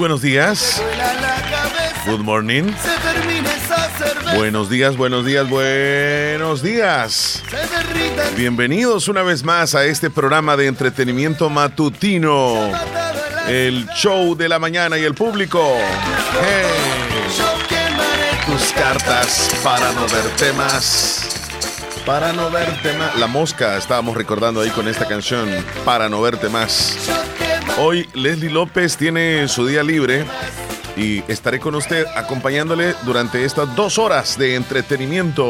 Buenos 0.00 0.22
días. 0.22 0.82
Good 2.06 2.20
morning. 2.20 2.72
Buenos 4.34 4.70
días, 4.70 4.96
buenos 4.96 5.26
días, 5.26 5.46
buenos 5.46 6.62
días. 6.62 7.42
Bienvenidos 8.34 9.08
una 9.08 9.22
vez 9.22 9.44
más 9.44 9.74
a 9.74 9.84
este 9.84 10.08
programa 10.08 10.56
de 10.56 10.68
entretenimiento 10.68 11.50
matutino. 11.50 12.72
El 13.46 13.86
show 13.90 14.34
de 14.34 14.48
la 14.48 14.58
mañana 14.58 14.96
y 14.96 15.04
el 15.04 15.12
público. 15.12 15.62
Tus 18.46 18.72
cartas 18.72 19.50
para 19.62 19.92
no 19.92 20.08
verte 20.08 20.52
más. 20.54 21.28
Para 22.06 22.32
no 22.32 22.50
verte 22.50 22.94
más. 22.94 23.16
La 23.16 23.26
mosca 23.26 23.76
estábamos 23.76 24.16
recordando 24.16 24.62
ahí 24.62 24.70
con 24.70 24.88
esta 24.88 25.06
canción. 25.06 25.50
Para 25.84 26.08
no 26.08 26.22
verte 26.22 26.48
más. 26.48 26.96
Hoy 27.82 28.06
Leslie 28.12 28.50
López 28.50 28.98
tiene 28.98 29.48
su 29.48 29.66
día 29.66 29.82
libre 29.82 30.26
y 30.98 31.24
estaré 31.32 31.60
con 31.60 31.74
usted 31.74 32.04
acompañándole 32.14 32.94
durante 33.06 33.42
estas 33.42 33.74
dos 33.74 33.98
horas 33.98 34.36
de 34.36 34.54
entretenimiento. 34.54 35.48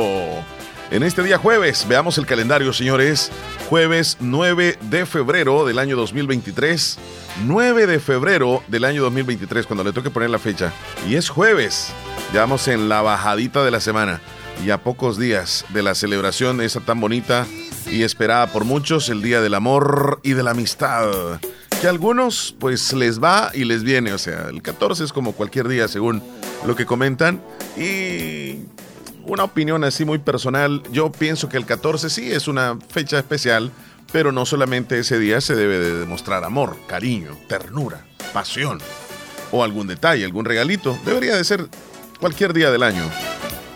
En 0.93 1.03
este 1.03 1.25
día 1.25 1.39
jueves, 1.39 1.89
veamos 1.89 2.19
el 2.19 2.27
calendario, 2.27 2.73
señores. 2.73 3.33
Jueves 3.69 4.17
9 4.21 4.79
de 4.81 5.07
febrero 5.07 5.67
del 5.67 5.81
año 5.81 5.97
2023. 5.97 6.99
9 7.47 7.89
de 7.89 7.99
febrero 7.99 8.63
del 8.69 8.85
año 8.85 9.03
2023, 9.03 9.67
cuando 9.67 9.83
le 9.83 9.93
toque 9.93 10.11
poner 10.11 10.31
la 10.31 10.39
fecha. 10.39 10.73
Y 11.09 11.17
es 11.17 11.31
jueves. 11.31 11.93
Ya 12.33 12.43
vamos 12.43 12.69
en 12.69 12.89
la 12.89 13.03
bajadita 13.03 13.65
de 13.65 13.73
la 13.73 13.81
semana. 13.81 14.21
Y 14.65 14.71
a 14.71 14.79
pocos 14.79 15.19
días 15.19 15.65
de 15.71 15.83
la 15.83 15.97
celebración 15.97 16.61
esa 16.61 16.79
tan 16.79 17.01
bonita 17.01 17.49
y 17.91 18.05
esperada 18.05 18.47
por 18.47 18.65
muchos, 18.65 19.09
el 19.09 19.21
Día 19.21 19.41
del 19.41 19.55
Amor 19.55 20.21
y 20.23 20.35
de 20.35 20.45
la 20.45 20.53
Amistad 20.53 21.41
que 21.81 21.87
a 21.87 21.91
algunos 21.91 22.55
pues 22.59 22.93
les 22.93 23.23
va 23.23 23.51
y 23.55 23.65
les 23.65 23.83
viene, 23.83 24.13
o 24.13 24.19
sea, 24.19 24.49
el 24.51 24.61
14 24.61 25.05
es 25.05 25.13
como 25.15 25.33
cualquier 25.33 25.67
día 25.67 25.89
según 25.89 26.23
lo 26.67 26.77
que 26.77 26.85
comentan. 26.85 27.41
Y 27.77 28.67
una 29.25 29.45
opinión 29.45 29.83
así 29.85 30.05
muy 30.05 30.19
personal, 30.19 30.83
yo 30.93 31.11
pienso 31.11 31.49
que 31.49 31.57
el 31.57 31.65
14 31.65 32.11
sí 32.11 32.31
es 32.31 32.49
una 32.49 32.79
fecha 32.91 33.19
especial, 33.19 33.71
pero 34.13 34.31
no 34.31 34.45
solamente 34.45 34.99
ese 34.99 35.19
día 35.19 35.41
se 35.41 35.55
debe 35.55 35.79
de 35.79 36.01
demostrar 36.01 36.45
amor, 36.45 36.77
cariño, 36.87 37.39
ternura, 37.49 38.05
pasión 38.35 38.79
o 39.51 39.65
algún 39.65 39.87
detalle, 39.87 40.25
algún 40.27 40.45
regalito, 40.45 40.99
debería 41.07 41.35
de 41.35 41.45
ser 41.45 41.67
cualquier 42.21 42.53
día 42.53 42.71
del 42.71 42.83
año, 42.83 43.05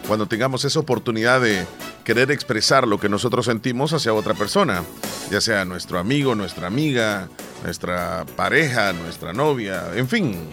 cuando 0.07 0.27
tengamos 0.27 0.65
esa 0.67 0.79
oportunidad 0.79 1.41
de 1.41 1.67
querer 2.05 2.31
expresar 2.31 2.87
lo 2.87 3.01
que 3.01 3.09
nosotros 3.09 3.47
sentimos 3.47 3.93
hacia 3.93 4.13
otra 4.13 4.35
persona, 4.35 4.83
ya 5.31 5.41
sea 5.41 5.65
nuestro 5.65 5.99
amigo, 5.99 6.35
nuestra 6.35 6.67
amiga, 6.67 7.29
nuestra 7.65 8.25
pareja, 8.37 8.93
nuestra 8.93 9.33
novia, 9.33 9.85
en 9.95 10.09
fin. 10.09 10.49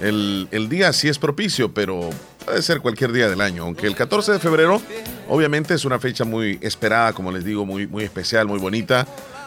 El, 0.00 0.68
día 0.68 0.92
sí 0.92 1.08
es 1.08 1.18
propicio, 1.18 1.72
pero 1.74 2.10
puede 2.44 2.62
ser 2.62 2.80
cualquier 2.80 3.12
día 3.12 3.28
del 3.28 3.40
año, 3.40 3.64
aunque 3.64 3.86
el 3.86 3.94
14 3.94 4.32
de 4.32 4.38
febrero 4.38 4.80
obviamente 5.28 5.74
es 5.74 5.84
una 5.84 5.98
fecha 5.98 6.24
muy 6.24 6.58
esperada, 6.62 7.12
como 7.12 7.32
les 7.32 7.44
digo, 7.44 7.66
muy, 7.66 7.86
muy 7.86 8.04
especial, 8.04 8.46
muy 8.46 8.58
bonita. 8.58 9.06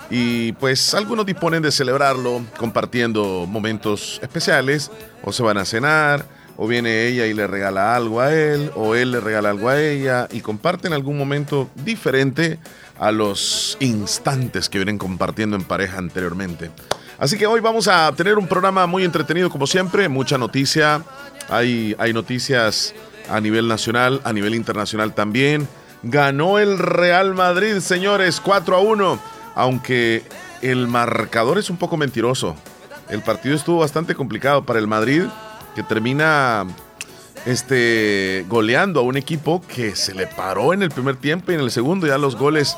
Y 0.09 0.51
pues 0.53 0.93
algunos 0.93 1.25
disponen 1.25 1.61
de 1.61 1.71
celebrarlo 1.71 2.41
compartiendo 2.57 3.45
momentos 3.47 4.19
especiales, 4.21 4.91
o 5.23 5.31
se 5.31 5.41
van 5.41 5.57
a 5.57 5.63
cenar, 5.63 6.25
o 6.57 6.67
viene 6.67 7.07
ella 7.07 7.25
y 7.25 7.33
le 7.33 7.47
regala 7.47 7.95
algo 7.95 8.21
a 8.21 8.33
él, 8.33 8.71
o 8.75 8.95
él 8.95 9.11
le 9.11 9.19
regala 9.19 9.49
algo 9.49 9.69
a 9.69 9.79
ella, 9.79 10.27
y 10.31 10.41
comparten 10.41 10.93
algún 10.93 11.17
momento 11.17 11.69
diferente 11.83 12.59
a 12.99 13.11
los 13.11 13.77
instantes 13.79 14.69
que 14.69 14.77
vienen 14.77 14.97
compartiendo 14.97 15.55
en 15.55 15.63
pareja 15.63 15.97
anteriormente. 15.97 16.69
Así 17.17 17.37
que 17.37 17.47
hoy 17.47 17.59
vamos 17.59 17.87
a 17.87 18.11
tener 18.13 18.37
un 18.37 18.47
programa 18.47 18.87
muy 18.87 19.03
entretenido 19.03 19.49
como 19.49 19.67
siempre, 19.67 20.09
mucha 20.09 20.37
noticia, 20.37 21.03
hay, 21.49 21.95
hay 21.99 22.13
noticias 22.13 22.93
a 23.29 23.39
nivel 23.39 23.67
nacional, 23.67 24.21
a 24.23 24.33
nivel 24.33 24.55
internacional 24.55 25.13
también. 25.13 25.67
Ganó 26.03 26.59
el 26.59 26.79
Real 26.79 27.33
Madrid, 27.35 27.79
señores, 27.79 28.41
4 28.41 28.75
a 28.75 28.79
1, 28.79 29.19
aunque 29.55 30.23
el 30.61 30.87
marcador 30.87 31.57
es 31.57 31.69
un 31.69 31.77
poco 31.77 31.97
mentiroso. 31.97 32.55
El 33.09 33.21
partido 33.21 33.55
estuvo 33.55 33.79
bastante 33.79 34.15
complicado 34.15 34.65
para 34.65 34.79
el 34.79 34.87
Madrid, 34.87 35.23
que 35.75 35.83
termina 35.83 36.65
este, 37.45 38.45
goleando 38.47 38.99
a 38.99 39.03
un 39.03 39.17
equipo 39.17 39.61
que 39.67 39.95
se 39.95 40.13
le 40.13 40.27
paró 40.27 40.73
en 40.73 40.83
el 40.83 40.91
primer 40.91 41.15
tiempo 41.15 41.51
y 41.51 41.55
en 41.55 41.61
el 41.61 41.71
segundo 41.71 42.07
ya 42.07 42.17
los 42.17 42.35
goles 42.35 42.77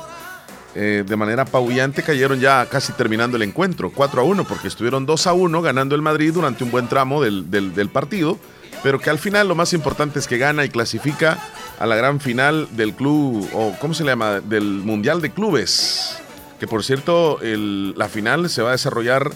eh, 0.76 1.04
de 1.06 1.16
manera 1.16 1.42
apabullante 1.42 2.02
cayeron 2.02 2.40
ya 2.40 2.66
casi 2.66 2.92
terminando 2.92 3.36
el 3.36 3.42
encuentro, 3.42 3.92
4 3.94 4.20
a 4.20 4.24
1, 4.24 4.44
porque 4.44 4.66
estuvieron 4.66 5.06
2 5.06 5.26
a 5.28 5.32
1 5.32 5.62
ganando 5.62 5.94
el 5.94 6.02
Madrid 6.02 6.32
durante 6.32 6.64
un 6.64 6.72
buen 6.72 6.88
tramo 6.88 7.22
del, 7.22 7.48
del, 7.48 7.88
partido, 7.90 8.40
pero 8.82 8.98
que 8.98 9.08
al 9.08 9.20
final 9.20 9.46
lo 9.46 9.54
más 9.54 9.72
importante 9.72 10.18
es 10.18 10.26
que 10.26 10.36
gana 10.36 10.64
y 10.64 10.70
clasifica 10.70 11.38
a 11.78 11.86
la 11.86 11.94
gran 11.94 12.18
final 12.18 12.66
del 12.72 12.92
club, 12.92 13.48
o 13.52 13.76
¿cómo 13.80 13.94
se 13.94 14.02
llama? 14.02 14.40
Del 14.40 14.64
Mundial 14.64 15.20
de 15.20 15.30
Clubes, 15.30 16.16
que 16.58 16.66
por 16.66 16.82
cierto 16.82 17.38
la 17.40 18.08
final 18.08 18.50
se 18.50 18.62
va 18.62 18.70
a 18.70 18.72
desarrollar 18.72 19.30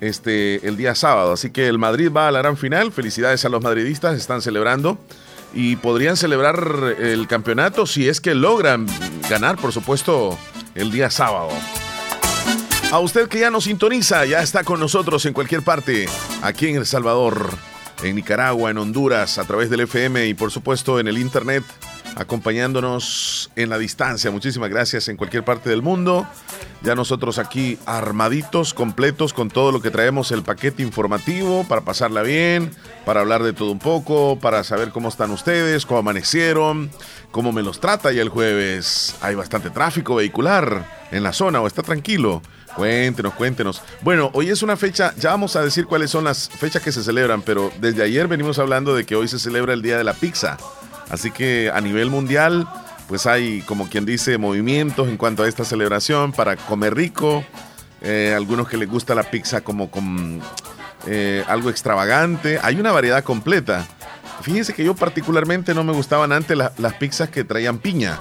este, 0.00 0.66
el 0.66 0.76
día 0.76 0.94
sábado. 0.94 1.32
Así 1.32 1.50
que 1.50 1.68
el 1.68 1.78
Madrid 1.78 2.10
va 2.10 2.28
a 2.28 2.32
la 2.32 2.40
gran 2.40 2.56
final. 2.56 2.92
Felicidades 2.92 3.44
a 3.44 3.48
los 3.48 3.62
madridistas, 3.62 4.16
están 4.16 4.42
celebrando. 4.42 4.98
Y 5.54 5.76
podrían 5.76 6.16
celebrar 6.16 6.96
el 6.98 7.26
campeonato 7.28 7.86
si 7.86 8.08
es 8.08 8.20
que 8.20 8.34
logran 8.34 8.86
ganar, 9.28 9.56
por 9.56 9.72
supuesto, 9.72 10.38
el 10.74 10.90
día 10.90 11.10
sábado. 11.10 11.50
A 12.90 12.98
usted 12.98 13.28
que 13.28 13.40
ya 13.40 13.50
nos 13.50 13.64
sintoniza, 13.64 14.24
ya 14.26 14.42
está 14.42 14.64
con 14.64 14.78
nosotros 14.78 15.24
en 15.24 15.32
cualquier 15.32 15.62
parte, 15.62 16.06
aquí 16.42 16.68
en 16.68 16.76
El 16.76 16.84
Salvador, 16.84 17.50
en 18.02 18.16
Nicaragua, 18.16 18.70
en 18.70 18.78
Honduras, 18.78 19.38
a 19.38 19.44
través 19.44 19.70
del 19.70 19.80
FM 19.80 20.26
y 20.26 20.34
por 20.34 20.50
supuesto 20.50 21.00
en 21.00 21.08
el 21.08 21.16
Internet 21.16 21.64
acompañándonos 22.16 23.50
en 23.56 23.70
la 23.70 23.78
distancia. 23.78 24.30
Muchísimas 24.30 24.70
gracias 24.70 25.08
en 25.08 25.16
cualquier 25.16 25.44
parte 25.44 25.70
del 25.70 25.82
mundo. 25.82 26.26
Ya 26.82 26.94
nosotros 26.94 27.38
aquí 27.38 27.78
armaditos, 27.86 28.74
completos 28.74 29.32
con 29.32 29.50
todo 29.50 29.72
lo 29.72 29.80
que 29.80 29.90
traemos, 29.90 30.32
el 30.32 30.42
paquete 30.42 30.82
informativo 30.82 31.64
para 31.68 31.82
pasarla 31.82 32.22
bien, 32.22 32.70
para 33.04 33.20
hablar 33.20 33.42
de 33.42 33.52
todo 33.52 33.70
un 33.70 33.78
poco, 33.78 34.38
para 34.40 34.64
saber 34.64 34.90
cómo 34.90 35.08
están 35.08 35.30
ustedes, 35.30 35.86
cómo 35.86 36.00
amanecieron, 36.00 36.90
cómo 37.30 37.52
me 37.52 37.62
los 37.62 37.80
trata 37.80 38.12
ya 38.12 38.22
el 38.22 38.28
jueves. 38.28 39.14
Hay 39.20 39.34
bastante 39.34 39.70
tráfico 39.70 40.16
vehicular 40.16 41.06
en 41.10 41.22
la 41.22 41.32
zona 41.32 41.60
o 41.60 41.66
está 41.66 41.82
tranquilo. 41.82 42.42
Cuéntenos, 42.74 43.34
cuéntenos. 43.34 43.82
Bueno, 44.00 44.30
hoy 44.32 44.48
es 44.48 44.62
una 44.62 44.76
fecha, 44.76 45.14
ya 45.18 45.30
vamos 45.30 45.56
a 45.56 45.62
decir 45.62 45.86
cuáles 45.86 46.10
son 46.10 46.24
las 46.24 46.48
fechas 46.48 46.82
que 46.82 46.90
se 46.90 47.02
celebran, 47.02 47.42
pero 47.42 47.70
desde 47.80 48.02
ayer 48.02 48.28
venimos 48.28 48.58
hablando 48.58 48.94
de 48.94 49.04
que 49.04 49.14
hoy 49.14 49.28
se 49.28 49.38
celebra 49.38 49.74
el 49.74 49.82
Día 49.82 49.98
de 49.98 50.04
la 50.04 50.14
Pizza. 50.14 50.56
Así 51.12 51.30
que 51.30 51.70
a 51.72 51.80
nivel 51.80 52.10
mundial, 52.10 52.66
pues 53.06 53.26
hay, 53.26 53.60
como 53.62 53.88
quien 53.88 54.06
dice, 54.06 54.38
movimientos 54.38 55.08
en 55.08 55.18
cuanto 55.18 55.42
a 55.44 55.48
esta 55.48 55.64
celebración 55.64 56.32
para 56.32 56.56
comer 56.56 56.94
rico. 56.94 57.44
Eh, 58.00 58.32
algunos 58.34 58.66
que 58.66 58.78
les 58.78 58.88
gusta 58.88 59.14
la 59.14 59.22
pizza 59.22 59.60
como 59.60 59.90
con 59.90 60.40
eh, 61.06 61.44
algo 61.46 61.68
extravagante. 61.68 62.58
Hay 62.62 62.80
una 62.80 62.92
variedad 62.92 63.22
completa. 63.22 63.86
Fíjense 64.40 64.72
que 64.72 64.84
yo 64.84 64.94
particularmente 64.94 65.74
no 65.74 65.84
me 65.84 65.92
gustaban 65.92 66.32
antes 66.32 66.56
las 66.56 66.94
pizzas 66.94 67.28
que 67.28 67.44
traían 67.44 67.78
piña 67.78 68.18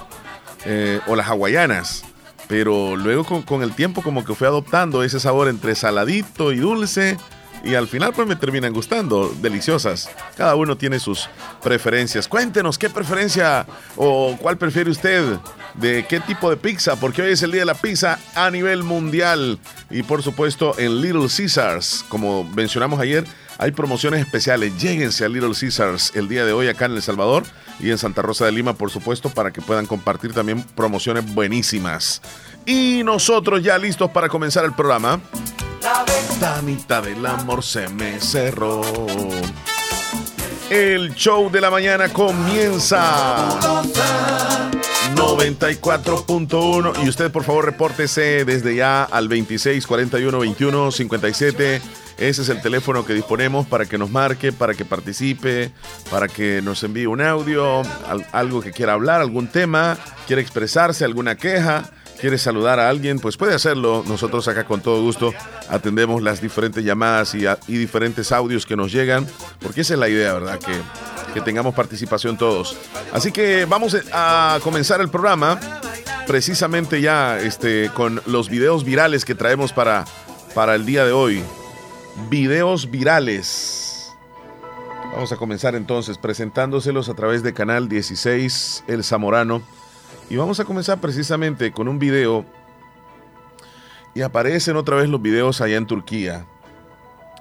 eh, 0.66 1.00
o 1.08 1.16
las 1.16 1.28
hawaianas. 1.28 2.04
Pero 2.50 2.98
luego 2.98 3.24
con, 3.46 3.64
el 3.64 3.74
tiempo 3.74 4.02
como 4.02 4.26
que 4.26 4.36
fui 4.36 4.48
adoptando 4.48 5.02
ese 5.04 5.22
sabor 5.22 5.48
entre 5.48 5.76
saladito 5.76 6.52
y 6.52 6.58
dulce. 6.58 7.18
Y 7.64 7.76
al 7.76 7.88
final 7.88 8.14
pues 8.14 8.28
me 8.28 8.36
terminan 8.36 8.74
gustando, 8.74 9.34
deliciosas. 9.42 10.10
Cada 10.36 10.56
uno 10.56 10.78
tiene 10.78 11.00
sus 11.00 11.30
preferencias. 11.64 12.28
Cuéntenos 12.28 12.78
qué 12.78 12.90
preferencia 12.90 13.66
o 13.96 14.36
cuál 14.40 14.58
prefiere 14.58 14.90
usted 14.90 15.38
de 15.76 16.06
qué 16.08 16.20
tipo 16.20 16.50
de 16.50 16.58
pizza, 16.58 16.96
porque 16.96 17.22
hoy 17.22 17.32
es 17.32 17.44
el 17.44 17.52
día 17.52 17.62
de 17.62 17.66
la 17.66 17.76
pizza 17.76 18.20
a 18.36 18.50
nivel 18.50 18.84
mundial 18.84 19.60
y 19.90 20.04
por 20.04 20.22
supuesto 20.24 20.78
en 20.78 21.02
Little 21.02 21.28
Caesars, 21.36 22.04
como 22.10 22.44
mencionamos 22.44 23.00
ayer, 23.00 23.26
hay 23.58 23.72
promociones 23.72 24.22
especiales. 24.22 24.76
Lléguense 24.82 25.24
a 25.24 25.30
Little 25.30 25.54
Caesars 25.54 26.12
el 26.16 26.28
día 26.28 26.46
de 26.46 26.52
hoy 26.52 26.68
acá 26.68 26.86
en 26.86 26.94
El 26.94 27.02
Salvador 27.04 27.44
y 27.80 27.92
en 27.92 27.98
Santa 28.00 28.24
Rosa 28.24 28.46
de 28.46 28.52
Lima, 28.52 28.74
por 28.74 28.90
supuesto, 28.90 29.30
para 29.30 29.52
que 29.52 29.62
puedan 29.62 29.86
compartir 29.86 30.34
también 30.34 30.64
promociones 30.76 31.32
buenísimas. 31.32 32.24
Y 32.66 33.04
nosotros 33.04 33.62
ya 33.62 33.78
listos 33.78 34.10
para 34.10 34.30
comenzar 34.30 34.66
el 34.66 34.74
programa. 34.74 35.20
La 36.42 36.54
ventanita 36.56 37.02
del 37.04 37.24
amor 37.24 37.64
se 37.64 37.88
me 37.90 38.20
cerró. 38.20 38.82
El 40.72 41.14
show 41.14 41.52
de 41.52 41.62
la 41.62 41.70
mañana 41.70 42.10
comienza. 42.10 43.48
94.1 45.16 47.04
y 47.04 47.10
usted 47.10 47.32
por 47.32 47.44
favor 47.44 47.66
repórtese 47.66 48.44
desde 48.44 48.76
ya 48.76 49.04
al 49.04 49.28
26 49.28 49.86
41 49.86 50.40
21 50.40 50.92
57 50.92 51.82
ese 52.18 52.42
es 52.42 52.50
el 52.50 52.60
teléfono 52.62 53.06
que 53.06 53.14
disponemos 53.14 53.68
para 53.68 53.86
que 53.86 54.00
nos 54.00 54.10
marque, 54.10 54.52
para 54.52 54.74
que 54.74 54.84
participe, 54.84 55.72
para 56.10 56.28
que 56.28 56.62
nos 56.64 56.84
envíe 56.84 57.06
un 57.06 57.22
audio, 57.22 57.84
algo 58.32 58.62
que 58.62 58.72
quiera 58.72 58.94
hablar, 58.94 59.22
algún 59.22 59.48
tema, 59.48 59.96
quiere 60.26 60.42
expresarse, 60.42 61.06
alguna 61.06 61.36
queja 61.36 61.92
quiere 62.22 62.38
saludar 62.38 62.80
a 62.80 62.88
alguien, 62.88 63.20
pues 63.20 63.36
puede 63.36 63.56
hacerlo. 63.56 64.04
Nosotros 64.08 64.48
acá 64.48 64.64
con 64.64 64.80
todo 64.82 65.02
gusto 65.02 65.34
atendemos 65.68 66.22
las 66.22 66.40
diferentes 66.40 66.86
llamadas 66.86 67.34
y, 67.34 67.46
diferentes 67.68 68.32
audios 68.32 68.68
que 68.68 68.76
nos 68.76 68.92
llegan, 68.92 69.28
porque 69.60 69.82
esa 69.82 69.96
es 69.96 70.00
la 70.00 70.08
idea, 70.08 70.34
¿verdad? 70.34 70.60
Que, 70.60 71.34
que 71.34 71.42
tengamos 71.42 71.74
participación 71.74 72.38
todos. 72.38 72.78
Así 73.12 73.32
que 73.32 73.66
vamos 73.66 73.98
a 74.14 74.60
comenzar 74.64 75.02
el 75.02 75.10
programa 75.10 75.60
precisamente 76.28 77.02
ya 77.02 77.40
este, 77.40 77.90
con 77.96 78.22
los 78.28 78.50
videos 78.50 78.86
virales 78.86 79.26
que 79.26 79.34
traemos 79.34 79.74
para, 79.74 80.06
para 80.54 80.76
el 80.76 80.86
día 80.86 81.04
de 81.04 81.12
hoy. 81.12 81.44
Videos 82.30 82.92
virales. 82.92 84.14
Vamos 85.12 85.32
a 85.32 85.38
comenzar 85.38 85.74
entonces 85.76 86.20
presentándoselos 86.20 87.10
a 87.10 87.16
través 87.16 87.42
de 87.42 87.54
Canal 87.54 87.90
16 87.90 88.84
El 88.88 89.04
Zamorano 89.04 89.64
y 90.32 90.38
vamos 90.38 90.62
a 90.62 90.66
comenzar 90.66 91.02
precisamente 91.02 91.74
con 91.74 91.90
un 91.90 92.00
video. 92.00 92.46
Y 94.16 94.22
aparecen 94.22 94.78
otra 94.78 94.96
vez 94.96 95.10
los 95.10 95.22
videos 95.22 95.60
allá 95.60 95.76
en 95.76 95.86
Turquía, 95.86 96.46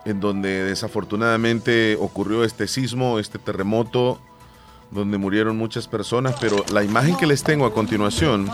en 0.04 0.18
donde 0.18 0.64
desafortunadamente 0.64 1.96
ocurrió 2.00 2.42
este 2.42 2.66
sismo, 2.66 3.20
este 3.20 3.38
terremoto, 3.38 4.18
donde 4.90 5.18
murieron 5.18 5.56
muchas 5.56 5.86
personas, 5.86 6.34
pero 6.40 6.64
la 6.72 6.82
imagen 6.82 7.16
que 7.16 7.28
les 7.28 7.44
tengo 7.44 7.64
a 7.64 7.72
continuación 7.72 8.50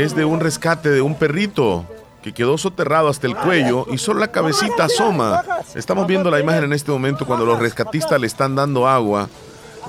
es 0.00 0.16
de 0.16 0.24
un 0.24 0.40
rescate 0.40 0.90
de 0.90 1.00
un 1.00 1.14
perrito 1.14 1.84
que 2.24 2.34
quedó 2.34 2.58
soterrado 2.58 3.06
hasta 3.06 3.28
el 3.28 3.36
cuello 3.36 3.86
y 3.88 3.98
solo 3.98 4.18
la 4.18 4.32
cabecita 4.32 4.86
asoma. 4.86 5.44
Estamos 5.76 6.08
viendo 6.08 6.28
la 6.28 6.40
imagen 6.40 6.64
en 6.64 6.72
este 6.72 6.90
momento 6.90 7.24
cuando 7.24 7.46
los 7.46 7.60
rescatistas 7.60 8.20
le 8.20 8.26
están 8.26 8.56
dando 8.56 8.88
agua. 8.88 9.28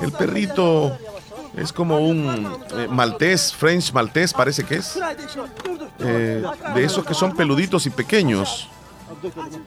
El 0.03 0.11
perrito 0.11 0.95
es 1.55 1.73
como 1.73 1.99
un 1.99 2.47
eh, 2.75 2.87
maltés, 2.89 3.53
French 3.53 3.91
maltés 3.93 4.33
parece 4.33 4.63
que 4.63 4.75
es. 4.75 4.99
Eh, 5.99 6.43
de 6.75 6.83
esos 6.83 7.05
que 7.05 7.13
son 7.13 7.35
peluditos 7.35 7.85
y 7.85 7.89
pequeños. 7.89 8.69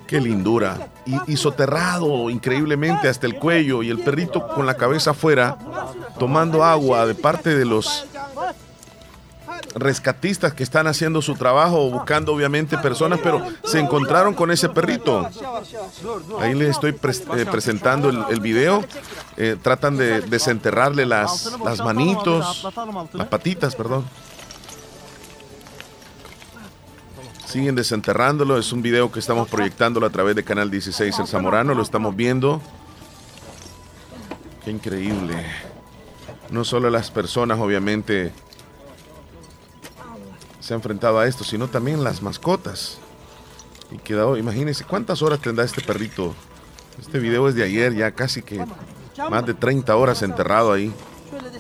Qué 0.06 0.20
lindura. 0.20 0.88
Y, 1.26 1.37
soterrado 1.37 2.31
increíblemente 2.31 3.08
hasta 3.08 3.26
el 3.26 3.38
cuello 3.38 3.82
y 3.82 3.90
el 3.90 3.99
perrito 3.99 4.46
con 4.49 4.67
la 4.67 4.75
cabeza 4.75 5.11
afuera 5.11 5.58
tomando 6.19 6.64
agua 6.64 7.06
de 7.06 7.14
parte 7.14 7.55
de 7.55 7.64
los 7.64 8.06
rescatistas 9.75 10.55
que 10.55 10.63
están 10.63 10.87
haciendo 10.87 11.23
su 11.23 11.35
trabajo, 11.35 11.91
buscando 11.91 12.33
obviamente 12.35 12.79
personas, 12.79 13.21
pero 13.23 13.45
se 13.65 13.79
encontraron 13.79 14.35
con 14.35 14.51
ese 14.51 14.69
perrito. 14.69 15.29
Ahí 16.41 16.55
les 16.55 16.71
estoy 16.71 16.91
eh, 16.91 17.47
presentando 17.51 18.09
el, 18.09 18.41
video. 18.41 18.85
Eh, 19.37 19.57
tratan 19.61 19.97
de 19.97 20.21
desenterrarle 20.23 21.07
las, 21.07 21.59
las 21.65 21.81
manitos, 21.81 22.67
las 23.13 23.29
patitas, 23.29 23.75
perdón. 23.75 24.05
Siguen 27.47 27.75
desenterrándolo. 27.75 28.59
Es 28.59 28.73
un 28.73 28.81
video 28.81 29.13
que 29.13 29.21
estamos 29.21 29.49
proyectándolo 29.49 30.07
a 30.07 30.11
través 30.11 30.35
de 30.35 30.43
Canal 30.43 30.71
16 30.71 31.19
El 31.19 31.27
Zamorano. 31.27 31.75
Lo 31.75 31.83
estamos 31.83 32.17
viendo. 32.17 32.63
Qué 34.65 34.71
increíble. 34.71 35.35
No 36.51 36.65
solo 36.65 36.89
las 36.89 37.11
personas, 37.11 37.59
obviamente, 37.59 38.33
se 40.62 40.73
ha 40.73 40.76
enfrentado 40.76 41.19
a 41.19 41.26
esto, 41.26 41.43
sino 41.43 41.69
también 41.69 42.05
las 42.05 42.23
mascotas. 42.23 42.99
Y 43.91 43.99
quedado, 43.99 44.37
imagínense 44.37 44.85
cuántas 44.85 45.20
horas 45.20 45.41
tendrá 45.41 45.64
este 45.64 45.82
perrito. 45.82 46.35
Este 47.00 47.19
video 47.19 47.49
es 47.49 47.56
de 47.56 47.64
ayer, 47.64 47.94
ya 47.94 48.12
casi 48.12 48.43
que 48.43 48.64
más 49.29 49.44
de 49.44 49.55
30 49.55 49.94
horas 49.97 50.23
enterrado 50.23 50.73
ahí, 50.73 50.93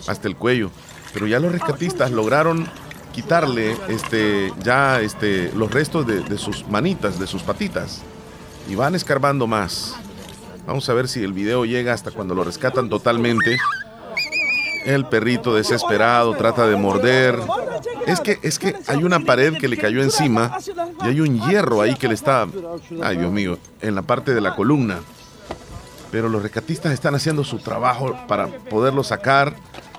hasta 0.06 0.28
el 0.28 0.36
cuello. 0.36 0.70
Pero 1.12 1.26
ya 1.26 1.40
los 1.40 1.50
rescatistas 1.50 2.12
lograron 2.12 2.68
quitarle 3.12 3.76
este, 3.88 4.52
ya 4.62 5.00
este, 5.00 5.52
los 5.52 5.70
restos 5.72 6.06
de, 6.06 6.20
de 6.20 6.38
sus 6.38 6.66
manitas, 6.68 7.18
de 7.18 7.26
sus 7.26 7.42
patitas. 7.42 8.02
Y 8.68 8.76
van 8.76 8.94
escarbando 8.94 9.48
más. 9.48 9.96
Vamos 10.64 10.88
a 10.88 10.94
ver 10.94 11.08
si 11.08 11.24
el 11.24 11.32
video 11.32 11.64
llega 11.64 11.92
hasta 11.92 12.12
cuando 12.12 12.36
lo 12.36 12.44
rescatan 12.44 12.88
totalmente. 12.88 13.58
El 14.84 15.06
perrito 15.06 15.56
desesperado 15.56 16.34
trata 16.34 16.68
de 16.68 16.76
morder. 16.76 17.36
Es 18.06 18.20
que, 18.20 18.38
es 18.42 18.58
que 18.58 18.74
hay 18.86 19.04
una 19.04 19.20
pared 19.20 19.56
que 19.58 19.68
le 19.68 19.76
cayó 19.76 20.02
encima 20.02 20.56
y 21.02 21.06
hay 21.06 21.20
un 21.20 21.40
hierro 21.40 21.80
ahí 21.80 21.94
que 21.94 22.08
le 22.08 22.14
está, 22.14 22.46
ay 23.02 23.16
Dios 23.16 23.32
mío, 23.32 23.58
en 23.80 23.94
la 23.94 24.02
parte 24.02 24.34
de 24.34 24.40
la 24.40 24.54
columna. 24.54 25.00
Pero 26.10 26.28
los 26.28 26.42
rescatistas 26.42 26.92
están 26.92 27.14
haciendo 27.14 27.42
su 27.42 27.58
trabajo 27.58 28.14
para 28.28 28.46
poderlo 28.46 29.02
sacar. 29.02 29.54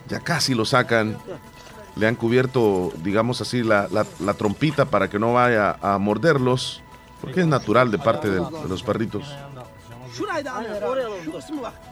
Ya 0.08 0.20
casi 0.20 0.54
lo 0.54 0.64
sacan. 0.64 1.18
Le 1.96 2.08
han 2.08 2.16
cubierto, 2.16 2.92
digamos 3.04 3.42
así, 3.42 3.64
la, 3.64 3.88
trompita 4.38 4.86
para 4.86 5.10
que 5.10 5.18
no 5.18 5.34
vaya 5.34 5.78
a 5.82 5.98
morderlos. 5.98 6.82
Porque 7.20 7.42
es 7.42 7.48
natural 7.48 7.90
de 7.90 7.98
parte 7.98 8.30
de 8.30 8.40
los 8.68 8.84
perritos. 8.84 9.24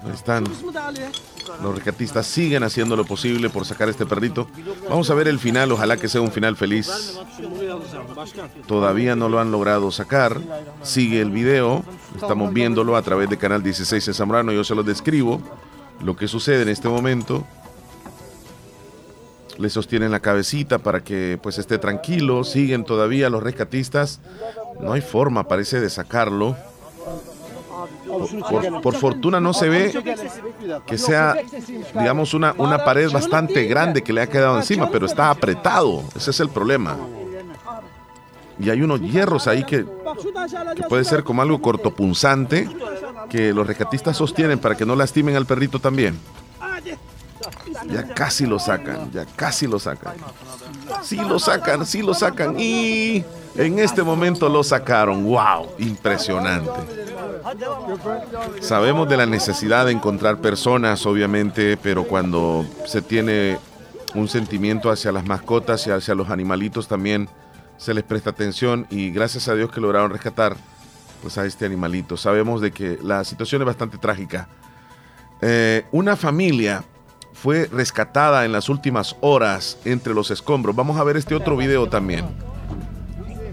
Ahí 0.03 0.11
están. 0.13 0.43
Los 1.61 1.75
rescatistas 1.75 2.25
siguen 2.25 2.63
haciendo 2.63 2.95
lo 2.95 3.05
posible 3.05 3.49
por 3.49 3.65
sacar 3.65 3.89
este 3.89 4.05
perrito. 4.05 4.47
Vamos 4.89 5.09
a 5.09 5.13
ver 5.13 5.27
el 5.27 5.39
final, 5.39 5.71
ojalá 5.71 5.97
que 5.97 6.07
sea 6.07 6.21
un 6.21 6.31
final 6.31 6.55
feliz. 6.55 7.19
Todavía 8.67 9.15
no 9.15 9.29
lo 9.29 9.39
han 9.39 9.51
logrado 9.51 9.91
sacar. 9.91 10.39
Sigue 10.81 11.21
el 11.21 11.31
video. 11.31 11.83
Estamos 12.15 12.53
viéndolo 12.53 12.95
a 12.95 13.01
través 13.01 13.29
de 13.29 13.37
Canal 13.37 13.63
16 13.63 14.05
de 14.05 14.13
Zamorano. 14.13 14.51
Yo 14.51 14.63
se 14.63 14.75
lo 14.75 14.83
describo. 14.83 15.41
Lo 16.03 16.15
que 16.15 16.27
sucede 16.27 16.63
en 16.63 16.69
este 16.69 16.89
momento. 16.89 17.45
Le 19.57 19.69
sostienen 19.69 20.11
la 20.11 20.21
cabecita 20.21 20.79
para 20.79 21.03
que 21.03 21.39
pues 21.41 21.59
esté 21.59 21.77
tranquilo. 21.77 22.43
Siguen 22.43 22.83
todavía 22.83 23.29
los 23.29 23.43
rescatistas. 23.43 24.19
No 24.79 24.93
hay 24.93 25.01
forma, 25.01 25.47
parece, 25.47 25.79
de 25.79 25.89
sacarlo. 25.89 26.55
Por, 28.81 28.95
fortuna 28.95 29.39
no 29.39 29.53
se 29.53 29.69
ve 29.69 30.19
que 30.85 30.97
sea, 30.97 31.35
digamos, 31.93 32.33
una, 32.33 32.53
una 32.57 32.83
pared 32.83 33.11
bastante 33.11 33.65
grande 33.65 34.01
que 34.01 34.13
le 34.13 34.21
ha 34.21 34.27
quedado 34.27 34.57
encima, 34.57 34.89
pero 34.89 35.05
está 35.05 35.29
apretado. 35.29 36.03
Ese 36.15 36.31
es 36.31 36.39
el 36.39 36.49
problema. 36.49 36.97
Y 38.59 38.69
hay 38.69 38.81
unos 38.81 39.01
hierros 39.01 39.47
ahí 39.47 39.63
que, 39.63 39.85
que 40.75 40.83
puede 40.83 41.03
ser 41.03 41.23
como 41.23 41.41
algo 41.41 41.61
cortopunzante 41.61 42.69
que 43.29 43.53
los 43.53 43.65
rescatistas 43.65 44.17
sostienen 44.17 44.59
para 44.59 44.75
que 44.75 44.85
no 44.85 44.95
lastimen 44.95 45.35
al 45.35 45.45
perrito 45.45 45.79
también. 45.79 46.19
Ya 47.87 48.03
casi 48.13 48.45
lo 48.45 48.59
sacan, 48.59 49.11
ya 49.11 49.25
casi 49.35 49.67
lo 49.67 49.79
sacan. 49.79 50.13
Sí 51.03 51.15
lo 51.15 51.39
sacan, 51.39 51.85
sí 51.85 52.01
lo 52.01 52.13
sacan. 52.13 52.59
Y 52.59 53.23
en 53.55 53.79
este 53.79 54.03
momento 54.03 54.49
lo 54.49 54.63
sacaron. 54.63 55.23
¡Wow! 55.23 55.69
Impresionante. 55.79 56.71
Sabemos 58.61 59.09
de 59.09 59.17
la 59.17 59.25
necesidad 59.25 59.85
de 59.85 59.91
encontrar 59.91 60.39
personas, 60.39 61.05
obviamente, 61.05 61.77
pero 61.77 62.03
cuando 62.03 62.65
se 62.85 63.01
tiene 63.01 63.57
un 64.13 64.27
sentimiento 64.27 64.91
hacia 64.91 65.11
las 65.11 65.25
mascotas 65.25 65.87
y 65.87 65.91
hacia 65.91 66.15
los 66.15 66.29
animalitos 66.29 66.87
también 66.87 67.29
se 67.77 67.93
les 67.93 68.03
presta 68.03 68.29
atención 68.29 68.85
y 68.89 69.09
gracias 69.09 69.47
a 69.47 69.55
Dios 69.55 69.71
que 69.71 69.81
lograron 69.81 70.11
rescatar 70.11 70.55
pues 71.21 71.37
a 71.37 71.45
este 71.45 71.65
animalito. 71.65 72.17
Sabemos 72.17 72.61
de 72.61 72.71
que 72.71 72.99
la 73.01 73.23
situación 73.23 73.61
es 73.61 73.65
bastante 73.65 73.97
trágica. 73.97 74.47
Eh, 75.41 75.85
una 75.91 76.15
familia 76.15 76.83
fue 77.41 77.67
rescatada 77.71 78.45
en 78.45 78.51
las 78.51 78.69
últimas 78.69 79.15
horas 79.19 79.79
entre 79.83 80.13
los 80.13 80.29
escombros. 80.29 80.75
Vamos 80.75 80.99
a 80.99 81.03
ver 81.03 81.17
este 81.17 81.33
otro 81.33 81.57
video 81.57 81.89
también. 81.89 82.25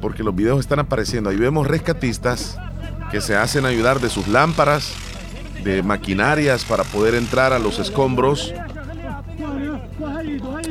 Porque 0.03 0.23
los 0.23 0.37
videos 0.37 0.61
están 0.61 0.79
apareciendo. 0.79 1.31
Ahí 1.31 1.37
vemos 1.37 1.67
rescatistas 1.67 2.59
que 3.11 3.23
se 3.23 3.35
hacen 3.35 3.65
ayudar 3.65 3.99
de 3.99 4.11
sus 4.11 4.29
lámparas, 4.29 4.93
de 5.65 5.83
maquinarias 5.83 6.67
para 6.67 6.85
poder 6.85 7.15
entrar 7.15 7.55
a 7.55 7.59
los 7.59 7.79
escombros. 7.79 8.53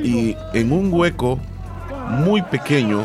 Y 0.03 0.38
en 0.53 0.71
un 0.71 0.93
hueco 0.93 1.39
muy 2.09 2.43
pequeño, 2.43 3.03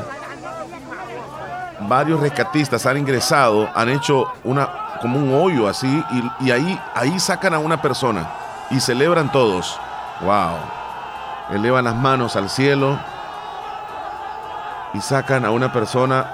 varios 1.88 2.21
rescatistas 2.21 2.85
han 2.85 2.99
ingresado, 2.99 3.66
han 3.75 3.88
hecho 3.88 4.26
una 4.45 4.69
como 5.00 5.19
un 5.19 5.33
hoyo 5.35 5.66
así 5.66 6.04
y, 6.38 6.50
ahí 6.50 6.78
ahí 6.95 7.19
sacan 7.19 7.54
a 7.54 7.59
una 7.59 7.81
persona 7.81 8.31
y 8.71 8.78
celebran 8.78 9.33
todos. 9.33 9.81
Wow. 10.25 10.57
Elevan 11.50 11.85
las 11.85 11.97
manos 11.97 12.37
al 12.37 12.49
cielo 12.49 12.99
y 14.95 15.00
sacan 15.00 15.45
a 15.45 15.50
una 15.50 15.73
persona. 15.73 16.26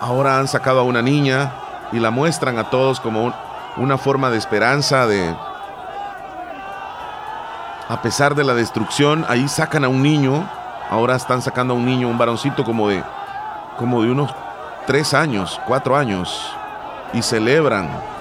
Ahora 0.00 0.38
han 0.38 0.48
sacado 0.48 0.80
a 0.80 0.82
una 0.84 1.02
niña 1.02 1.52
y 1.92 1.98
la 1.98 2.10
muestran 2.10 2.58
a 2.58 2.70
todos 2.70 3.00
como 3.00 3.32
una 3.76 3.98
forma 3.98 4.30
de 4.30 4.38
esperanza 4.38 5.06
de 5.06 5.34
a 7.88 8.00
pesar 8.00 8.34
de 8.34 8.44
la 8.44 8.54
destrucción, 8.54 9.26
ahí 9.28 9.46
sacan 9.46 9.84
a 9.84 9.88
un 9.88 10.02
niño. 10.02 10.48
Ahora 10.90 11.16
están 11.16 11.42
sacando 11.42 11.74
a 11.74 11.76
un 11.76 11.84
niño, 11.84 12.08
un 12.08 12.16
varoncito 12.16 12.64
como 12.64 12.88
de 12.88 13.02
como 13.76 14.02
de 14.02 14.10
unos 14.10 14.30
tres 14.86 15.14
años, 15.14 15.60
cuatro 15.66 15.96
años, 15.96 16.50
y 17.12 17.22
celebran. 17.22 18.13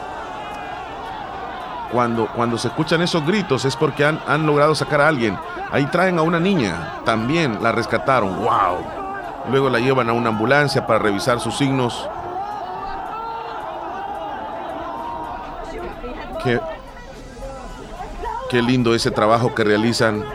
Cuando, 1.94 2.28
cuando 2.28 2.58
se 2.58 2.70
escuchan 2.70 3.02
esos 3.04 3.26
gritos 3.26 3.66
es 3.66 3.76
porque 3.76 4.04
han, 4.04 4.20
han 4.28 4.46
logrado 4.46 4.74
sacar 4.74 5.00
a 5.00 5.08
alguien. 5.08 5.38
Ahí 5.72 5.86
traen 5.86 6.18
a 6.18 6.24
una 6.24 6.40
niña, 6.40 7.02
también 7.06 7.60
la 7.62 7.72
rescataron. 7.72 8.36
¡Wow! 8.44 9.04
Luego 9.52 9.70
la 9.70 9.80
llevan 9.80 10.10
a 10.10 10.14
una 10.14 10.30
ambulancia 10.30 10.88
para 10.88 11.00
revisar 11.00 11.40
sus 11.40 11.56
signos. 11.56 12.10
Qué, 16.44 16.60
qué 18.50 18.62
lindo 18.62 18.96
ese 18.96 19.12
trabajo 19.12 19.54
que 19.54 19.64
realizan 19.64 20.26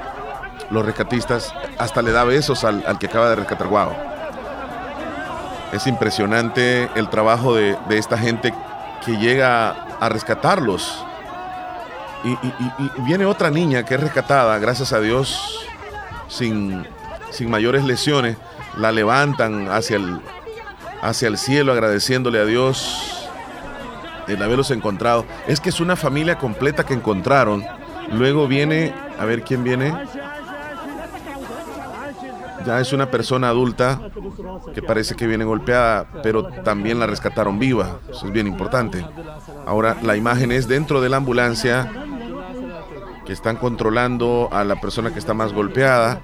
los 0.70 0.86
rescatistas. 0.86 1.52
Hasta 1.76 2.02
le 2.02 2.12
da 2.12 2.24
besos 2.24 2.64
al, 2.64 2.84
al 2.86 2.98
que 2.98 3.06
acaba 3.06 3.30
de 3.30 3.36
rescatar. 3.36 3.66
¡Wow! 3.66 3.90
Es 5.72 5.86
impresionante 5.86 6.88
el 6.94 7.10
trabajo 7.10 7.54
de, 7.54 7.76
esta 7.90 8.16
gente 8.16 8.54
que 9.04 9.18
llega 9.18 9.70
a 10.00 10.08
rescatarlos. 10.08 11.04
Y, 12.24 13.02
viene 13.02 13.26
otra 13.26 13.50
niña 13.50 13.84
que 13.84 13.94
es 13.94 14.00
rescatada, 14.00 14.58
gracias 14.58 14.92
a 14.92 15.00
Dios, 15.00 15.66
sin, 16.28 16.86
sin 17.30 17.50
mayores 17.50 17.84
lesiones. 17.84 18.36
La 18.76 18.92
levantan 18.92 19.68
hacia 19.68 19.96
el, 19.96 20.20
hacia 21.02 21.28
el 21.28 21.38
cielo 21.38 21.72
agradeciéndole 21.72 22.40
a 22.40 22.44
Dios 22.44 23.28
el 24.26 24.42
haberlos 24.42 24.70
encontrado. 24.70 25.24
Es 25.46 25.60
que 25.60 25.70
es 25.70 25.80
una 25.80 25.96
familia 25.96 26.38
completa 26.38 26.84
que 26.84 26.94
encontraron. 26.94 27.64
Luego 28.12 28.46
viene, 28.46 28.94
a 29.18 29.24
ver 29.24 29.42
quién 29.42 29.64
viene 29.64 29.92
ya 32.68 32.80
es 32.80 32.92
una 32.92 33.10
persona 33.10 33.48
adulta 33.48 34.10
que 34.74 34.82
parece 34.82 35.14
que 35.14 35.26
viene 35.26 35.44
golpeada, 35.44 36.06
pero 36.22 36.44
también 36.44 36.98
la 36.98 37.06
rescataron 37.06 37.58
viva. 37.58 38.00
Eso 38.10 38.26
es 38.26 38.32
bien 38.32 38.46
importante. 38.46 39.06
Ahora 39.66 39.96
la 40.02 40.16
imagen 40.16 40.52
es 40.52 40.68
dentro 40.68 41.00
de 41.00 41.08
la 41.08 41.16
ambulancia 41.16 41.90
que 43.28 43.32
están 43.32 43.56
controlando 43.56 44.48
a 44.50 44.64
la 44.64 44.80
persona 44.80 45.12
que 45.12 45.20
está 45.20 45.34
más 45.34 45.52
golpeada, 45.52 46.20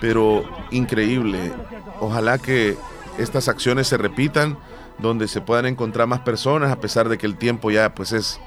pero 0.00 0.44
increíble. 0.70 1.52
Ojalá 2.00 2.38
que 2.38 2.78
estas 3.18 3.48
acciones 3.48 3.88
se 3.88 3.98
repitan 3.98 4.56
donde 4.98 5.28
se 5.28 5.40
puedan 5.40 5.66
encontrar 5.66 6.06
más 6.06 6.20
personas 6.20 6.72
a 6.72 6.80
pesar 6.80 7.10
de 7.10 7.18
que 7.18 7.26
el 7.26 7.36
tiempo 7.36 7.70
ya 7.70 7.94
pues 7.94 8.12
es 8.12 8.40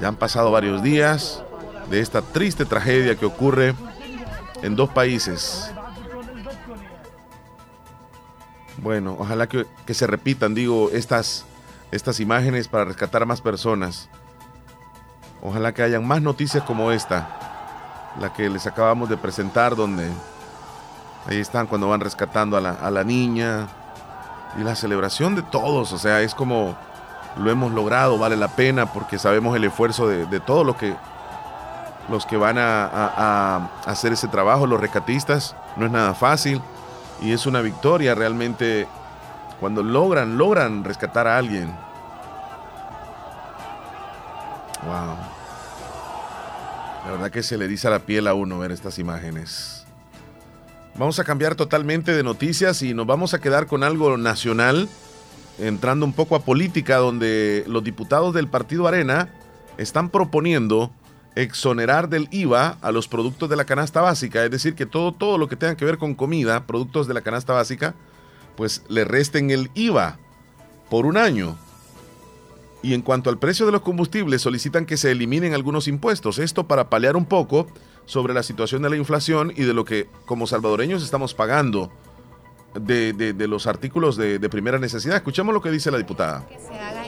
ya 0.00 0.08
han 0.08 0.16
pasado 0.16 0.50
varios 0.50 0.82
días 0.82 1.44
de 1.90 2.00
esta 2.00 2.22
triste 2.22 2.64
tragedia 2.64 3.16
que 3.16 3.26
ocurre 3.26 3.74
en 4.62 4.74
dos 4.74 4.88
países 4.90 5.70
bueno, 8.78 9.16
ojalá 9.18 9.48
que, 9.48 9.66
se 9.94 10.06
repitan, 10.06 10.54
digo, 10.54 10.90
estas, 10.92 11.44
estas 11.90 12.20
imágenes 12.20 12.68
para 12.68 12.84
rescatar 12.84 13.22
a 13.22 13.26
más 13.26 13.40
personas. 13.40 14.08
Ojalá 15.48 15.72
que 15.72 15.84
hayan 15.84 16.04
más 16.04 16.20
noticias 16.20 16.64
como 16.64 16.90
esta, 16.90 17.28
la 18.18 18.32
que 18.32 18.50
les 18.50 18.66
acabamos 18.66 19.08
de 19.08 19.16
presentar, 19.16 19.76
donde 19.76 20.10
ahí 21.24 21.38
están 21.38 21.68
cuando 21.68 21.88
van 21.88 22.00
rescatando 22.00 22.56
a 22.56 22.60
la, 22.90 23.04
niña 23.04 23.68
y 24.58 24.64
la 24.64 24.74
celebración 24.74 25.36
de 25.36 25.42
todos, 25.42 25.92
o 25.92 25.98
sea, 25.98 26.20
es 26.20 26.34
como 26.34 26.74
lo 27.36 27.48
hemos 27.48 27.70
logrado, 27.70 28.18
vale 28.18 28.36
la 28.36 28.48
pena 28.48 28.92
porque 28.92 29.20
sabemos 29.20 29.54
el 29.54 29.62
esfuerzo 29.62 30.08
de, 30.08 30.26
de 30.26 30.40
todos 30.40 30.66
los 30.66 30.74
que, 30.74 30.96
los 32.08 32.26
que 32.26 32.36
van 32.36 32.58
a, 32.58 32.90
a 32.92 33.70
hacer 33.86 34.14
ese 34.14 34.26
trabajo, 34.26 34.66
los 34.66 34.80
rescatistas, 34.80 35.54
no 35.76 35.86
es 35.86 35.92
nada 35.92 36.12
fácil 36.14 36.60
y 37.22 37.30
es 37.30 37.46
una 37.46 37.60
victoria 37.60 38.16
realmente 38.16 38.88
cuando 39.60 39.84
logran, 39.84 40.38
logran 40.38 40.82
rescatar 40.82 41.28
a 41.28 41.38
alguien. 41.38 41.72
Wow. 44.84 45.35
La 47.06 47.12
verdad 47.12 47.30
que 47.30 47.44
se 47.44 47.56
le 47.56 47.68
dice 47.68 47.86
a 47.86 47.92
la 47.92 48.00
piel 48.00 48.26
a 48.26 48.34
uno 48.34 48.58
ver 48.58 48.72
estas 48.72 48.98
imágenes. 48.98 49.84
Vamos 50.96 51.20
a 51.20 51.24
cambiar 51.24 51.54
totalmente 51.54 52.12
de 52.12 52.24
noticias 52.24 52.82
y 52.82 52.94
nos 52.94 53.06
vamos 53.06 53.32
a 53.32 53.40
quedar 53.40 53.68
con 53.68 53.84
algo 53.84 54.16
nacional, 54.16 54.88
entrando 55.60 56.04
un 56.04 56.12
poco 56.12 56.34
a 56.34 56.40
política, 56.40 56.96
donde 56.96 57.62
los 57.68 57.84
diputados 57.84 58.34
del 58.34 58.48
Partido 58.48 58.88
Arena 58.88 59.28
están 59.78 60.10
proponiendo 60.10 60.90
exonerar 61.36 62.08
del 62.08 62.26
IVA 62.32 62.76
a 62.82 62.90
los 62.90 63.06
productos 63.06 63.48
de 63.48 63.54
la 63.56 63.66
canasta 63.66 64.00
básica, 64.00 64.44
es 64.44 64.50
decir, 64.50 64.74
que 64.74 64.84
todo, 64.84 65.12
todo 65.12 65.38
lo 65.38 65.48
que 65.48 65.54
tenga 65.54 65.76
que 65.76 65.84
ver 65.84 65.98
con 65.98 66.16
comida, 66.16 66.66
productos 66.66 67.06
de 67.06 67.14
la 67.14 67.20
canasta 67.20 67.52
básica, 67.52 67.94
pues 68.56 68.82
le 68.88 69.04
resten 69.04 69.52
el 69.52 69.70
IVA 69.74 70.18
por 70.90 71.06
un 71.06 71.18
año. 71.18 71.56
Y 72.86 72.94
en 72.94 73.02
cuanto 73.02 73.30
al 73.30 73.38
precio 73.40 73.66
de 73.66 73.72
los 73.72 73.80
combustibles, 73.80 74.42
solicitan 74.42 74.86
que 74.86 74.96
se 74.96 75.10
eliminen 75.10 75.54
algunos 75.54 75.88
impuestos, 75.88 76.38
esto 76.38 76.68
para 76.68 76.88
paliar 76.88 77.16
un 77.16 77.24
poco 77.24 77.66
sobre 78.04 78.32
la 78.32 78.44
situación 78.44 78.80
de 78.82 78.90
la 78.90 78.96
inflación 78.96 79.52
y 79.56 79.64
de 79.64 79.74
lo 79.74 79.84
que 79.84 80.06
como 80.24 80.46
salvadoreños 80.46 81.02
estamos 81.02 81.34
pagando 81.34 81.90
de, 82.78 83.34
los 83.48 83.66
artículos 83.66 84.16
de, 84.16 84.38
primera 84.50 84.78
necesidad. 84.78 85.16
Escuchemos 85.16 85.52
lo 85.52 85.60
que 85.60 85.72
dice 85.72 85.90
la 85.90 85.98
diputada. 85.98 86.46
Que 86.46 86.60
se 86.60 86.78
haga 86.78 87.05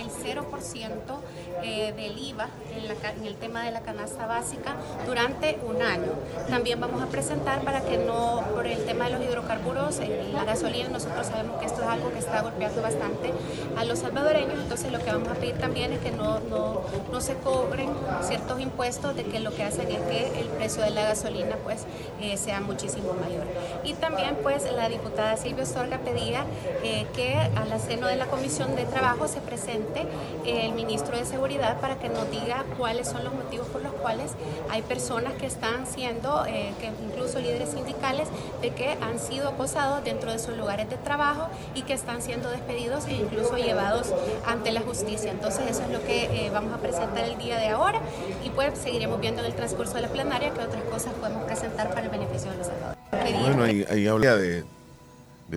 en 3.04 3.26
el 3.26 3.34
tema 3.36 3.64
de 3.64 3.70
la 3.70 3.80
canasta 3.80 4.26
básica 4.26 4.74
durante 5.06 5.58
un 5.66 5.82
año. 5.82 6.12
También 6.48 6.80
vamos 6.80 7.02
a 7.02 7.06
presentar 7.06 7.62
para 7.62 7.80
que 7.82 7.98
no, 7.98 8.42
por 8.52 8.66
el 8.66 8.84
tema 8.84 9.06
de 9.06 9.12
los 9.12 9.24
hidrocarburos, 9.24 10.00
la 10.32 10.44
gasolina, 10.44 10.88
nosotros 10.88 11.26
sabemos 11.26 11.58
que 11.60 11.66
esto 11.66 11.82
es 11.82 11.88
algo 11.88 12.12
que 12.12 12.18
está 12.18 12.42
golpeando 12.42 12.82
bastante 12.82 13.32
a 13.76 13.84
los 13.84 14.00
salvadoreños, 14.00 14.54
entonces 14.54 14.90
lo 14.92 14.98
que 14.98 15.10
vamos 15.10 15.28
a 15.28 15.34
pedir 15.34 15.58
también 15.58 15.92
es 15.92 16.00
que 16.00 16.10
no, 16.10 16.40
no, 16.40 16.82
no 17.12 17.20
se 17.20 17.34
cobren 17.34 17.90
ciertos 18.22 18.60
impuestos 18.60 19.14
de 19.14 19.24
que 19.24 19.40
lo 19.40 19.54
que 19.54 19.62
hacen 19.62 19.90
es 19.90 20.00
que 20.02 20.40
el 20.40 20.46
precio 20.48 20.82
de 20.82 20.90
la 20.90 21.02
gasolina 21.02 21.56
pues 21.62 21.84
eh, 22.20 22.36
sea 22.36 22.60
muchísimo 22.60 23.14
mayor. 23.14 23.44
Y 23.84 23.94
también 23.94 24.36
pues 24.42 24.70
la 24.72 24.88
diputada 24.88 25.36
Silvia 25.36 25.66
Sorga 25.66 25.98
pedía 25.98 26.44
eh, 26.82 27.06
que 27.14 27.34
al 27.34 27.78
seno 27.80 28.06
de 28.06 28.16
la 28.16 28.26
Comisión 28.26 28.74
de 28.76 28.84
Trabajo 28.84 29.28
se 29.28 29.40
presente 29.40 30.06
el 30.44 30.72
ministro 30.72 31.16
de 31.16 31.24
Seguridad 31.24 31.80
para 31.80 31.98
que 31.98 32.08
nos 32.08 32.30
diga 32.30 32.64
cuáles 32.98 33.12
son 33.12 33.24
los 33.24 33.32
motivos 33.32 33.68
por 33.68 33.82
los 33.82 33.92
cuales 33.92 34.32
hay 34.70 34.82
personas 34.82 35.34
que 35.34 35.46
están 35.46 35.86
siendo, 35.86 36.44
eh, 36.46 36.72
que 36.80 36.90
incluso 37.04 37.38
líderes 37.38 37.70
sindicales, 37.70 38.28
de 38.60 38.70
que 38.70 38.96
han 39.00 39.20
sido 39.20 39.50
acosados 39.50 40.02
dentro 40.02 40.32
de 40.32 40.38
sus 40.40 40.56
lugares 40.56 40.90
de 40.90 40.96
trabajo 40.96 41.48
y 41.76 41.82
que 41.82 41.92
están 41.92 42.22
siendo 42.22 42.50
despedidos 42.50 43.06
e 43.06 43.12
incluso 43.12 43.56
llevados 43.56 44.12
ante 44.46 44.72
la 44.72 44.80
justicia. 44.80 45.30
Entonces 45.30 45.70
eso 45.70 45.82
es 45.82 45.90
lo 45.90 46.02
que 46.04 46.24
eh, 46.24 46.50
vamos 46.52 46.74
a 46.74 46.78
presentar 46.78 47.24
el 47.24 47.38
día 47.38 47.58
de 47.58 47.68
ahora 47.68 48.00
y 48.44 48.50
pues 48.50 48.76
seguiremos 48.76 49.20
viendo 49.20 49.42
en 49.42 49.46
el 49.46 49.54
transcurso 49.54 49.94
de 49.94 50.02
la 50.02 50.08
plenaria 50.08 50.52
qué 50.52 50.60
otras 50.60 50.82
cosas 50.84 51.14
podemos 51.14 51.44
presentar 51.44 51.90
para 51.90 52.02
el 52.02 52.08
beneficio 52.08 52.50
de 52.50 52.56
los 52.56 52.66
salvadores. 52.66 52.98
Bueno, 53.42 53.62
ahí, 53.62 53.86
ahí 53.88 54.08
habla 54.08 54.34
de 54.34 54.64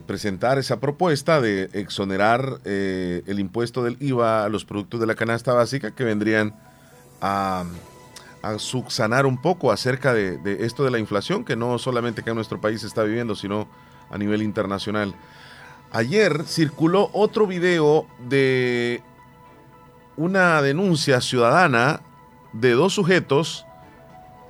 presentar 0.05 0.59
esa 0.59 0.79
propuesta 0.79 1.41
de 1.41 1.69
exonerar 1.73 2.59
eh, 2.65 3.23
el 3.25 3.39
impuesto 3.39 3.83
del 3.83 3.97
IVA 3.99 4.45
a 4.45 4.49
los 4.49 4.63
productos 4.63 4.99
de 4.99 5.07
la 5.07 5.15
canasta 5.15 5.53
básica 5.53 5.91
que 5.91 6.03
vendrían 6.03 6.53
a, 7.21 7.65
subsanar 8.57 9.27
un 9.27 9.39
poco 9.39 9.71
acerca 9.71 10.13
de, 10.13 10.57
esto 10.61 10.83
de 10.83 10.89
la 10.91 10.97
inflación, 10.97 11.45
que 11.45 11.55
no 11.55 11.77
solamente 11.77 12.23
que 12.23 12.31
en 12.31 12.35
nuestro 12.35 12.59
país 12.59 12.83
está 12.83 13.03
viviendo, 13.03 13.35
sino 13.35 13.67
a 14.09 14.17
nivel 14.17 14.41
internacional. 14.41 15.13
Ayer 15.91 16.43
circuló 16.45 17.09
otro 17.13 17.45
video 17.45 18.07
de 18.27 19.03
una 20.17 20.61
denuncia 20.61 21.21
ciudadana 21.21 22.01
de 22.53 22.71
dos 22.71 22.93
sujetos 22.93 23.65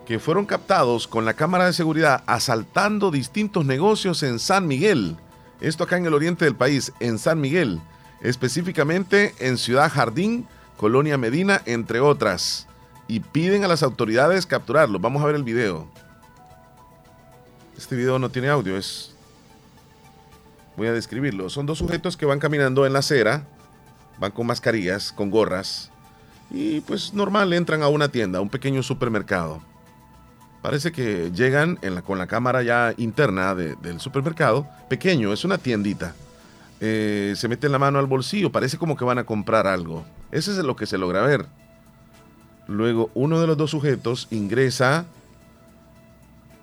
que 0.06 0.20
fueron 0.20 0.46
captados 0.46 1.08
con 1.08 1.26
la 1.26 1.34
cámara 1.34 1.66
de 1.66 1.74
seguridad 1.74 2.24
asaltando 2.26 3.12
distintos 3.12 3.66
negocios 3.66 4.24
en 4.24 4.40
San 4.40 4.68
Miguel. 4.68 5.18
Esto 5.60 5.84
acá 5.84 5.98
en 5.98 6.06
el 6.06 6.14
oriente 6.14 6.46
del 6.46 6.56
país, 6.56 6.92
en 7.00 7.20
San 7.20 7.40
Miguel. 7.42 7.82
específicamente 8.22 9.34
en 9.40 9.58
Ciudad 9.58 9.90
Jardín, 9.90 10.48
Colonia 10.82 11.16
Medina, 11.16 11.62
entre 11.68 12.00
otras, 12.00 12.66
y 13.08 13.20
piden 13.20 13.64
a 13.64 13.68
las 13.68 13.84
autoridades 13.84 14.48
capturarlo. 14.48 14.98
Vamos 14.98 15.22
a 15.22 15.28
ver 15.28 15.36
el 15.36 15.44
video. 15.44 15.88
Este 17.78 17.96
video 17.96 18.18
no 18.18 18.30
tiene 18.30 18.50
audio, 18.50 18.76
es... 18.76 19.14
Voy 20.76 20.88
a 20.88 20.92
describirlo. 20.92 21.52
Son 21.52 21.68
dos 21.68 21.78
sujetos 21.78 22.18
que 22.18 22.26
van 22.26 22.40
caminando 22.40 22.88
en 22.88 22.94
la 22.94 23.00
acera, 23.00 23.46
van 24.18 24.32
con 24.32 24.48
mascarillas, 24.48 25.12
con 25.12 25.30
gorras, 25.30 25.92
y 26.50 26.82
pues 26.82 27.14
normal 27.14 27.54
entran 27.54 27.84
a 27.84 27.88
una 27.88 28.08
tienda, 28.10 28.40
a 28.40 28.42
un 28.42 28.50
pequeño 28.50 28.82
supermercado. 28.82 29.62
Parece 30.64 30.92
que 30.92 31.30
llegan 31.32 31.78
con 32.04 32.18
la 32.18 32.26
cámara 32.26 32.64
ya 32.64 32.96
interna 32.98 33.54
del 33.54 34.00
supermercado, 34.00 34.68
pequeño, 34.90 35.32
es 35.32 35.46
una 35.46 35.60
tiendita. 35.60 36.16
Eh, 36.80 37.36
se 37.36 37.48
meten 37.48 37.72
la 37.72 37.78
mano 37.78 38.00
al 38.00 38.08
bolsillo, 38.08 38.52
parece 38.52 38.80
como 38.80 38.98
que 38.98 39.06
van 39.06 39.20
a 39.20 39.26
comprar 39.26 39.68
algo. 39.68 40.04
Ese 40.32 40.52
es 40.52 40.58
lo 40.58 40.76
que 40.76 40.86
se 40.86 40.98
logra 40.98 41.22
ver. 41.22 41.46
Luego 42.68 43.10
uno 43.14 43.40
de 43.40 43.48
los 43.48 43.58
dos 43.58 43.72
sujetos 43.72 44.28
ingresa 44.32 45.06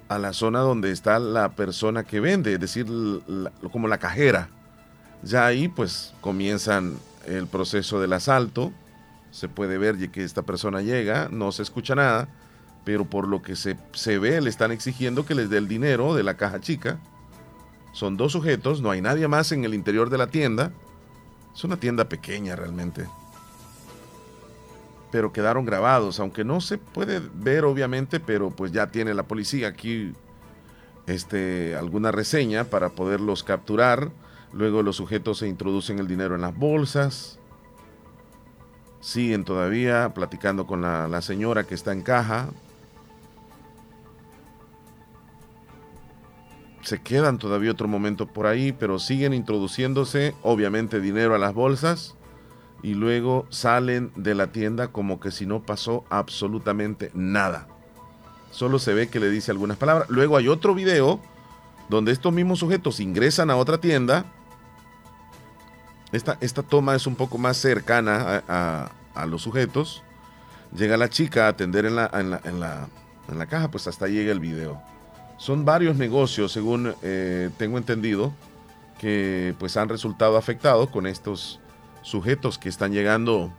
a 0.08 0.18
la 0.18 0.32
zona 0.32 0.60
donde 0.60 0.90
está 0.90 1.18
la 1.18 1.50
persona 1.50 2.04
que 2.04 2.20
vende, 2.20 2.54
es 2.54 2.60
decir, 2.60 2.86
como 3.70 3.88
la 3.88 3.98
cajera. 3.98 4.48
Ya 5.22 5.44
ahí 5.44 5.68
pues 5.68 6.14
comienzan 6.20 6.94
el 7.26 7.46
proceso 7.46 8.00
del 8.00 8.14
asalto. 8.14 8.72
Se 9.30 9.48
puede 9.48 9.76
ver 9.76 10.10
que 10.10 10.24
esta 10.24 10.42
persona 10.42 10.80
llega, 10.80 11.28
no 11.30 11.52
se 11.52 11.62
escucha 11.62 11.94
nada 11.94 12.28
pero 12.88 13.04
por 13.04 13.28
lo 13.28 13.42
que 13.42 13.54
se, 13.54 13.76
ve 14.18 14.40
le 14.40 14.48
están 14.48 14.72
exigiendo 14.72 15.26
que 15.26 15.34
les 15.34 15.50
dé 15.50 15.58
el 15.58 15.68
dinero 15.68 16.14
de 16.14 16.22
la 16.22 16.38
caja 16.38 16.58
chica. 16.58 16.98
Son 17.92 18.16
dos 18.16 18.32
sujetos, 18.32 18.80
no 18.80 18.90
hay 18.90 19.02
nadie 19.02 19.28
más 19.28 19.52
en 19.52 19.62
el 19.66 19.74
interior 19.74 20.08
de 20.08 20.16
la 20.16 20.28
tienda. 20.28 20.72
Es 21.54 21.64
una 21.64 21.76
tienda 21.76 22.08
pequeña 22.08 22.56
realmente. 22.56 23.06
Pero 25.10 25.32
quedaron 25.32 25.64
grabados, 25.64 26.20
aunque 26.20 26.44
no 26.44 26.60
se 26.60 26.78
puede 26.78 27.20
ver 27.34 27.64
obviamente, 27.64 28.20
pero 28.20 28.50
pues 28.50 28.72
ya 28.72 28.88
tiene 28.88 29.14
la 29.14 29.22
policía 29.22 29.68
aquí 29.68 30.12
este, 31.06 31.74
alguna 31.76 32.12
reseña 32.12 32.64
para 32.64 32.90
poderlos 32.90 33.42
capturar. 33.42 34.10
Luego 34.52 34.82
los 34.82 34.96
sujetos 34.96 35.38
se 35.38 35.48
introducen 35.48 35.98
el 35.98 36.06
dinero 36.06 36.34
en 36.34 36.42
las 36.42 36.56
bolsas. 36.56 37.38
Siguen 39.00 39.44
todavía 39.44 40.12
platicando 40.12 40.66
con 40.66 40.82
la, 40.82 41.08
la 41.08 41.22
señora 41.22 41.64
que 41.64 41.74
está 41.74 41.92
en 41.92 42.02
caja, 42.02 42.48
se 46.88 47.00
quedan 47.02 47.36
todavía 47.36 47.70
otro 47.70 47.86
momento 47.86 48.26
por 48.26 48.46
ahí, 48.46 48.72
pero 48.72 48.98
siguen 48.98 49.34
introduciéndose, 49.34 50.34
obviamente, 50.42 51.00
dinero 51.00 51.34
a 51.34 51.38
las 51.38 51.52
bolsas 51.52 52.17
y 52.82 52.94
luego 52.94 53.46
salen 53.50 54.12
de 54.14 54.34
la 54.34 54.48
tienda 54.48 54.88
como 54.88 55.20
que 55.20 55.30
si 55.30 55.46
no 55.46 55.62
pasó 55.62 56.04
absolutamente 56.10 57.10
nada. 57.14 57.66
Solo 58.50 58.78
se 58.78 58.94
ve 58.94 59.08
que 59.08 59.20
le 59.20 59.30
dice 59.30 59.50
algunas 59.50 59.76
palabras. 59.76 60.08
Luego 60.08 60.36
hay 60.36 60.48
otro 60.48 60.74
video 60.74 61.20
donde 61.88 62.12
estos 62.12 62.32
mismos 62.32 62.60
sujetos 62.60 63.00
ingresan 63.00 63.50
a 63.50 63.56
otra 63.56 63.78
tienda. 63.78 64.24
Esta, 66.12 66.38
esta 66.40 66.62
toma 66.62 66.94
es 66.94 67.06
un 67.06 67.16
poco 67.16 67.36
más 67.38 67.56
cercana 67.56 68.42
a, 68.48 69.26
los 69.26 69.42
sujetos. 69.42 70.02
Llega 70.76 70.96
la 70.96 71.08
chica 71.08 71.46
a 71.46 71.48
atender 71.48 71.84
en 71.86 71.96
la, 71.96 72.08
en 72.14 72.30
la, 72.30 72.40
en 72.44 72.60
la, 72.60 72.88
en 73.28 73.38
la 73.38 73.46
caja, 73.46 73.70
pues 73.70 73.86
hasta 73.88 74.06
llega 74.06 74.30
el 74.30 74.38
video. 74.38 74.80
Son 75.38 75.64
varios 75.64 75.96
negocios, 75.96 76.52
según 76.52 76.94
eh, 77.02 77.50
tengo 77.58 77.78
entendido, 77.78 78.32
que 78.98 79.54
pues 79.58 79.76
han 79.76 79.88
resultado 79.88 80.36
afectados 80.36 80.90
con 80.90 81.06
estos 81.06 81.60
sujetos 82.02 82.58
que 82.58 82.68
están 82.68 82.92
llegando 82.92 83.52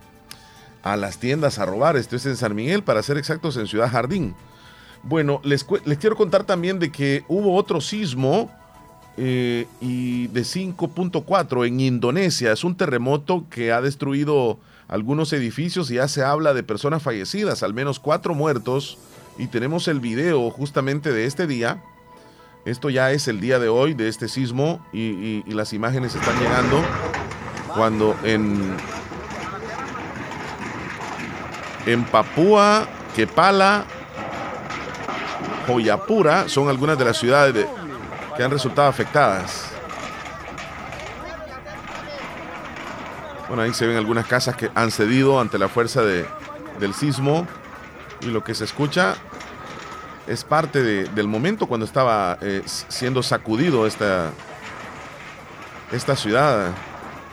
a 0.82 0.96
las 0.96 1.18
tiendas 1.18 1.58
a 1.58 1.66
robar. 1.66 1.96
Esto 1.96 2.16
es 2.16 2.26
en 2.26 2.36
San 2.36 2.54
Miguel, 2.54 2.82
para 2.82 3.02
ser 3.02 3.18
exactos, 3.18 3.56
en 3.56 3.66
Ciudad 3.66 3.90
Jardín. 3.90 4.34
Bueno, 5.02 5.40
les, 5.44 5.64
quiero 5.64 6.16
contar 6.16 6.44
también 6.44 6.78
de 6.78 6.90
que 6.92 7.24
hubo 7.28 7.54
otro 7.54 7.80
sismo 7.80 8.50
eh, 9.16 9.66
y 9.80 10.26
de 10.28 10.42
5.4 10.42 11.66
en 11.66 11.80
Indonesia. 11.80 12.52
Es 12.52 12.64
un 12.64 12.76
terremoto 12.76 13.46
que 13.48 13.72
ha 13.72 13.80
destruido 13.80 14.58
algunos 14.88 15.32
edificios 15.32 15.90
y 15.90 15.94
ya 15.94 16.08
se 16.08 16.22
habla 16.22 16.52
de 16.52 16.62
personas 16.62 17.02
fallecidas, 17.02 17.62
al 17.62 17.72
menos 17.72 18.00
cuatro 18.00 18.34
muertos 18.34 18.98
y 19.38 19.46
tenemos 19.46 19.88
el 19.88 20.00
video 20.00 20.50
justamente 20.50 21.12
de 21.12 21.24
este 21.24 21.46
día. 21.46 21.82
Esto 22.64 22.90
ya 22.90 23.10
es 23.12 23.26
el 23.26 23.40
día 23.40 23.58
de 23.58 23.68
hoy 23.68 23.94
de 23.94 24.08
este 24.08 24.28
sismo 24.28 24.84
y, 24.92 25.42
las 25.50 25.72
imágenes 25.72 26.14
están 26.14 26.38
llegando 26.38 26.82
cuando 27.74 28.16
en, 28.22 28.76
en 31.86 32.04
Papúa, 32.04 32.86
Kepala, 33.14 33.84
Joyapura 35.66 36.48
son 36.48 36.68
algunas 36.68 36.98
de 36.98 37.04
las 37.04 37.16
ciudades 37.16 37.66
que 38.36 38.42
han 38.42 38.50
resultado 38.50 38.88
afectadas. 38.88 39.66
Bueno, 43.48 43.62
ahí 43.62 43.74
se 43.74 43.86
ven 43.86 43.96
algunas 43.96 44.26
casas 44.26 44.54
que 44.54 44.70
han 44.74 44.90
cedido 44.90 45.40
ante 45.40 45.58
la 45.58 45.68
fuerza 45.68 46.02
de, 46.02 46.24
del 46.78 46.94
sismo 46.94 47.46
y 48.20 48.26
lo 48.26 48.44
que 48.44 48.54
se 48.54 48.64
escucha 48.64 49.16
es 50.26 50.44
parte 50.44 50.82
del 51.08 51.26
momento 51.26 51.66
cuando 51.66 51.84
estaba 51.84 52.38
eh, 52.40 52.62
siendo 52.64 53.22
sacudido 53.22 53.86
esta, 53.86 54.30
esta 55.90 56.14
ciudad. 56.14 56.70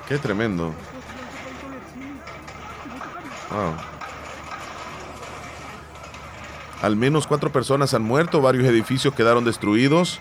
Qué 0.07 0.17
tremendo. 0.17 0.73
Al 6.81 6.95
menos 6.95 7.27
cuatro 7.27 7.51
personas 7.51 7.93
han 7.93 8.03
muerto, 8.03 8.41
varios 8.41 8.65
edificios 8.65 9.13
quedaron 9.13 9.43
destruidos 9.43 10.19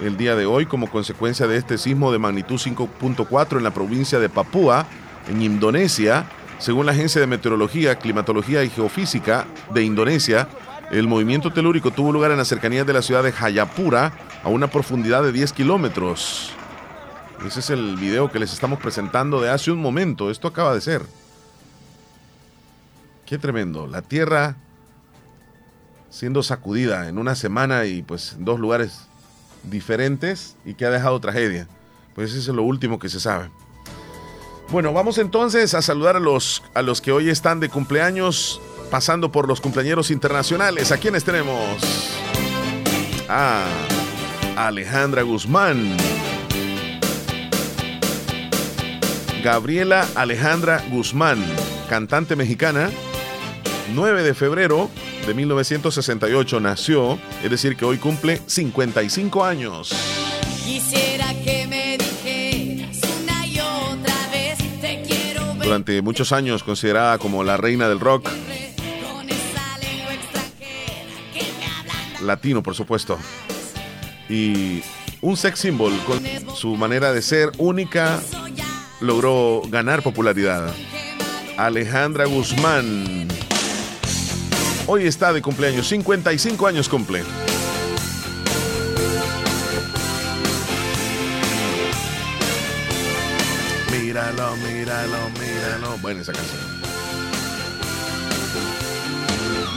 el 0.00 0.16
día 0.16 0.34
de 0.34 0.44
hoy 0.44 0.66
como 0.66 0.90
consecuencia 0.90 1.46
de 1.46 1.56
este 1.56 1.78
sismo 1.78 2.10
de 2.10 2.18
magnitud 2.18 2.56
5.4 2.56 3.58
en 3.58 3.64
la 3.64 3.72
provincia 3.72 4.18
de 4.18 4.28
Papúa, 4.28 4.86
en 5.28 5.40
Indonesia. 5.40 6.26
Según 6.58 6.86
la 6.86 6.92
Agencia 6.92 7.20
de 7.20 7.26
Meteorología, 7.26 7.96
Climatología 7.96 8.64
y 8.64 8.70
Geofísica 8.70 9.46
de 9.72 9.84
Indonesia, 9.84 10.48
el 10.90 11.06
movimiento 11.06 11.52
telúrico 11.52 11.90
tuvo 11.90 12.12
lugar 12.12 12.30
en 12.30 12.38
las 12.38 12.48
cercanías 12.48 12.86
de 12.86 12.92
la 12.92 13.02
ciudad 13.02 13.22
de 13.22 13.32
Jayapura, 13.32 14.12
a 14.42 14.48
una 14.48 14.66
profundidad 14.66 15.22
de 15.22 15.32
10 15.32 15.52
kilómetros. 15.52 16.53
Ese 17.46 17.60
es 17.60 17.70
el 17.70 17.96
video 17.96 18.30
que 18.30 18.38
les 18.38 18.52
estamos 18.52 18.78
presentando 18.78 19.40
de 19.40 19.50
hace 19.50 19.70
un 19.70 19.80
momento. 19.80 20.30
Esto 20.30 20.48
acaba 20.48 20.74
de 20.74 20.80
ser. 20.80 21.02
Qué 23.26 23.38
tremendo. 23.38 23.86
La 23.86 24.02
tierra 24.02 24.56
siendo 26.10 26.42
sacudida 26.42 27.08
en 27.08 27.18
una 27.18 27.34
semana 27.34 27.86
y 27.86 28.02
pues 28.02 28.34
en 28.34 28.44
dos 28.44 28.60
lugares 28.60 29.08
diferentes 29.64 30.56
y 30.64 30.74
que 30.74 30.86
ha 30.86 30.90
dejado 30.90 31.20
tragedia. 31.20 31.66
Pues 32.14 32.30
eso 32.32 32.52
es 32.52 32.56
lo 32.56 32.62
último 32.62 32.98
que 32.98 33.08
se 33.08 33.18
sabe. 33.18 33.50
Bueno, 34.70 34.92
vamos 34.92 35.18
entonces 35.18 35.74
a 35.74 35.82
saludar 35.82 36.16
a 36.16 36.20
los, 36.20 36.62
a 36.72 36.82
los 36.82 37.00
que 37.00 37.12
hoy 37.12 37.28
están 37.28 37.60
de 37.60 37.68
cumpleaños 37.68 38.60
pasando 38.90 39.32
por 39.32 39.48
los 39.48 39.60
cumpleaños 39.60 40.10
internacionales. 40.10 40.92
¿A 40.92 40.98
quiénes 40.98 41.24
tenemos? 41.24 41.58
Ah, 43.28 43.66
Alejandra 44.56 45.22
Guzmán. 45.22 45.96
Gabriela 49.44 50.08
Alejandra 50.14 50.82
Guzmán, 50.90 51.44
cantante 51.90 52.34
mexicana, 52.34 52.90
9 53.92 54.22
de 54.22 54.32
febrero 54.32 54.88
de 55.26 55.34
1968 55.34 56.60
nació, 56.60 57.18
es 57.42 57.50
decir, 57.50 57.76
que 57.76 57.84
hoy 57.84 57.98
cumple 57.98 58.40
55 58.46 59.44
años. 59.44 59.94
Quisiera 60.64 61.26
que 61.44 61.66
me 61.66 61.98
dijeras 61.98 62.98
una 63.22 63.46
y 63.46 63.60
otra 63.60 64.16
vez, 64.32 64.56
te 64.80 65.02
quiero 65.06 65.44
Durante 65.62 66.00
muchos 66.00 66.32
años 66.32 66.64
considerada 66.64 67.18
como 67.18 67.44
la 67.44 67.58
reina 67.58 67.86
del 67.86 68.00
rock, 68.00 68.30
latino, 72.22 72.62
por 72.62 72.74
supuesto. 72.74 73.18
Y 74.26 74.82
un 75.20 75.36
sex 75.36 75.58
symbol 75.58 75.92
con 76.06 76.22
su 76.56 76.76
manera 76.76 77.12
de 77.12 77.20
ser 77.20 77.52
única 77.58 78.22
logró 79.04 79.62
ganar 79.68 80.02
popularidad. 80.02 80.72
Alejandra 81.56 82.24
Guzmán. 82.24 83.28
Hoy 84.86 85.06
está 85.06 85.32
de 85.32 85.40
cumpleaños, 85.40 85.88
55 85.88 86.66
años 86.66 86.88
cumple. 86.88 87.22
Míralo, 93.90 94.56
míralo, 94.56 95.30
míralo. 95.40 95.98
Bueno, 96.02 96.20
esa 96.20 96.32
canción. 96.32 96.60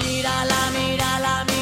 Mírala, 0.04 0.72
mírala, 0.72 1.46
mírala 1.46 1.58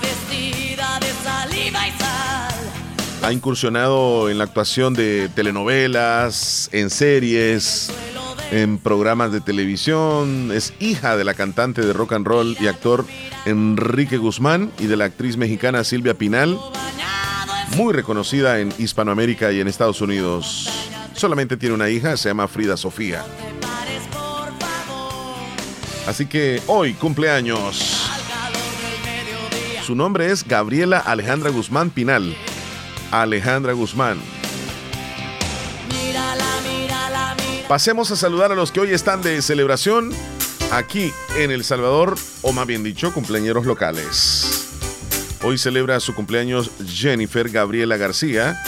vestida 0.00 0.98
de 1.00 1.12
saliva 1.22 1.88
y 1.88 1.90
sal. 1.92 2.55
Ha 3.22 3.32
incursionado 3.32 4.30
en 4.30 4.38
la 4.38 4.44
actuación 4.44 4.94
de 4.94 5.28
telenovelas, 5.34 6.68
en 6.72 6.90
series, 6.90 7.90
en 8.50 8.78
programas 8.78 9.32
de 9.32 9.40
televisión. 9.40 10.50
Es 10.52 10.72
hija 10.78 11.16
de 11.16 11.24
la 11.24 11.34
cantante 11.34 11.82
de 11.82 11.92
rock 11.92 12.12
and 12.12 12.26
roll 12.26 12.56
y 12.60 12.68
actor 12.68 13.04
Enrique 13.44 14.16
Guzmán 14.16 14.70
y 14.78 14.86
de 14.86 14.96
la 14.96 15.06
actriz 15.06 15.36
mexicana 15.36 15.82
Silvia 15.84 16.14
Pinal, 16.14 16.58
muy 17.76 17.92
reconocida 17.92 18.60
en 18.60 18.72
Hispanoamérica 18.78 19.52
y 19.52 19.60
en 19.60 19.68
Estados 19.68 20.00
Unidos. 20.00 20.68
Solamente 21.14 21.56
tiene 21.56 21.74
una 21.74 21.88
hija, 21.88 22.16
se 22.16 22.28
llama 22.28 22.46
Frida 22.46 22.76
Sofía. 22.76 23.24
Así 26.06 26.26
que 26.26 26.62
hoy 26.66 26.94
cumpleaños. 26.94 28.08
Su 29.84 29.94
nombre 29.94 30.30
es 30.30 30.46
Gabriela 30.46 30.98
Alejandra 30.98 31.50
Guzmán 31.50 31.90
Pinal. 31.90 32.36
Alejandra 33.10 33.72
Guzmán. 33.72 34.20
Pasemos 37.68 38.10
a 38.12 38.16
saludar 38.16 38.52
a 38.52 38.54
los 38.54 38.70
que 38.70 38.80
hoy 38.80 38.92
están 38.92 39.22
de 39.22 39.42
celebración 39.42 40.12
aquí 40.70 41.12
en 41.36 41.50
El 41.50 41.64
Salvador, 41.64 42.16
o 42.42 42.52
más 42.52 42.66
bien 42.66 42.84
dicho, 42.84 43.12
cumpleaños 43.12 43.66
locales. 43.66 44.68
Hoy 45.42 45.58
celebra 45.58 45.98
su 46.00 46.14
cumpleaños 46.14 46.70
Jennifer 46.86 47.48
Gabriela 47.48 47.96
García 47.96 48.60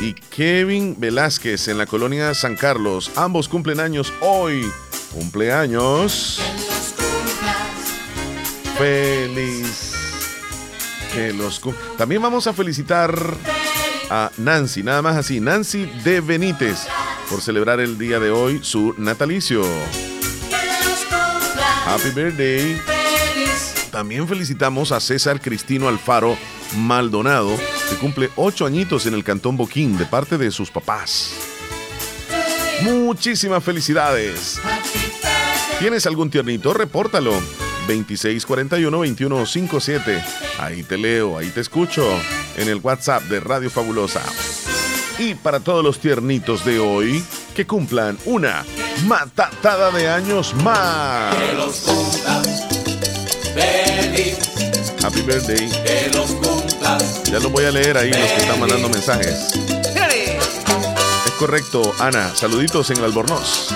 y 0.00 0.14
Kevin 0.14 0.96
Velázquez 0.98 1.68
en 1.68 1.78
la 1.78 1.86
colonia 1.86 2.34
San 2.34 2.56
Carlos. 2.56 3.10
Ambos 3.16 3.48
cumplen 3.48 3.80
años 3.80 4.12
hoy. 4.20 4.70
Cumpleaños. 5.12 6.40
Feliz. 8.76 9.87
También 11.96 12.22
vamos 12.22 12.46
a 12.46 12.52
felicitar 12.52 13.16
a 14.10 14.30
Nancy, 14.36 14.82
nada 14.82 15.02
más 15.02 15.16
así, 15.16 15.40
Nancy 15.40 15.86
de 16.04 16.20
Benítez, 16.20 16.86
por 17.28 17.40
celebrar 17.40 17.80
el 17.80 17.98
día 17.98 18.18
de 18.18 18.30
hoy 18.30 18.60
su 18.62 18.94
natalicio. 18.98 19.62
Happy 21.86 22.10
birthday. 22.10 22.80
También 23.90 24.28
felicitamos 24.28 24.92
a 24.92 25.00
César 25.00 25.40
Cristino 25.40 25.88
Alfaro 25.88 26.36
Maldonado, 26.76 27.56
que 27.88 27.96
cumple 27.96 28.30
ocho 28.36 28.66
añitos 28.66 29.06
en 29.06 29.14
el 29.14 29.24
Cantón 29.24 29.56
Boquín 29.56 29.96
de 29.96 30.06
parte 30.06 30.38
de 30.38 30.50
sus 30.50 30.70
papás. 30.70 31.32
Muchísimas 32.82 33.64
felicidades. 33.64 34.60
¿Tienes 35.78 36.06
algún 36.06 36.30
tiernito? 36.30 36.72
Repórtalo. 36.74 37.32
2641-2157. 37.88 40.22
Ahí 40.58 40.82
te 40.82 40.98
leo, 40.98 41.38
ahí 41.38 41.48
te 41.50 41.60
escucho 41.60 42.04
en 42.56 42.68
el 42.68 42.80
WhatsApp 42.82 43.22
de 43.24 43.40
Radio 43.40 43.70
Fabulosa. 43.70 44.22
Y 45.18 45.34
para 45.34 45.60
todos 45.60 45.82
los 45.82 45.98
tiernitos 45.98 46.64
de 46.64 46.78
hoy, 46.78 47.24
que 47.54 47.66
cumplan 47.66 48.16
una 48.24 48.64
matatada 49.06 49.90
de 49.90 50.08
años 50.08 50.54
más. 50.62 51.34
Que 51.34 51.52
los 51.54 51.76
cumplas 51.80 52.66
feliz. 53.54 54.38
Happy 55.02 55.22
birthday. 55.22 55.68
Que 55.84 56.10
los. 56.14 56.36
Ya 57.24 57.40
los 57.40 57.50
voy 57.50 57.64
a 57.64 57.70
leer 57.70 57.96
ahí 57.98 58.10
los 58.10 58.30
que 58.30 58.36
están 58.36 58.60
mandando 58.60 58.88
mensajes. 58.88 59.52
Es 61.26 61.32
correcto, 61.38 61.94
Ana. 61.98 62.34
Saluditos 62.34 62.90
en 62.90 62.98
el 62.98 63.04
Albornoz. 63.04 63.68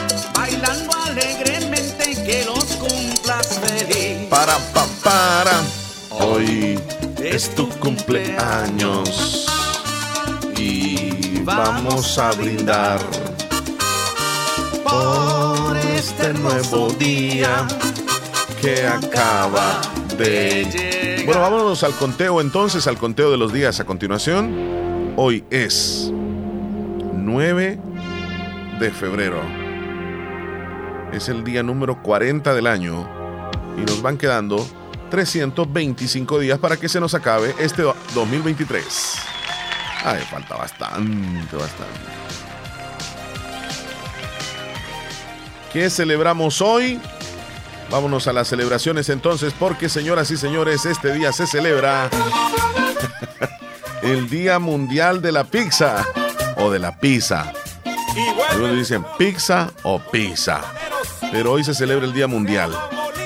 Para, 4.45 4.59
pa, 4.75 4.85
para. 5.05 5.63
Hoy 6.11 6.77
es 7.23 7.55
tu 7.55 7.69
cumpleaños 7.79 9.47
y 10.57 11.39
vamos 11.45 12.19
a 12.19 12.33
brindar 12.33 12.99
por 14.83 15.77
este 15.95 16.33
nuevo 16.33 16.89
día 16.95 17.69
que 18.61 18.85
acaba 18.85 19.81
de. 20.19 21.23
Bueno, 21.25 21.41
vámonos 21.41 21.85
al 21.85 21.93
conteo 21.93 22.41
entonces, 22.41 22.89
al 22.89 22.99
conteo 22.99 23.31
de 23.31 23.37
los 23.37 23.53
días 23.53 23.79
a 23.79 23.85
continuación. 23.85 25.15
Hoy 25.15 25.45
es 25.51 26.11
9 27.13 27.79
de 28.81 28.91
febrero. 28.91 29.41
Es 31.13 31.29
el 31.29 31.45
día 31.45 31.63
número 31.63 32.03
40 32.03 32.55
del 32.55 32.67
año 32.67 33.22
y 33.77 33.81
nos 33.81 34.03
van 34.03 34.19
quedando 34.19 34.67
325 35.11 36.39
días 36.39 36.59
para 36.59 36.77
que 36.77 36.89
se 36.89 37.01
nos 37.01 37.15
acabe 37.15 37.55
este 37.59 37.83
2023. 38.15 39.17
Ay, 40.05 40.21
falta 40.31 40.57
bastante, 40.57 41.57
bastante. 41.57 42.01
¿Qué 45.73 45.89
celebramos 45.91 46.61
hoy? 46.61 47.01
Vámonos 47.91 48.27
a 48.27 48.33
las 48.33 48.49
celebraciones 48.49 49.09
entonces, 49.11 49.55
porque 49.59 49.89
señoras 49.89 50.31
y 50.31 50.37
señores, 50.37 50.87
este 50.87 51.13
día 51.13 51.33
se 51.33 51.47
celebra 51.47 52.09
el 54.03 54.29
Día 54.29 54.59
Mundial 54.59 55.21
de 55.21 55.33
la 55.33 55.45
Pizza 55.45 56.07
o 56.57 56.71
de 56.71 56.79
la 56.79 56.99
Pizza. 56.99 57.53
Algunos 58.51 58.77
dicen 58.77 59.05
pizza 59.19 59.71
o 59.83 59.99
pizza, 59.99 60.61
pero 61.31 61.53
hoy 61.53 61.65
se 61.65 61.75
celebra 61.75 62.07
el 62.07 62.13
Día 62.13 62.27
Mundial. 62.27 62.73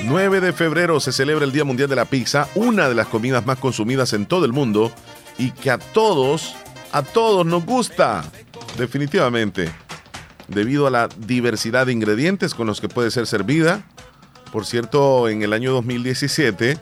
9 0.07 0.39
de 0.39 0.53
febrero 0.53 1.01
se 1.01 1.11
celebra 1.11 1.43
el 1.43 1.51
Día 1.51 1.65
Mundial 1.65 1.89
de 1.89 1.97
la 1.97 2.05
Pizza, 2.05 2.47
una 2.55 2.87
de 2.87 2.95
las 2.95 3.07
comidas 3.07 3.45
más 3.45 3.57
consumidas 3.57 4.13
en 4.13 4.25
todo 4.25 4.45
el 4.45 4.53
mundo 4.53 4.89
y 5.37 5.51
que 5.51 5.69
a 5.69 5.77
todos, 5.77 6.55
a 6.93 7.03
todos 7.03 7.45
nos 7.45 7.65
gusta, 7.65 8.23
definitivamente, 8.77 9.69
debido 10.47 10.87
a 10.87 10.91
la 10.91 11.09
diversidad 11.17 11.87
de 11.87 11.91
ingredientes 11.91 12.55
con 12.55 12.67
los 12.67 12.79
que 12.79 12.87
puede 12.87 13.11
ser 13.11 13.27
servida. 13.27 13.83
Por 14.53 14.65
cierto, 14.65 15.27
en 15.27 15.41
el 15.41 15.51
año 15.51 15.73
2017, 15.73 16.79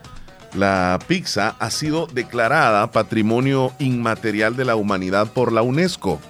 la 0.54 1.00
pizza 1.08 1.56
ha 1.58 1.72
sido 1.72 2.06
declarada 2.06 2.92
Patrimonio 2.92 3.74
Inmaterial 3.80 4.56
de 4.56 4.66
la 4.66 4.76
Humanidad 4.76 5.34
por 5.34 5.52
la 5.52 5.64
UNESCO, 5.64 6.22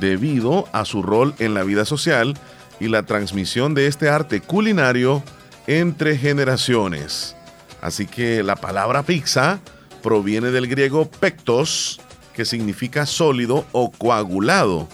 debido 0.00 0.66
a 0.72 0.84
su 0.84 1.00
rol 1.00 1.32
en 1.38 1.54
la 1.54 1.62
vida 1.62 1.84
social 1.84 2.36
y 2.80 2.88
la 2.88 3.04
transmisión 3.04 3.72
de 3.74 3.86
este 3.86 4.08
arte 4.08 4.40
culinario 4.40 5.22
entre 5.66 6.16
generaciones. 6.16 7.36
Así 7.80 8.06
que 8.06 8.42
la 8.42 8.56
palabra 8.56 9.02
pizza 9.02 9.60
proviene 10.02 10.50
del 10.50 10.68
griego 10.68 11.10
pectos, 11.10 12.00
que 12.34 12.44
significa 12.44 13.06
sólido 13.06 13.64
o 13.72 13.90
coagulado. 13.90 14.88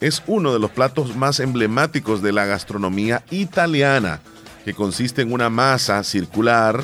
Es 0.00 0.22
uno 0.26 0.52
de 0.52 0.58
los 0.58 0.70
platos 0.70 1.16
más 1.16 1.40
emblemáticos 1.40 2.22
de 2.22 2.32
la 2.32 2.44
gastronomía 2.44 3.22
italiana, 3.30 4.20
que 4.64 4.74
consiste 4.74 5.22
en 5.22 5.32
una 5.32 5.50
masa 5.50 6.02
circular, 6.04 6.82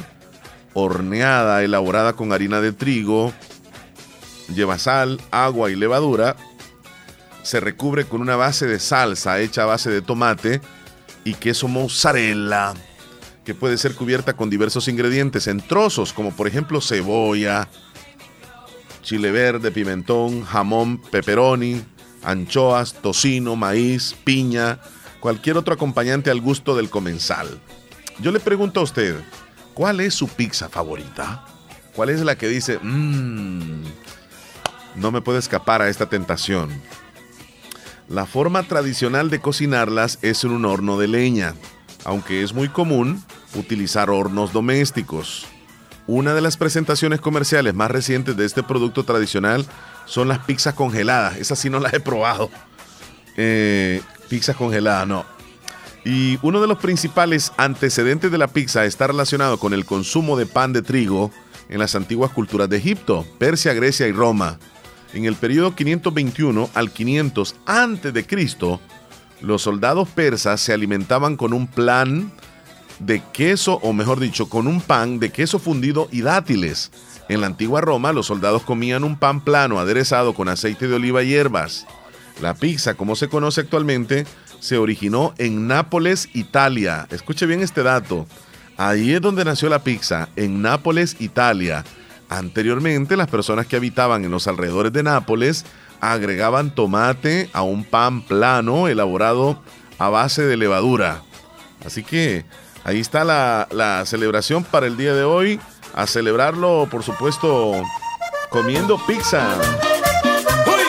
horneada, 0.75 1.63
elaborada 1.63 2.15
con 2.15 2.33
harina 2.33 2.61
de 2.61 2.73
trigo, 2.73 3.33
lleva 4.55 4.79
sal, 4.79 5.21
agua 5.31 5.71
y 5.71 5.77
levadura, 5.77 6.37
se 7.43 7.61
recubre 7.61 8.05
con 8.05 8.21
una 8.21 8.37
base 8.37 8.67
de 8.67 8.79
salsa 8.79 9.41
hecha 9.41 9.65
a 9.65 9.67
base 9.67 9.91
de 9.91 10.03
tomate 10.03 10.61
y 11.25 11.35
queso 11.35 11.69
mozzarella 11.69 12.75
que 13.45 13.55
puede 13.55 13.77
ser 13.79 13.95
cubierta 13.95 14.35
con 14.35 14.51
diversos 14.51 14.89
ingredientes 14.89 15.47
en 15.47 15.61
trozos, 15.61 16.13
como 16.13 16.31
por 16.31 16.47
ejemplo 16.47 16.81
cebolla, 16.81 17.69
chile 19.03 19.33
verde, 19.33 19.73
pimentón, 19.73 20.45
jamón, 20.45 20.99
pepperoni, 21.11 21.83
anchoas, 22.23 22.95
tocino, 22.95 23.57
maíz, 23.57 24.15
piña, 24.25 24.79
cualquier 25.21 25.57
otro 25.57 25.75
acompañante 25.75 26.31
al 26.31 26.41
gusto 26.41 26.77
del 26.77 26.89
comensal. 26.89 27.61
Yo 28.21 28.31
le 28.31 28.41
pregunto 28.41 28.81
a 28.81 28.85
usted, 28.85 29.17
¿cuál 29.75 30.01
es 30.01 30.15
su 30.15 30.29
pizza 30.29 30.69
favorita? 30.69 31.45
¿Cuál 31.97 32.11
es 32.11 32.21
la 32.21 32.37
que 32.37 32.49
dice, 32.49 32.79
mmm, 32.81 33.83
no 34.95 35.11
me 35.11 35.21
puedo 35.21 35.39
escapar 35.39 35.83
a 35.83 35.89
esta 35.89 36.09
tentación? 36.09 36.71
La 38.09 38.27
forma 38.27 38.63
tradicional 38.63 39.31
de 39.31 39.41
cocinarlas 39.41 40.19
es 40.23 40.45
en 40.45 40.53
un 40.53 40.65
horno 40.65 40.99
de 40.99 41.09
leña 41.09 41.55
aunque 42.05 42.43
es 42.43 42.53
muy 42.53 42.69
común 42.69 43.23
utilizar 43.55 44.11
hornos 44.11 44.53
domésticos. 44.53 45.47
Una 46.07 46.35
de 46.35 46.41
las 46.41 46.57
presentaciones 46.57 47.21
comerciales 47.21 47.75
más 47.75 47.91
recientes 47.91 48.37
de 48.37 48.45
este 48.45 48.63
producto 48.63 49.05
tradicional 49.05 49.65
son 50.05 50.29
las 50.29 50.41
pizzas 50.41 50.75
congeladas. 50.75 51.37
Esas 51.37 51.59
sí 51.59 51.71
no 51.71 51.79
las 51.79 51.93
he 51.95 52.01
probado. 52.01 52.51
Eh, 53.37 54.03
pizzas 54.29 54.57
congeladas, 54.57 55.07
no. 55.07 55.25
Y 56.05 56.39
uno 56.43 56.61
de 56.61 56.67
los 56.67 56.79
principales 56.79 57.53
antecedentes 57.57 58.33
de 58.33 58.39
la 58.39 58.49
pizza 58.49 58.85
está 58.85 59.07
relacionado 59.07 59.59
con 59.59 59.73
el 59.73 59.85
consumo 59.85 60.37
de 60.37 60.47
pan 60.47 60.73
de 60.73 60.83
trigo 60.83 61.31
en 61.69 61.79
las 61.79 61.95
antiguas 61.95 62.33
culturas 62.33 62.69
de 62.69 62.79
Egipto, 62.79 63.25
Persia, 63.39 63.73
Grecia 63.73 64.09
y 64.09 64.13
Roma. 64.13 64.59
En 65.15 65.27
el 65.27 65.37
periodo 65.37 65.77
521 65.77 66.71
al 66.75 66.91
500 66.91 67.55
a.C., 67.67 68.27
los 69.43 69.63
soldados 69.63 70.09
persas 70.09 70.61
se 70.61 70.73
alimentaban 70.73 71.37
con 71.37 71.53
un 71.53 71.67
plan 71.67 72.33
de 73.01 73.21
queso, 73.33 73.81
o 73.83 73.93
mejor 73.93 74.21
dicho, 74.21 74.49
con 74.49 74.67
un 74.67 74.81
pan 74.81 75.19
de 75.19 75.31
queso 75.31 75.59
fundido 75.59 76.09
y 76.11 76.23
dátiles, 76.23 76.91
En 77.29 77.41
la 77.41 77.47
antigua 77.47 77.81
Roma, 77.81 78.13
los 78.13 78.27
soldados 78.27 78.63
comían 78.63 79.05
un 79.05 79.17
pan 79.17 79.43
plano 79.43 79.79
aderezado 79.79 80.35
con 80.35 80.49
aceite 80.49 80.89
de 80.89 80.97
oliva 80.97 81.23
y 81.23 81.29
hierbas. 81.29 81.87
La 82.41 82.55
pizza, 82.55 82.95
como 82.95 83.17
se 83.17 83.29
conoce 83.29 83.63
actualmente, 83.63 84.27
se 84.61 84.77
originó 84.77 85.33
en 85.39 85.67
Nápoles, 85.67 86.29
Italia. 86.35 87.07
Escuche 87.11 87.47
bien 87.47 87.61
este 87.61 87.83
dato. 87.83 88.27
Ahí 88.77 89.13
es 89.13 89.21
donde 89.21 89.45
nació 89.45 89.69
la 89.69 89.83
pizza, 89.83 90.29
en 90.37 90.63
Nápoles, 90.63 91.17
Italia. 91.21 91.85
Anteriormente, 92.29 93.17
las 93.17 93.29
personas 93.29 93.67
que 93.67 93.77
habitaban 93.77 94.25
en 94.25 94.31
los 94.31 94.47
alrededores 94.47 94.93
de 94.93 95.03
Nápoles 95.03 95.65
agregaban 96.03 96.75
tomate 96.75 97.49
a 97.53 97.63
un 97.63 97.85
pan 97.85 98.23
plano 98.23 98.89
elaborado 98.89 99.63
a 99.99 100.09
base 100.09 100.43
de 100.43 100.57
levadura. 100.57 101.23
Así 101.87 102.03
que 102.03 102.45
ahí 102.85 103.01
está 103.01 103.23
la, 103.23 103.69
la 103.71 104.05
celebración 104.05 104.65
para 104.65 104.87
el 104.87 104.97
día 104.97 105.15
de 105.15 105.23
hoy. 105.23 105.61
A 105.95 106.07
celebrarlo, 106.07 106.89
por 106.91 107.05
supuesto, 107.05 107.83
comiendo 108.51 108.99
pizza. 109.07 109.47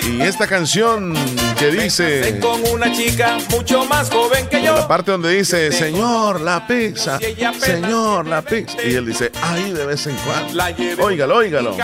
Y 0.08 0.22
esta 0.22 0.48
canción 0.48 1.14
que 1.56 1.72
dice. 1.72 2.40
Con 2.40 2.62
una 2.72 2.92
chica 2.92 3.38
mucho 3.50 3.86
más 3.86 4.10
joven 4.10 4.48
que 4.48 4.62
yo. 4.64 4.76
La 4.76 4.88
parte 4.88 5.12
donde 5.12 5.32
dice, 5.32 5.72
Señor, 5.72 6.42
la 6.42 6.66
pizza. 6.68 7.20
Señor, 7.60 8.28
la 8.28 8.42
pizza. 8.42 8.78
Y 8.84 8.96
él 8.96 9.06
dice, 9.06 9.32
ahí 9.42 9.72
de 9.72 9.86
vez 9.86 10.08
en 10.08 10.16
cuando. 10.18 11.04
Óigalo, 11.04 11.38
óigalo. 11.38 11.76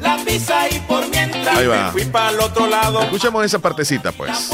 la 0.00 0.16
pizza 0.24 0.68
y 0.68 0.78
por 0.80 1.08
mientras 1.08 1.56
ahí 1.56 1.66
va. 1.66 1.92
Fui 1.92 2.04
para 2.04 2.30
el 2.30 2.40
otro 2.40 2.66
lado. 2.66 3.02
Escuchemos 3.02 3.44
esa 3.44 3.58
partecita, 3.58 4.12
pues. 4.12 4.50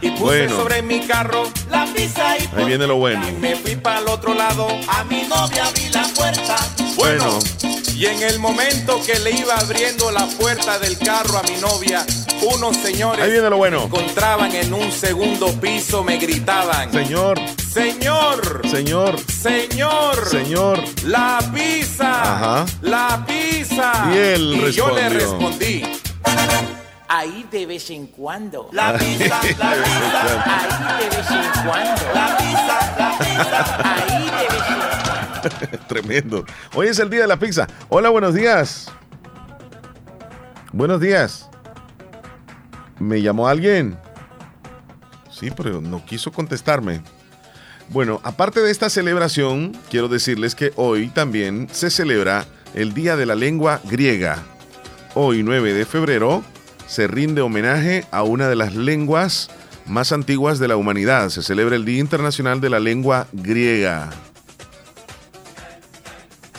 Y 0.00 0.10
puse 0.10 0.22
bueno. 0.22 0.56
sobre 0.56 0.82
mi 0.82 1.00
carro 1.06 1.44
la 1.70 1.86
pizza 1.86 2.36
y 2.38 2.48
Ahí 2.56 2.64
viene 2.64 2.86
lo 2.86 2.96
bueno. 2.96 3.22
Me 3.40 3.56
fui 3.56 3.76
para 3.76 4.00
el 4.00 4.08
otro 4.08 4.34
lado. 4.34 4.68
A 4.88 5.04
mi 5.04 5.22
novia 5.22 5.66
abrí 5.66 5.88
la 5.90 6.06
puerta. 6.14 6.56
Bueno. 6.96 7.38
Y 7.94 8.06
en 8.06 8.22
el 8.22 8.38
momento 8.38 9.00
que 9.04 9.18
le 9.20 9.30
iba 9.30 9.54
abriendo 9.56 10.10
la 10.10 10.26
puerta 10.26 10.78
del 10.78 10.98
carro 10.98 11.38
a 11.38 11.42
mi 11.42 11.56
novia, 11.60 12.04
unos 12.42 12.76
señores 12.76 13.24
Ahí 13.24 13.32
viene 13.32 13.48
lo 13.48 13.56
bueno. 13.56 13.80
me 13.80 13.84
encontraban 13.86 14.54
en 14.54 14.74
un 14.74 14.92
segundo 14.92 15.48
piso, 15.60 16.02
me 16.04 16.18
gritaban. 16.18 16.92
Señor. 16.92 17.40
Señor. 17.72 18.68
Señor. 18.68 19.18
Señor. 19.30 20.28
Señor. 20.28 20.84
La 21.04 21.38
pizza. 21.54 22.22
Ajá. 22.22 22.66
La 22.82 23.24
pizza. 23.26 23.92
Y 24.12 24.16
él 24.18 24.72
yo 24.72 24.90
le 24.94 25.08
respondió. 25.08 25.86
respondí. 25.86 26.06
Ahí 27.08 27.46
de 27.50 27.66
vez 27.66 27.88
en 27.90 28.08
cuando. 28.08 28.68
La 28.72 28.92
pizza, 28.98 29.26
la 29.58 29.72
pizza. 29.72 30.22
Ahí 30.44 30.98
de 30.98 31.16
vez 31.16 31.30
en 31.30 31.62
cuando. 31.64 32.02
La 32.14 32.36
pizza, 32.36 32.94
la 32.98 33.18
pizza. 33.18 33.78
Ahí 33.94 34.24
de 34.24 34.54
vez 34.54 34.68
en 34.68 34.76
cuando. 34.76 35.05
Tremendo. 35.88 36.44
Hoy 36.74 36.88
es 36.88 36.98
el 36.98 37.10
día 37.10 37.22
de 37.22 37.26
la 37.26 37.38
pizza. 37.38 37.66
Hola, 37.88 38.08
buenos 38.10 38.34
días. 38.34 38.90
Buenos 40.72 41.00
días. 41.00 41.48
¿Me 42.98 43.22
llamó 43.22 43.48
alguien? 43.48 43.98
Sí, 45.30 45.50
pero 45.54 45.80
no 45.80 46.04
quiso 46.04 46.32
contestarme. 46.32 47.02
Bueno, 47.88 48.20
aparte 48.24 48.60
de 48.60 48.70
esta 48.70 48.90
celebración, 48.90 49.76
quiero 49.90 50.08
decirles 50.08 50.54
que 50.54 50.72
hoy 50.76 51.08
también 51.08 51.68
se 51.70 51.90
celebra 51.90 52.46
el 52.74 52.94
Día 52.94 53.16
de 53.16 53.26
la 53.26 53.34
Lengua 53.34 53.80
Griega. 53.84 54.42
Hoy, 55.14 55.42
9 55.42 55.72
de 55.72 55.84
febrero, 55.84 56.42
se 56.86 57.06
rinde 57.06 57.42
homenaje 57.42 58.04
a 58.10 58.22
una 58.22 58.48
de 58.48 58.56
las 58.56 58.74
lenguas 58.74 59.48
más 59.86 60.12
antiguas 60.12 60.58
de 60.58 60.68
la 60.68 60.76
humanidad. 60.76 61.28
Se 61.28 61.42
celebra 61.42 61.76
el 61.76 61.84
Día 61.84 62.00
Internacional 62.00 62.60
de 62.60 62.70
la 62.70 62.80
Lengua 62.80 63.28
Griega. 63.32 64.10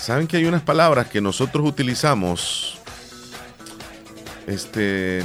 Saben 0.08 0.26
que 0.26 0.38
hay 0.38 0.46
unas 0.46 0.62
palabras 0.62 1.10
que 1.10 1.20
nosotros 1.20 1.68
utilizamos 1.68 2.78
este 4.48 5.22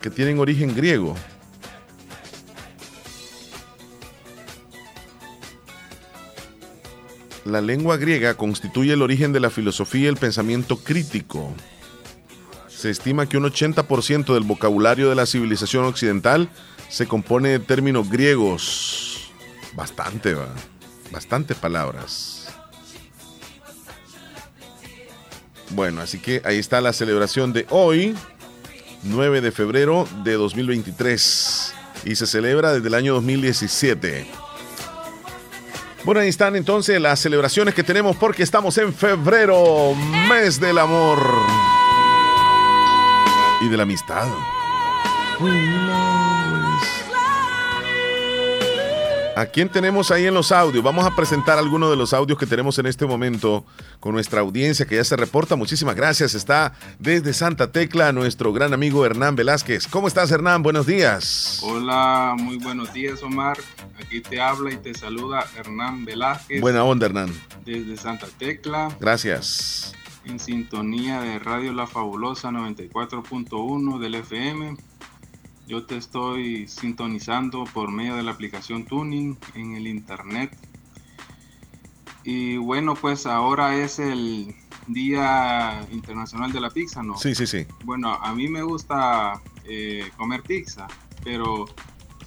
que 0.00 0.08
tienen 0.08 0.38
origen 0.38 0.74
griego. 0.74 1.14
La 7.44 7.60
lengua 7.60 7.98
griega 7.98 8.38
constituye 8.38 8.94
el 8.94 9.02
origen 9.02 9.34
de 9.34 9.40
la 9.40 9.50
filosofía 9.50 10.04
y 10.04 10.06
el 10.06 10.16
pensamiento 10.16 10.78
crítico. 10.78 11.52
Se 12.68 12.88
estima 12.88 13.28
que 13.28 13.36
un 13.36 13.44
80% 13.44 14.32
del 14.32 14.44
vocabulario 14.44 15.10
de 15.10 15.14
la 15.14 15.26
civilización 15.26 15.84
occidental 15.84 16.48
se 16.88 17.06
compone 17.06 17.50
de 17.50 17.58
términos 17.58 18.08
griegos. 18.08 19.30
Bastante, 19.74 20.32
¿va? 20.32 20.48
Bastantes 21.10 21.58
palabras. 21.58 22.31
Bueno, 25.74 26.02
así 26.02 26.18
que 26.18 26.42
ahí 26.44 26.58
está 26.58 26.80
la 26.80 26.92
celebración 26.92 27.52
de 27.52 27.66
hoy, 27.70 28.14
9 29.04 29.40
de 29.40 29.52
febrero 29.52 30.06
de 30.22 30.34
2023. 30.34 31.74
Y 32.04 32.16
se 32.16 32.26
celebra 32.26 32.72
desde 32.72 32.88
el 32.88 32.94
año 32.94 33.14
2017. 33.14 34.26
Bueno, 36.04 36.20
ahí 36.20 36.28
están 36.28 36.56
entonces 36.56 37.00
las 37.00 37.20
celebraciones 37.20 37.74
que 37.74 37.84
tenemos 37.84 38.16
porque 38.16 38.42
estamos 38.42 38.76
en 38.78 38.92
febrero, 38.92 39.94
mes 40.28 40.58
del 40.58 40.78
amor 40.78 41.18
y 43.60 43.68
de 43.68 43.76
la 43.76 43.84
amistad. 43.84 44.26
¿A 49.34 49.46
quién 49.46 49.70
tenemos 49.70 50.10
ahí 50.10 50.26
en 50.26 50.34
los 50.34 50.52
audios? 50.52 50.84
Vamos 50.84 51.06
a 51.06 51.16
presentar 51.16 51.58
algunos 51.58 51.90
de 51.90 51.96
los 51.96 52.12
audios 52.12 52.38
que 52.38 52.44
tenemos 52.44 52.78
en 52.78 52.84
este 52.84 53.06
momento 53.06 53.64
con 53.98 54.12
nuestra 54.12 54.40
audiencia 54.40 54.84
que 54.84 54.96
ya 54.96 55.04
se 55.04 55.16
reporta. 55.16 55.56
Muchísimas 55.56 55.96
gracias. 55.96 56.34
Está 56.34 56.74
desde 56.98 57.32
Santa 57.32 57.72
Tecla 57.72 58.12
nuestro 58.12 58.52
gran 58.52 58.74
amigo 58.74 59.06
Hernán 59.06 59.34
Velázquez. 59.34 59.86
¿Cómo 59.88 60.06
estás, 60.06 60.30
Hernán? 60.30 60.62
Buenos 60.62 60.86
días. 60.86 61.60
Hola, 61.62 62.34
muy 62.38 62.58
buenos 62.58 62.92
días, 62.92 63.22
Omar. 63.22 63.56
Aquí 63.98 64.20
te 64.20 64.38
habla 64.38 64.70
y 64.72 64.76
te 64.76 64.92
saluda 64.92 65.46
Hernán 65.56 66.04
Velázquez. 66.04 66.60
Buena 66.60 66.84
onda, 66.84 67.06
Hernán. 67.06 67.32
Desde 67.64 67.96
Santa 67.96 68.26
Tecla. 68.38 68.94
Gracias. 69.00 69.94
En 70.26 70.38
sintonía 70.38 71.20
de 71.20 71.38
Radio 71.38 71.72
La 71.72 71.86
Fabulosa 71.86 72.50
94.1 72.50 73.98
del 73.98 74.14
FM. 74.16 74.76
Yo 75.66 75.84
te 75.86 75.96
estoy 75.96 76.66
sintonizando 76.68 77.64
por 77.64 77.90
medio 77.90 78.16
de 78.16 78.22
la 78.22 78.32
aplicación 78.32 78.84
Tuning 78.84 79.38
en 79.54 79.74
el 79.76 79.86
internet. 79.86 80.56
Y 82.24 82.56
bueno, 82.56 82.94
pues 82.94 83.26
ahora 83.26 83.74
es 83.76 83.98
el 83.98 84.54
Día 84.86 85.86
Internacional 85.90 86.52
de 86.52 86.60
la 86.60 86.70
Pizza, 86.70 87.02
¿no? 87.02 87.16
Sí, 87.16 87.34
sí, 87.34 87.46
sí. 87.46 87.66
Bueno, 87.84 88.12
a 88.12 88.34
mí 88.34 88.48
me 88.48 88.62
gusta 88.62 89.40
eh, 89.64 90.10
comer 90.16 90.42
pizza, 90.42 90.86
pero 91.24 91.64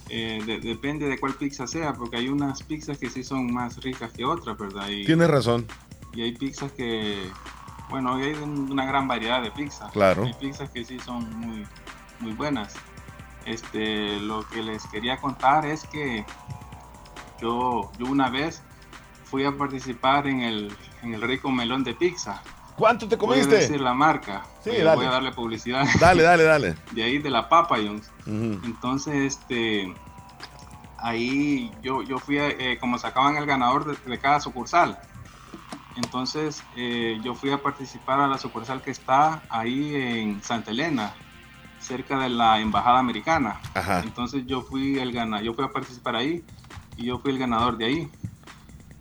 eh, 0.08 0.42
de- 0.44 0.60
depende 0.60 1.06
de 1.06 1.18
cuál 1.18 1.34
pizza 1.34 1.66
sea, 1.66 1.92
porque 1.94 2.16
hay 2.16 2.28
unas 2.28 2.62
pizzas 2.62 2.98
que 2.98 3.10
sí 3.10 3.22
son 3.22 3.52
más 3.52 3.82
ricas 3.82 4.10
que 4.12 4.24
otras, 4.24 4.56
¿verdad? 4.58 4.88
Y, 4.88 5.04
Tienes 5.04 5.28
razón. 5.28 5.66
y 6.14 6.22
hay 6.22 6.32
pizzas 6.36 6.72
que, 6.72 7.28
bueno, 7.90 8.14
hay 8.14 8.32
una 8.34 8.84
gran 8.86 9.06
variedad 9.08 9.42
de 9.42 9.50
pizzas. 9.50 9.92
Claro. 9.92 10.24
Hay 10.24 10.34
pizzas 10.34 10.70
que 10.70 10.84
sí 10.84 10.98
son 10.98 11.28
muy, 11.38 11.64
muy 12.20 12.32
buenas. 12.32 12.74
Este, 13.46 14.18
lo 14.20 14.46
que 14.48 14.62
les 14.62 14.84
quería 14.88 15.18
contar 15.18 15.64
es 15.66 15.84
que 15.84 16.24
yo, 17.40 17.90
yo 17.98 18.06
una 18.06 18.28
vez 18.28 18.62
fui 19.24 19.44
a 19.44 19.52
participar 19.56 20.26
en 20.26 20.40
el, 20.40 20.76
en 21.02 21.14
el 21.14 21.22
rico 21.22 21.50
melón 21.50 21.84
de 21.84 21.94
pizza. 21.94 22.42
¿Cuánto 22.76 23.08
te 23.08 23.16
Voy 23.16 23.38
a 23.38 23.42
comiste? 23.42 23.54
decir 23.56 23.80
la 23.80 23.94
marca. 23.94 24.44
Sí, 24.62 24.70
Voy 24.70 24.80
a- 24.80 24.84
dale. 24.84 24.96
Voy 24.96 25.06
a 25.06 25.10
darle 25.10 25.32
publicidad. 25.32 25.86
Dale, 26.00 26.22
dale, 26.22 26.42
dale. 26.44 26.74
De 26.92 27.02
ahí 27.04 27.18
de 27.18 27.30
la 27.30 27.48
Papa. 27.48 27.76
Ujú. 27.78 28.02
Entonces, 28.64 29.14
este, 29.38 29.94
ahí 30.98 31.70
yo, 31.82 32.02
yo 32.02 32.18
fui, 32.18 32.38
a- 32.38 32.48
eh, 32.48 32.78
como 32.80 32.98
sacaban 32.98 33.36
el 33.36 33.46
ganador 33.46 33.84
de, 33.86 34.10
de 34.10 34.18
cada 34.18 34.40
sucursal. 34.40 34.98
Entonces, 35.96 36.62
eh, 36.76 37.18
yo 37.22 37.34
fui 37.34 37.50
a 37.50 37.62
participar 37.62 38.20
a 38.20 38.26
la 38.26 38.36
sucursal 38.38 38.82
que 38.82 38.90
está 38.90 39.42
ahí 39.48 39.94
en 39.94 40.42
Santa 40.42 40.70
Elena, 40.70 41.14
cerca 41.86 42.18
de 42.18 42.28
la 42.28 42.60
embajada 42.60 42.98
americana. 42.98 43.60
Ajá. 43.74 44.00
Entonces, 44.02 44.44
yo 44.46 44.62
fui 44.62 44.98
el 44.98 45.12
gana, 45.12 45.40
yo 45.42 45.54
fui 45.54 45.64
a 45.64 45.68
participar 45.68 46.16
ahí 46.16 46.44
y 46.96 47.04
yo 47.06 47.18
fui 47.18 47.30
el 47.32 47.38
ganador 47.38 47.76
de 47.78 47.84
ahí. 47.86 48.08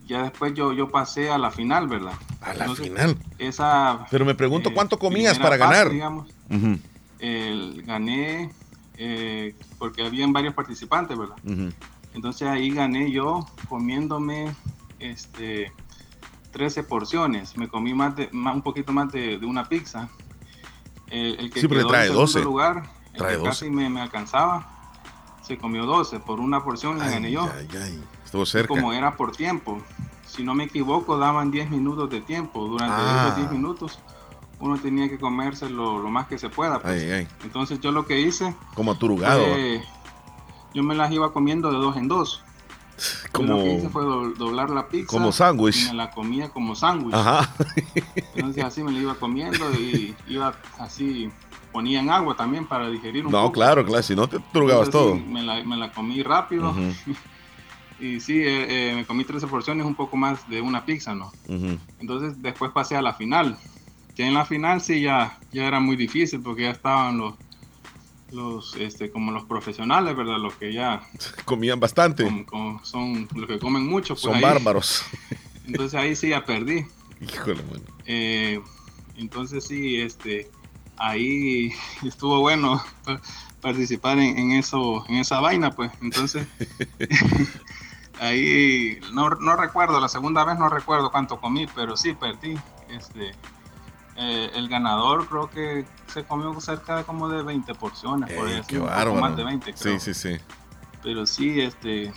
Ya 0.08 0.22
después 0.24 0.54
yo, 0.54 0.72
yo 0.72 0.92
pasé 0.92 1.32
a 1.32 1.38
la 1.40 1.50
final, 1.50 1.88
¿verdad? 1.88 2.14
A 2.42 2.54
la 2.54 2.66
Entonces, 2.66 2.88
final. 2.88 3.18
Esa. 3.40 4.06
Pero 4.12 4.24
me 4.24 4.36
pregunto 4.36 4.70
eh, 4.70 4.74
cuánto 4.74 5.00
comías 5.00 5.40
para 5.40 5.58
ganar. 5.58 5.90
digamos, 5.90 6.28
gané 7.86 8.52
eh, 8.98 9.56
porque 9.80 10.06
habían 10.06 10.32
varios 10.32 10.54
participantes, 10.54 11.18
¿verdad? 11.18 11.36
Entonces 12.14 12.48
ahí 12.48 12.70
gané 12.70 13.12
yo 13.12 13.46
comiéndome 13.68 14.56
este 15.00 15.72
13 16.52 16.84
porciones. 16.84 17.58
Me 17.58 17.68
comí 17.68 17.94
más 17.94 18.16
de, 18.16 18.30
más- 18.32 18.56
un 18.56 18.62
poquito 18.62 18.94
más 18.94 19.12
de, 19.12 19.38
de 19.38 19.46
una 19.46 19.66
pizza. 19.66 20.08
El, 21.08 21.40
el 21.40 21.52
que 21.52 21.62
Sí, 21.62 21.68
quedó 21.68 21.88
trae 21.88 22.08
en 22.08 22.14
segundo 22.14 22.22
12. 22.32 22.42
lugar, 22.44 22.84
el 23.14 23.18
Trae 23.20 23.32
que 23.32 23.38
12. 23.38 23.50
casi 23.50 23.70
me, 23.70 23.90
me 23.90 24.02
alcanzaba, 24.02 24.68
se 25.44 25.58
comió 25.58 25.86
12. 25.86 26.20
Por 26.20 26.40
una 26.40 26.64
porción 26.64 26.98
la 26.98 27.10
gané 27.10 27.32
yo. 27.32 27.44
ay, 27.56 27.68
ay. 27.82 28.04
Estuvo 28.24 28.46
cerca. 28.46 28.68
Como 28.70 28.92
era 28.94 29.16
por 29.16 29.32
tiempo. 29.32 29.80
si 30.28 30.44
no 30.44 30.54
me 30.56 30.66
equivoco, 30.66 31.18
daban 31.18 31.52
10 31.52 31.70
minutos 31.70 32.10
de 32.10 32.20
tiempo. 32.22 32.66
Durante 32.68 32.96
Ah. 32.98 33.26
esos 33.28 33.38
10 33.38 33.52
minutos 33.52 34.00
uno 34.60 34.78
tenía 34.78 35.08
que 35.10 35.20
comerse 35.20 35.70
lo, 35.70 36.00
lo 36.00 36.10
más 36.10 36.28
que 36.28 36.38
se 36.38 36.50
pueda. 36.50 36.80
pues. 36.80 37.04
Ay, 37.04 37.12
ay. 37.12 37.28
Entonces 37.44 37.80
yo 37.80 37.92
lo 37.92 38.06
que 38.06 38.20
hice 38.20 38.56
Como 38.74 38.92
aturugado. 38.94 39.46
fue, 39.46 39.84
yo 40.74 40.82
me 40.84 40.96
las 40.96 41.12
iba 41.12 41.32
comiendo 41.32 41.72
de 41.72 41.78
dos 41.78 41.96
en 41.98 42.08
dos. 42.08 42.42
Yo 43.34 43.44
Lo 43.44 43.58
que 43.58 43.74
hice 43.74 43.78
como, 43.88 43.90
fue 43.92 44.04
do- 44.04 44.30
doblar 44.36 44.70
la 44.70 44.88
pizza. 44.88 45.08
como 45.08 45.32
sándwich. 45.32 45.88
Me 45.90 45.94
la 45.96 46.12
comía 46.12 46.50
como 46.50 46.76
sándwich. 46.76 47.14
Ajá. 47.14 47.54
Entonces 48.36 48.64
así 48.64 48.84
me 48.84 48.92
la 48.92 49.00
iba 49.00 49.16
comiendo 49.16 49.72
y 49.74 50.16
iba 50.28 50.56
así, 50.80 51.30
ponía 51.74 52.00
en 52.00 52.10
agua 52.10 52.36
también 52.36 52.66
para 52.66 52.90
digerir 52.90 53.26
un 53.26 53.32
No, 53.34 53.42
poco. 53.44 53.54
claro, 53.54 53.86
claro. 53.86 54.02
Si 54.04 54.16
no 54.16 54.28
te 54.28 54.38
Entonces, 54.38 54.90
todo. 54.92 55.16
me, 55.16 55.44
la, 55.44 55.64
me 55.64 55.76
la 55.78 55.92
comí 55.92 56.24
rápido. 56.24 56.74
Y 57.98 58.20
sí, 58.20 58.40
eh, 58.40 58.90
eh, 58.92 58.94
me 58.94 59.06
comí 59.06 59.24
13 59.24 59.48
porciones, 59.48 59.86
un 59.86 59.96
poco 59.96 60.18
más 60.18 60.48
de 60.50 60.60
una 60.60 60.84
pizza, 60.86 61.16
¿no? 61.16 61.32
Entonces 62.00 62.42
después 62.42 62.72
pasé 62.72 62.98
a 62.98 63.02
la 63.02 63.14
final. 63.14 63.58
Que 64.16 64.28
en 64.28 64.34
la 64.34 64.44
final 64.46 64.82
sí 64.82 65.02
ya, 65.02 65.40
ya 65.54 65.66
era 65.66 65.80
muy 65.80 65.96
difícil 65.96 66.42
porque 66.42 66.64
ya 66.64 66.72
estaban 66.72 67.18
los, 67.18 67.36
los 68.36 68.76
este, 68.76 69.10
como 69.10 69.32
los 69.32 69.46
profesionales, 69.46 70.16
¿verdad? 70.16 70.38
Los 70.38 70.54
que 70.56 70.72
ya 70.74 71.02
Comían 71.46 71.80
bastante. 71.80 72.24
son 72.84 73.28
los 73.34 73.48
que 73.48 73.58
comen 73.60 73.88
mucho. 73.88 74.14
Pues 74.14 74.22
Son 74.24 74.36
ahí- 74.36 74.42
bárbaros. 74.42 75.04
Entonces 75.66 76.00
ahí 76.00 76.16
sí 76.16 76.30
ya 76.30 76.46
perdí. 76.46 76.86
Híjole, 77.22 77.64
mano. 77.64 77.82
Eh, 78.06 78.62
entonces 79.18 79.66
sí, 79.66 80.00
este, 80.02 80.52
ahí 80.98 81.72
estuvo 82.04 82.40
bueno 82.42 82.84
pa- 83.04 83.20
participar 83.62 84.20
en, 84.20 84.38
en 84.38 84.52
eso, 84.52 85.04
en 85.10 85.16
esa 85.16 85.40
vaina, 85.40 85.72
pues. 85.72 85.92
Entonces, 86.02 86.46
ahí 88.20 89.00
no, 89.14 89.30
no 89.30 89.56
recuerdo, 89.56 90.00
la 90.00 90.08
segunda 90.10 90.44
vez 90.46 90.58
no 90.60 90.70
recuerdo 90.70 91.12
cuánto 91.12 91.40
comí, 91.40 91.66
pero 91.74 91.98
sí 91.98 92.14
perdí. 92.14 92.56
Este, 92.90 93.34
eh, 94.18 94.52
el 94.56 94.70
ganador 94.70 95.28
creo 95.28 95.50
que 95.50 95.86
se 96.08 96.24
comió 96.24 96.60
cerca 96.62 96.98
de 96.98 97.04
como 97.04 97.28
de 97.28 97.44
20 97.44 97.76
porciones, 97.76 98.32
por 98.32 98.48
ahí, 98.48 98.62
qué 98.68 98.80
bárbaro. 98.80 99.16
más 99.16 99.36
de 99.36 99.44
20, 99.44 99.74
creo. 99.74 100.00
Sí, 100.00 100.14
sí, 100.14 100.14
sí. 100.14 100.38
Pero 101.04 101.26
sí, 101.26 101.60
este, 101.60 102.14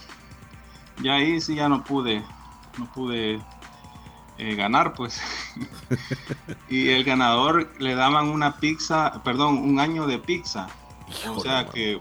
ya 1.02 1.14
ahí 1.14 1.40
sí 1.40 1.56
ya 1.56 1.68
no 1.68 1.82
pude, 1.82 2.24
no 2.78 2.90
pude 2.92 3.40
eh, 4.38 4.54
ganar, 4.54 4.94
pues. 4.94 5.20
y 6.68 6.90
el 6.90 7.02
ganador 7.02 7.68
le 7.80 7.96
daban 7.96 8.28
una 8.28 8.56
pizza, 8.58 9.20
perdón, 9.24 9.58
un 9.58 9.80
año 9.80 10.06
de 10.06 10.18
pizza. 10.18 10.68
o 11.28 11.40
sea 11.40 11.66
que 11.66 11.98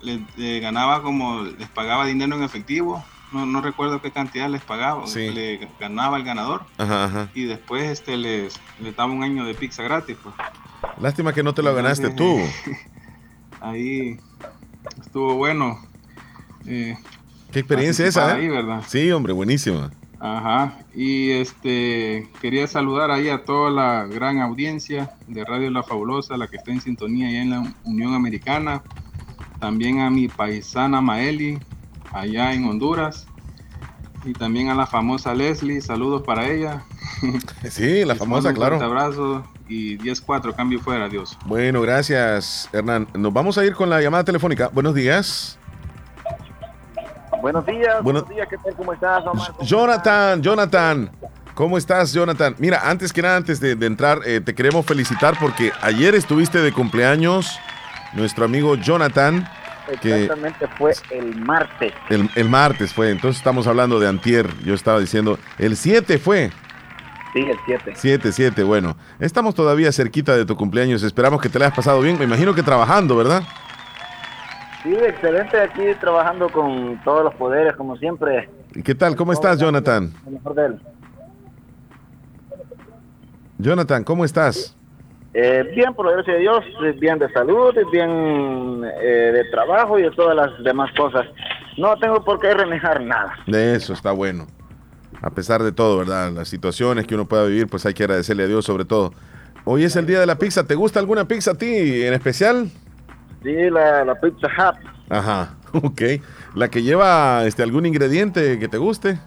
le, 0.00 0.26
le 0.36 0.58
ganaba 0.58 1.02
como, 1.02 1.42
les 1.42 1.68
pagaba 1.68 2.06
dinero 2.06 2.34
en 2.34 2.42
efectivo. 2.42 3.04
No, 3.32 3.44
no 3.46 3.60
recuerdo 3.60 4.00
qué 4.00 4.10
cantidad 4.10 4.48
les 4.48 4.62
pagaba, 4.62 5.06
Sí. 5.06 5.30
le 5.30 5.68
ganaba 5.78 6.16
el 6.16 6.24
ganador 6.24 6.62
Ajá, 6.78 7.04
ajá. 7.04 7.28
y 7.34 7.44
después 7.44 7.84
este 7.84 8.16
les, 8.16 8.58
les 8.80 8.96
daba 8.96 9.12
un 9.12 9.22
año 9.22 9.44
de 9.44 9.54
pizza 9.54 9.82
gratis, 9.82 10.16
pues. 10.22 10.34
Lástima 11.00 11.32
que 11.32 11.42
no 11.42 11.52
te 11.54 11.62
lo 11.62 11.74
ganaste 11.74 12.10
tú. 12.10 12.38
Ahí 13.60 14.18
estuvo 15.00 15.34
bueno. 15.34 15.78
Eh, 16.66 16.96
Qué 17.52 17.60
experiencia 17.60 18.06
esa, 18.06 18.34
ahí, 18.34 18.44
¿eh? 18.46 18.50
¿verdad? 18.50 18.82
Sí, 18.86 19.10
hombre, 19.10 19.32
buenísima. 19.32 19.90
Ajá, 20.20 20.78
y 20.94 21.30
este 21.30 22.28
quería 22.40 22.66
saludar 22.66 23.10
ahí 23.12 23.28
a 23.28 23.44
toda 23.44 23.70
la 23.70 24.04
gran 24.06 24.40
audiencia 24.40 25.12
de 25.28 25.44
Radio 25.44 25.70
La 25.70 25.82
Fabulosa, 25.84 26.36
la 26.36 26.48
que 26.48 26.56
está 26.56 26.72
en 26.72 26.80
sintonía 26.80 27.28
allá 27.28 27.42
en 27.42 27.50
la 27.50 27.72
Unión 27.84 28.14
Americana, 28.14 28.82
también 29.60 30.00
a 30.00 30.10
mi 30.10 30.26
paisana 30.28 31.00
Maeli, 31.00 31.58
allá 32.12 32.52
en 32.54 32.64
Honduras, 32.66 33.26
y 34.24 34.32
también 34.32 34.68
a 34.68 34.74
la 34.74 34.86
famosa 34.86 35.34
Leslie, 35.34 35.80
saludos 35.80 36.22
para 36.22 36.48
ella. 36.48 36.82
Sí, 37.68 38.04
la 38.04 38.14
famosa, 38.14 38.50
un 38.50 38.54
claro. 38.54 38.76
fuerte 38.78 38.84
abrazo 38.84 39.44
y 39.68 39.98
10-4, 39.98 40.54
cambio 40.54 40.78
fuera, 40.78 41.06
adiós. 41.06 41.36
Bueno, 41.46 41.80
gracias, 41.82 42.68
Hernán. 42.72 43.08
Nos 43.14 43.32
vamos 43.32 43.58
a 43.58 43.64
ir 43.64 43.74
con 43.74 43.90
la 43.90 44.00
llamada 44.00 44.22
telefónica. 44.24 44.68
Buenos 44.72 44.94
días. 44.94 45.58
Buenos 47.42 47.66
días, 47.66 48.02
Bueno- 48.02 48.20
buenos 48.20 48.28
días, 48.28 48.46
¿qué 48.48 48.56
tal? 48.58 48.74
¿Cómo 48.76 48.92
estás, 48.92 49.24
Omar? 49.26 49.52
¿Cómo 49.52 49.64
Jonathan, 49.64 50.42
Jonathan. 50.42 51.10
¿Cómo 51.54 51.76
estás, 51.76 52.12
Jonathan? 52.12 52.54
Mira, 52.58 52.88
antes 52.88 53.12
que 53.12 53.20
nada, 53.22 53.36
antes 53.36 53.58
de, 53.60 53.74
de 53.74 53.86
entrar, 53.86 54.20
eh, 54.24 54.40
te 54.40 54.54
queremos 54.54 54.86
felicitar 54.86 55.36
porque 55.40 55.72
ayer 55.82 56.14
estuviste 56.14 56.58
de 56.60 56.72
cumpleaños, 56.72 57.58
nuestro 58.12 58.44
amigo 58.44 58.76
Jonathan, 58.76 59.48
que- 60.00 60.24
Exactamente, 60.24 60.66
fue 60.78 60.92
el 61.10 61.36
martes. 61.40 61.92
el, 62.10 62.28
el 62.34 62.48
martes 62.48 62.92
fue, 62.92 63.10
entonces 63.10 63.38
estamos 63.38 63.66
hablando 63.66 63.98
de 64.00 64.08
antier, 64.08 64.48
yo 64.64 64.74
estaba 64.74 65.00
diciendo, 65.00 65.38
el 65.58 65.76
7 65.76 66.18
fue, 66.18 66.50
Sí, 67.34 67.40
el 67.40 67.58
7. 67.66 67.92
7, 67.94 68.32
7, 68.32 68.62
bueno, 68.62 68.96
estamos 69.20 69.54
todavía 69.54 69.92
cerquita 69.92 70.34
de 70.36 70.46
tu 70.46 70.56
cumpleaños, 70.56 71.02
esperamos 71.02 71.40
que 71.42 71.48
te 71.50 71.58
la 71.58 71.66
hayas 71.66 71.76
pasado 71.76 72.00
bien, 72.00 72.18
me 72.18 72.24
imagino 72.24 72.54
que 72.54 72.62
trabajando, 72.62 73.16
¿verdad? 73.16 73.42
Sí, 74.82 74.94
excelente 74.94 75.60
aquí 75.60 75.82
trabajando 76.00 76.48
con 76.48 76.98
todos 77.04 77.24
los 77.24 77.34
poderes, 77.34 77.74
como 77.76 77.96
siempre. 77.96 78.48
¿Y 78.74 78.82
qué 78.82 78.94
tal? 78.94 79.16
¿Cómo 79.16 79.32
estás, 79.32 79.58
Jonathan? 79.58 80.12
Lo 80.24 80.30
mejor 80.30 80.54
de 80.54 80.66
él. 80.66 80.80
Jonathan, 83.58 84.04
¿cómo 84.04 84.24
estás? 84.24 84.76
Eh, 85.40 85.62
bien, 85.72 85.94
por 85.94 86.04
la 86.04 86.12
gracia 86.14 86.34
de 86.34 86.40
Dios, 86.40 86.64
eh, 86.82 86.96
bien 86.98 87.16
de 87.20 87.30
salud, 87.32 87.72
bien 87.92 88.82
eh, 89.00 89.30
de 89.32 89.44
trabajo 89.52 89.96
y 89.96 90.02
de 90.02 90.10
todas 90.10 90.34
las 90.34 90.64
demás 90.64 90.90
cosas. 90.96 91.28
No 91.76 91.96
tengo 91.96 92.24
por 92.24 92.40
qué 92.40 92.52
renegar 92.52 93.00
nada. 93.00 93.36
De 93.46 93.76
eso 93.76 93.92
está 93.92 94.10
bueno. 94.10 94.48
A 95.22 95.30
pesar 95.30 95.62
de 95.62 95.70
todo, 95.70 95.96
¿verdad? 95.98 96.32
Las 96.32 96.48
situaciones 96.48 97.06
que 97.06 97.14
uno 97.14 97.26
pueda 97.26 97.44
vivir, 97.44 97.68
pues 97.68 97.86
hay 97.86 97.94
que 97.94 98.02
agradecerle 98.02 98.42
a 98.42 98.46
Dios 98.48 98.64
sobre 98.64 98.84
todo. 98.84 99.12
Hoy 99.64 99.84
es 99.84 99.94
el 99.94 100.06
día 100.06 100.18
de 100.18 100.26
la 100.26 100.38
pizza. 100.38 100.66
¿Te 100.66 100.74
gusta 100.74 100.98
alguna 100.98 101.26
pizza 101.26 101.52
a 101.52 101.54
ti 101.54 102.02
en 102.02 102.14
especial? 102.14 102.68
Sí, 103.44 103.70
la, 103.70 104.04
la 104.04 104.16
Pizza 104.16 104.48
Hut. 104.48 104.76
Ajá, 105.08 105.54
ok. 105.72 106.02
¿La 106.56 106.68
que 106.68 106.82
lleva 106.82 107.44
este, 107.44 107.62
algún 107.62 107.86
ingrediente 107.86 108.58
que 108.58 108.66
te 108.66 108.78
guste? 108.78 109.20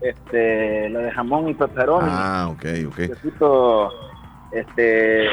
Este, 0.00 0.88
la 0.90 1.00
de 1.00 1.10
jamón 1.10 1.48
y 1.48 1.54
pepperoni. 1.54 2.08
Ah, 2.08 2.48
ok, 2.52 2.64
ok. 2.86 2.96
quesito, 2.96 3.90
este, 4.52 5.26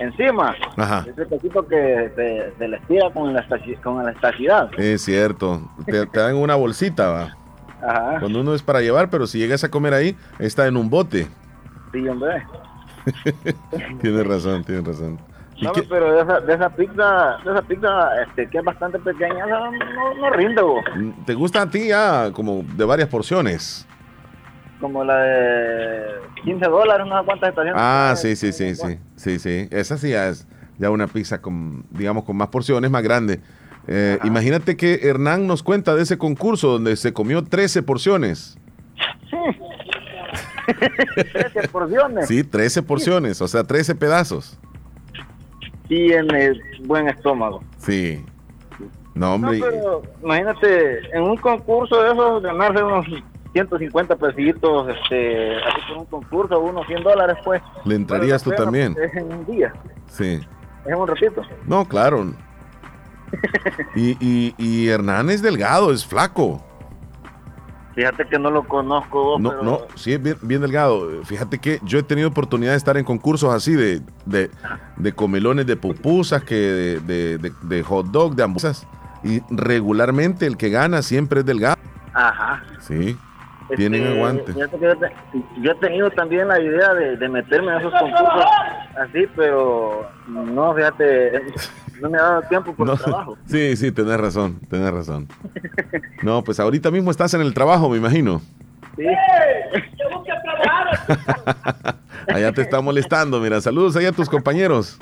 encima. 0.00 0.54
Ajá, 0.76 1.04
Ese 1.08 1.26
quesito 1.28 1.66
que 1.66 2.10
se, 2.14 2.52
se 2.58 2.68
les 2.68 2.80
tira 2.86 3.10
con 3.10 3.32
la, 3.34 3.44
con 3.82 4.04
la 4.04 4.12
estacidad. 4.12 4.70
es 4.78 5.02
cierto. 5.02 5.62
Te, 5.86 6.06
te 6.06 6.20
dan 6.20 6.36
una 6.36 6.54
bolsita, 6.54 7.08
va. 7.08 7.36
Ajá, 7.82 8.18
Cuando 8.20 8.40
uno 8.40 8.54
es 8.54 8.62
para 8.62 8.80
llevar, 8.80 9.08
pero 9.10 9.26
si 9.26 9.38
llegas 9.38 9.62
a 9.64 9.70
comer 9.70 9.94
ahí, 9.94 10.16
está 10.38 10.66
en 10.66 10.76
un 10.76 10.90
bote. 10.90 11.28
sí, 11.92 12.08
hombre. 12.08 12.42
Tienes 14.00 14.26
razón, 14.26 14.64
tienes 14.64 14.84
razón. 14.84 15.18
¿Y 15.56 15.64
No, 15.64 15.72
pero 15.88 16.12
de 16.12 16.22
esa, 16.22 16.40
de 16.40 16.54
esa 16.54 16.70
pizza, 16.70 17.38
de 17.44 17.50
esa 17.52 17.62
pizza 17.62 18.22
este, 18.22 18.48
que 18.48 18.58
es 18.58 18.64
bastante 18.64 18.98
pequeña, 18.98 19.46
no, 19.46 19.70
no 20.14 20.30
rinde, 20.30 20.62
bo. 20.62 20.80
¿Te 21.26 21.34
gusta 21.34 21.62
a 21.62 21.70
ti 21.70 21.88
ya 21.88 22.30
como 22.32 22.62
de 22.62 22.84
varias 22.84 23.08
porciones? 23.08 23.86
Como 24.80 25.04
la 25.04 25.16
de 25.18 26.04
15 26.44 26.64
dólares, 26.66 27.06
no 27.08 27.18
sé 27.18 27.24
cuántas 27.26 27.48
estaciones. 27.50 27.80
Ah, 27.82 28.14
sí, 28.16 28.36
sí, 28.36 28.52
sí, 28.52 28.74
sí, 28.74 28.98
sí, 29.16 29.38
sí. 29.38 29.68
Esa 29.70 29.96
sí 29.98 30.10
ya 30.10 30.28
es 30.28 30.46
ya 30.78 30.90
una 30.90 31.06
pizza 31.08 31.40
con, 31.42 31.84
digamos, 31.90 32.24
con 32.24 32.36
más 32.36 32.48
porciones, 32.48 32.90
más 32.90 33.02
grande. 33.02 33.40
Eh, 33.88 34.18
imagínate 34.24 34.76
que 34.76 35.00
Hernán 35.02 35.46
nos 35.46 35.62
cuenta 35.62 35.94
de 35.96 36.02
ese 36.02 36.18
concurso 36.18 36.68
donde 36.72 36.94
se 36.96 37.12
comió 37.12 37.42
13 37.42 37.82
porciones. 37.82 38.58
13 41.32 41.68
porciones. 41.68 42.28
Sí, 42.28 42.44
13 42.44 42.82
porciones, 42.82 43.40
o 43.40 43.48
sea, 43.48 43.64
13 43.64 43.94
pedazos. 43.94 44.58
Tiene 45.88 46.52
buen 46.84 47.08
estómago. 47.08 47.62
Sí. 47.78 48.24
No, 49.14 49.34
hombre. 49.34 49.56
y- 49.56 49.60
pero 49.60 50.02
imagínate, 50.22 51.16
en 51.16 51.22
un 51.22 51.36
concurso 51.38 52.00
de 52.02 52.12
esos, 52.12 52.42
ganarse 52.42 52.82
unos 52.84 53.06
150 53.52 54.16
pesitos, 54.16 54.88
este, 54.88 55.56
así 55.56 55.80
por 55.88 55.98
un 55.98 56.04
concurso, 56.06 56.60
unos 56.60 56.86
100 56.86 57.02
dólares, 57.02 57.36
pues. 57.44 57.62
Le 57.84 57.94
entrarías 57.94 58.42
tú 58.42 58.50
también. 58.52 58.94
Es 59.02 59.14
en 59.14 59.32
un 59.32 59.46
día, 59.46 59.72
Sí. 60.08 60.40
es 60.86 60.94
un 60.96 61.06
ratito. 61.08 61.42
No, 61.66 61.86
claro. 61.86 62.32
Y, 63.94 64.16
y, 64.20 64.54
y 64.56 64.88
Hernán 64.88 65.28
es 65.30 65.42
delgado, 65.42 65.92
es 65.92 66.06
flaco. 66.06 66.64
Fíjate 67.94 68.26
que 68.26 68.38
no 68.38 68.50
lo 68.50 68.62
conozco, 68.66 69.38
No, 69.40 69.50
pero 69.50 69.62
no, 69.62 69.80
sí 69.96 70.12
es 70.12 70.22
bien, 70.22 70.36
bien 70.42 70.60
delgado. 70.60 71.22
Fíjate 71.24 71.58
que 71.58 71.80
yo 71.82 71.98
he 71.98 72.02
tenido 72.04 72.28
oportunidad 72.28 72.70
de 72.72 72.76
estar 72.78 72.96
en 72.96 73.04
concursos 73.04 73.52
así 73.52 73.74
de, 73.74 74.00
de, 74.24 74.50
de 74.96 75.12
comelones 75.12 75.66
de 75.66 75.76
pupusas, 75.76 76.42
que 76.44 76.54
de, 76.54 77.00
de, 77.00 77.38
de- 77.38 77.52
de 77.62 77.82
hot 77.82 78.06
dog, 78.06 78.34
de 78.36 78.44
hamburguesas. 78.44 78.86
Y 79.24 79.42
regularmente 79.50 80.46
el 80.46 80.56
que 80.56 80.70
gana 80.70 81.02
siempre 81.02 81.40
es 81.40 81.46
delgado. 81.46 81.76
Ajá. 82.14 82.62
Sí. 82.80 83.18
Tienen 83.76 84.06
aguante. 84.06 84.52
que 84.54 84.60
yo, 85.60 85.72
he 85.72 85.74
tenido 85.76 86.10
también 86.10 86.48
la 86.48 86.60
idea 86.60 86.94
de, 86.94 87.16
de 87.16 87.28
meterme 87.28 87.72
en 87.72 87.78
esos 87.78 87.92
concursos 87.92 88.44
así, 88.98 89.26
pero 89.36 90.06
no, 90.26 90.74
fíjate, 90.74 91.42
no 92.00 92.10
me 92.10 92.18
ha 92.18 92.22
dado 92.22 92.42
tiempo 92.42 92.74
por 92.74 92.86
No, 92.86 92.92
el 92.94 92.98
trabajo. 92.98 93.36
sí, 93.46 93.76
sí, 93.76 93.92
tenés 93.92 94.18
razón, 94.18 94.58
tenés 94.70 94.90
razón. 94.90 95.28
No, 96.22 96.42
pues 96.42 96.58
ahorita 96.60 96.90
mismo 96.90 97.10
estás 97.10 97.34
en 97.34 97.42
el 97.42 97.54
trabajo, 97.54 97.88
me 97.88 97.98
imagino. 97.98 98.40
Sí. 98.96 99.04
allá 102.28 102.52
te 102.52 102.62
está 102.62 102.80
molestando, 102.80 103.40
mira. 103.40 103.60
Saludos 103.60 103.96
allá 103.96 104.10
a 104.10 104.12
tus 104.12 104.28
compañeros. 104.28 104.98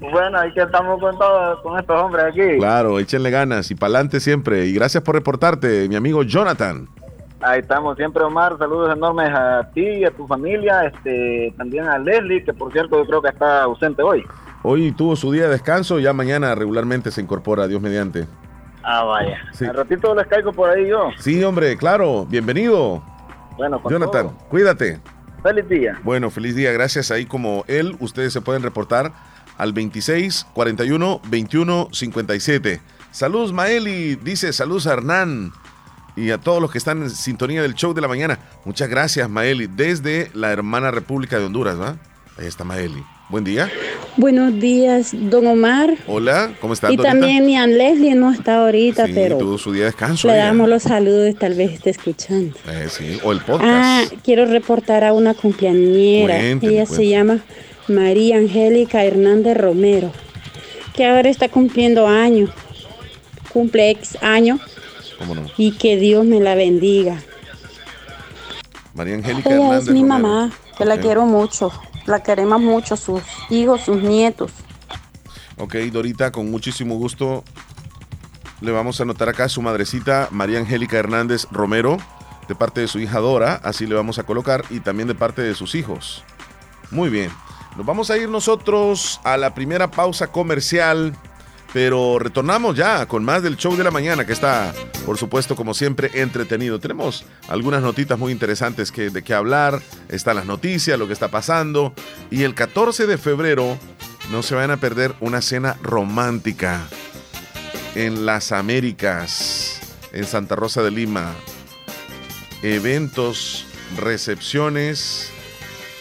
Bueno, 0.00 0.38
ahí 0.38 0.52
que 0.52 0.62
estamos 0.62 1.00
con 1.00 1.18
todos, 1.18 1.60
con 1.60 1.78
estos 1.78 2.00
hombres 2.00 2.26
aquí. 2.26 2.58
Claro, 2.58 2.98
échenle 2.98 3.30
ganas 3.30 3.70
y 3.70 3.74
pa'lante 3.74 4.20
siempre. 4.20 4.66
Y 4.66 4.72
gracias 4.72 5.02
por 5.02 5.14
reportarte, 5.14 5.88
mi 5.88 5.96
amigo 5.96 6.22
Jonathan. 6.22 6.88
Ahí 7.40 7.60
estamos 7.60 7.96
siempre, 7.96 8.22
Omar. 8.22 8.56
Saludos 8.58 8.94
enormes 8.96 9.30
a 9.30 9.70
ti 9.74 9.82
y 9.82 10.04
a 10.04 10.10
tu 10.10 10.26
familia. 10.26 10.86
Este, 10.86 11.52
también 11.56 11.86
a 11.86 11.98
Leslie, 11.98 12.44
que 12.44 12.52
por 12.52 12.72
cierto 12.72 12.98
yo 12.98 13.06
creo 13.06 13.22
que 13.22 13.28
está 13.28 13.64
ausente 13.64 14.02
hoy. 14.02 14.24
Hoy 14.62 14.92
tuvo 14.92 15.14
su 15.16 15.30
día 15.30 15.44
de 15.44 15.50
descanso, 15.50 15.98
ya 16.00 16.12
mañana 16.12 16.54
regularmente 16.54 17.10
se 17.10 17.20
incorpora, 17.20 17.68
Dios 17.68 17.80
mediante. 17.80 18.26
Ah, 18.82 19.04
vaya. 19.04 19.38
Al 19.60 19.74
ratito 19.74 20.14
les 20.14 20.26
caigo 20.26 20.52
por 20.52 20.70
ahí 20.70 20.88
yo. 20.88 21.10
Sí, 21.18 21.42
hombre, 21.44 21.76
claro. 21.76 22.24
Bienvenido. 22.26 23.02
Bueno, 23.56 23.80
con 23.82 23.92
Jonathan, 23.92 24.30
cuídate. 24.48 25.00
Feliz 25.42 25.68
día. 25.68 26.00
Bueno, 26.02 26.30
feliz 26.30 26.56
día. 26.56 26.72
Gracias. 26.72 27.10
Ahí 27.10 27.26
como 27.26 27.64
él, 27.68 27.96
ustedes 28.00 28.32
se 28.32 28.40
pueden 28.40 28.62
reportar 28.62 29.12
al 29.58 29.72
26 29.72 30.46
41 30.54 31.20
21 31.28 31.88
57. 31.92 32.80
Saludos, 33.10 33.52
Maeli. 33.52 34.16
Dice 34.16 34.52
saludos 34.52 34.86
a 34.86 34.94
Hernán 34.94 35.52
y 36.16 36.30
a 36.30 36.38
todos 36.38 36.60
los 36.60 36.70
que 36.70 36.78
están 36.78 37.02
en 37.02 37.10
sintonía 37.10 37.62
del 37.62 37.74
show 37.74 37.92
de 37.92 38.00
la 38.00 38.08
mañana. 38.08 38.38
Muchas 38.64 38.88
gracias, 38.88 39.28
Maeli, 39.28 39.66
desde 39.66 40.30
la 40.34 40.50
hermana 40.50 40.90
República 40.90 41.38
de 41.38 41.44
Honduras, 41.44 41.78
¿va? 41.78 41.96
Ahí 42.38 42.46
está 42.46 42.64
Maeli. 42.64 43.02
Buen 43.28 43.42
día. 43.42 43.68
Buenos 44.16 44.58
días, 44.60 45.10
don 45.12 45.46
Omar. 45.48 45.94
Hola, 46.06 46.52
¿cómo 46.60 46.74
estás? 46.74 46.92
Y 46.92 46.96
también 46.96 47.48
Ian 47.48 47.76
Leslie 47.76 48.14
no 48.14 48.32
está 48.32 48.64
ahorita, 48.64 49.06
sí, 49.06 49.12
pero 49.14 49.36
tuvo 49.36 49.58
su 49.58 49.72
día 49.72 49.82
de 49.82 49.86
descanso. 49.90 50.28
Le 50.28 50.36
damos 50.36 50.68
los 50.68 50.84
saludos, 50.84 51.34
tal 51.36 51.54
vez 51.54 51.72
esté 51.72 51.90
escuchando. 51.90 52.56
Eh, 52.68 52.86
sí, 52.88 53.18
o 53.24 53.32
el 53.32 53.40
podcast. 53.40 53.62
Ah, 53.64 54.04
quiero 54.22 54.46
reportar 54.46 55.02
a 55.02 55.12
una 55.12 55.34
cumpleañera. 55.34 56.36
Cuénteme, 56.38 56.72
Ella 56.72 56.86
cuénteme. 56.86 56.96
se 56.96 57.08
llama 57.08 57.38
María 57.88 58.36
Angélica 58.36 59.04
Hernández 59.04 59.56
Romero, 59.56 60.12
que 60.94 61.04
ahora 61.04 61.28
está 61.28 61.48
cumpliendo 61.48 62.06
años. 62.06 62.50
Cumple 63.52 63.90
ex 63.90 64.16
año 64.22 64.60
¿Cómo 65.18 65.34
no? 65.34 65.46
y 65.56 65.72
que 65.72 65.96
Dios 65.96 66.24
me 66.24 66.40
la 66.40 66.54
bendiga. 66.54 67.22
María 68.94 69.14
Angélica 69.14 69.50
Ella 69.50 69.58
Hernández 69.58 69.88
es 69.88 69.92
mi 69.92 70.02
Romero. 70.02 70.18
mamá, 70.28 70.52
que 70.76 70.84
la 70.84 70.98
quiero 70.98 71.26
mucho. 71.26 71.70
La 72.06 72.22
queremos 72.22 72.60
mucho, 72.60 72.96
sus 72.96 73.22
hijos, 73.50 73.80
sus 73.82 74.00
nietos. 74.02 74.52
Ok, 75.58 75.74
Dorita, 75.92 76.30
con 76.30 76.50
muchísimo 76.50 76.96
gusto 76.96 77.42
le 78.60 78.72
vamos 78.72 78.98
a 79.00 79.02
anotar 79.02 79.28
acá 79.28 79.44
a 79.44 79.48
su 79.48 79.60
madrecita 79.60 80.28
María 80.30 80.58
Angélica 80.58 80.96
Hernández 80.96 81.46
Romero, 81.50 81.98
de 82.48 82.54
parte 82.54 82.80
de 82.80 82.88
su 82.88 82.98
hija 82.98 83.18
Dora, 83.18 83.60
así 83.62 83.86
le 83.86 83.94
vamos 83.94 84.18
a 84.18 84.22
colocar, 84.22 84.64
y 84.70 84.80
también 84.80 85.08
de 85.08 85.14
parte 85.14 85.42
de 85.42 85.54
sus 85.54 85.74
hijos. 85.74 86.24
Muy 86.90 87.10
bien, 87.10 87.30
nos 87.76 87.84
vamos 87.84 88.10
a 88.10 88.16
ir 88.16 88.28
nosotros 88.28 89.20
a 89.24 89.36
la 89.36 89.54
primera 89.54 89.90
pausa 89.90 90.28
comercial, 90.28 91.14
pero 91.72 92.18
retornamos 92.18 92.76
ya 92.76 93.06
con 93.06 93.24
más 93.24 93.42
del 93.42 93.56
show 93.56 93.76
de 93.76 93.84
la 93.84 93.90
mañana, 93.90 94.24
que 94.24 94.32
está, 94.32 94.72
por 95.04 95.18
supuesto, 95.18 95.56
como 95.56 95.74
siempre, 95.74 96.10
entretenido. 96.14 96.78
Tenemos 96.78 97.24
algunas 97.48 97.82
notitas 97.82 98.18
muy 98.18 98.32
interesantes 98.32 98.92
que, 98.92 99.10
de 99.10 99.22
qué 99.22 99.34
hablar, 99.34 99.82
están 100.08 100.36
las 100.36 100.46
noticias, 100.46 100.98
lo 100.98 101.06
que 101.06 101.12
está 101.12 101.28
pasando, 101.28 101.92
y 102.30 102.42
el 102.44 102.54
14 102.54 103.06
de 103.06 103.18
febrero 103.18 103.78
no 104.30 104.42
se 104.42 104.54
van 104.54 104.70
a 104.70 104.76
perder 104.78 105.14
una 105.20 105.42
cena 105.42 105.76
romántica 105.82 106.86
en 107.94 108.26
las 108.26 108.52
Américas, 108.52 109.80
en 110.12 110.24
Santa 110.24 110.56
Rosa 110.56 110.82
de 110.82 110.90
Lima. 110.90 111.34
Eventos, 112.62 113.66
recepciones 113.96 115.30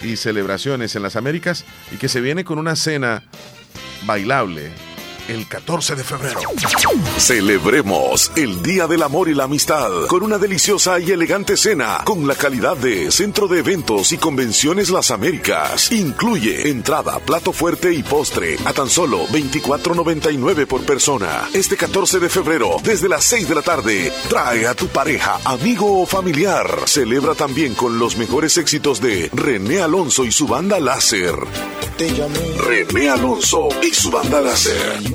y 0.02 0.16
celebraciones 0.16 0.96
en 0.96 1.04
las 1.04 1.16
Américas 1.16 1.66
y 1.92 1.98
que 1.98 2.10
se 2.10 2.22
viene 2.22 2.44
con 2.44 2.60
una 2.60 2.76
cena 2.76 3.24
bailable 4.06 4.72
el 5.28 5.48
14 5.48 5.96
de 5.96 6.04
febrero. 6.04 6.40
Celebremos 7.18 8.32
el 8.36 8.62
Día 8.62 8.88
del 8.88 9.04
Amor 9.04 9.30
y 9.30 9.34
la 9.34 9.46
Amistad 9.46 9.90
con 10.08 10.24
una 10.24 10.38
deliciosa 10.38 11.00
y 11.00 11.12
elegante 11.12 11.58
cena 11.58 12.02
con 12.04 12.28
la 12.28 12.36
calidad 12.36 12.78
de 12.78 13.12
Centro 13.12 13.48
de 13.48 13.60
Eventos 13.60 14.12
y 14.12 14.18
Convenciones 14.18 14.90
Las 14.90 15.12
Américas. 15.12 15.92
Incluye 15.92 16.70
entrada, 16.70 17.20
plato 17.20 17.52
fuerte 17.54 17.94
y 17.94 18.04
postre 18.04 18.58
a 18.66 18.74
tan 18.74 18.90
solo 18.90 19.26
24.99 19.28 20.68
por 20.68 20.86
persona. 20.86 21.50
Este 21.54 21.78
14 21.78 22.20
de 22.20 22.30
febrero, 22.30 22.78
desde 22.84 23.10
las 23.10 23.26
6 23.26 23.50
de 23.50 23.56
la 23.56 23.62
tarde, 23.62 24.14
trae 24.30 24.68
a 24.68 24.76
tu 24.76 24.88
pareja, 24.88 25.40
amigo 25.46 26.02
o 26.02 26.06
familiar. 26.06 26.68
Celebra 26.86 27.36
también 27.36 27.74
con 27.74 27.98
los 28.00 28.18
mejores 28.18 28.58
éxitos 28.58 29.02
de 29.02 29.30
René 29.34 29.82
Alonso 29.82 30.26
y 30.26 30.32
su 30.32 30.48
banda 30.48 30.80
láser. 30.80 31.36
René 32.68 33.10
Alonso 33.10 33.70
y 33.82 33.94
su 33.94 34.12
banda 34.12 34.42
láser. 34.42 35.15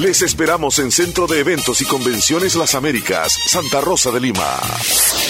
Les 0.00 0.22
esperamos 0.22 0.78
en 0.78 0.90
Centro 0.90 1.26
de 1.26 1.40
Eventos 1.40 1.82
y 1.82 1.84
Convenciones 1.84 2.54
Las 2.54 2.74
Américas, 2.74 3.38
Santa 3.46 3.82
Rosa 3.82 4.10
de 4.10 4.18
Lima. 4.18 4.58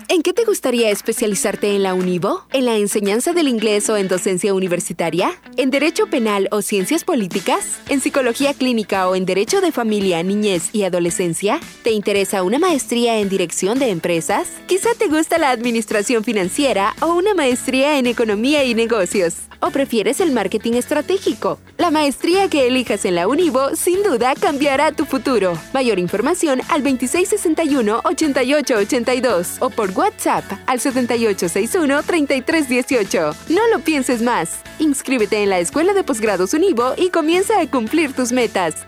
¿En 0.07 0.21
qué 0.21 0.33
te 0.33 0.45
gustaría 0.45 0.91
especializarte 0.91 1.75
en 1.75 1.81
la 1.81 1.95
Univo? 1.95 2.43
¿En 2.53 2.65
la 2.65 2.77
enseñanza 2.77 3.33
del 3.33 3.47
inglés 3.47 3.89
o 3.89 3.97
en 3.97 4.07
docencia 4.07 4.53
universitaria? 4.53 5.31
¿En 5.57 5.71
derecho 5.71 6.07
penal 6.07 6.47
o 6.51 6.61
ciencias 6.61 7.03
políticas? 7.03 7.79
¿En 7.89 8.01
psicología 8.01 8.53
clínica 8.53 9.09
o 9.09 9.15
en 9.15 9.25
derecho 9.25 9.61
de 9.61 9.71
familia, 9.71 10.21
niñez 10.21 10.69
y 10.73 10.83
adolescencia? 10.83 11.59
¿Te 11.83 11.91
interesa 11.91 12.43
una 12.43 12.59
maestría 12.59 13.17
en 13.17 13.29
dirección 13.29 13.79
de 13.79 13.89
empresas? 13.89 14.47
Quizá 14.67 14.89
te 14.95 15.07
gusta 15.07 15.39
la 15.39 15.49
administración 15.49 16.23
financiera 16.23 16.93
o 17.01 17.13
una 17.15 17.33
maestría 17.33 17.97
en 17.97 18.05
economía 18.05 18.63
y 18.63 18.75
negocios. 18.75 19.35
¿O 19.65 19.71
prefieres 19.71 20.21
el 20.21 20.31
marketing 20.31 20.73
estratégico? 20.73 21.57
La 21.79 21.89
maestría 21.89 22.47
que 22.49 22.67
elijas 22.67 23.03
en 23.03 23.15
la 23.15 23.27
Univo 23.27 23.75
sin 23.75 24.03
duda 24.03 24.35
cambiará 24.39 24.91
tu 24.91 25.05
futuro. 25.05 25.57
Mayor 25.73 25.97
información 25.97 26.61
al 26.69 26.83
2661-8882 26.83 29.57
o 29.61 29.71
por 29.71 29.89
WhatsApp 29.89 30.43
al 30.67 30.79
7861-3318. 30.79 33.35
No 33.49 33.67
lo 33.73 33.79
pienses 33.79 34.21
más. 34.21 34.59
Inscríbete 34.77 35.41
en 35.41 35.49
la 35.49 35.57
Escuela 35.57 35.95
de 35.95 36.03
Posgrados 36.03 36.53
Univo 36.53 36.93
y 36.95 37.09
comienza 37.09 37.59
a 37.59 37.65
cumplir 37.65 38.13
tus 38.13 38.31
metas. 38.31 38.85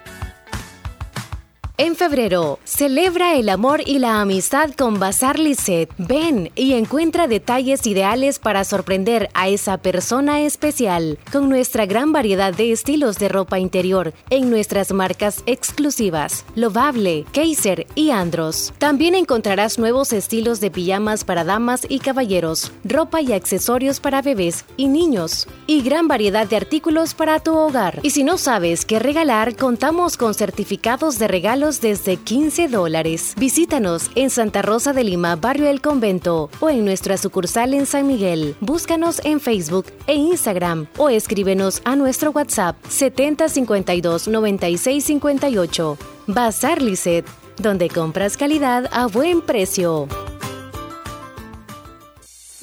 En 1.80 1.96
febrero, 1.96 2.58
celebra 2.64 3.36
el 3.36 3.50
amor 3.50 3.84
y 3.86 4.00
la 4.00 4.20
amistad 4.20 4.72
con 4.76 5.00
Bazar 5.00 5.38
Lisset. 5.38 5.92
Ven 6.00 6.50
y 6.56 6.74
encuentra 6.74 7.28
detalles 7.28 7.86
ideales 7.86 8.40
para 8.40 8.64
sorprender 8.64 9.30
a 9.36 9.48
esa 9.48 9.78
persona 9.78 10.42
especial 10.42 11.20
con 11.32 11.50
nuestra 11.50 11.86
gran 11.86 12.12
variedad 12.12 12.52
de 12.52 12.72
estilos 12.72 13.20
de 13.20 13.30
ropa 13.30 13.60
interior 13.60 14.16
en 14.32 14.50
nuestras 14.50 14.92
marcas 14.92 15.44
exclusivas, 15.46 16.46
Lovable, 16.56 17.26
Kaiser 17.32 17.86
y 17.94 18.10
Andros. 18.10 18.74
También 18.80 19.14
encontrarás 19.14 19.78
nuevos 19.78 20.14
estilos 20.14 20.60
de 20.60 20.72
pijamas 20.72 21.24
para 21.24 21.44
damas 21.44 21.86
y 21.88 22.00
caballeros, 22.00 22.72
ropa 22.86 23.22
y 23.22 23.34
accesorios 23.34 24.00
para 24.00 24.24
bebés 24.24 24.66
y 24.78 24.88
niños, 24.88 25.48
y 25.68 25.84
gran 25.84 26.08
variedad 26.08 26.48
de 26.48 26.56
artículos 26.56 27.14
para 27.14 27.40
tu 27.40 27.56
hogar. 27.56 28.00
Y 28.02 28.10
si 28.10 28.24
no 28.24 28.40
sabes 28.40 28.84
qué 28.84 28.98
regalar, 28.98 29.56
contamos 29.56 30.18
con 30.18 30.34
certificados 30.34 31.20
de 31.20 31.28
desde 31.68 32.16
15 32.16 32.70
dólares. 32.70 33.34
Visítanos 33.38 34.10
en 34.16 34.30
Santa 34.30 34.62
Rosa 34.62 34.94
de 34.94 35.04
Lima, 35.04 35.36
Barrio 35.36 35.68
El 35.68 35.82
Convento 35.82 36.50
o 36.62 36.70
en 36.70 36.86
nuestra 36.86 37.18
sucursal 37.18 37.74
en 37.74 37.86
San 37.86 38.08
Miguel. 38.08 38.56
Búscanos 38.62 39.20
en 39.26 39.42
Facebook 39.42 39.88
e 40.08 40.16
Instagram 40.16 40.88
o 40.98 41.10
escríbenos 41.10 41.82
a 41.84 41.98
nuestro 41.98 42.32
WhatsApp 42.32 42.78
7052 42.88 44.30
9658. 44.30 45.98
Bazar 46.28 46.82
Lisset, 46.82 47.26
donde 47.58 47.90
compras 47.90 48.38
calidad 48.38 48.90
a 48.94 49.08
buen 49.08 49.42
precio. 49.42 50.08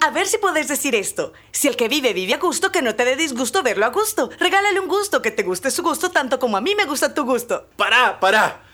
A 0.00 0.10
ver 0.10 0.26
si 0.26 0.38
puedes 0.38 0.68
decir 0.68 0.94
esto. 0.94 1.32
Si 1.52 1.68
el 1.68 1.76
que 1.76 1.88
vive 1.88 2.12
vive 2.12 2.34
a 2.34 2.38
gusto, 2.38 2.70
que 2.72 2.82
no 2.82 2.94
te 2.94 3.04
dé 3.04 3.16
disgusto 3.16 3.62
verlo 3.62 3.86
a 3.86 3.90
gusto. 3.90 4.30
Regálale 4.38 4.80
un 4.80 4.88
gusto, 4.88 5.22
que 5.22 5.30
te 5.30 5.42
guste 5.42 5.70
su 5.70 5.82
gusto 5.82 6.10
tanto 6.10 6.38
como 6.38 6.56
a 6.56 6.60
mí 6.60 6.74
me 6.74 6.84
gusta 6.84 7.14
tu 7.14 7.24
gusto. 7.24 7.68
¡Para, 7.76 8.18
para! 8.20 8.71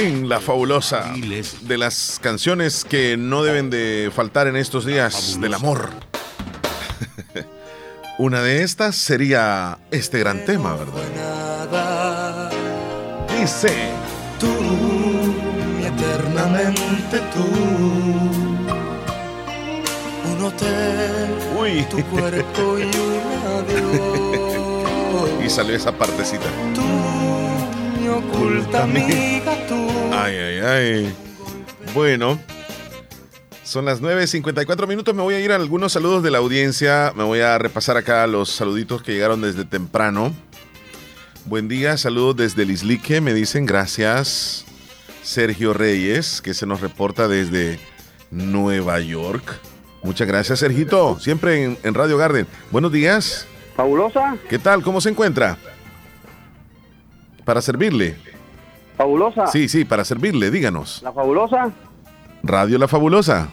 en 0.00 0.28
la 0.30 0.40
fabulosa 0.40 1.12
de 1.62 1.78
las 1.78 2.18
canciones 2.22 2.84
que 2.84 3.16
no 3.18 3.42
deben 3.42 3.68
de 3.70 4.10
faltar 4.14 4.46
en 4.46 4.56
estos 4.56 4.86
días 4.86 5.38
del 5.40 5.52
amor. 5.54 5.90
Una 8.18 8.42
de 8.42 8.62
estas 8.62 8.96
sería 8.96 9.78
este 9.90 10.18
gran 10.18 10.44
tema, 10.46 10.74
¿verdad? 10.74 12.50
Dice 13.38 13.90
tú, 14.38 14.48
eternamente 15.84 17.20
tú. 17.34 17.44
Un 20.32 20.44
hotel, 20.44 21.30
Uy. 21.58 21.86
tu 21.90 22.02
cuerpo 22.06 22.78
y 22.78 22.82
un 22.84 23.20
adiós. 25.28 25.44
y 25.44 25.50
salió 25.50 25.76
esa 25.76 25.92
partecita. 25.92 26.46
Tú, 26.74 26.82
oculta 28.16 28.84
amiga, 28.84 29.56
tú. 29.68 29.88
Ay, 30.12 30.36
ay, 30.36 30.58
ay. 30.58 31.16
Bueno, 31.94 32.38
son 33.64 33.84
las 33.84 34.00
9.54 34.02 34.86
minutos. 34.86 35.14
Me 35.14 35.22
voy 35.22 35.34
a 35.34 35.40
ir 35.40 35.52
a 35.52 35.56
algunos 35.56 35.92
saludos 35.92 36.22
de 36.22 36.30
la 36.30 36.38
audiencia. 36.38 37.12
Me 37.16 37.24
voy 37.24 37.40
a 37.40 37.58
repasar 37.58 37.96
acá 37.96 38.26
los 38.26 38.50
saluditos 38.50 39.02
que 39.02 39.12
llegaron 39.12 39.40
desde 39.40 39.64
temprano. 39.64 40.32
Buen 41.44 41.68
día, 41.68 41.96
saludos 41.96 42.36
desde 42.36 42.64
Lislique. 42.64 43.20
Me 43.20 43.32
dicen 43.34 43.66
gracias. 43.66 44.64
Sergio 45.22 45.72
Reyes, 45.74 46.40
que 46.42 46.54
se 46.54 46.66
nos 46.66 46.80
reporta 46.80 47.28
desde 47.28 47.78
Nueva 48.30 49.00
York. 49.00 49.44
Muchas 50.02 50.26
gracias, 50.26 50.58
Sergito. 50.60 51.18
Siempre 51.20 51.64
en, 51.64 51.78
en 51.82 51.94
Radio 51.94 52.16
Garden. 52.16 52.46
Buenos 52.70 52.90
días. 52.90 53.46
Fabulosa. 53.76 54.36
¿Qué 54.48 54.58
tal? 54.58 54.82
¿Cómo 54.82 55.00
se 55.00 55.10
encuentra? 55.10 55.58
Para 57.50 57.62
servirle. 57.62 58.16
Fabulosa. 58.96 59.48
Sí, 59.48 59.68
sí, 59.68 59.84
para 59.84 60.04
servirle, 60.04 60.52
díganos. 60.52 61.02
La 61.02 61.10
fabulosa. 61.10 61.72
Radio 62.44 62.78
La 62.78 62.86
Fabulosa. 62.86 63.50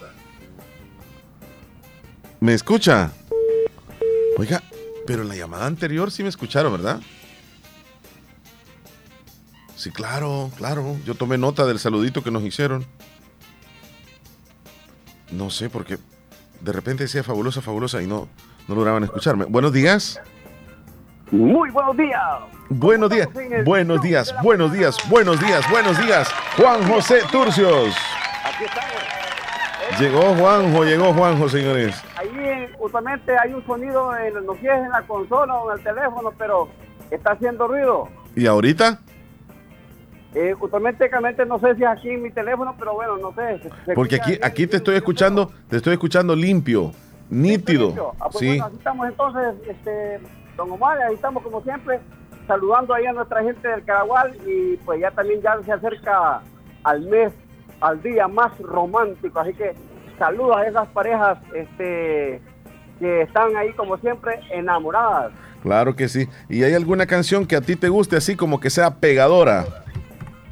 ¿Me 2.39 2.53
escucha? 2.53 3.11
Oiga, 4.37 4.61
pero 5.07 5.23
en 5.23 5.29
la 5.29 5.35
llamada 5.35 5.65
anterior 5.65 6.11
sí 6.11 6.21
me 6.21 6.29
escucharon, 6.29 6.73
¿verdad? 6.73 7.01
Sí, 9.75 9.89
claro, 9.89 10.51
claro. 10.57 10.95
Yo 11.03 11.15
tomé 11.15 11.39
nota 11.39 11.65
del 11.65 11.79
saludito 11.79 12.23
que 12.23 12.29
nos 12.29 12.43
hicieron. 12.43 12.85
No 15.31 15.49
sé, 15.49 15.71
porque 15.71 15.97
de 16.61 16.71
repente 16.71 17.05
decía 17.05 17.23
fabulosa, 17.23 17.63
fabulosa 17.63 17.99
y 18.03 18.05
no, 18.05 18.29
no 18.67 18.75
lograban 18.75 19.05
escucharme. 19.05 19.45
Buenos 19.45 19.73
días. 19.73 20.21
Muy 21.31 21.69
buenos 21.71 21.97
días. 21.97 22.21
Buenos 22.69 23.09
días, 23.09 23.27
buenos 23.65 24.01
días, 24.01 24.35
buenos 24.43 24.71
días, 24.73 24.97
buenos 25.09 25.39
días, 25.39 25.69
buenos 25.69 25.97
días. 25.99 26.29
Juan 26.57 26.83
José 26.87 27.19
Turcios. 27.31 27.95
Aquí 28.45 28.63
estamos. 28.65 29.99
Llegó 29.99 30.21
Juanjo, 30.35 30.83
llegó 30.83 31.13
Juanjo, 31.13 31.49
señores. 31.49 32.01
Ahí 32.17 32.67
usualmente 32.79 33.35
hay 33.41 33.53
un 33.53 33.65
sonido, 33.65 34.15
en, 34.17 34.45
no 34.45 34.53
sé 34.55 34.59
si 34.61 34.67
es 34.67 34.73
en 34.73 34.89
la 34.89 35.01
consola 35.03 35.55
o 35.55 35.71
en 35.71 35.77
el 35.79 35.83
teléfono, 35.83 36.33
pero 36.37 36.67
está 37.09 37.31
haciendo 37.31 37.67
ruido. 37.67 38.09
¿Y 38.35 38.45
ahorita? 38.47 38.99
Eh, 40.35 40.55
realmente 41.09 41.45
no 41.45 41.57
sé 41.59 41.75
si 41.75 41.83
es 41.83 41.89
aquí 41.89 42.09
en 42.09 42.21
mi 42.23 42.31
teléfono, 42.31 42.75
pero 42.77 42.93
bueno, 42.93 43.17
no 43.17 43.33
sé. 43.33 43.59
se- 43.63 43.85
se 43.85 43.93
Porque 43.93 44.17
aquí, 44.17 44.37
aquí 44.43 44.67
te 44.67 44.77
estoy 44.77 44.95
escuchando, 44.97 45.51
te 45.69 45.77
estoy 45.77 45.93
escuchando 45.93 46.35
limpio, 46.35 46.91
nítido. 47.29 48.13
Ah, 48.19 48.25
pues 48.29 48.39
Sí, 48.39 48.47
bueno, 48.47 48.65
así 48.65 48.75
estamos 48.77 49.07
entonces, 49.07 49.53
este, 49.69 50.19
don 50.57 50.71
Omar, 50.71 50.99
ahí 51.01 51.13
estamos 51.15 51.41
como 51.43 51.61
siempre, 51.61 51.99
saludando 52.47 52.93
ahí 52.93 53.05
a 53.05 53.13
nuestra 53.13 53.41
gente 53.43 53.67
del 53.67 53.85
Caragual 53.85 54.35
y 54.45 54.75
pues 54.77 54.99
ya 54.99 55.11
también 55.11 55.41
ya 55.41 55.57
se 55.63 55.71
acerca 55.71 56.41
al 56.83 57.01
mes, 57.03 57.31
al 57.79 58.01
día 58.01 58.27
más 58.27 58.57
romántico, 58.59 59.39
así 59.39 59.53
que 59.53 59.73
saludos 60.17 60.57
a 60.57 60.65
esas 60.65 60.87
parejas 60.89 61.37
este, 61.53 62.41
que 62.99 63.21
están 63.21 63.55
ahí 63.55 63.71
como 63.73 63.97
siempre 63.97 64.39
enamoradas. 64.51 65.31
claro 65.61 65.95
que 65.95 66.07
sí. 66.09 66.27
¿Y 66.49 66.63
hay 66.63 66.73
alguna 66.73 67.05
canción 67.05 67.45
que 67.45 67.55
a 67.55 67.61
ti 67.61 67.75
te 67.75 67.89
guste 67.89 68.15
así 68.17 68.35
como 68.35 68.59
que 68.59 68.69
sea 68.69 68.95
pegadora? 68.95 69.65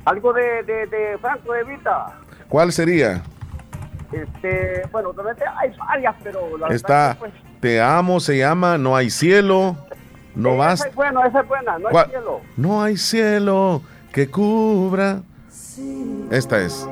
Algo 0.06 0.32
de, 0.34 0.62
de, 0.64 0.86
de 0.86 1.18
Franco 1.18 1.52
de 1.54 1.64
Vita, 1.64 2.20
¿Cuál 2.48 2.72
sería? 2.72 3.24
este, 4.12 4.84
bueno, 4.92 5.12
realmente 5.14 5.44
hay 5.58 5.72
varias, 5.78 6.16
pero 6.24 6.42
la 6.60 6.68
verdad 6.68 6.76
Está 6.76 7.14
que, 7.14 7.20
pues, 7.20 7.34
Te 7.60 7.82
amo, 7.82 8.20
se 8.20 8.38
llama 8.38 8.78
No 8.78 8.96
hay 8.96 9.10
cielo, 9.10 9.76
no 10.36 10.50
esa 10.52 10.58
basta. 10.58 10.88
es 10.90 10.96
buena, 10.96 11.26
esa 11.28 11.40
es 11.42 11.48
buena, 11.48 11.80
no 11.80 11.88
hay 11.88 11.92
¿Cuál? 11.92 12.10
cielo. 12.10 12.42
No 12.58 12.84
hay 12.84 12.98
cielo 12.98 13.82
que 14.12 14.30
cubra. 14.30 15.22
Esta 16.32 16.60
es. 16.62 16.88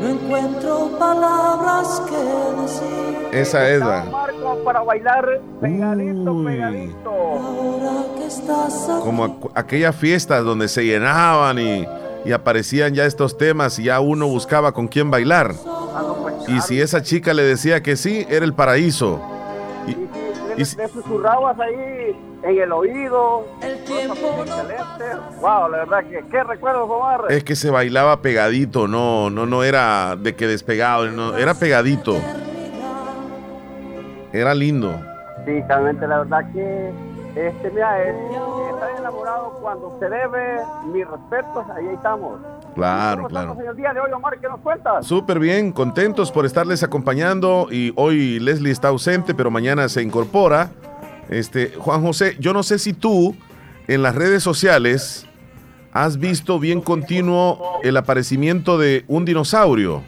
No 0.00 0.08
encuentro 0.08 0.90
palabras 0.98 2.02
que 2.08 2.16
decir. 2.62 3.28
Esa 3.32 3.68
es 3.70 3.80
la. 3.80 4.04
Marco 4.04 4.58
para 4.64 4.80
bailar 4.82 5.40
pegadito, 5.60 6.44
pegadito. 6.44 7.10
Ahora 7.10 7.92
que 8.16 8.26
estás 8.26 8.88
aquí. 8.90 9.00
Como 9.04 9.24
aqu- 9.26 9.50
aquellas 9.54 9.94
fiestas 9.94 10.44
donde 10.44 10.68
se 10.68 10.84
llenaban 10.84 11.58
y, 11.58 11.86
y 12.24 12.32
aparecían 12.32 12.94
ya 12.94 13.04
estos 13.04 13.38
temas 13.38 13.78
y 13.78 13.84
ya 13.84 14.00
uno 14.00 14.26
buscaba 14.26 14.72
con 14.72 14.88
quién 14.88 15.10
bailar. 15.10 15.54
Y 16.48 16.60
si 16.62 16.80
esa 16.80 17.02
chica 17.02 17.32
le 17.32 17.44
decía 17.44 17.82
que 17.82 17.96
sí, 17.96 18.26
era 18.28 18.44
el 18.44 18.54
paraíso. 18.54 19.20
Y 20.56 20.64
le, 20.64 20.82
le 20.82 20.88
susurrabas 20.88 21.58
ahí 21.60 22.16
en 22.42 22.58
el 22.58 22.72
oído. 22.72 23.46
El 23.60 23.84
tiempo. 23.84 24.14
Excelente. 24.40 25.04
Wow, 25.40 25.70
la 25.70 25.78
verdad 25.78 26.04
que 26.04 26.24
qué 26.30 26.42
recuerdos, 26.44 26.88
Omar. 26.88 27.24
Es 27.30 27.44
que 27.44 27.56
se 27.56 27.70
bailaba 27.70 28.20
pegadito, 28.22 28.88
no, 28.88 29.30
no, 29.30 29.46
no 29.46 29.64
era 29.64 30.16
de 30.16 30.34
que 30.34 30.46
despegado, 30.46 31.06
no, 31.10 31.36
era 31.36 31.54
pegadito. 31.54 32.16
Era 34.32 34.54
lindo. 34.54 34.92
Sí, 35.44 35.60
realmente 35.68 36.06
la 36.06 36.18
verdad 36.20 36.52
que 36.52 36.92
este, 37.34 37.70
mira, 37.70 38.02
el, 38.02 38.14
estar 38.74 38.90
enamorado 38.98 39.58
cuando 39.62 39.96
se 39.98 40.08
debe, 40.08 40.60
mis 40.92 41.08
respetos, 41.08 41.64
ahí 41.70 41.86
estamos. 41.94 42.40
Claro, 42.74 43.22
¿Cómo 43.24 43.28
claro. 43.28 43.56
en 43.60 43.66
el 43.68 43.76
día 43.76 43.92
de 43.92 44.00
hoy, 44.00 44.10
Omar? 44.12 44.38
¿Qué 44.40 44.48
nos 44.48 44.60
cuentas? 44.60 45.06
Súper 45.06 45.38
bien, 45.38 45.72
contentos 45.72 46.32
por 46.32 46.46
estarles 46.46 46.82
acompañando 46.82 47.68
y 47.70 47.92
hoy 47.96 48.40
Leslie 48.40 48.72
está 48.72 48.88
ausente, 48.88 49.34
pero 49.34 49.50
mañana 49.50 49.88
se 49.88 50.02
incorpora. 50.02 50.70
Este, 51.28 51.72
Juan 51.78 52.02
José, 52.02 52.36
yo 52.40 52.52
no 52.52 52.62
sé 52.62 52.78
si 52.78 52.92
tú 52.92 53.36
en 53.88 54.02
las 54.02 54.14
redes 54.14 54.42
sociales 54.42 55.26
has 55.92 56.18
visto 56.18 56.58
bien 56.58 56.80
continuo 56.80 57.80
el 57.82 57.96
aparecimiento 57.96 58.78
de 58.78 59.04
un 59.08 59.24
dinosaurio. 59.26 60.02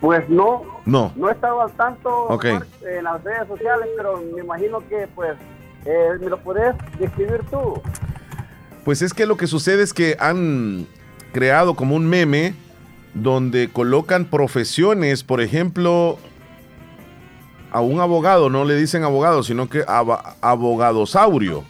Pues 0.00 0.28
no, 0.28 0.62
No. 0.84 1.12
no 1.16 1.28
he 1.28 1.32
estado 1.32 1.62
al 1.62 1.70
tanto. 1.72 2.08
Omar, 2.26 2.66
en 2.86 3.04
las 3.04 3.22
redes 3.24 3.48
sociales, 3.48 3.88
pero 3.96 4.22
me 4.34 4.42
imagino 4.42 4.78
que 4.88 5.06
pues 5.14 5.36
eh, 5.86 6.08
me 6.20 6.28
lo 6.28 6.38
puedes 6.40 6.74
describir 6.98 7.40
tú. 7.50 7.80
Pues 8.84 9.02
es 9.02 9.12
que 9.14 9.26
lo 9.26 9.36
que 9.36 9.46
sucede 9.46 9.82
es 9.82 9.92
que 9.92 10.16
han 10.18 10.86
creado 11.32 11.74
como 11.74 11.96
un 11.96 12.06
meme 12.06 12.54
donde 13.14 13.68
colocan 13.72 14.24
profesiones, 14.24 15.24
por 15.24 15.40
ejemplo, 15.40 16.18
a 17.72 17.80
un 17.80 18.00
abogado, 18.00 18.50
no 18.50 18.64
le 18.64 18.76
dicen 18.76 19.04
abogado, 19.04 19.42
sino 19.42 19.68
que 19.68 19.84
aba- 19.86 20.36
abogadosaurio. 20.40 21.64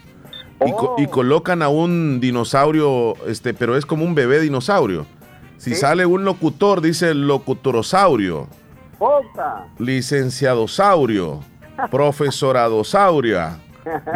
Y, 0.66 0.72
co- 0.72 0.94
y 0.98 1.06
colocan 1.06 1.62
a 1.62 1.68
un 1.70 2.20
dinosaurio, 2.20 3.14
este, 3.26 3.54
pero 3.54 3.76
es 3.78 3.86
como 3.86 4.04
un 4.04 4.14
bebé 4.14 4.40
dinosaurio. 4.40 5.06
Si 5.56 5.74
sale 5.74 6.04
un 6.06 6.24
locutor, 6.24 6.80
dice 6.82 7.14
locutorosaurio, 7.14 8.46
¡Puta! 8.98 9.66
licenciadosaurio, 9.78 11.40
profesoradosauria, 11.90 13.58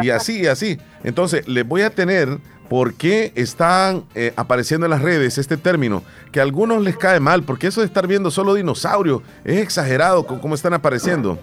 y 0.01 0.09
así, 0.11 0.41
y 0.41 0.47
así. 0.47 0.77
Entonces, 1.03 1.47
les 1.47 1.67
voy 1.67 1.81
a 1.81 1.89
tener 1.89 2.39
por 2.69 2.93
qué 2.95 3.31
están 3.35 4.03
eh, 4.15 4.33
apareciendo 4.35 4.85
en 4.85 4.91
las 4.91 5.01
redes 5.01 5.37
este 5.37 5.57
término, 5.57 6.03
que 6.31 6.39
a 6.39 6.43
algunos 6.43 6.81
les 6.81 6.97
cae 6.97 7.19
mal, 7.19 7.43
porque 7.43 7.67
eso 7.67 7.81
de 7.81 7.87
estar 7.87 8.07
viendo 8.07 8.31
solo 8.31 8.53
dinosaurios 8.53 9.21
es 9.43 9.59
exagerado 9.59 10.25
con 10.25 10.39
cómo 10.39 10.55
están 10.55 10.73
apareciendo. 10.73 11.37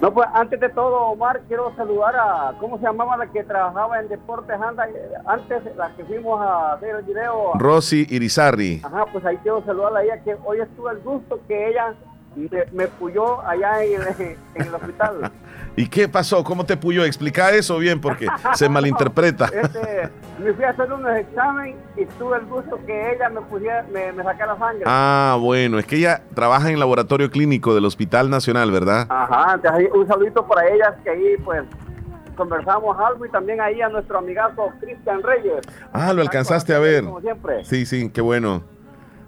No, 0.00 0.12
pues 0.12 0.28
antes 0.34 0.60
de 0.60 0.68
todo, 0.68 0.96
Omar, 1.06 1.40
quiero 1.48 1.74
saludar 1.76 2.14
a, 2.16 2.52
¿cómo 2.60 2.76
se 2.78 2.84
llamaba 2.84 3.16
la 3.16 3.26
que 3.28 3.42
trabajaba 3.44 4.00
en 4.00 4.08
Deportes 4.08 4.60
Anda? 4.60 4.86
Eh, 4.88 4.92
Antes, 5.24 5.62
la 5.76 5.94
que 5.96 6.04
fuimos 6.04 6.40
a 6.42 6.74
hacer 6.74 6.96
el 6.96 7.04
video. 7.04 7.52
Rosy 7.54 8.06
Irizarry. 8.10 8.82
Ajá, 8.84 9.06
pues 9.12 9.24
ahí 9.24 9.38
quiero 9.42 9.64
saludar 9.64 9.96
a 9.96 10.02
ella, 10.02 10.22
que 10.22 10.36
hoy 10.44 10.60
estuve 10.60 10.90
el 10.92 10.98
gusto 10.98 11.40
que 11.48 11.70
ella 11.70 11.94
me, 12.36 12.48
me 12.72 12.88
puyó 12.88 13.40
allá 13.46 13.82
en 13.82 14.02
el 14.56 14.74
hospital. 14.74 15.30
¿Y 15.76 15.88
qué 15.88 16.08
pasó? 16.08 16.44
¿Cómo 16.44 16.64
te 16.64 16.76
puyó? 16.76 17.04
Explica 17.04 17.50
eso 17.50 17.78
bien 17.78 18.00
porque 18.00 18.28
se 18.54 18.68
malinterpreta. 18.68 19.50
Este, 19.64 20.10
me 20.42 20.52
fui 20.52 20.64
a 20.64 20.70
hacer 20.70 20.92
unos 20.92 21.16
exámenes 21.16 21.76
y 21.96 22.04
tuve 22.18 22.36
el 22.38 22.44
gusto 22.46 22.78
que 22.86 23.12
ella 23.12 23.28
me 23.30 23.40
pusiera, 23.42 23.84
me, 23.92 24.12
me 24.12 24.22
sacara 24.22 24.58
sangre. 24.58 24.82
Ah, 24.86 25.36
bueno, 25.40 25.78
es 25.78 25.86
que 25.86 25.96
ella 25.96 26.22
trabaja 26.34 26.68
en 26.68 26.74
el 26.74 26.80
laboratorio 26.80 27.30
clínico 27.30 27.74
del 27.74 27.84
Hospital 27.84 28.30
Nacional, 28.30 28.70
¿verdad? 28.70 29.06
Ajá, 29.08 29.54
entonces 29.54 29.88
un 29.94 30.06
saludito 30.06 30.46
para 30.46 30.68
ellas 30.68 30.94
que 31.02 31.10
ahí 31.10 31.36
pues 31.44 31.62
conversamos 32.36 32.96
algo 32.98 33.24
y 33.24 33.30
también 33.30 33.60
ahí 33.60 33.80
a 33.80 33.88
nuestro 33.88 34.18
amigazo 34.18 34.72
Cristian 34.80 35.22
Reyes. 35.22 35.62
Ah, 35.92 36.12
lo 36.12 36.22
alcanzaste 36.22 36.74
a 36.74 36.78
ver. 36.78 37.04
Como 37.04 37.20
siempre. 37.20 37.64
Sí, 37.64 37.86
sí, 37.86 38.10
qué 38.10 38.20
bueno. 38.20 38.64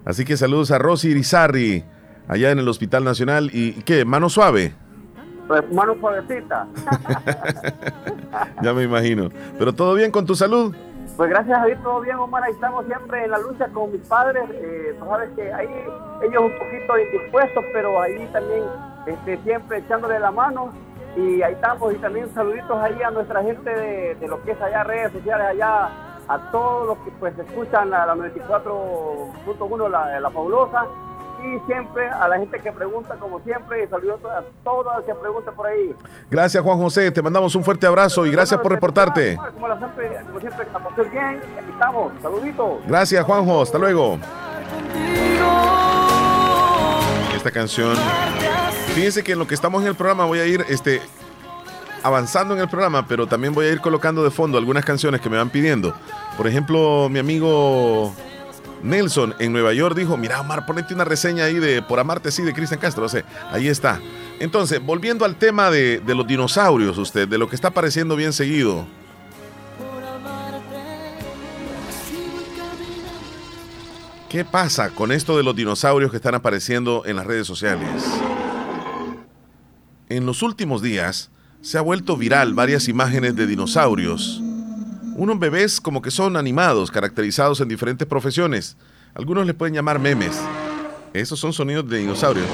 Así 0.05 0.23
que 0.23 0.37
saludos 0.37 0.71
a 0.71 0.77
Rosy 0.77 1.09
Irizarry, 1.09 1.83
allá 2.27 2.51
en 2.51 2.59
el 2.59 2.67
Hospital 2.67 3.03
Nacional. 3.03 3.49
¿Y 3.53 3.81
qué? 3.83 4.05
¿Mano 4.05 4.29
suave? 4.29 4.73
Pues 5.47 5.63
suavecita. 5.99 6.67
Ya 8.61 8.73
me 8.73 8.83
imagino. 8.83 9.29
¿Pero 9.57 9.73
todo 9.73 9.93
bien 9.93 10.11
con 10.11 10.25
tu 10.25 10.35
salud? 10.35 10.75
Pues 11.15 11.29
gracias 11.29 11.59
a 11.59 11.65
Dios 11.65 11.81
todo 11.81 12.01
bien, 12.01 12.17
Omar. 12.17 12.43
Ahí 12.43 12.51
estamos 12.51 12.85
siempre 12.85 13.23
en 13.23 13.31
la 13.31 13.39
lucha 13.39 13.67
con 13.69 13.91
mis 13.91 14.05
padres. 14.07 14.43
Eh, 14.51 14.95
tú 14.99 15.05
sabes 15.05 15.29
que 15.35 15.51
ahí 15.51 15.67
ellos 16.21 16.43
un 16.43 16.59
poquito 16.59 16.99
indispuestos, 16.99 17.63
pero 17.73 17.99
ahí 18.01 18.29
también 18.31 18.63
este, 19.07 19.37
siempre 19.43 19.79
echándole 19.79 20.19
la 20.19 20.31
mano. 20.31 20.71
Y 21.15 21.41
ahí 21.41 21.53
estamos. 21.53 21.93
Y 21.93 21.97
también 21.97 22.31
saluditos 22.33 22.77
ahí 22.79 23.01
a 23.01 23.09
nuestra 23.09 23.41
gente 23.41 23.69
de, 23.69 24.15
de 24.15 24.27
lo 24.27 24.43
que 24.43 24.51
es 24.51 24.61
allá, 24.61 24.83
redes 24.83 25.11
sociales, 25.13 25.47
allá, 25.47 25.89
a 26.27 26.51
todos 26.51 26.87
los 26.87 26.97
que 26.99 27.11
pues 27.19 27.37
escuchan 27.39 27.89
la, 27.89 28.05
la 28.05 28.15
94.1, 28.15 29.89
la, 29.89 30.19
la 30.19 30.29
fabulosa. 30.29 30.85
Y 31.43 31.59
siempre 31.67 32.09
a 32.09 32.27
la 32.27 32.37
gente 32.39 32.59
que 32.59 32.71
pregunta, 32.71 33.15
como 33.19 33.39
siempre, 33.41 33.83
y 33.83 33.87
saludos 33.87 34.19
a 34.25 34.43
todos 34.63 34.95
los 34.97 35.05
que 35.05 35.13
preguntan 35.13 35.55
por 35.55 35.67
ahí. 35.67 35.95
Gracias, 36.29 36.63
Juan 36.63 36.77
José. 36.77 37.11
Te 37.11 37.21
mandamos 37.21 37.53
un 37.55 37.63
fuerte 37.63 37.85
abrazo 37.85 38.25
y 38.25 38.31
gracias 38.31 38.59
por 38.59 38.71
reportarte. 38.71 39.37
Como, 39.37 39.77
siempre, 39.77 40.19
como 40.25 40.39
siempre, 40.39 40.67
a 40.73 41.01
bien, 41.03 41.41
aquí 41.57 41.71
estamos. 41.71 42.11
Saluditos. 42.21 42.79
Gracias, 42.87 43.25
Juanjo. 43.25 43.61
Hasta 43.61 43.77
luego. 43.77 44.17
Esta 47.35 47.51
canción. 47.51 47.95
Fíjense 48.95 49.23
que 49.23 49.33
en 49.33 49.39
lo 49.39 49.47
que 49.47 49.53
estamos 49.53 49.83
en 49.83 49.89
el 49.89 49.95
programa 49.95 50.25
voy 50.25 50.39
a 50.39 50.45
ir 50.45 50.65
este, 50.69 51.01
avanzando 52.03 52.55
en 52.55 52.61
el 52.61 52.67
programa, 52.67 53.05
pero 53.07 53.27
también 53.27 53.53
voy 53.53 53.67
a 53.67 53.71
ir 53.71 53.79
colocando 53.79 54.23
de 54.23 54.31
fondo 54.31 54.57
algunas 54.57 54.83
canciones 54.83 55.21
que 55.21 55.29
me 55.29 55.37
van 55.37 55.49
pidiendo. 55.49 55.93
Por 56.35 56.47
ejemplo, 56.47 57.07
mi 57.09 57.19
amigo 57.19 58.13
Nelson 58.83 59.35
en 59.39 59.51
Nueva 59.51 59.73
York 59.73 59.95
dijo, 59.95 60.17
mira 60.17 60.39
Omar, 60.39 60.65
ponete 60.65 60.93
una 60.93 61.03
reseña 61.03 61.45
ahí 61.45 61.55
de 61.55 61.81
Por 61.81 61.99
Amarte 61.99 62.31
sí 62.31 62.43
de 62.43 62.53
Cristian 62.53 62.79
Castro. 62.79 63.05
O 63.05 63.09
ahí 63.51 63.67
está. 63.67 63.99
Entonces, 64.39 64.83
volviendo 64.83 65.25
al 65.25 65.35
tema 65.35 65.71
de, 65.71 65.99
de 65.99 66.15
los 66.15 66.27
dinosaurios, 66.27 66.97
usted, 66.97 67.27
de 67.27 67.37
lo 67.37 67.49
que 67.49 67.55
está 67.55 67.69
apareciendo 67.69 68.15
bien 68.15 68.33
seguido. 68.33 68.85
¿Qué 74.29 74.43
pasa 74.43 74.89
con 74.89 75.11
esto 75.11 75.37
de 75.37 75.43
los 75.43 75.55
dinosaurios 75.55 76.11
que 76.11 76.17
están 76.17 76.35
apareciendo 76.35 77.03
en 77.05 77.15
las 77.15 77.25
redes 77.25 77.47
sociales? 77.47 78.03
En 80.09 80.25
los 80.25 80.43
últimos 80.43 80.81
días 80.81 81.31
se 81.61 81.77
ha 81.77 81.81
vuelto 81.81 82.17
viral 82.17 82.53
varias 82.53 82.87
imágenes 82.87 83.35
de 83.35 83.47
dinosaurios. 83.47 84.41
Unos 85.17 85.39
bebés 85.39 85.81
como 85.81 86.03
que 86.03 86.11
son 86.11 86.37
animados, 86.37 86.91
caracterizados 86.91 87.59
en 87.59 87.67
diferentes 87.67 88.07
profesiones. 88.07 88.77
Algunos 89.15 89.47
les 89.47 89.55
pueden 89.55 89.73
llamar 89.73 89.97
memes. 89.97 90.39
Esos 91.11 91.39
son 91.39 91.53
sonidos 91.53 91.89
de 91.89 91.97
dinosaurios. 91.97 92.45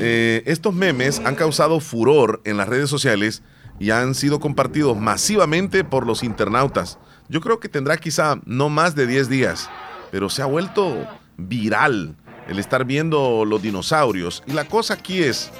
Eh, 0.00 0.42
estos 0.46 0.72
memes 0.72 1.20
han 1.26 1.34
causado 1.34 1.78
furor 1.80 2.40
en 2.46 2.56
las 2.56 2.70
redes 2.70 2.88
sociales 2.88 3.42
y 3.78 3.90
han 3.90 4.14
sido 4.14 4.40
compartidos 4.40 4.96
masivamente 4.96 5.84
por 5.84 6.06
los 6.06 6.22
internautas. 6.22 6.98
Yo 7.28 7.42
creo 7.42 7.60
que 7.60 7.68
tendrá 7.68 7.98
quizá 7.98 8.40
no 8.46 8.70
más 8.70 8.94
de 8.94 9.06
10 9.06 9.28
días, 9.28 9.68
pero 10.10 10.30
se 10.30 10.40
ha 10.40 10.46
vuelto 10.46 11.06
viral 11.36 12.16
el 12.48 12.58
estar 12.58 12.86
viendo 12.86 13.44
los 13.44 13.60
dinosaurios. 13.60 14.42
Y 14.46 14.52
la 14.52 14.64
cosa 14.64 14.94
aquí 14.94 15.22
es, 15.22 15.50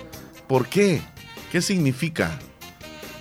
¿por 0.47 0.69
qué? 0.69 1.03
¿Qué 1.53 1.61
significa? 1.61 2.39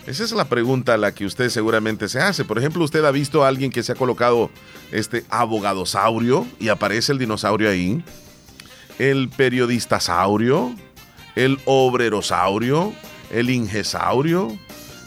Esa 0.08 0.24
es 0.24 0.32
la 0.32 0.46
pregunta 0.46 0.94
a 0.94 0.98
la 0.98 1.14
que 1.14 1.26
usted 1.26 1.50
seguramente 1.50 2.08
se 2.08 2.22
hace. 2.22 2.46
Por 2.46 2.58
ejemplo, 2.58 2.82
usted 2.86 3.04
ha 3.04 3.12
visto 3.12 3.44
a 3.44 3.50
alguien 3.50 3.72
que 3.72 3.84
se 3.84 3.92
ha 3.92 3.96
colocado 3.96 4.50
este 4.94 5.26
abogadosaurio 5.30 6.48
y 6.62 6.70
aparece 6.70 7.12
el 7.12 7.18
dinosaurio 7.20 7.70
ahí. 7.70 8.02
El 9.00 9.28
periodistasaurio, 9.28 10.74
el 11.36 11.60
obrerosaurio, 11.66 12.94
el 13.32 13.50
ingesaurio. 13.50 14.58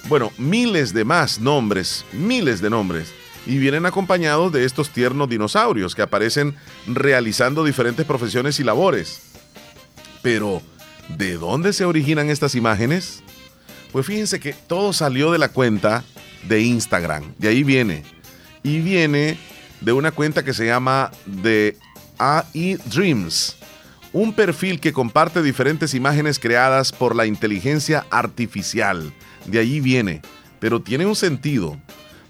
Bueno, 0.07 0.33
miles 0.37 0.93
de 0.93 1.07
más 1.07 1.41
nombres, 1.41 2.05
miles 2.13 2.61
de 2.61 2.69
nombres. 2.69 3.11
Y 3.47 3.57
vienen 3.57 3.87
acompañados 3.87 4.53
de 4.53 4.67
estos 4.67 4.91
tiernos 4.91 5.31
dinosaurios 5.31 5.95
que 5.95 6.03
aparecen 6.03 6.57
realizando 6.87 7.65
diferentes 7.65 8.05
profesiones 8.05 8.61
y 8.61 8.65
labores. 8.65 9.23
Pero, 10.21 10.61
¿de 11.17 11.39
dónde 11.39 11.73
se 11.73 11.87
originan 11.87 12.29
estas 12.29 12.55
imágenes? 12.55 13.23
Pues 13.93 14.07
fíjense 14.07 14.39
que 14.39 14.53
todo 14.53 14.93
salió 14.93 15.33
de 15.33 15.39
la 15.39 15.49
cuenta 15.49 16.05
de 16.49 16.63
Instagram. 16.63 17.35
De 17.39 17.49
ahí 17.49 17.65
viene. 17.65 18.05
Y 18.63 18.81
viene 18.81 19.39
de 19.81 19.93
una 19.93 20.13
cuenta 20.13 20.45
que 20.45 20.55
se 20.55 20.67
llama 20.67 21.11
The 21.43 21.77
AI 22.19 22.79
Dreams. 22.87 23.57
Un 24.13 24.33
perfil 24.33 24.81
que 24.81 24.93
comparte 24.93 25.43
diferentes 25.43 25.95
imágenes 25.95 26.39
creadas 26.39 26.93
por 26.93 27.17
la 27.17 27.27
inteligencia 27.27 28.07
artificial. 28.11 29.13
De 29.47 29.59
allí 29.59 29.81
viene. 29.81 30.23
Pero 30.59 30.83
tiene 30.83 31.07
un 31.07 31.17
sentido. 31.17 31.79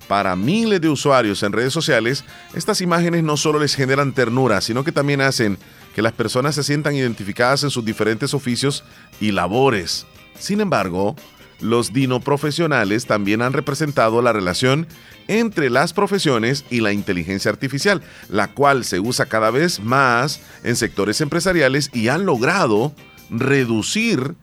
Para 0.08 0.34
miles 0.36 0.80
de 0.80 0.88
usuarios 0.88 1.42
en 1.42 1.52
redes 1.52 1.72
sociales, 1.72 2.24
estas 2.54 2.80
imágenes 2.80 3.22
no 3.22 3.36
solo 3.36 3.60
les 3.60 3.74
generan 3.74 4.12
ternura, 4.12 4.60
sino 4.60 4.82
que 4.82 4.92
también 4.92 5.20
hacen 5.20 5.56
que 5.94 6.02
las 6.02 6.12
personas 6.12 6.54
se 6.54 6.64
sientan 6.64 6.96
identificadas 6.96 7.62
en 7.62 7.70
sus 7.70 7.84
diferentes 7.84 8.34
oficios 8.34 8.82
y 9.20 9.30
labores. 9.30 10.06
Sin 10.38 10.60
embargo, 10.60 11.14
los 11.60 11.92
dinoprofesionales 11.92 13.06
también 13.06 13.42
han 13.42 13.52
representado 13.52 14.22
la 14.22 14.32
relación 14.32 14.86
entre 15.28 15.70
las 15.70 15.92
profesiones 15.92 16.64
y 16.70 16.80
la 16.80 16.92
inteligencia 16.92 17.50
artificial, 17.50 18.02
la 18.28 18.48
cual 18.48 18.84
se 18.84 19.00
usa 19.00 19.26
cada 19.26 19.50
vez 19.50 19.80
más 19.80 20.40
en 20.64 20.76
sectores 20.76 21.20
empresariales 21.20 21.90
y 21.92 22.08
han 22.08 22.26
logrado 22.26 22.92
reducir 23.30 24.34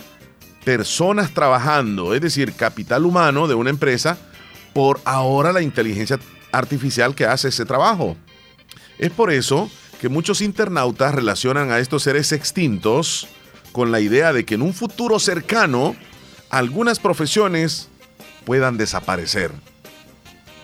personas 0.64 1.34
trabajando, 1.34 2.14
es 2.14 2.22
decir, 2.22 2.54
capital 2.54 3.06
humano 3.06 3.48
de 3.48 3.56
una 3.56 3.70
empresa, 3.70 4.18
por 4.74 5.00
ahora 5.06 5.52
la 5.52 5.62
inteligencia 5.62 6.20
artificial 6.52 7.16
que 7.16 7.26
hace 7.26 7.50
ese 7.50 7.66
trabajo. 7.66 8.16
Es 8.98 9.12
por 9.12 9.32
eso 9.32 9.70
que 10.00 10.10
muchos 10.10 10.42
internautas 10.42 11.14
relacionan 11.14 11.72
a 11.72 11.80
estos 11.80 12.04
seres 12.04 12.32
extintos 12.32 13.28
con 13.72 13.92
la 13.92 14.00
idea 14.00 14.34
de 14.34 14.46
que 14.46 14.56
en 14.56 14.62
un 14.62 14.74
futuro 14.74 15.20
cercano 15.20 15.96
algunas 16.50 17.00
profesiones 17.00 17.90
puedan 18.46 18.78
desaparecer. 18.78 19.52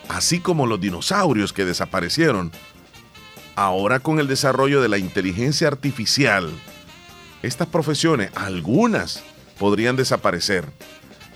Así 0.08 0.40
como 0.40 0.66
los 0.66 0.80
dinosaurios 0.80 1.52
que 1.52 1.64
desaparecieron. 1.64 2.52
Ahora 3.56 4.00
con 4.00 4.18
el 4.18 4.26
desarrollo 4.26 4.82
de 4.82 4.88
la 4.88 4.98
inteligencia 4.98 5.68
artificial, 5.68 6.50
estas 7.42 7.68
profesiones, 7.68 8.30
algunas, 8.34 9.22
podrían 9.58 9.96
desaparecer. 9.96 10.66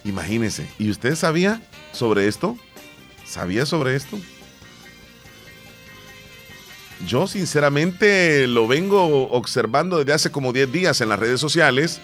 Imagínense. 0.04 0.68
¿Y 0.78 0.90
usted 0.90 1.14
sabía 1.14 1.62
sobre 1.92 2.26
esto? 2.26 2.56
¿Sabía 3.24 3.66
sobre 3.66 3.94
esto? 3.94 4.18
Yo 7.06 7.28
sinceramente 7.28 8.48
lo 8.48 8.66
vengo 8.66 9.28
observando 9.30 9.98
desde 9.98 10.14
hace 10.14 10.30
como 10.32 10.52
10 10.52 10.72
días 10.72 11.00
en 11.00 11.10
las 11.10 11.18
redes 11.18 11.40
sociales 11.40 12.00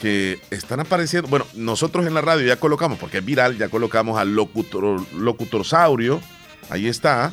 que 0.00 0.40
están 0.50 0.80
apareciendo, 0.80 1.28
bueno, 1.28 1.46
nosotros 1.54 2.06
en 2.06 2.14
la 2.14 2.20
radio 2.20 2.46
ya 2.46 2.56
colocamos, 2.56 2.98
porque 2.98 3.18
es 3.18 3.24
viral, 3.24 3.58
ya 3.58 3.68
colocamos 3.68 4.18
al 4.18 4.34
locutor, 4.34 5.04
locutorsaurio, 5.14 6.20
ahí 6.70 6.86
está, 6.86 7.32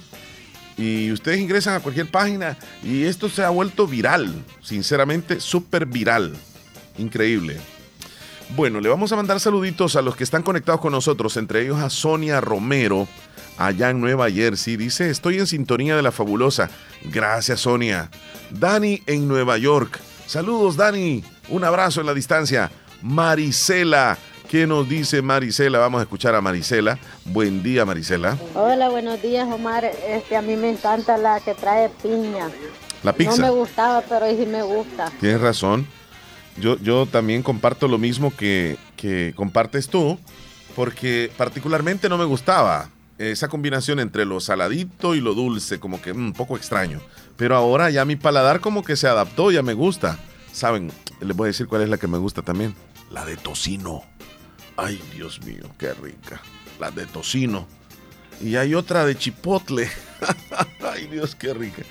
y 0.77 1.11
ustedes 1.11 1.39
ingresan 1.39 1.75
a 1.75 1.79
cualquier 1.79 2.11
página 2.11 2.57
y 2.83 3.03
esto 3.03 3.29
se 3.29 3.43
ha 3.43 3.49
vuelto 3.49 3.87
viral, 3.87 4.43
sinceramente 4.61 5.39
súper 5.39 5.85
viral, 5.85 6.35
increíble. 6.97 7.57
Bueno, 8.55 8.79
le 8.79 8.89
vamos 8.89 9.11
a 9.11 9.15
mandar 9.15 9.39
saluditos 9.39 9.95
a 9.95 10.01
los 10.01 10.15
que 10.15 10.23
están 10.23 10.43
conectados 10.43 10.81
con 10.81 10.91
nosotros, 10.91 11.35
entre 11.37 11.63
ellos 11.63 11.79
a 11.79 11.89
Sonia 11.89 12.39
Romero, 12.41 13.07
allá 13.57 13.89
en 13.89 13.99
Nueva 13.99 14.29
Jersey. 14.29 14.77
Dice, 14.77 15.09
estoy 15.09 15.37
en 15.37 15.47
sintonía 15.47 15.95
de 15.95 16.01
la 16.01 16.13
fabulosa. 16.13 16.69
Gracias, 17.03 17.61
Sonia. 17.61 18.09
Dani 18.51 19.01
en 19.05 19.27
Nueva 19.27 19.57
York. 19.57 19.99
Saludos, 20.27 20.77
Dani. 20.77 21.23
Un 21.49 21.63
abrazo 21.63 22.01
en 22.01 22.07
la 22.07 22.13
distancia. 22.13 22.71
Marisela. 23.01 24.17
¿Qué 24.49 24.65
nos 24.65 24.87
dice 24.87 25.21
Marisela? 25.21 25.79
Vamos 25.79 25.99
a 25.99 26.03
escuchar 26.03 26.33
a 26.35 26.41
Marisela. 26.41 26.97
Buen 27.25 27.63
día, 27.63 27.85
Marisela. 27.85 28.37
Hola, 28.55 28.89
buenos 28.89 29.21
días, 29.21 29.47
Omar. 29.51 29.85
Este, 29.85 30.37
a 30.37 30.41
mí 30.41 30.55
me 30.55 30.69
encanta 30.69 31.17
la 31.17 31.39
que 31.41 31.53
trae 31.53 31.89
piña. 32.01 32.49
La 33.03 33.13
pizza. 33.13 33.37
No 33.37 33.43
me 33.43 33.49
gustaba, 33.49 34.01
pero 34.07 34.25
hoy 34.25 34.37
sí 34.37 34.45
me 34.45 34.63
gusta. 34.63 35.11
Tienes 35.19 35.41
razón. 35.41 35.87
Yo, 36.57 36.77
yo 36.79 37.05
también 37.05 37.43
comparto 37.43 37.87
lo 37.87 37.97
mismo 37.97 38.35
que, 38.35 38.77
que 38.95 39.33
compartes 39.35 39.89
tú, 39.89 40.17
porque 40.75 41.29
particularmente 41.37 42.09
no 42.09 42.17
me 42.17 42.25
gustaba 42.25 42.89
esa 43.17 43.47
combinación 43.47 43.99
entre 43.99 44.25
lo 44.25 44.39
saladito 44.39 45.15
y 45.15 45.21
lo 45.21 45.33
dulce, 45.33 45.79
como 45.79 46.01
que 46.01 46.13
mm, 46.13 46.17
un 46.17 46.33
poco 46.33 46.55
extraño. 46.55 47.01
Pero 47.35 47.55
ahora 47.55 47.89
ya 47.89 48.05
mi 48.05 48.15
paladar 48.15 48.59
como 48.59 48.83
que 48.83 48.95
se 48.95 49.07
adaptó, 49.07 49.51
ya 49.51 49.61
me 49.61 49.73
gusta. 49.73 50.17
Saben, 50.57 50.91
les 51.21 51.37
voy 51.37 51.45
a 51.45 51.49
decir 51.49 51.67
cuál 51.67 51.83
es 51.83 51.89
la 51.89 51.99
que 51.99 52.07
me 52.07 52.17
gusta 52.17 52.41
también. 52.41 52.73
La 53.11 53.25
de 53.25 53.37
tocino. 53.37 54.01
Ay, 54.75 54.99
Dios 55.13 55.39
mío, 55.45 55.65
qué 55.77 55.93
rica. 55.93 56.41
La 56.79 56.89
de 56.89 57.05
tocino. 57.05 57.67
Y 58.41 58.55
hay 58.55 58.73
otra 58.73 59.05
de 59.05 59.15
chipotle. 59.15 59.87
Ay, 60.81 61.05
Dios, 61.11 61.35
qué 61.35 61.53
rica. 61.53 61.83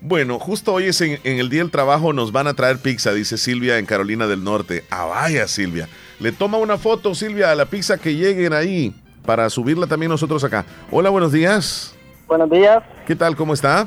Bueno, 0.00 0.38
justo 0.38 0.72
hoy 0.72 0.84
es 0.84 1.02
en, 1.02 1.20
en, 1.22 1.38
el 1.38 1.50
día 1.50 1.60
del 1.60 1.70
trabajo 1.70 2.14
nos 2.14 2.32
van 2.32 2.46
a 2.46 2.54
traer 2.54 2.78
pizza, 2.78 3.12
dice 3.12 3.36
Silvia 3.36 3.76
en 3.76 3.84
Carolina 3.84 4.26
del 4.26 4.42
Norte. 4.42 4.84
Ah, 4.88 5.04
vaya, 5.04 5.46
Silvia. 5.46 5.86
Le 6.18 6.32
toma 6.32 6.56
una 6.56 6.78
foto, 6.78 7.14
Silvia, 7.14 7.50
a 7.50 7.54
la 7.54 7.66
pizza 7.66 7.98
que 7.98 8.14
lleguen 8.14 8.54
ahí 8.54 8.94
para 9.26 9.50
subirla 9.50 9.86
también 9.86 10.08
nosotros 10.08 10.42
acá. 10.44 10.64
Hola, 10.90 11.10
buenos 11.10 11.30
días. 11.30 11.94
Buenos 12.26 12.48
días. 12.48 12.82
¿Qué 13.06 13.16
tal? 13.16 13.36
¿Cómo 13.36 13.52
está? 13.52 13.86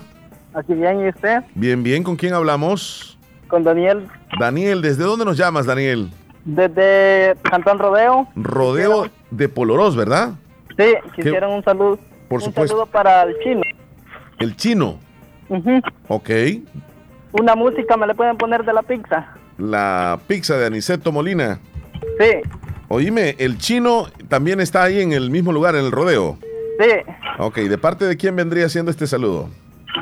Aquí 0.54 0.76
bien, 0.76 1.00
¿y 1.00 1.10
usted? 1.10 1.40
Bien, 1.56 1.82
bien. 1.82 2.04
¿Con 2.04 2.16
quién 2.16 2.36
hablamos? 2.36 3.17
Con 3.48 3.64
Daniel. 3.64 4.08
Daniel, 4.40 4.82
¿desde 4.82 5.04
dónde 5.04 5.26
nos 5.26 5.38
llamas, 5.38 5.66
Daniel? 5.66 6.10
Desde 6.46 7.36
Cantón 7.44 7.80
Rodeo. 7.80 8.28
Rodeo 8.36 9.08
de 9.32 9.50
Poloros, 9.50 9.96
¿verdad? 9.96 10.32
Sí, 10.78 10.94
quisieron 11.16 11.52
un 11.54 11.64
saludo. 11.64 11.98
Por 12.28 12.40
un 12.40 12.46
supuesto. 12.46 12.76
saludo 12.76 12.86
para 12.88 13.24
el 13.24 13.38
chino. 13.44 13.62
El 14.40 14.56
chino. 14.56 15.00
Ujú. 15.50 15.82
Ok. 16.10 16.30
Una 17.34 17.56
música 17.56 17.96
me 17.98 18.08
le 18.08 18.16
pueden 18.16 18.38
poner 18.38 18.64
de 18.66 18.74
la 18.74 18.82
pizza. 18.84 19.34
La 19.58 20.20
pizza 20.28 20.58
de 20.58 20.66
Aniceto 20.68 21.12
Molina. 21.12 21.60
Sí, 22.20 22.42
Oíme, 22.90 23.36
el 23.40 23.58
chino 23.58 24.08
también 24.30 24.60
está 24.62 24.84
ahí 24.84 25.02
en 25.02 25.12
el 25.12 25.30
mismo 25.30 25.52
lugar, 25.52 25.76
en 25.76 25.84
el 25.86 25.92
rodeo. 25.92 26.38
sí. 26.80 26.90
Ok, 27.40 27.58
¿de 27.58 27.78
parte 27.78 28.06
de 28.06 28.16
quién 28.18 28.36
vendría 28.36 28.66
haciendo 28.66 28.90
este 28.92 29.08
saludo? 29.08 29.50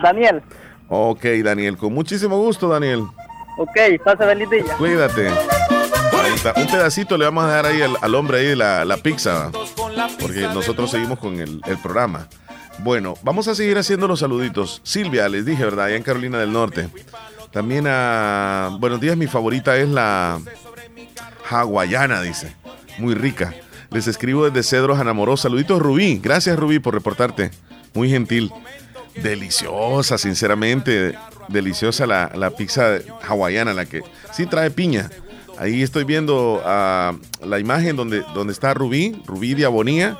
Daniel. 0.03 0.41
Ok, 0.87 1.25
Daniel, 1.43 1.77
con 1.77 1.93
muchísimo 1.93 2.37
gusto, 2.37 2.69
Daniel. 2.69 3.03
Ok, 3.57 4.03
pase 4.03 4.25
feliz 4.25 4.49
día. 4.49 4.63
Cuídate. 4.77 5.31
Un 6.55 6.67
pedacito 6.67 7.17
le 7.17 7.25
vamos 7.25 7.45
a 7.45 7.47
dejar 7.47 7.65
ahí 7.67 7.81
al, 7.81 8.15
hombre 8.15 8.39
ahí 8.39 8.55
la, 8.55 8.83
la 8.83 8.97
pizza, 8.97 9.51
porque 10.19 10.41
nosotros 10.41 10.91
seguimos 10.91 11.19
con 11.19 11.39
el, 11.39 11.61
el 11.65 11.77
programa. 11.77 12.27
Bueno, 12.79 13.15
vamos 13.21 13.47
a 13.47 13.55
seguir 13.55 13.77
haciendo 13.77 14.07
los 14.07 14.19
saluditos. 14.19 14.81
Silvia, 14.83 15.29
les 15.29 15.45
dije, 15.45 15.63
¿verdad? 15.63 15.85
Allá 15.85 15.95
en 15.95 16.03
Carolina 16.03 16.39
del 16.39 16.51
Norte. 16.51 16.89
También 17.51 17.85
a... 17.87 18.75
Buenos 18.79 18.99
días, 18.99 19.15
mi 19.15 19.27
favorita 19.27 19.77
es 19.77 19.87
la 19.87 20.41
hawaiana, 21.49 22.21
dice. 22.21 22.53
Muy 22.97 23.13
rica. 23.13 23.53
Les 23.91 24.07
escribo 24.07 24.49
desde 24.49 24.63
Cedros 24.63 24.99
Anamoró. 24.99 25.37
Saluditos, 25.37 25.81
Rubí. 25.81 26.19
Gracias, 26.21 26.57
Rubí, 26.59 26.79
por 26.79 26.93
reportarte. 26.93 27.51
Muy 27.93 28.09
gentil. 28.09 28.51
Deliciosa, 29.15 30.17
sinceramente. 30.17 31.17
Deliciosa 31.49 32.05
la, 32.05 32.31
la 32.35 32.51
pizza 32.51 32.99
hawaiana, 33.27 33.73
la 33.73 33.85
que 33.85 34.01
sí 34.31 34.45
trae 34.45 34.71
piña. 34.71 35.09
Ahí 35.57 35.83
estoy 35.83 36.03
viendo 36.03 36.61
ah, 36.65 37.15
la 37.43 37.59
imagen 37.59 37.95
donde, 37.95 38.23
donde 38.33 38.53
está 38.53 38.73
Rubí, 38.73 39.21
Rubí 39.25 39.53
de 39.53 39.65
Abonía. 39.65 40.17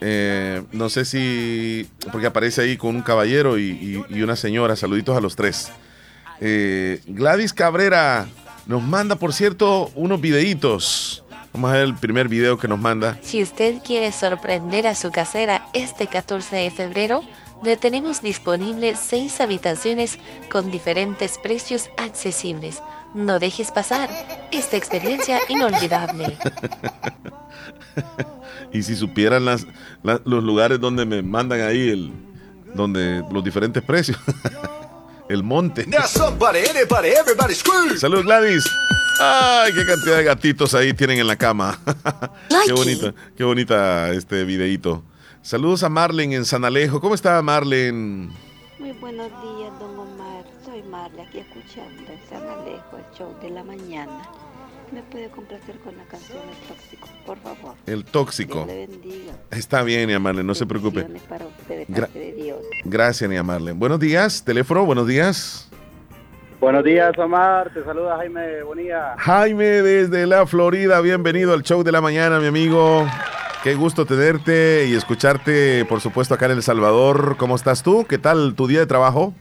Eh, 0.00 0.62
no 0.72 0.88
sé 0.88 1.04
si, 1.04 1.88
porque 2.12 2.26
aparece 2.26 2.62
ahí 2.62 2.76
con 2.76 2.96
un 2.96 3.02
caballero 3.02 3.58
y 3.58 4.22
una 4.22 4.36
señora. 4.36 4.76
Saluditos 4.76 5.16
a 5.16 5.20
los 5.20 5.36
tres. 5.36 5.70
Eh, 6.40 7.00
Gladys 7.06 7.52
Cabrera 7.52 8.26
nos 8.66 8.82
manda, 8.82 9.16
por 9.16 9.32
cierto, 9.32 9.90
unos 9.94 10.20
videitos. 10.20 11.24
Vamos 11.52 11.70
a 11.70 11.74
ver 11.74 11.82
el 11.84 11.94
primer 11.94 12.28
video 12.28 12.58
que 12.58 12.66
nos 12.66 12.80
manda. 12.80 13.18
Si 13.22 13.42
usted 13.42 13.76
quiere 13.84 14.10
sorprender 14.10 14.86
a 14.86 14.94
su 14.94 15.12
casera 15.12 15.66
este 15.72 16.06
14 16.08 16.56
de 16.56 16.70
febrero, 16.70 17.22
le 17.64 17.76
tenemos 17.76 18.20
disponibles 18.22 18.98
seis 18.98 19.40
habitaciones 19.40 20.18
con 20.50 20.70
diferentes 20.70 21.38
precios 21.38 21.90
accesibles. 21.96 22.82
No 23.14 23.38
dejes 23.38 23.70
pasar 23.70 24.10
esta 24.52 24.76
experiencia 24.76 25.38
inolvidable. 25.48 26.36
y 28.72 28.82
si 28.82 28.96
supieran 28.96 29.44
las, 29.44 29.66
la- 30.02 30.20
los 30.24 30.42
lugares 30.42 30.80
donde 30.80 31.04
me 31.06 31.22
mandan 31.22 31.60
ahí 31.60 31.88
el, 31.88 32.12
donde 32.74 33.22
los 33.30 33.42
diferentes 33.44 33.82
precios. 33.82 34.18
el 35.28 35.42
monte. 35.42 35.86
Saludos 37.98 38.24
Gladys. 38.24 38.64
Ay, 39.20 39.72
qué 39.72 39.86
cantidad 39.86 40.16
de 40.16 40.24
gatitos 40.24 40.74
ahí 40.74 40.92
tienen 40.92 41.18
en 41.20 41.26
la 41.28 41.36
cama. 41.36 41.78
qué 42.66 42.72
bonita, 42.72 43.14
qué 43.36 43.44
bonita 43.44 44.10
este 44.10 44.44
videíto. 44.44 45.04
Saludos 45.44 45.82
a 45.82 45.90
Marlen 45.90 46.32
en 46.32 46.44
San 46.46 46.64
Alejo. 46.64 47.00
¿Cómo 47.00 47.14
está 47.14 47.40
Marlen? 47.42 48.30
Muy 48.78 48.92
buenos 48.98 49.28
días, 49.28 49.78
don 49.78 49.98
Omar. 49.98 50.42
Soy 50.64 50.82
Marla, 50.84 51.22
aquí 51.24 51.40
escuchando 51.40 52.02
en 52.10 52.18
San 52.30 52.42
Alejo 52.48 52.96
el 52.96 53.18
show 53.18 53.34
de 53.42 53.50
la 53.50 53.62
mañana. 53.62 54.22
¿Me 54.90 55.02
puede 55.02 55.28
complacer 55.28 55.76
con 55.80 55.94
la 55.98 56.04
canción 56.04 56.38
El 56.48 56.68
Tóxico, 56.68 57.08
por 57.26 57.38
favor? 57.40 57.74
El 57.86 58.04
tóxico. 58.06 58.54
Dios 58.64 58.66
le 58.68 58.86
bendiga. 58.86 59.32
Está 59.50 59.82
bien, 59.82 60.08
ni 60.08 60.18
Marlen, 60.18 60.46
no 60.46 60.54
se 60.54 60.64
preocupe. 60.64 61.02
Para 61.28 61.44
usted 61.46 61.86
de 61.86 61.86
Gra- 61.88 62.00
parte 62.06 62.18
de 62.18 62.32
Dios. 62.32 62.58
Gracias, 62.84 63.28
ni 63.28 63.42
Marlen. 63.42 63.78
Buenos 63.78 64.00
días, 64.00 64.42
teléfono, 64.44 64.86
buenos 64.86 65.06
días. 65.06 65.68
Buenos 66.58 66.84
días, 66.84 67.12
Omar. 67.18 67.70
Te 67.74 67.84
saluda 67.84 68.16
Jaime 68.16 68.62
Bonilla. 68.62 69.14
Jaime 69.18 69.64
desde 69.66 70.26
la 70.26 70.46
Florida, 70.46 71.02
bienvenido 71.02 71.52
al 71.52 71.62
show 71.62 71.82
de 71.82 71.92
la 71.92 72.00
mañana, 72.00 72.40
mi 72.40 72.46
amigo. 72.46 73.06
Qué 73.64 73.76
gusto 73.76 74.04
tenerte 74.04 74.86
y 74.90 74.94
escucharte, 74.94 75.86
por 75.86 76.02
supuesto, 76.02 76.34
acá 76.34 76.44
en 76.44 76.52
El 76.52 76.62
Salvador. 76.62 77.36
¿Cómo 77.38 77.56
estás 77.56 77.82
tú? 77.82 78.04
¿Qué 78.06 78.18
tal 78.18 78.54
tu 78.54 78.66
día 78.66 78.80
de 78.80 78.84
trabajo? 78.84 79.32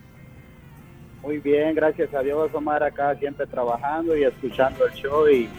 Muy 1.22 1.40
bien, 1.40 1.76
gracias 1.76 2.14
a 2.14 2.22
Dios, 2.22 2.50
Omar, 2.54 2.84
acá 2.84 3.18
siempre 3.20 3.46
trabajando 3.48 4.16
y 4.16 4.24
escuchando 4.24 4.88
el 4.88 4.94
show 4.94 5.28
y, 5.28 5.50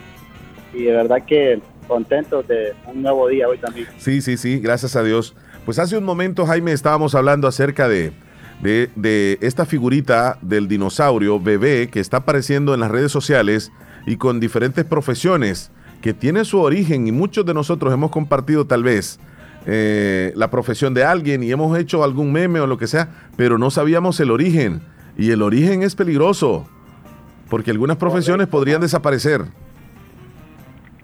y 0.73 0.81
de 0.81 0.91
verdad 0.93 1.23
que 1.27 1.61
contento 1.87 2.41
de 2.41 2.73
un 2.87 3.03
nuevo 3.03 3.27
día 3.27 3.47
hoy 3.47 3.59
también. 3.59 3.85
Sí, 3.99 4.19
sí, 4.19 4.35
sí, 4.35 4.59
gracias 4.59 4.95
a 4.95 5.03
Dios. 5.03 5.35
Pues 5.63 5.77
hace 5.77 5.95
un 5.95 6.03
momento, 6.03 6.47
Jaime, 6.47 6.71
estábamos 6.71 7.13
hablando 7.13 7.47
acerca 7.47 7.87
de, 7.87 8.13
de, 8.63 8.89
de 8.95 9.37
esta 9.41 9.67
figurita 9.67 10.39
del 10.41 10.67
dinosaurio 10.67 11.39
bebé 11.39 11.91
que 11.91 11.99
está 11.99 12.17
apareciendo 12.17 12.73
en 12.73 12.79
las 12.79 12.89
redes 12.89 13.11
sociales 13.11 13.71
y 14.07 14.17
con 14.17 14.39
diferentes 14.39 14.85
profesiones 14.85 15.71
que 16.01 16.13
tiene 16.13 16.45
su 16.45 16.59
origen 16.59 17.07
y 17.07 17.11
muchos 17.11 17.45
de 17.45 17.53
nosotros 17.53 17.93
hemos 17.93 18.11
compartido 18.11 18.65
tal 18.65 18.83
vez 18.83 19.19
eh, 19.67 20.31
la 20.35 20.51
profesión 20.51 20.93
de 20.93 21.03
alguien 21.03 21.43
y 21.43 21.51
hemos 21.51 21.77
hecho 21.77 22.03
algún 22.03 22.31
meme 22.31 22.59
o 22.59 22.67
lo 22.67 22.77
que 22.77 22.87
sea, 22.87 23.09
pero 23.35 23.57
no 23.57 23.71
sabíamos 23.71 24.19
el 24.19 24.31
origen. 24.31 24.81
Y 25.17 25.31
el 25.31 25.41
origen 25.41 25.81
es 25.81 25.95
peligroso, 25.95 26.67
porque 27.49 27.71
algunas 27.71 27.97
profesiones 27.97 28.47
podrían 28.47 28.81
desaparecer. 28.81 29.41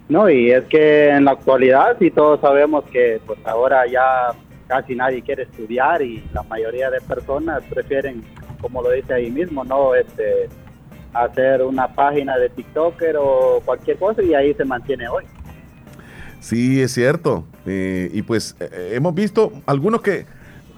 No, 0.09 0.29
y 0.29 0.51
es 0.51 0.65
que 0.65 1.09
en 1.09 1.25
la 1.25 1.31
actualidad 1.31 1.95
sí 1.97 2.11
todos 2.11 2.41
sabemos 2.41 2.83
que 2.91 3.21
pues 3.25 3.39
ahora 3.45 3.87
ya 3.87 4.33
casi 4.67 4.95
nadie 4.95 5.21
quiere 5.21 5.43
estudiar 5.43 6.01
y 6.01 6.23
la 6.33 6.43
mayoría 6.43 6.89
de 6.89 6.99
personas 7.01 7.63
prefieren, 7.69 8.21
como 8.59 8.81
lo 8.81 8.91
dice 8.91 9.13
ahí 9.13 9.31
mismo, 9.31 9.63
no 9.63 9.95
este 9.95 10.49
hacer 11.13 11.61
una 11.61 11.87
página 11.93 12.37
de 12.37 12.49
TikToker 12.49 13.15
o 13.17 13.61
cualquier 13.65 13.97
cosa 13.97 14.21
y 14.23 14.33
ahí 14.33 14.53
se 14.53 14.65
mantiene 14.65 15.07
hoy. 15.07 15.25
Sí, 16.39 16.81
es 16.81 16.93
cierto. 16.93 17.45
Eh, 17.65 18.09
y 18.13 18.21
pues 18.23 18.55
eh, 18.59 18.93
hemos 18.93 19.13
visto 19.13 19.51
algunos 19.65 20.01
que 20.01 20.25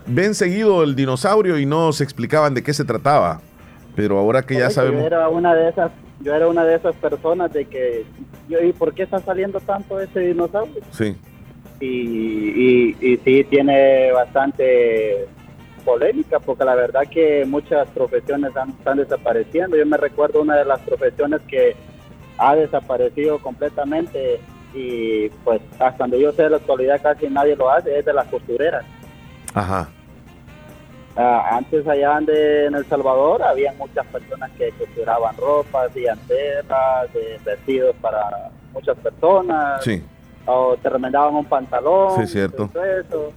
ven 0.05 0.35
seguido 0.35 0.83
el 0.83 0.95
dinosaurio 0.95 1.57
y 1.57 1.65
no 1.65 1.93
se 1.93 2.03
explicaban 2.03 2.53
de 2.53 2.63
qué 2.63 2.73
se 2.73 2.83
trataba. 2.83 3.41
Pero 3.95 4.17
ahora 4.17 4.41
que 4.41 4.55
ya 4.55 4.69
sabemos... 4.69 5.01
Yo 5.01 5.07
era 5.07 5.29
una 5.29 5.53
de 5.53 5.69
esas, 5.69 5.91
yo 6.21 6.33
era 6.33 6.47
una 6.47 6.65
de 6.65 6.75
esas 6.75 6.95
personas 6.95 7.53
de 7.53 7.65
que, 7.65 8.05
yo, 8.49 8.59
¿y 8.59 8.73
por 8.73 8.93
qué 8.93 9.03
está 9.03 9.19
saliendo 9.19 9.59
tanto 9.59 9.99
ese 9.99 10.19
dinosaurio? 10.19 10.81
Sí. 10.91 11.15
Y, 11.79 11.85
y, 11.85 12.97
y 12.99 13.17
sí 13.17 13.43
tiene 13.49 14.11
bastante 14.11 15.27
polémica, 15.83 16.39
porque 16.39 16.65
la 16.65 16.75
verdad 16.75 17.01
que 17.09 17.45
muchas 17.45 17.87
profesiones 17.89 18.55
han- 18.55 18.69
están 18.71 18.97
desapareciendo. 18.97 19.75
Yo 19.77 19.85
me 19.85 19.97
recuerdo 19.97 20.41
una 20.41 20.55
de 20.57 20.65
las 20.65 20.79
profesiones 20.81 21.41
que 21.47 21.75
ha 22.37 22.55
desaparecido 22.55 23.39
completamente 23.39 24.39
y 24.73 25.29
pues 25.43 25.61
hasta 25.79 26.03
donde 26.03 26.19
yo 26.19 26.31
sé 26.31 26.43
en 26.43 26.51
la 26.51 26.57
actualidad 26.57 26.99
casi 27.01 27.27
nadie 27.27 27.55
lo 27.55 27.69
hace, 27.69 27.99
es 27.99 28.05
de 28.05 28.13
las 28.13 28.27
costureras. 28.27 28.83
Ajá. 29.53 29.87
Ah, 31.15 31.57
antes 31.57 31.87
allá 31.87 32.19
de, 32.21 32.65
en 32.65 32.73
El 32.75 32.85
Salvador 32.87 33.43
había 33.43 33.71
muchas 33.73 34.03
personas 34.07 34.49
que 34.57 34.71
costuraban 34.71 35.37
ropas, 35.37 35.91
telas, 35.93 37.13
de 37.13 37.39
vestidos 37.45 37.95
para 38.01 38.49
muchas 38.73 38.97
personas, 38.97 39.83
Sí, 39.83 40.03
o 40.47 40.75
te 40.81 40.89
remendaban 40.89 41.35
un 41.35 41.45
pantalón, 41.45 42.15
Sí, 42.25 42.33
cierto. 42.33 42.67
todo 42.73 42.83
eso. 42.83 43.31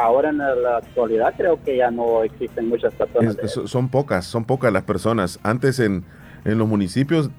Ahora 0.00 0.30
en 0.30 0.38
la 0.38 0.76
actualidad 0.78 1.34
creo 1.36 1.62
que 1.62 1.76
ya 1.76 1.90
no 1.90 2.22
existen 2.22 2.68
muchas 2.68 2.94
personas. 2.94 3.36
Es- 3.42 3.56
es- 3.56 3.70
son 3.70 3.88
pocas, 3.88 4.24
son 4.24 4.44
pocas 4.44 4.72
las 4.72 4.82
personas. 4.84 5.38
Antes 5.42 5.78
en, 5.80 6.04
en 6.44 6.58
los 6.58 6.66
municipios, 6.68 7.30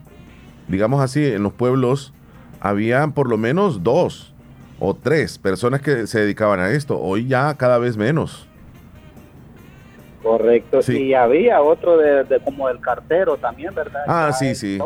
digamos 0.67 1.01
así, 1.01 1.25
en 1.25 1.43
los 1.43 1.53
pueblos, 1.53 2.13
había 2.59 3.05
por 3.07 3.29
lo 3.29 3.37
menos 3.37 3.83
dos 3.83 4.33
o 4.79 4.93
tres 4.95 5.37
personas 5.37 5.81
que 5.81 6.07
se 6.07 6.19
dedicaban 6.19 6.59
a 6.59 6.69
esto. 6.71 6.99
Hoy 6.99 7.27
ya 7.27 7.53
cada 7.55 7.77
vez 7.77 7.97
menos. 7.97 8.47
Correcto. 10.23 10.81
Sí. 10.81 10.97
Y 11.05 11.13
había 11.15 11.61
otro 11.61 11.97
de, 11.97 12.23
de 12.23 12.39
como 12.41 12.69
el 12.69 12.79
cartero 12.79 13.37
también, 13.37 13.73
¿verdad? 13.73 14.01
Ah, 14.07 14.27
Ya 14.29 14.33
sí, 14.33 14.55
sí. 14.55 14.79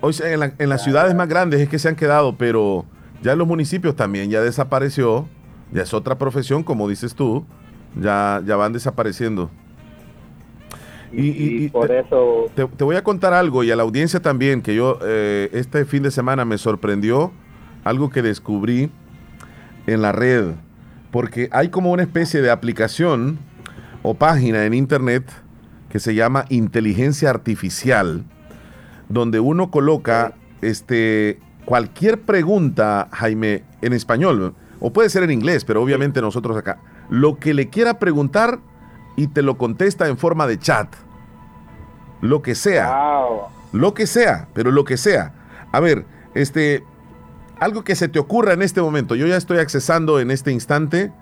Hoy 0.00 0.14
en, 0.24 0.40
la- 0.40 0.52
en 0.58 0.68
las 0.68 0.82
ciudades 0.84 1.14
más 1.14 1.28
grandes 1.28 1.60
es 1.60 1.68
que 1.68 1.78
se 1.78 1.88
han 1.88 1.96
quedado, 1.96 2.36
pero 2.36 2.86
ya 3.22 3.32
en 3.32 3.38
los 3.38 3.46
municipios 3.48 3.94
también 3.96 4.30
ya 4.30 4.40
desapareció. 4.40 5.28
Ya 5.72 5.82
es 5.82 5.92
otra 5.94 6.16
profesión, 6.18 6.62
como 6.62 6.88
dices 6.88 7.14
tú. 7.14 7.44
Ya, 8.00 8.42
ya 8.44 8.56
van 8.56 8.72
desapareciendo. 8.72 9.50
Y, 11.12 11.28
y- 11.28 11.64
y 11.64 11.68
por 11.70 11.86
te, 11.88 12.00
eso 12.00 12.46
te- 12.54 12.66
te 12.66 12.84
voy 12.84 12.96
a 12.96 13.02
contar 13.02 13.32
algo 13.32 13.64
y 13.64 13.70
a 13.70 13.76
la 13.76 13.82
audiencia 13.82 14.20
también, 14.20 14.60
que 14.60 14.74
yo 14.74 14.98
eh, 15.02 15.48
este 15.52 15.84
fin 15.86 16.02
de 16.02 16.10
semana 16.10 16.44
me 16.44 16.58
sorprendió 16.58 17.32
algo 17.84 18.10
que 18.10 18.20
descubrí 18.20 18.90
en 19.86 20.02
la 20.02 20.12
red, 20.12 20.52
porque 21.10 21.48
hay 21.50 21.70
como 21.70 21.92
una 21.92 22.02
especie 22.02 22.42
de 22.42 22.50
aplicación 22.50 23.38
o 24.02 24.12
página 24.14 24.66
en 24.66 24.74
internet 24.74 25.24
que 25.88 25.98
se 25.98 26.14
llama 26.14 26.44
inteligencia 26.50 27.30
artificial, 27.30 28.24
donde 29.08 29.40
uno 29.40 29.70
coloca 29.70 30.34
este, 30.60 31.38
cualquier 31.64 32.20
pregunta, 32.20 33.08
Jaime, 33.12 33.64
en 33.80 33.94
español, 33.94 34.54
o 34.80 34.92
puede 34.92 35.08
ser 35.10 35.22
en 35.22 35.30
inglés, 35.30 35.64
pero 35.64 35.82
obviamente 35.82 36.20
nosotros 36.20 36.56
acá, 36.56 36.78
lo 37.10 37.36
que 37.38 37.54
le 37.54 37.68
quiera 37.68 37.98
preguntar 37.98 38.58
y 39.16 39.26
te 39.28 39.42
lo 39.42 39.58
contesta 39.58 40.06
en 40.08 40.16
forma 40.18 40.46
de 40.46 40.58
chat. 40.58 40.88
Lo 42.20 42.42
que 42.42 42.54
sea. 42.54 43.20
Lo 43.72 43.94
que 43.94 44.06
sea, 44.06 44.48
pero 44.54 44.70
lo 44.70 44.84
que 44.84 44.96
sea. 44.96 45.32
A 45.72 45.80
ver, 45.80 46.04
este, 46.34 46.82
algo 47.60 47.84
que 47.84 47.94
se 47.94 48.08
te 48.08 48.18
ocurra 48.18 48.52
en 48.52 48.62
este 48.62 48.80
momento. 48.80 49.14
Yo 49.14 49.26
ya 49.26 49.36
estoy 49.36 49.58
accesando 49.58 50.20
en 50.20 50.30
este 50.30 50.50
instante 50.52 51.12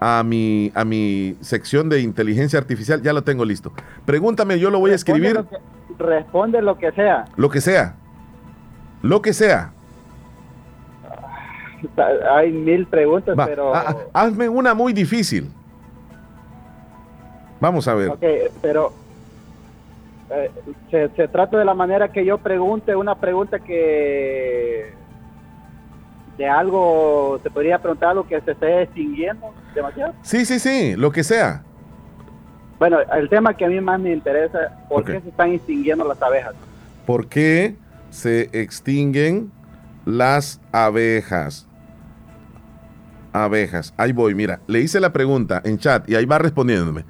a 0.00 0.22
mi, 0.24 0.72
a 0.74 0.84
mi 0.84 1.36
sección 1.40 1.88
de 1.88 2.00
inteligencia 2.00 2.58
artificial. 2.58 3.02
Ya 3.02 3.12
lo 3.12 3.22
tengo 3.22 3.44
listo. 3.44 3.72
Pregúntame, 4.04 4.58
yo 4.58 4.70
lo 4.70 4.78
voy 4.80 4.92
a 4.92 4.94
escribir. 4.94 5.34
Responde 5.36 5.50
lo 5.52 5.96
que- 5.98 6.04
responde 6.04 6.62
lo 6.62 6.78
que 6.78 6.92
sea. 6.92 7.24
Lo 7.36 7.50
que 7.50 7.60
sea. 7.60 7.94
Lo 9.02 9.20
que 9.22 9.32
sea. 9.32 9.72
Hay 12.32 12.52
mil 12.52 12.86
preguntas, 12.86 13.38
Va, 13.38 13.46
pero... 13.46 13.74
ah, 13.74 13.84
ah, 13.88 13.96
hazme 14.12 14.48
una 14.48 14.74
muy 14.74 14.92
difícil. 14.92 15.50
Vamos 17.60 17.86
a 17.86 17.94
ver. 17.94 18.08
Ok, 18.10 18.24
pero 18.60 18.92
eh, 20.30 20.50
se, 20.90 21.08
se 21.10 21.28
trata 21.28 21.58
de 21.58 21.64
la 21.64 21.74
manera 21.74 22.10
que 22.10 22.24
yo 22.24 22.38
pregunte 22.38 22.96
una 22.96 23.14
pregunta 23.14 23.60
que 23.60 24.92
de 26.36 26.48
algo, 26.48 27.38
se 27.42 27.50
podría 27.50 27.78
preguntar 27.78 28.10
algo 28.10 28.26
que 28.26 28.40
se 28.40 28.52
esté 28.52 28.82
extinguiendo 28.82 29.52
demasiado. 29.74 30.14
Sí, 30.22 30.44
sí, 30.44 30.58
sí, 30.58 30.96
lo 30.96 31.12
que 31.12 31.22
sea. 31.22 31.62
Bueno, 32.78 32.98
el 33.14 33.28
tema 33.28 33.54
que 33.54 33.64
a 33.64 33.68
mí 33.68 33.80
más 33.80 34.00
me 34.00 34.12
interesa, 34.12 34.76
¿por 34.88 35.04
qué 35.04 35.20
se 35.20 35.28
están 35.28 35.52
extinguiendo 35.52 36.04
las 36.04 36.20
abejas? 36.20 36.54
¿Por 37.06 37.28
qué 37.28 37.76
se 38.10 38.48
extinguen 38.52 39.52
las 40.04 40.60
abejas? 40.72 41.68
Abejas. 43.32 43.94
Ahí 43.96 44.12
voy, 44.12 44.34
mira. 44.34 44.60
Le 44.66 44.80
hice 44.80 45.00
la 45.00 45.12
pregunta 45.12 45.60
en 45.64 45.78
chat 45.78 46.08
y 46.08 46.14
ahí 46.14 46.24
va 46.24 46.38
respondiéndome. 46.38 47.04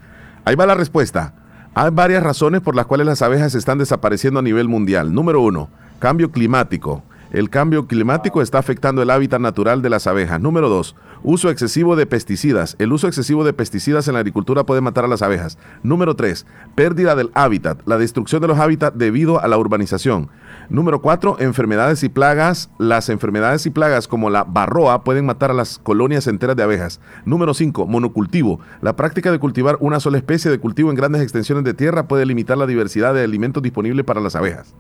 Ahí 0.44 0.54
va 0.54 0.66
la 0.66 0.74
respuesta. 0.74 1.34
Hay 1.74 1.90
varias 1.90 2.22
razones 2.22 2.60
por 2.60 2.76
las 2.76 2.86
cuales 2.86 3.06
las 3.06 3.22
abejas 3.22 3.54
están 3.54 3.78
desapareciendo 3.78 4.40
a 4.40 4.42
nivel 4.42 4.68
mundial. 4.68 5.14
Número 5.14 5.40
uno, 5.40 5.70
cambio 5.98 6.30
climático. 6.30 7.02
El 7.32 7.48
cambio 7.48 7.86
climático 7.86 8.42
está 8.42 8.58
afectando 8.58 9.00
el 9.00 9.08
hábitat 9.08 9.40
natural 9.40 9.80
de 9.80 9.88
las 9.88 10.06
abejas. 10.06 10.38
Número 10.38 10.68
dos, 10.68 10.96
uso 11.22 11.48
excesivo 11.48 11.96
de 11.96 12.04
pesticidas. 12.04 12.76
El 12.78 12.92
uso 12.92 13.06
excesivo 13.06 13.42
de 13.42 13.54
pesticidas 13.54 14.06
en 14.06 14.12
la 14.12 14.20
agricultura 14.20 14.66
puede 14.66 14.82
matar 14.82 15.06
a 15.06 15.08
las 15.08 15.22
abejas. 15.22 15.56
Número 15.82 16.14
tres, 16.14 16.44
pérdida 16.74 17.14
del 17.14 17.30
hábitat. 17.32 17.80
La 17.86 17.96
destrucción 17.96 18.42
de 18.42 18.48
los 18.48 18.58
hábitats 18.58 18.98
debido 18.98 19.40
a 19.40 19.48
la 19.48 19.56
urbanización. 19.56 20.28
Número 20.68 21.02
cuatro, 21.02 21.36
enfermedades 21.38 22.02
y 22.02 22.08
plagas. 22.08 22.70
Las 22.78 23.08
enfermedades 23.08 23.66
y 23.66 23.70
plagas 23.70 24.08
como 24.08 24.30
la 24.30 24.44
barroa 24.44 25.04
pueden 25.04 25.26
matar 25.26 25.50
a 25.50 25.54
las 25.54 25.78
colonias 25.78 26.26
enteras 26.26 26.56
de 26.56 26.62
abejas. 26.62 27.00
Número 27.24 27.52
cinco, 27.54 27.86
monocultivo. 27.86 28.60
La 28.80 28.96
práctica 28.96 29.30
de 29.30 29.38
cultivar 29.38 29.76
una 29.80 30.00
sola 30.00 30.18
especie 30.18 30.50
de 30.50 30.58
cultivo 30.58 30.90
en 30.90 30.96
grandes 30.96 31.22
extensiones 31.22 31.64
de 31.64 31.74
tierra 31.74 32.08
puede 32.08 32.24
limitar 32.26 32.56
la 32.58 32.66
diversidad 32.66 33.12
de 33.14 33.22
alimentos 33.24 33.62
disponibles 33.62 34.04
para 34.04 34.20
las 34.20 34.34
abejas. 34.36 34.74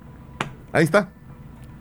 Ahí 0.72 0.84
está. 0.84 1.08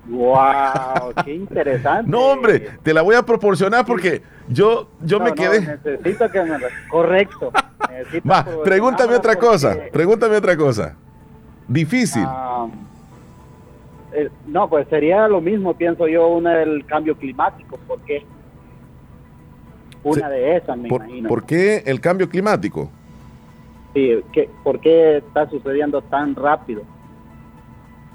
¡Wow! 0.10 1.14
¡Qué 1.24 1.34
interesante! 1.36 2.10
No, 2.10 2.20
hombre, 2.32 2.72
te 2.84 2.94
la 2.94 3.02
voy 3.04 3.16
a 3.16 3.24
proporcionar 3.24 3.86
porque 3.86 4.22
yo, 4.50 4.90
yo 5.02 5.20
No, 5.20 5.26
me 5.26 5.30
no, 5.32 5.36
quedé. 5.36 5.62
necesito 5.62 6.30
que 6.30 6.44
me... 6.44 6.58
Correcto. 6.90 7.52
Necesito 7.90 8.28
Va, 8.28 8.46
pregúntame 8.64 9.16
otra 9.16 9.34
porque, 9.34 9.48
cosa. 9.48 9.78
Pregúntame 9.94 10.36
otra 10.36 10.58
cosa. 10.58 10.96
Difícil. 11.68 12.24
ah, 12.26 12.68
eh, 14.14 14.30
no, 14.48 14.70
pues 14.70 14.88
sería 14.90 15.28
lo 15.28 15.42
mismo, 15.42 15.76
pienso 15.76 16.08
yo, 16.08 16.28
una 16.28 16.52
del 16.58 16.86
cambio 16.86 17.16
climático. 17.18 17.78
¿Por 17.88 18.00
qué? 18.02 18.26
Una 20.04 20.28
Sí, 20.28 20.32
de 20.34 20.58
esas, 20.58 20.78
me 20.78 20.90
¿Por, 20.90 21.02
imagino. 21.04 21.30
por 21.30 21.46
qué 21.46 21.84
el 21.86 22.00
cambio 22.02 22.28
climático? 22.30 22.90
Sí, 23.94 24.20
¿qué- 24.34 24.50
¿Por 24.64 24.80
qué 24.80 25.18
está 25.18 25.50
sucediendo 25.50 26.02
tan 26.02 26.36
rápido? 26.36 26.82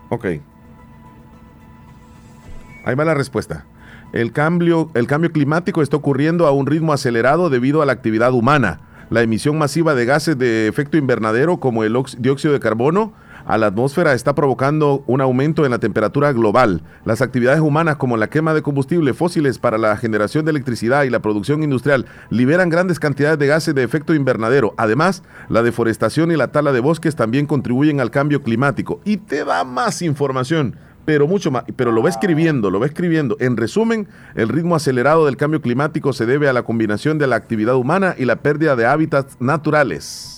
Ok. 0.09 0.25
Ahí 2.85 2.95
va 2.95 3.05
la 3.05 3.15
respuesta. 3.15 3.65
El 4.13 4.33
cambio, 4.33 4.91
el 4.95 5.07
cambio 5.07 5.33
climático 5.33 5.83
está 5.83 5.97
ocurriendo 5.97 6.47
a 6.47 6.53
un 6.53 6.67
ritmo 6.67 6.93
acelerado 6.93 7.51
debido 7.51 7.83
a 7.83 7.87
la 7.87 7.93
actividad 7.93 8.33
humana. 8.33 8.81
La 9.11 9.23
emisión 9.23 9.59
masiva 9.59 9.95
de 9.95 10.05
gases 10.05 10.39
de 10.39 10.69
efecto 10.69 10.97
invernadero 10.97 11.59
como 11.59 11.85
el 11.85 11.97
dióxido 12.19 12.53
de 12.55 12.61
carbono 12.61 13.13
a 13.47 13.59
la 13.59 13.69
atmósfera 13.69 14.13
está 14.13 14.35
provocando 14.35 15.05
un 15.07 15.21
aumento 15.21 15.65
en 15.65 15.71
la 15.71 15.79
temperatura 15.79 16.33
global. 16.33 16.83
Las 17.05 17.23
actividades 17.23 17.61
humanas 17.61 17.97
como 17.97 18.17
la 18.17 18.29
quema 18.29 18.55
de 18.55 18.63
combustibles 18.63 19.17
fósiles 19.17 19.59
para 19.59 19.79
la 19.79 19.97
generación 19.97 20.45
de 20.45 20.51
electricidad 20.51 21.05
y 21.05 21.11
la 21.11 21.21
producción 21.21 21.63
industrial 21.63 22.07
liberan 22.29 22.69
grandes 22.69 22.99
cantidades 22.99 23.39
de 23.39 23.47
gases 23.47 23.75
de 23.75 23.85
efecto 23.85 24.15
invernadero. 24.15 24.75
Además, 24.77 25.23
la 25.49 25.63
deforestación 25.63 26.33
y 26.33 26.37
la 26.37 26.49
tala 26.49 26.73
de 26.73 26.81
bosques 26.81 27.15
también 27.15 27.47
contribuyen 27.47 28.01
al 28.01 28.11
cambio 28.11 28.43
climático. 28.43 29.01
Y 29.05 29.19
te 29.19 29.45
da 29.45 29.63
más 29.63 30.03
información, 30.03 30.77
pero 31.05 31.29
mucho 31.29 31.53
más, 31.53 31.63
pero 31.77 31.93
lo 31.93 32.03
va 32.03 32.11
escribiendo, 32.11 32.71
lo 32.71 32.81
va 32.81 32.87
escribiendo. 32.87 33.37
En 33.39 33.57
resumen, 33.57 34.09
el 34.35 34.49
ritmo 34.49 34.75
acelerado 34.75 35.25
del 35.25 35.37
cambio 35.37 35.63
climático 35.63 36.13
se 36.13 36.27
debe 36.27 36.49
a 36.49 36.53
la 36.53 36.65
combinación 36.65 37.17
de 37.19 37.29
la 37.29 37.37
actividad 37.37 37.77
humana 37.77 38.17
y 38.19 38.25
la 38.25 38.37
pérdida 38.37 38.75
de 38.75 38.87
hábitats 38.87 39.37
naturales. 39.41 40.36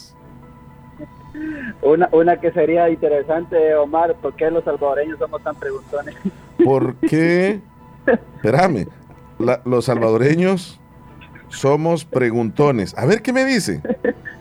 Una, 1.88 2.08
una 2.12 2.36
que 2.40 2.50
sería 2.52 2.88
interesante, 2.90 3.74
Omar, 3.74 4.14
¿por 4.16 4.34
qué 4.34 4.50
los 4.50 4.64
salvadoreños 4.64 5.18
somos 5.18 5.42
tan 5.42 5.54
preguntones? 5.56 6.14
¿Por 6.64 6.94
qué? 6.96 7.60
Espérame, 8.36 8.86
la- 9.38 9.60
los 9.64 9.86
salvadoreños 9.86 10.78
somos 11.48 12.04
preguntones. 12.04 12.96
A 12.98 13.06
ver 13.06 13.22
qué 13.22 13.32
me 13.32 13.44
dice. 13.44 13.80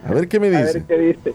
A 0.06 0.12
ver 0.12 0.28
qué 0.28 0.38
me 0.40 0.48
A 0.48 0.60
dice. 0.62 0.80
ver 0.80 0.82
qué 0.84 0.98
dice. 0.98 1.34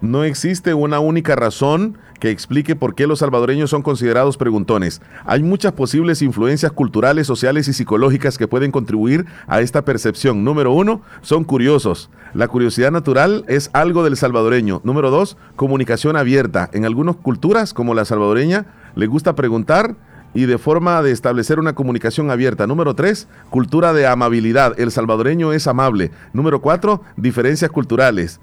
No 0.00 0.24
existe 0.24 0.72
una 0.72 0.98
única 0.98 1.36
razón 1.36 1.98
que 2.20 2.30
explique 2.30 2.74
por 2.74 2.94
qué 2.94 3.06
los 3.06 3.18
salvadoreños 3.18 3.68
son 3.68 3.82
considerados 3.82 4.38
preguntones. 4.38 5.02
Hay 5.26 5.42
muchas 5.42 5.72
posibles 5.72 6.22
influencias 6.22 6.72
culturales, 6.72 7.26
sociales 7.26 7.68
y 7.68 7.74
psicológicas 7.74 8.38
que 8.38 8.48
pueden 8.48 8.70
contribuir 8.70 9.26
a 9.46 9.60
esta 9.60 9.84
percepción. 9.84 10.42
Número 10.42 10.72
uno, 10.72 11.02
son 11.20 11.44
curiosos. 11.44 12.10
La 12.32 12.48
curiosidad 12.48 12.92
natural 12.92 13.44
es 13.46 13.68
algo 13.74 14.02
del 14.02 14.16
salvadoreño. 14.16 14.80
Número 14.84 15.10
dos, 15.10 15.36
comunicación 15.56 16.16
abierta. 16.16 16.70
En 16.72 16.86
algunas 16.86 17.16
culturas, 17.16 17.74
como 17.74 17.94
la 17.94 18.06
salvadoreña, 18.06 18.66
le 18.94 19.06
gusta 19.06 19.34
preguntar 19.34 19.96
y 20.34 20.46
de 20.46 20.58
forma 20.58 21.02
de 21.02 21.10
establecer 21.10 21.58
una 21.58 21.74
comunicación 21.74 22.30
abierta. 22.30 22.66
Número 22.66 22.94
tres, 22.94 23.28
cultura 23.50 23.92
de 23.92 24.06
amabilidad. 24.06 24.78
El 24.78 24.90
salvadoreño 24.90 25.52
es 25.52 25.66
amable. 25.66 26.10
Número 26.32 26.60
cuatro, 26.60 27.02
diferencias 27.16 27.70
culturales. 27.70 28.40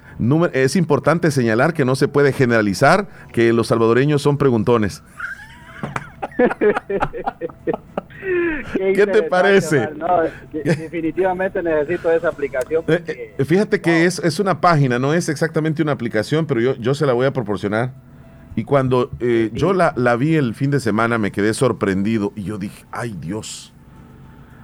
es 0.54 0.76
importante 0.76 1.32
señalar 1.32 1.74
que 1.74 1.86
no 1.86 1.96
se 1.96 2.08
puede 2.08 2.34
generalizar 2.34 3.08
que 3.32 3.54
los 3.54 3.68
salvadoreños 3.68 4.22
son 4.22 4.38
preguntones. 4.38 5.04
Qué, 8.74 9.08
te 9.08 9.24
parece? 9.24 9.90
definitivamente 10.52 11.62
necesito 11.64 12.12
esa 12.12 12.30
aplicación. 12.30 12.84
Eh, 12.88 13.34
eh, 13.38 13.46
fíjate 13.46 13.80
que 13.80 14.06
es, 14.06 14.20
es, 14.20 14.40
una 14.40 14.60
página, 14.60 15.00
no 15.00 15.14
es 15.14 15.30
exactamente 15.30 15.82
una 15.82 15.94
aplicación, 15.94 16.46
pero 16.46 16.60
yo, 16.60 16.76
yo 16.76 16.94
se 16.94 17.06
la 17.06 17.14
voy 17.14 17.26
a 17.26 17.32
proporcionar. 17.32 17.92
Y 18.58 18.64
cuando 18.64 19.12
eh, 19.20 19.52
yo 19.54 19.72
la, 19.72 19.94
la, 19.96 20.16
vi 20.16 20.34
el 20.34 20.56
fin 20.56 20.72
de 20.72 20.80
semana 20.80 21.20
me 21.20 21.32
quedé 21.32 21.54
sorprendido 21.54 22.34
y 22.36 22.42
yo 22.42 22.58
dije, 22.58 22.88
ay 22.92 23.16
Dios, 23.22 23.72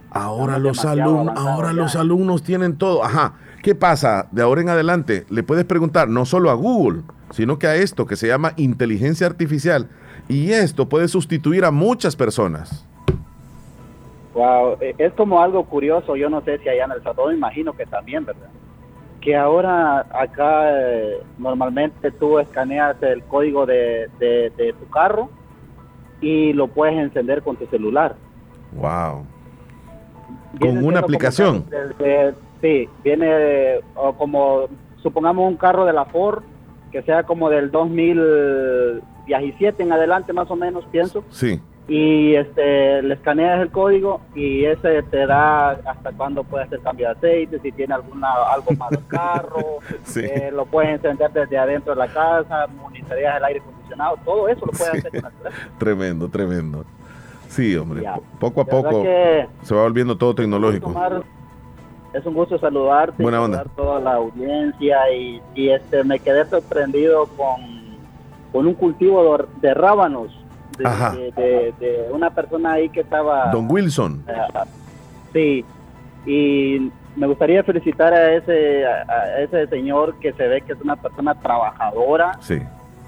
ahora, 0.09 0.57
los, 0.57 0.83
alumnos, 0.83 1.37
ahora 1.37 1.73
los 1.73 1.95
alumnos 1.95 2.41
tienen 2.41 2.75
todo. 2.75 3.03
Ajá, 3.03 3.35
¿qué 3.61 3.75
pasa? 3.75 4.29
De 4.31 4.41
ahora 4.41 4.61
en 4.61 4.69
adelante 4.69 5.27
le 5.29 5.43
puedes 5.43 5.65
preguntar 5.65 6.09
no 6.09 6.25
solo 6.25 6.49
a 6.49 6.55
Google, 6.55 7.03
sino 7.29 7.59
que 7.59 7.67
a 7.67 7.75
esto 7.75 8.07
que 8.07 8.15
se 8.15 8.25
llama 8.25 8.53
inteligencia 8.57 9.27
artificial. 9.27 9.87
Y 10.27 10.53
esto 10.53 10.89
puede 10.89 11.07
sustituir 11.07 11.63
a 11.63 11.69
muchas 11.69 12.15
personas. 12.15 12.87
Wow, 14.33 14.77
e, 14.81 14.95
es 14.97 15.13
como 15.13 15.39
algo 15.39 15.65
curioso, 15.65 16.15
yo 16.15 16.31
no 16.31 16.41
sé 16.41 16.57
si 16.57 16.67
allá 16.67 16.85
en 16.85 16.93
El 16.93 17.03
Salvador, 17.03 17.31
imagino 17.31 17.73
que 17.73 17.85
también, 17.85 18.25
¿verdad? 18.25 18.49
Que 19.23 19.35
ahora 19.37 20.05
acá 20.11 20.81
eh, 20.81 21.21
normalmente 21.37 22.11
tú 22.11 22.39
escaneas 22.39 23.01
el 23.01 23.23
código 23.23 23.65
de, 23.65 24.09
de, 24.19 24.75
tu 24.77 24.89
carro 24.89 25.29
y 26.19 26.51
lo 26.51 26.67
puedes 26.67 26.97
encender 26.97 27.41
con 27.41 27.55
tu 27.55 27.65
celular. 27.67 28.17
Wow. 28.73 29.25
¿Con 30.59 30.83
una 30.83 30.99
aplicación? 30.99 31.63
sí, 32.61 32.89
viene 33.01 33.79
como, 34.17 34.65
supongamos 35.01 35.49
un 35.49 35.55
carro 35.55 35.85
de 35.85 35.93
la 35.93 36.03
Ford, 36.05 36.43
que 36.91 37.01
sea 37.03 37.23
como 37.23 37.49
del 37.49 37.71
2017 37.71 39.83
en 39.83 39.93
adelante 39.93 40.33
más 40.33 40.51
o 40.51 40.57
menos, 40.57 40.83
pienso. 40.91 41.23
Sí 41.29 41.61
y 41.87 42.35
este 42.35 43.01
le 43.01 43.13
escaneas 43.13 43.61
el 43.61 43.69
código 43.69 44.21
y 44.33 44.63
ese 44.63 45.03
te 45.03 45.25
da 45.25 45.71
hasta 45.71 46.11
cuándo 46.13 46.43
puede 46.43 46.63
hacer 46.63 46.79
cambio 46.79 47.07
de 47.07 47.13
aceite, 47.13 47.59
si 47.59 47.71
tiene 47.73 47.93
alguna 47.93 48.29
algo 48.53 48.71
más 48.77 48.91
el 48.93 49.05
carro, 49.07 49.79
eh, 50.15 50.49
lo 50.53 50.65
puedes 50.65 50.91
encender 50.91 51.31
desde 51.31 51.57
adentro 51.57 51.93
de 51.93 51.99
la 51.99 52.07
casa, 52.07 52.67
monitoreas 52.67 53.37
el 53.37 53.43
aire 53.43 53.59
acondicionado, 53.59 54.17
todo 54.23 54.47
eso 54.47 54.65
lo 54.65 54.71
puedes 54.71 55.05
hacer 55.05 55.21
con 55.21 55.31
Tremendo, 55.77 56.29
tremendo. 56.29 56.85
Sí, 57.49 57.75
hombre, 57.75 58.03
poco 58.39 58.61
a 58.61 58.65
poco 58.65 59.03
se 59.03 59.75
va 59.75 59.83
volviendo 59.83 60.17
todo 60.17 60.33
tecnológico. 60.33 60.91
es 62.13 62.25
un 62.25 62.33
gusto 62.33 62.57
saludarte, 62.57 63.21
Buena 63.21 63.41
saludar 63.41 63.67
toda 63.75 63.99
la 63.99 64.13
audiencia 64.13 65.11
y, 65.13 65.41
y, 65.53 65.69
este 65.69 66.03
me 66.03 66.17
quedé 66.19 66.45
sorprendido 66.45 67.27
con, 67.37 67.61
con 68.51 68.65
un 68.65 68.73
cultivo 68.73 69.37
de 69.61 69.73
rábanos 69.73 70.42
de, 70.77 72.07
una 72.11 72.29
persona 72.29 72.73
ahí 72.73 72.89
que 72.89 73.01
estaba... 73.01 73.51
Don 73.51 73.67
Wilson. 73.69 74.23
Eh, 74.27 74.35
sí, 75.33 75.65
y 76.25 76.91
me 77.15 77.27
gustaría 77.27 77.63
felicitar 77.63 78.13
a 78.13 78.33
ese, 78.33 78.85
a 78.85 79.39
ese 79.41 79.67
señor 79.67 80.15
que 80.19 80.33
se 80.33 80.47
ve 80.47 80.61
que 80.61 80.73
es 80.73 80.81
una 80.81 80.95
persona 80.95 81.35
trabajadora, 81.35 82.37
sí. 82.41 82.61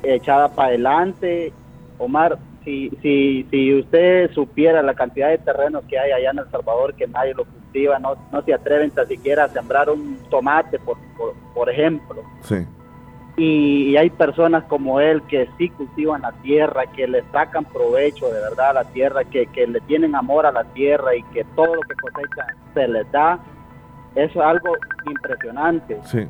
echada 0.03 0.49
para 0.49 0.70
adelante. 0.70 1.53
Omar, 1.97 2.38
si, 2.63 2.89
si, 3.01 3.47
si 3.49 3.74
usted 3.74 4.32
supiera 4.32 4.82
la 4.82 4.93
cantidad 4.93 5.30
de 5.30 5.38
terrenos 5.38 5.84
que 5.86 5.97
hay 5.97 6.11
allá 6.11 6.32
en 6.32 6.39
El 6.39 6.51
Salvador 6.51 6.93
que 6.93 7.07
nadie 7.07 7.34
lo 7.34 7.45
cultiva, 7.45 7.99
no, 7.99 8.16
no 8.32 8.41
se 8.41 8.53
atreven 8.53 8.91
ni 8.95 9.05
siquiera 9.05 9.45
a 9.45 9.49
sembrar 9.49 9.89
un 9.89 10.18
tomate, 10.30 10.78
por, 10.80 10.97
por, 11.18 11.34
por 11.53 11.70
ejemplo. 11.70 12.22
Sí 12.41 12.66
y, 13.38 13.98
hay 13.98 14.10
personas 14.10 14.64
como 14.66 15.00
él 15.00 15.22
que 15.24 15.50
sí 15.58 15.70
cultivan 15.70 16.22
la 16.22 16.32
tierra, 16.42 16.86
que 16.96 17.08
le 17.08 17.24
sacan 17.32 17.66
provecho 17.66 18.28
de 18.28 18.40
verdad 18.40 18.70
a 18.70 18.74
la 18.74 18.84
tierra, 18.86 19.24
que, 19.26 19.48
le 19.68 19.82
tienen 19.82 20.16
amor 20.16 20.46
a 20.46 20.52
la 20.52 20.64
tierra 20.64 21.16
y 21.16 21.24
que 21.34 21.44
todo 21.56 21.76
lo 21.76 21.82
que 21.82 21.96
cosechan 21.96 22.48
se 22.74 22.88
les 22.88 23.12
da. 23.12 23.40
Eso 24.16 24.40
es 24.40 24.46
algo 24.46 24.74
impresionante. 25.06 25.98
Sí. 26.06 26.28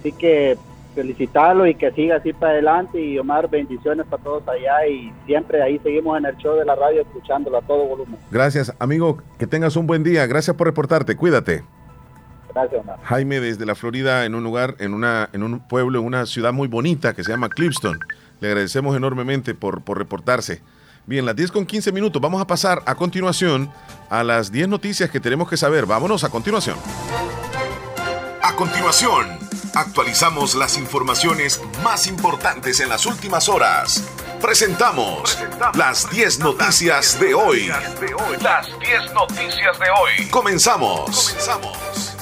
Así 0.00 0.12
que 0.12 0.58
felicitarlo 0.96 1.66
y 1.66 1.74
que 1.74 1.92
siga 1.92 2.16
así 2.16 2.32
para 2.32 2.54
adelante 2.54 3.00
y 3.00 3.18
Omar, 3.18 3.48
bendiciones 3.48 4.06
para 4.06 4.22
todos 4.22 4.48
allá 4.48 4.86
y 4.88 5.12
siempre 5.26 5.62
ahí 5.62 5.78
seguimos 5.80 6.18
en 6.18 6.24
el 6.24 6.36
show 6.38 6.56
de 6.56 6.64
la 6.64 6.74
radio 6.74 7.02
escuchándolo 7.02 7.58
a 7.58 7.62
todo 7.62 7.86
volumen. 7.86 8.16
Gracias, 8.30 8.74
amigo, 8.78 9.18
que 9.38 9.46
tengas 9.46 9.76
un 9.76 9.86
buen 9.86 10.02
día, 10.02 10.26
gracias 10.26 10.56
por 10.56 10.66
reportarte, 10.66 11.14
cuídate. 11.14 11.62
Jaime 13.04 13.40
desde 13.40 13.66
la 13.66 13.74
Florida, 13.74 14.24
en 14.24 14.34
un 14.34 14.42
lugar, 14.42 14.76
en, 14.78 14.94
una, 14.94 15.28
en 15.32 15.42
un 15.42 15.60
pueblo, 15.60 16.00
en 16.00 16.06
una 16.06 16.26
ciudad 16.26 16.52
muy 16.52 16.68
bonita 16.68 17.14
que 17.14 17.24
se 17.24 17.30
llama 17.30 17.48
Clipston. 17.48 17.98
Le 18.40 18.48
agradecemos 18.48 18.96
enormemente 18.96 19.54
por, 19.54 19.82
por 19.82 19.98
reportarse. 19.98 20.60
Bien, 21.06 21.24
las 21.24 21.36
10 21.36 21.52
con 21.52 21.66
15 21.66 21.92
minutos. 21.92 22.20
Vamos 22.20 22.42
a 22.42 22.46
pasar 22.46 22.82
a 22.84 22.96
continuación 22.96 23.70
a 24.10 24.24
las 24.24 24.50
10 24.50 24.68
noticias 24.68 25.08
que 25.08 25.20
tenemos 25.20 25.48
que 25.48 25.56
saber. 25.56 25.86
Vámonos 25.86 26.24
a 26.24 26.30
continuación. 26.30 26.76
A 28.42 28.54
continuación, 28.56 29.38
actualizamos 29.74 30.54
las 30.56 30.78
informaciones 30.78 31.60
más 31.84 32.06
importantes 32.08 32.80
en 32.80 32.88
las 32.88 33.06
últimas 33.06 33.48
horas. 33.48 34.02
Presentamos, 34.40 35.38
las 35.74 36.10
10 36.10 36.40
noticias, 36.40 37.18
de 37.20 37.34
hoy. 37.34 37.68
Las 38.42 38.66
10 38.80 39.14
noticias 39.14 39.78
de 39.78 39.86
hoy. 39.90 40.28
Comenzamos. 40.30 41.30
Comenzamos. 41.30 42.15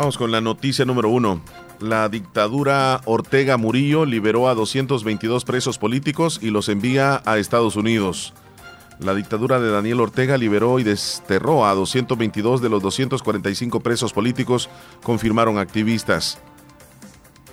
Vamos 0.00 0.16
con 0.16 0.32
la 0.32 0.40
noticia 0.40 0.86
número 0.86 1.10
uno. 1.10 1.42
La 1.78 2.08
dictadura 2.08 3.02
Ortega 3.04 3.58
Murillo 3.58 4.06
liberó 4.06 4.48
a 4.48 4.54
222 4.54 5.44
presos 5.44 5.76
políticos 5.76 6.38
y 6.40 6.48
los 6.48 6.70
envía 6.70 7.20
a 7.26 7.36
Estados 7.36 7.76
Unidos. 7.76 8.32
La 8.98 9.14
dictadura 9.14 9.60
de 9.60 9.70
Daniel 9.70 10.00
Ortega 10.00 10.38
liberó 10.38 10.78
y 10.78 10.84
desterró 10.84 11.66
a 11.66 11.74
222 11.74 12.62
de 12.62 12.70
los 12.70 12.82
245 12.82 13.80
presos 13.80 14.14
políticos, 14.14 14.70
confirmaron 15.02 15.58
activistas. 15.58 16.38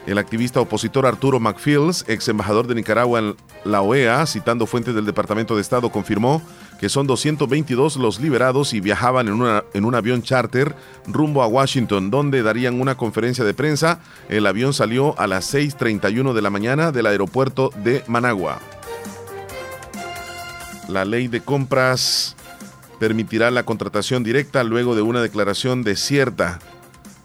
El 0.05 0.17
activista 0.17 0.61
opositor 0.61 1.05
Arturo 1.05 1.41
McFields, 1.41 2.05
ex 2.07 2.29
embajador 2.29 2.65
de 2.65 2.75
Nicaragua 2.75 3.19
en 3.19 3.35
la 3.65 3.81
OEA, 3.81 4.25
citando 4.25 4.65
fuentes 4.65 4.95
del 4.95 5.05
Departamento 5.05 5.53
de 5.53 5.61
Estado, 5.61 5.89
confirmó 5.91 6.41
que 6.79 6.89
son 6.89 7.07
222 7.07 7.97
los 7.97 8.19
liberados 8.19 8.73
y 8.73 8.79
viajaban 8.79 9.27
en, 9.27 9.61
en 9.73 9.85
un 9.85 9.95
avión 9.95 10.21
charter 10.21 10.75
rumbo 11.07 11.43
a 11.43 11.47
Washington, 11.47 12.11
donde 12.11 12.43
darían 12.43 12.79
una 12.79 12.95
conferencia 12.95 13.43
de 13.43 13.53
prensa. 13.53 13.99
El 14.29 14.45
avión 14.45 14.73
salió 14.73 15.19
a 15.19 15.27
las 15.27 15.53
6.31 15.53 16.33
de 16.33 16.41
la 16.41 16.49
mañana 16.49 16.91
del 16.91 17.07
aeropuerto 17.07 17.71
de 17.83 18.03
Managua. 18.07 18.59
La 20.87 21.05
ley 21.05 21.27
de 21.27 21.41
compras 21.41 22.35
permitirá 22.99 23.51
la 23.51 23.63
contratación 23.63 24.23
directa 24.23 24.63
luego 24.63 24.95
de 24.95 25.01
una 25.01 25.21
declaración 25.21 25.83
desierta 25.83 26.59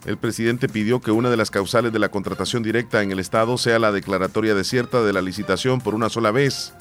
el 0.05 0.17
presidente 0.17 0.69
pidió 0.69 1.01
que 1.01 1.13
una 1.13 1.31
de 1.31 1.37
las 1.37 1.53
causales 1.53 1.93
de 1.93 2.01
la 2.01 2.09
contratación 2.09 2.63
directa 2.65 3.03
en 3.03 3.13
el 3.13 3.21
Estado 3.21 3.57
sea 3.57 3.79
la 3.79 3.93
declaratoria 3.93 4.55
desierta 4.55 5.03
de 5.03 5.13
la 5.13 5.23
licitación 5.23 5.81
por 5.81 5.95
una 5.95 6.09
sola 6.09 6.33
vez. 6.33 6.73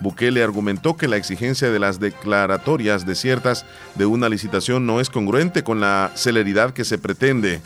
Bukele 0.00 0.42
argumentó 0.42 0.96
que 0.96 1.08
la 1.08 1.16
exigencia 1.16 1.70
de 1.70 1.78
las 1.78 2.00
declaratorias 2.00 3.06
desiertas 3.06 3.64
de 3.94 4.06
una 4.06 4.28
licitación 4.28 4.86
no 4.86 5.00
es 5.00 5.10
congruente 5.10 5.62
con 5.62 5.80
la 5.80 6.12
celeridad 6.14 6.72
que 6.72 6.84
se 6.84 6.98
pretende. 6.98 7.60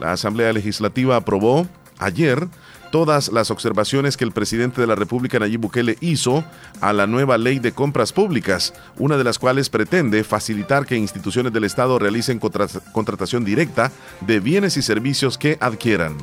La 0.00 0.12
Asamblea 0.12 0.52
Legislativa 0.52 1.16
aprobó 1.16 1.66
ayer 1.98 2.48
todas 2.90 3.32
las 3.32 3.50
observaciones 3.50 4.16
que 4.16 4.24
el 4.24 4.30
presidente 4.30 4.80
de 4.80 4.86
la 4.86 4.94
República 4.94 5.40
Nayib 5.40 5.62
Bukele 5.62 5.98
hizo 6.00 6.44
a 6.80 6.92
la 6.92 7.08
nueva 7.08 7.38
ley 7.38 7.58
de 7.58 7.72
compras 7.72 8.12
públicas, 8.12 8.72
una 8.98 9.16
de 9.16 9.24
las 9.24 9.40
cuales 9.40 9.68
pretende 9.68 10.22
facilitar 10.22 10.86
que 10.86 10.96
instituciones 10.96 11.52
del 11.52 11.64
Estado 11.64 11.98
realicen 11.98 12.38
contratación 12.38 13.44
directa 13.44 13.90
de 14.20 14.38
bienes 14.38 14.76
y 14.76 14.82
servicios 14.82 15.38
que 15.38 15.58
adquieran. 15.60 16.16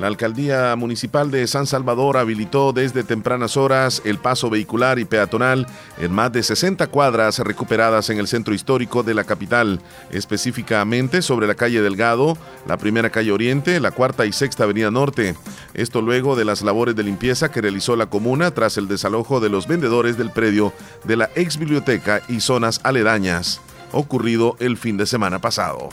La 0.00 0.06
alcaldía 0.06 0.74
municipal 0.76 1.30
de 1.30 1.46
San 1.46 1.66
Salvador 1.66 2.16
habilitó 2.16 2.72
desde 2.72 3.04
tempranas 3.04 3.58
horas 3.58 4.00
el 4.06 4.16
paso 4.16 4.48
vehicular 4.48 4.98
y 4.98 5.04
peatonal 5.04 5.66
en 5.98 6.10
más 6.10 6.32
de 6.32 6.42
60 6.42 6.86
cuadras 6.86 7.38
recuperadas 7.40 8.08
en 8.08 8.18
el 8.18 8.26
centro 8.26 8.54
histórico 8.54 9.02
de 9.02 9.12
la 9.12 9.24
capital, 9.24 9.82
específicamente 10.10 11.20
sobre 11.20 11.46
la 11.46 11.54
calle 11.54 11.82
Delgado, 11.82 12.38
la 12.66 12.78
primera 12.78 13.10
calle 13.10 13.30
Oriente, 13.30 13.78
la 13.78 13.90
cuarta 13.90 14.24
y 14.24 14.32
sexta 14.32 14.64
avenida 14.64 14.90
Norte. 14.90 15.34
Esto 15.74 16.00
luego 16.00 16.34
de 16.34 16.46
las 16.46 16.62
labores 16.62 16.96
de 16.96 17.02
limpieza 17.02 17.50
que 17.50 17.60
realizó 17.60 17.94
la 17.94 18.06
comuna 18.06 18.52
tras 18.52 18.78
el 18.78 18.88
desalojo 18.88 19.38
de 19.38 19.50
los 19.50 19.68
vendedores 19.68 20.16
del 20.16 20.30
predio 20.30 20.72
de 21.04 21.18
la 21.18 21.28
ex 21.34 21.58
biblioteca 21.58 22.22
y 22.26 22.40
zonas 22.40 22.80
aledañas, 22.84 23.60
ocurrido 23.92 24.56
el 24.60 24.78
fin 24.78 24.96
de 24.96 25.04
semana 25.04 25.40
pasado. 25.42 25.90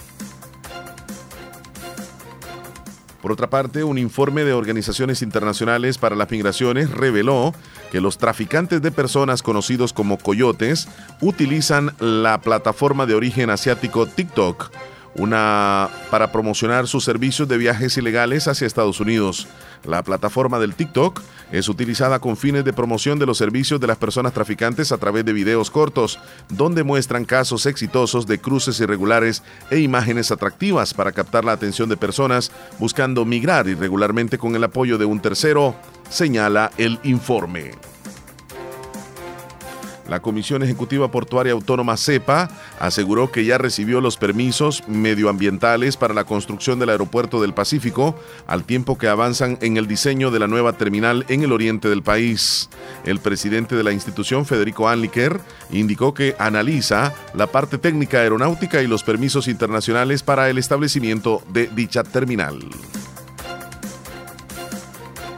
Por 3.28 3.34
otra 3.34 3.50
parte, 3.50 3.84
un 3.84 3.98
informe 3.98 4.46
de 4.46 4.54
organizaciones 4.54 5.22
internacionales 5.22 5.98
para 5.98 6.16
las 6.16 6.32
migraciones 6.32 6.90
reveló 6.90 7.54
que 7.92 8.00
los 8.00 8.18
traficantes 8.18 8.82
de 8.82 8.90
personas 8.90 9.44
conocidos 9.44 9.92
como 9.92 10.18
coyotes 10.18 10.88
utilizan 11.20 11.94
la 12.00 12.40
plataforma 12.40 13.06
de 13.06 13.16
origen 13.16 13.50
asiático 13.50 14.08
TikTok 14.08 14.72
una 15.18 15.90
para 16.10 16.32
promocionar 16.32 16.88
sus 16.88 17.04
servicios 17.04 17.50
de 17.50 17.58
viajes 17.58 17.98
ilegales 17.98 18.48
hacia 18.48 18.68
Estados 18.68 19.00
Unidos. 19.02 19.48
La 19.86 20.04
plataforma 20.04 20.60
del 20.60 20.74
TikTok 20.74 21.22
es 21.52 21.70
utilizada 21.70 22.20
con 22.20 22.38
fines 22.38 22.66
de 22.66 22.74
promoción 22.74 23.20
de 23.20 23.26
los 23.26 23.38
servicios 23.38 23.80
de 23.80 23.88
las 23.88 23.98
personas 23.98 24.34
traficantes 24.34 24.92
a 24.92 24.98
través 24.98 25.26
de 25.26 25.34
videos 25.34 25.72
cortos, 25.72 26.20
donde 26.50 26.84
muestran 26.84 27.26
casos 27.26 27.66
exitosos 27.66 28.28
de 28.28 28.40
cruces 28.40 28.80
irregulares 28.80 29.44
e 29.72 29.80
imágenes 29.80 30.32
atractivas 30.32 30.94
para 30.94 31.12
captar 31.12 31.46
la 31.46 31.54
atención 31.54 31.90
de 31.90 31.98
personas 31.98 32.52
buscando 32.80 33.26
migrar 33.26 33.68
irregularmente 33.68 34.38
con 34.38 34.56
el 34.56 34.64
apoyo 34.64 34.98
de 34.98 35.06
un 35.06 35.22
tercero, 35.22 35.76
señala 36.10 36.72
el 36.78 37.00
informe. 37.04 37.97
La 40.08 40.22
Comisión 40.22 40.64
Ejecutiva 40.64 41.12
Portuaria 41.12 41.54
Autónoma 41.54 41.98
CEPA 41.98 42.50
aseguró 42.80 43.32
que 43.32 43.46
ya 43.46 43.58
recibió 43.58 44.02
los 44.02 44.18
permisos 44.18 44.84
medioambientales 44.88 45.98
para 45.98 46.14
la 46.14 46.24
construcción 46.24 46.80
del 46.80 46.90
aeropuerto 46.90 47.42
del 47.42 47.54
Pacífico, 47.54 48.18
al 48.48 48.64
tiempo 48.64 48.98
que 48.98 49.08
avanzan 49.08 49.58
en 49.62 49.78
el 49.78 49.88
diseño 49.88 50.32
de 50.32 50.40
la 50.40 50.48
nueva 50.48 50.74
terminal 50.74 51.26
en 51.28 51.44
el 51.44 51.52
oriente 51.52 51.90
del 51.90 52.04
país. 52.04 52.70
El 53.06 53.20
presidente 53.20 53.76
de 53.76 53.84
la 53.84 53.92
institución, 53.92 54.46
Federico 54.46 54.88
Anliker, 54.88 55.40
indicó 55.72 56.14
que 56.14 56.36
analiza 56.40 57.14
la 57.34 57.48
parte 57.48 57.78
técnica 57.78 58.20
aeronáutica 58.20 58.82
y 58.82 58.88
los 58.88 59.04
permisos 59.04 59.48
internacionales 59.48 60.24
para 60.24 60.50
el 60.50 60.58
establecimiento 60.58 61.42
de 61.52 61.68
dicha 61.68 62.04
terminal. 62.04 62.60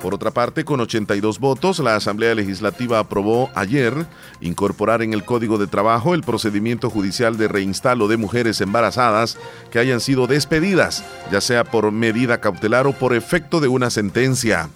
Por 0.02 0.14
otra 0.14 0.32
parte, 0.32 0.64
con 0.64 0.80
82 0.80 1.40
votos, 1.40 1.80
la 1.80 1.96
Asamblea 1.96 2.34
Legislativa 2.34 3.00
aprobó 3.00 3.50
ayer 3.54 4.08
incorporar 4.40 5.02
en 5.02 5.14
el 5.14 5.26
Código 5.26 5.58
de 5.58 5.68
Trabajo 5.68 6.14
el 6.14 6.24
procedimiento 6.24 6.90
judicial 6.90 7.38
de 7.38 7.50
reinstalo 7.50 8.08
de 8.08 8.16
mujeres 8.16 8.62
embarazadas 8.62 9.38
que 9.72 9.80
hayan 9.80 10.00
sido 10.00 10.26
despedidas, 10.26 11.04
ya 11.32 11.42
sea 11.42 11.66
por 11.66 11.92
medida 11.92 12.40
cautelar 12.40 12.88
o 12.88 12.94
por 12.94 13.14
efecto 13.14 13.60
de 13.60 13.68
una 13.68 13.90
sentencia. 13.90 14.70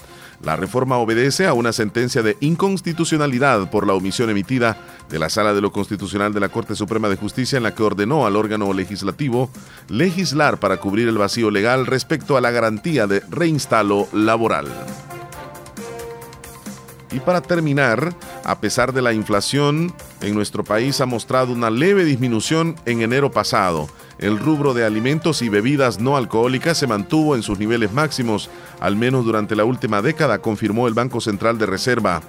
La 0.44 0.58
reforma 0.58 0.98
obedece 0.98 1.48
a 1.48 1.54
una 1.54 1.72
sentencia 1.72 2.22
de 2.22 2.36
inconstitucionalidad 2.41 3.72
por 3.72 3.88
la 3.88 3.94
omisión 3.94 4.30
emitida 4.30 4.78
de 5.10 5.20
la 5.20 5.30
Sala 5.30 5.54
de 5.54 5.62
lo 5.62 5.72
Constitucional 5.72 6.34
de 6.34 6.41
la 6.41 6.50
Corte 6.50 6.76
Suprema 6.76 7.08
de 7.08 7.16
Justicia 7.16 7.56
en 7.56 7.64
la 7.64 7.74
que 7.74 7.84
ordenó 7.84 8.26
al 8.26 8.36
órgano 8.36 8.74
legislativo 8.74 9.50
legislar 9.88 10.60
para 10.60 10.78
cubrir 10.78 11.08
el 11.08 11.18
vacío 11.18 11.50
legal 11.50 11.86
respecto 11.86 12.36
a 12.36 12.41
la 12.41 12.52
garantía 12.52 13.08
de 13.08 13.22
reinstalo 13.30 14.10
laboral. 14.12 14.68
Y 17.14 17.19
para 17.19 17.41
terminar, 17.41 18.15
a 18.44 18.60
pesar 18.60 18.91
de 18.91 19.03
la 19.03 19.14
inflación, 19.14 19.94
en 20.22 20.34
nuestro 20.34 20.64
país 20.64 20.99
ha 20.99 21.06
mostrado 21.06 21.53
una 21.53 21.69
leve 21.69 22.06
disminución 22.06 22.76
en 22.85 23.03
enero 23.03 23.31
pasado. 23.31 23.88
El 24.18 24.40
rubro 24.40 24.73
de 24.73 24.84
alimentos 24.84 25.44
y 25.44 25.49
bebidas 25.49 25.99
no 25.99 26.18
alcohólicas 26.18 26.77
se 26.77 26.88
mantuvo 26.88 27.35
en 27.35 27.44
sus 27.44 27.60
niveles 27.60 27.94
máximos, 27.94 28.49
al 28.80 28.95
menos 28.95 29.26
durante 29.26 29.56
la 29.56 29.64
última 29.64 30.02
década, 30.02 30.40
confirmó 30.40 30.88
el 30.88 30.95
Banco 30.95 31.22
Central 31.22 31.60
de 31.60 31.68
Reserva 31.68 32.23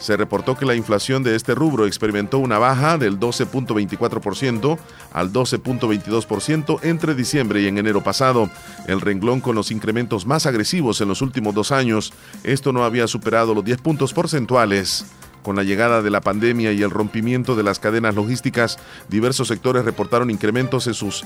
se 0.00 0.16
reportó 0.16 0.56
que 0.56 0.66
la 0.66 0.74
inflación 0.74 1.22
de 1.22 1.36
este 1.36 1.54
rubro 1.54 1.86
experimentó 1.86 2.38
una 2.38 2.58
baja 2.58 2.98
del 2.98 3.18
12.24% 3.18 4.78
al 5.12 5.32
12.22% 5.32 6.80
entre 6.82 7.14
diciembre 7.14 7.62
y 7.62 7.66
en 7.66 7.78
enero 7.78 8.02
pasado, 8.02 8.50
el 8.86 9.00
renglón 9.00 9.40
con 9.40 9.54
los 9.54 9.70
incrementos 9.70 10.26
más 10.26 10.46
agresivos 10.46 11.00
en 11.00 11.08
los 11.08 11.22
últimos 11.22 11.54
dos 11.54 11.72
años. 11.72 12.12
Esto 12.44 12.72
no 12.72 12.84
había 12.84 13.06
superado 13.06 13.54
los 13.54 13.64
10 13.64 13.80
puntos 13.80 14.12
porcentuales. 14.12 15.06
Con 15.42 15.54
la 15.54 15.62
llegada 15.62 16.02
de 16.02 16.10
la 16.10 16.20
pandemia 16.20 16.72
y 16.72 16.82
el 16.82 16.90
rompimiento 16.90 17.54
de 17.54 17.62
las 17.62 17.78
cadenas 17.78 18.16
logísticas, 18.16 18.78
diversos 19.08 19.46
sectores 19.46 19.84
reportaron 19.84 20.28
incrementos 20.28 20.88
en 20.88 20.94
sus 20.94 21.24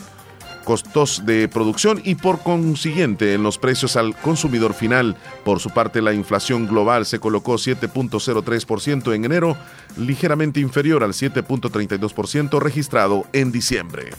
costos 0.65 1.25
de 1.27 1.49
producción 1.49 2.01
y 2.05 2.15
por 2.15 2.41
consiguiente 2.41 3.35
en 3.35 3.43
los 3.43 3.59
precios 3.59 3.97
al 3.97 4.17
consumidor 4.17 4.75
final. 4.75 5.17
Por 5.45 5.61
su 5.61 5.71
parte, 5.71 6.03
la 6.03 6.13
inflación 6.13 6.67
global 6.67 7.07
se 7.07 7.19
colocó 7.19 7.55
7.03% 7.55 9.15
en 9.15 9.25
enero, 9.25 9.57
ligeramente 9.97 10.61
inferior 10.61 11.03
al 11.03 11.13
7.32% 11.13 12.61
registrado 12.61 13.27
en 13.33 13.53
diciembre. 13.53 14.11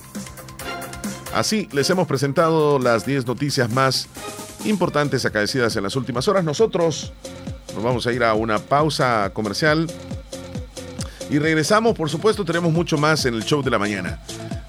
Así 1.33 1.69
les 1.71 1.89
hemos 1.89 2.07
presentado 2.07 2.77
las 2.79 3.05
10 3.05 3.25
noticias 3.25 3.69
más 3.71 4.07
importantes 4.65 5.25
acaecidas 5.25 5.75
en 5.75 5.83
las 5.83 5.95
últimas 5.95 6.27
horas. 6.27 6.43
Nosotros 6.43 7.13
nos 7.73 7.83
vamos 7.83 8.05
a 8.05 8.11
ir 8.11 8.23
a 8.23 8.33
una 8.33 8.59
pausa 8.59 9.31
comercial 9.33 9.87
y 11.29 11.39
regresamos, 11.39 11.95
por 11.95 12.09
supuesto, 12.09 12.43
tenemos 12.43 12.73
mucho 12.73 12.97
más 12.97 13.25
en 13.25 13.35
el 13.35 13.45
show 13.45 13.63
de 13.63 13.71
la 13.71 13.79
mañana. 13.79 14.21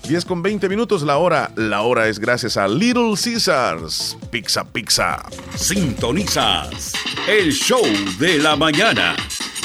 10 0.08 0.24
con 0.24 0.42
20 0.42 0.68
minutos 0.68 1.02
la 1.02 1.16
hora. 1.18 1.50
La 1.56 1.82
hora 1.82 2.08
es 2.08 2.18
gracias 2.18 2.56
a 2.56 2.66
Little 2.66 3.14
Caesars. 3.22 4.16
Pizza, 4.30 4.64
pizza. 4.64 5.22
Sintonizas 5.54 6.92
el 7.28 7.52
show 7.52 7.84
de 8.18 8.38
la 8.38 8.56
mañana 8.56 9.14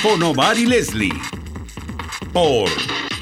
con 0.02 0.22
Omar 0.22 0.58
y 0.58 0.66
Leslie 0.66 1.14
por 2.32 2.70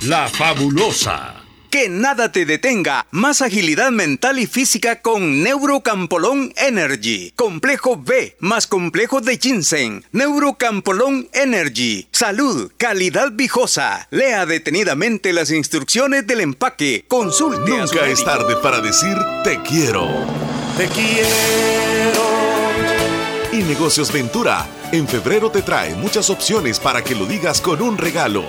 La 0.02 0.28
Fabulosa. 0.28 1.35
Que 1.76 1.90
nada 1.90 2.32
te 2.32 2.46
detenga. 2.46 3.06
Más 3.12 3.42
agilidad 3.42 3.92
mental 3.92 4.40
y 4.40 4.48
física 4.48 5.02
con 5.02 5.44
Neurocampolón 5.44 6.54
Energy. 6.56 7.34
Complejo 7.36 7.98
B 8.02 8.38
más 8.40 8.66
complejo 8.66 9.20
de 9.20 9.38
ginseng. 9.38 10.02
Neurocampolón 10.14 11.28
Energy. 11.34 12.08
Salud, 12.14 12.72
calidad 12.78 13.34
viejosa. 13.34 14.08
Lea 14.10 14.46
detenidamente 14.46 15.34
las 15.34 15.52
instrucciones 15.52 16.26
del 16.26 16.40
empaque. 16.40 17.04
Consulte. 17.10 17.70
Nunca 17.72 18.08
es 18.08 18.24
tarde 18.24 18.56
para 18.64 18.80
decir 18.80 19.18
te 19.44 19.62
quiero. 19.62 20.08
Te 20.78 20.88
quiero. 20.88 21.28
Y 23.52 23.58
Negocios 23.64 24.14
Ventura 24.14 24.66
en 24.94 25.10
febrero 25.10 25.52
te 25.52 25.62
trae 25.62 25.94
muchas 25.96 26.30
opciones 26.30 26.80
para 26.80 27.04
que 27.04 27.16
lo 27.16 27.26
digas 27.26 27.60
con 27.60 27.82
un 27.82 27.98
regalo. 27.98 28.46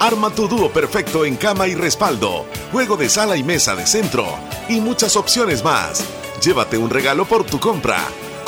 Arma 0.00 0.30
tu 0.30 0.48
dúo 0.48 0.70
perfecto 0.70 1.26
en 1.26 1.36
cama 1.36 1.68
y 1.68 1.74
respaldo, 1.74 2.46
juego 2.72 2.96
de 2.96 3.10
sala 3.10 3.36
y 3.36 3.42
mesa 3.42 3.76
de 3.76 3.86
centro 3.86 4.24
y 4.66 4.80
muchas 4.80 5.14
opciones 5.14 5.62
más. 5.62 6.02
Llévate 6.42 6.78
un 6.78 6.88
regalo 6.88 7.26
por 7.26 7.44
tu 7.44 7.60
compra. 7.60 7.98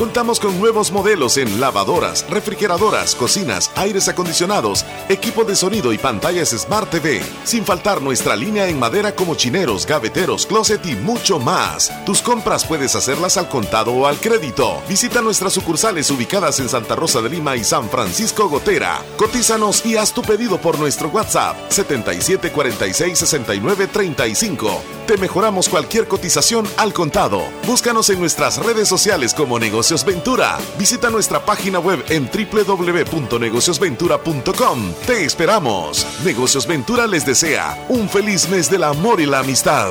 Contamos 0.02 0.40
con 0.40 0.58
nuevos 0.58 0.90
modelos 0.90 1.36
en 1.36 1.60
lavadoras, 1.60 2.26
refrigeradoras, 2.28 3.14
cocinas, 3.14 3.70
aires 3.76 4.08
acondicionados, 4.08 4.84
equipo 5.08 5.44
de 5.44 5.54
sonido 5.54 5.92
y 5.92 5.98
pantallas 5.98 6.48
Smart 6.48 6.90
TV. 6.90 7.22
Sin 7.44 7.64
faltar 7.64 8.02
nuestra 8.02 8.34
línea 8.34 8.66
en 8.66 8.80
madera 8.80 9.14
como 9.14 9.36
chineros, 9.36 9.86
gaveteros, 9.86 10.44
closet 10.44 10.84
y 10.86 10.96
mucho 10.96 11.38
más. 11.38 11.92
Tus 12.04 12.20
compras 12.20 12.66
puedes 12.66 12.96
hacerlas 12.96 13.36
al 13.36 13.48
contado 13.48 13.92
o 13.92 14.08
al 14.08 14.16
crédito. 14.16 14.82
Visita 14.88 15.22
nuestras 15.22 15.52
sucursales 15.52 16.10
ubicadas 16.10 16.58
en 16.58 16.68
Santa 16.68 16.96
Rosa 16.96 17.22
de 17.22 17.28
Lima 17.28 17.54
y 17.54 17.62
San 17.62 17.88
Francisco 17.88 18.48
Gotera. 18.48 19.00
Cotízanos 19.16 19.86
y 19.86 19.98
haz 19.98 20.12
tu 20.12 20.22
pedido 20.22 20.60
por 20.60 20.80
nuestro 20.80 21.10
WhatsApp 21.10 21.56
77466935. 21.70 24.68
Te 25.06 25.16
mejoramos 25.16 25.68
cualquier 25.68 26.08
cotización 26.08 26.66
al 26.76 26.92
contado. 26.92 27.44
Búscanos 27.68 28.10
en 28.10 28.18
nuestras 28.18 28.58
redes 28.58 28.88
sociales 28.88 29.32
como 29.32 29.60
Ventura. 30.00 30.56
Visita 30.78 31.10
nuestra 31.10 31.44
página 31.44 31.78
web 31.78 32.02
en 32.08 32.30
www.negociosventura.com. 32.30 34.94
Te 35.06 35.26
esperamos. 35.26 36.06
Negocios 36.24 36.66
Ventura 36.66 37.06
les 37.06 37.26
desea 37.26 37.84
un 37.90 38.08
feliz 38.08 38.48
mes 38.48 38.70
del 38.70 38.84
amor 38.84 39.20
y 39.20 39.26
la 39.26 39.40
amistad. 39.40 39.90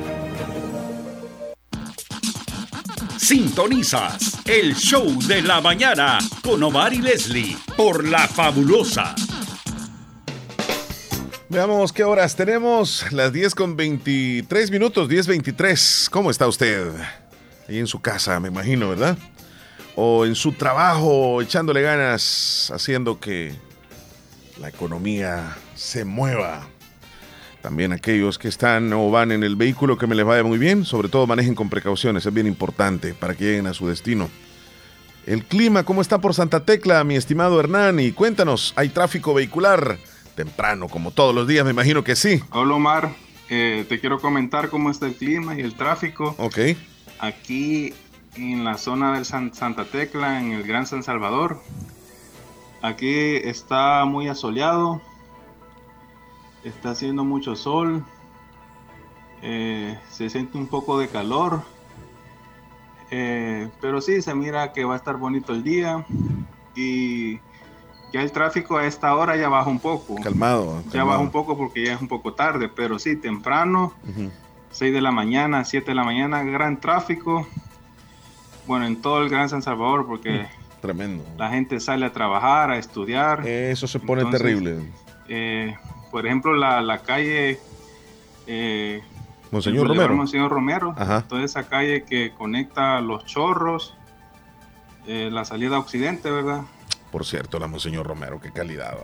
Sintonizas 3.21 4.39
el 4.45 4.75
show 4.75 5.05
de 5.27 5.43
la 5.43 5.61
mañana 5.61 6.17
con 6.43 6.61
Omar 6.63 6.91
y 6.91 7.03
Leslie 7.03 7.55
por 7.77 8.03
La 8.03 8.27
Fabulosa. 8.27 9.13
Veamos 11.47 11.93
qué 11.93 12.03
horas 12.03 12.35
tenemos. 12.35 13.11
Las 13.11 13.31
10 13.31 13.53
con 13.53 13.77
23 13.77 14.71
minutos, 14.71 15.07
10.23. 15.07 16.09
¿Cómo 16.09 16.31
está 16.31 16.47
usted? 16.47 16.91
Ahí 17.69 17.77
en 17.77 17.85
su 17.85 18.01
casa, 18.01 18.39
me 18.39 18.47
imagino, 18.47 18.89
¿verdad? 18.89 19.15
O 19.95 20.25
en 20.25 20.33
su 20.33 20.53
trabajo, 20.53 21.43
echándole 21.43 21.83
ganas, 21.83 22.71
haciendo 22.73 23.19
que 23.19 23.53
la 24.59 24.69
economía 24.69 25.55
se 25.75 26.05
mueva. 26.05 26.67
También 27.61 27.93
aquellos 27.93 28.39
que 28.39 28.47
están 28.47 28.91
o 28.93 29.11
van 29.11 29.31
en 29.31 29.43
el 29.43 29.55
vehículo 29.55 29.97
que 29.97 30.07
me 30.07 30.15
les 30.15 30.25
vaya 30.25 30.43
muy 30.43 30.57
bien, 30.57 30.83
sobre 30.83 31.09
todo 31.09 31.27
manejen 31.27 31.53
con 31.53 31.69
precauciones, 31.69 32.25
es 32.25 32.33
bien 32.33 32.47
importante 32.47 33.13
para 33.13 33.35
que 33.35 33.45
lleguen 33.45 33.67
a 33.67 33.73
su 33.73 33.87
destino. 33.87 34.29
El 35.27 35.45
clima, 35.45 35.83
¿cómo 35.83 36.01
está 36.01 36.19
por 36.19 36.33
Santa 36.33 36.65
Tecla, 36.65 37.03
mi 37.03 37.15
estimado 37.15 37.59
Hernán? 37.59 37.99
Y 37.99 38.11
cuéntanos, 38.11 38.73
¿hay 38.75 38.89
tráfico 38.89 39.35
vehicular? 39.35 39.99
Temprano, 40.35 40.87
como 40.87 41.11
todos 41.11 41.35
los 41.35 41.47
días, 41.47 41.63
me 41.63 41.71
imagino 41.71 42.03
que 42.03 42.15
sí. 42.15 42.41
Hola 42.49 42.73
Omar, 42.73 43.13
eh, 43.49 43.85
te 43.87 43.99
quiero 43.99 44.19
comentar 44.19 44.69
cómo 44.69 44.89
está 44.89 45.05
el 45.05 45.13
clima 45.13 45.55
y 45.55 45.61
el 45.61 45.75
tráfico. 45.75 46.33
Ok. 46.39 46.57
Aquí 47.19 47.93
en 48.35 48.63
la 48.63 48.77
zona 48.79 49.19
de 49.19 49.25
Santa 49.25 49.85
Tecla, 49.85 50.39
en 50.39 50.53
el 50.53 50.63
Gran 50.63 50.87
San 50.87 51.03
Salvador, 51.03 51.61
aquí 52.81 53.35
está 53.35 54.05
muy 54.05 54.27
asoleado, 54.27 55.03
está 56.63 56.91
haciendo 56.91 57.23
mucho 57.23 57.55
sol, 57.55 58.03
eh, 59.41 59.97
se 60.09 60.29
siente 60.29 60.57
un 60.57 60.67
poco 60.67 60.99
de 60.99 61.07
calor, 61.07 61.63
eh, 63.09 63.69
pero 63.81 64.01
sí, 64.01 64.21
se 64.21 64.33
mira 64.35 64.71
que 64.71 64.85
va 64.85 64.93
a 64.93 64.97
estar 64.97 65.17
bonito 65.17 65.53
el 65.53 65.63
día 65.63 66.05
y 66.75 67.39
ya 68.13 68.21
el 68.21 68.31
tráfico 68.31 68.77
a 68.77 68.85
esta 68.85 69.15
hora 69.15 69.35
ya 69.37 69.49
baja 69.49 69.69
un 69.69 69.79
poco. 69.79 70.15
Calmado. 70.15 70.83
Ya 70.91 71.03
baja 71.03 71.19
un 71.19 71.31
poco 71.31 71.57
porque 71.57 71.85
ya 71.85 71.93
es 71.93 72.01
un 72.01 72.07
poco 72.07 72.33
tarde, 72.33 72.69
pero 72.69 72.99
sí, 72.99 73.15
temprano, 73.15 73.93
6 74.71 74.93
de 74.93 75.01
la 75.01 75.11
mañana, 75.11 75.63
7 75.65 75.91
de 75.91 75.95
la 75.95 76.03
mañana, 76.03 76.43
gran 76.43 76.79
tráfico. 76.79 77.47
Bueno, 78.67 78.85
en 78.85 79.01
todo 79.01 79.21
el 79.23 79.29
Gran 79.29 79.49
San 79.49 79.61
Salvador 79.61 80.05
porque... 80.05 80.45
Tremendo. 80.81 81.23
La 81.37 81.49
gente 81.49 81.79
sale 81.79 82.05
a 82.05 82.11
trabajar, 82.11 82.71
a 82.71 82.77
estudiar. 82.77 83.47
Eso 83.47 83.87
se 83.87 83.99
pone 83.99 84.25
terrible. 84.25 84.79
Eh, 85.27 85.75
por 86.11 86.25
ejemplo, 86.25 86.53
la, 86.53 86.81
la 86.81 86.99
calle... 86.99 87.59
Eh, 88.47 89.01
Monseñor 89.49 89.87
Romero. 89.87 90.15
Monseñor 90.15 90.51
Romero. 90.51 90.95
Toda 91.27 91.43
esa 91.43 91.67
calle 91.67 92.03
que 92.03 92.31
conecta 92.31 93.01
los 93.01 93.25
chorros, 93.25 93.95
eh, 95.07 95.29
la 95.31 95.43
salida 95.43 95.75
a 95.75 95.79
Occidente, 95.79 96.31
¿verdad? 96.31 96.61
Por 97.11 97.25
cierto, 97.25 97.59
la 97.59 97.67
Monseñor 97.67 98.07
Romero, 98.07 98.39
qué 98.39 98.51
calidad, 98.51 98.97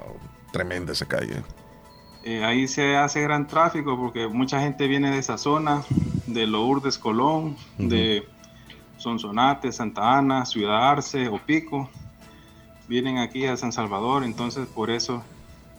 tremenda 0.54 0.94
esa 0.94 1.06
calle. 1.06 1.44
Eh, 2.24 2.44
ahí 2.46 2.68
se 2.68 2.96
hace 2.96 3.22
gran 3.22 3.48
tráfico 3.48 3.98
porque 3.98 4.28
mucha 4.28 4.62
gente 4.62 4.88
viene 4.88 5.12
de 5.12 5.18
esa 5.18 5.38
zona, 5.38 5.84
de 6.28 6.48
Lourdes, 6.48 6.98
Colón, 6.98 7.58
de 7.78 8.28
Sonsonate, 8.98 9.72
Santa 9.72 10.18
Ana, 10.18 10.46
Ciudad 10.46 10.92
Arce 10.92 11.28
o 11.28 11.40
Pico. 11.40 11.90
Vienen 12.88 13.18
aquí 13.18 13.46
a 13.46 13.58
San 13.58 13.74
Salvador, 13.74 14.24
entonces 14.24 14.66
por 14.68 14.90
eso 14.90 15.24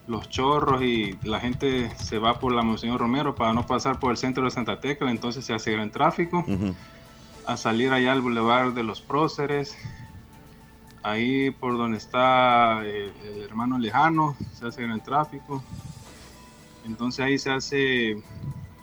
los 0.08 0.28
chorros 0.30 0.82
y 0.82 1.16
la 1.22 1.38
gente 1.38 1.94
se 1.96 2.18
va 2.18 2.40
por 2.40 2.52
la 2.52 2.62
Monseñor 2.62 2.98
Romero 2.98 3.34
para 3.34 3.52
no 3.52 3.66
pasar 3.66 4.00
por 4.00 4.10
el 4.10 4.16
centro 4.16 4.44
de 4.44 4.50
Santa 4.50 4.80
Tecla, 4.80 5.10
entonces 5.10 5.44
se 5.44 5.52
hace 5.54 5.70
gran 5.70 5.90
tráfico. 5.90 6.44
A 7.46 7.56
salir 7.56 7.92
allá 7.92 8.12
al 8.12 8.20
Boulevard 8.20 8.72
de 8.72 8.82
los 8.82 9.00
Próceres, 9.00 9.76
ahí 11.02 11.50
por 11.50 11.78
donde 11.78 11.98
está 11.98 12.80
el, 12.84 13.12
el 13.24 13.42
hermano 13.42 13.78
lejano, 13.78 14.36
se 14.54 14.66
hace 14.66 14.82
gran 14.82 15.02
tráfico. 15.02 15.62
Entonces 16.86 17.24
ahí 17.24 17.38
se 17.38 17.50
hace, 17.50 18.22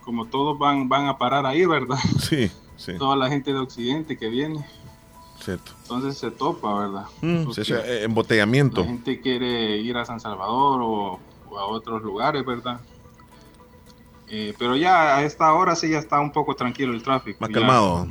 como 0.04 0.26
todos 0.26 0.58
van, 0.60 0.88
van 0.88 1.08
a 1.08 1.18
parar 1.18 1.46
ahí, 1.46 1.66
¿verdad? 1.66 1.98
Sí, 2.20 2.52
sí. 2.78 2.98
Toda 2.98 3.16
la 3.16 3.30
gente 3.30 3.52
de 3.52 3.60
Occidente 3.60 4.18
que 4.18 4.30
viene. 4.30 4.64
Cierto. 5.40 5.74
Entonces 5.84 6.18
se 6.18 6.32
topa, 6.32 6.74
¿verdad? 6.80 7.06
Mm, 7.22 7.50
eh, 7.68 8.04
embotellamiento. 8.04 8.82
La 8.82 8.88
gente 8.88 9.22
quiere 9.22 9.78
ir 9.78 9.96
a 9.98 10.06
San 10.06 10.20
Salvador 10.20 10.82
o, 10.82 11.20
o 11.50 11.60
a 11.60 11.66
otros 11.66 12.02
lugares, 12.02 12.44
¿verdad? 12.46 12.80
Eh, 14.28 14.56
pero 14.58 14.76
ya 14.76 15.18
a 15.18 15.24
esta 15.24 15.54
hora 15.54 15.76
sí 15.76 15.90
ya 15.90 16.00
está 16.00 16.20
un 16.20 16.32
poco 16.32 16.56
tranquilo 16.56 16.94
el 16.94 17.04
tráfico. 17.04 17.38
Más 17.42 17.50
Ya- 17.50 17.54
calmado. 17.56 18.08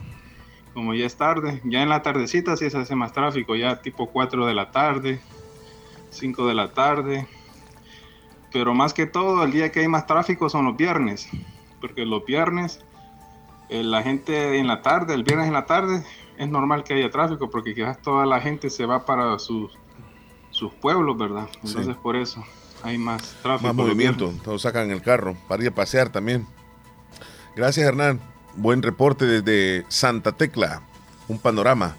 como 0.72 0.92
ya 0.94 1.06
es 1.06 1.16
tarde, 1.16 1.60
ya 1.64 1.82
en 1.82 1.88
la 1.88 2.02
tardecita 2.02 2.56
sí 2.56 2.68
se 2.70 2.78
hace 2.78 2.94
más 2.96 3.12
tráfico, 3.12 3.54
ya 3.56 3.80
tipo 3.80 4.10
4 4.10 4.44
de 4.46 4.54
la 4.54 4.70
tarde, 4.72 5.20
5 6.10 6.46
de 6.46 6.54
la 6.54 6.72
tarde. 6.72 7.28
Pero 8.52 8.74
más 8.74 8.92
que 8.94 9.06
todo, 9.06 9.42
el 9.44 9.50
día 9.52 9.70
que 9.72 9.80
hay 9.80 9.88
más 9.88 10.06
tráfico 10.06 10.48
son 10.48 10.64
los 10.66 10.76
viernes, 10.76 11.28
porque 11.80 12.04
los 12.06 12.24
viernes 12.24 12.80
eh, 13.68 13.82
la 13.82 14.02
gente 14.02 14.58
en 14.58 14.66
la 14.68 14.82
tarde, 14.82 15.14
el 15.14 15.24
viernes 15.24 15.46
en 15.48 15.52
la 15.54 15.66
tarde, 15.66 16.04
es 16.38 16.48
normal 16.48 16.84
que 16.84 16.94
haya 16.94 17.10
tráfico, 17.10 17.50
porque 17.50 17.74
quizás 17.74 18.00
toda 18.00 18.26
la 18.26 18.40
gente 18.40 18.70
se 18.70 18.86
va 18.86 19.04
para 19.04 19.38
sus, 19.38 19.72
sus 20.50 20.72
pueblos, 20.72 21.16
¿verdad? 21.16 21.48
Entonces 21.62 21.96
por 21.96 22.16
eso 22.16 22.44
hay 22.82 22.98
más 22.98 23.36
tráfico. 23.42 23.68
Más 23.68 23.74
movimiento. 23.74 24.32
Todos 24.42 24.62
sacan 24.62 24.90
el 24.90 25.02
carro 25.02 25.36
para 25.48 25.62
ir 25.62 25.68
a 25.70 25.74
pasear 25.74 26.10
también. 26.10 26.46
Gracias, 27.56 27.86
Hernán. 27.86 28.20
Buen 28.56 28.82
reporte 28.82 29.26
desde 29.26 29.86
Santa 29.88 30.32
Tecla. 30.32 30.82
Un 31.28 31.38
panorama. 31.38 31.96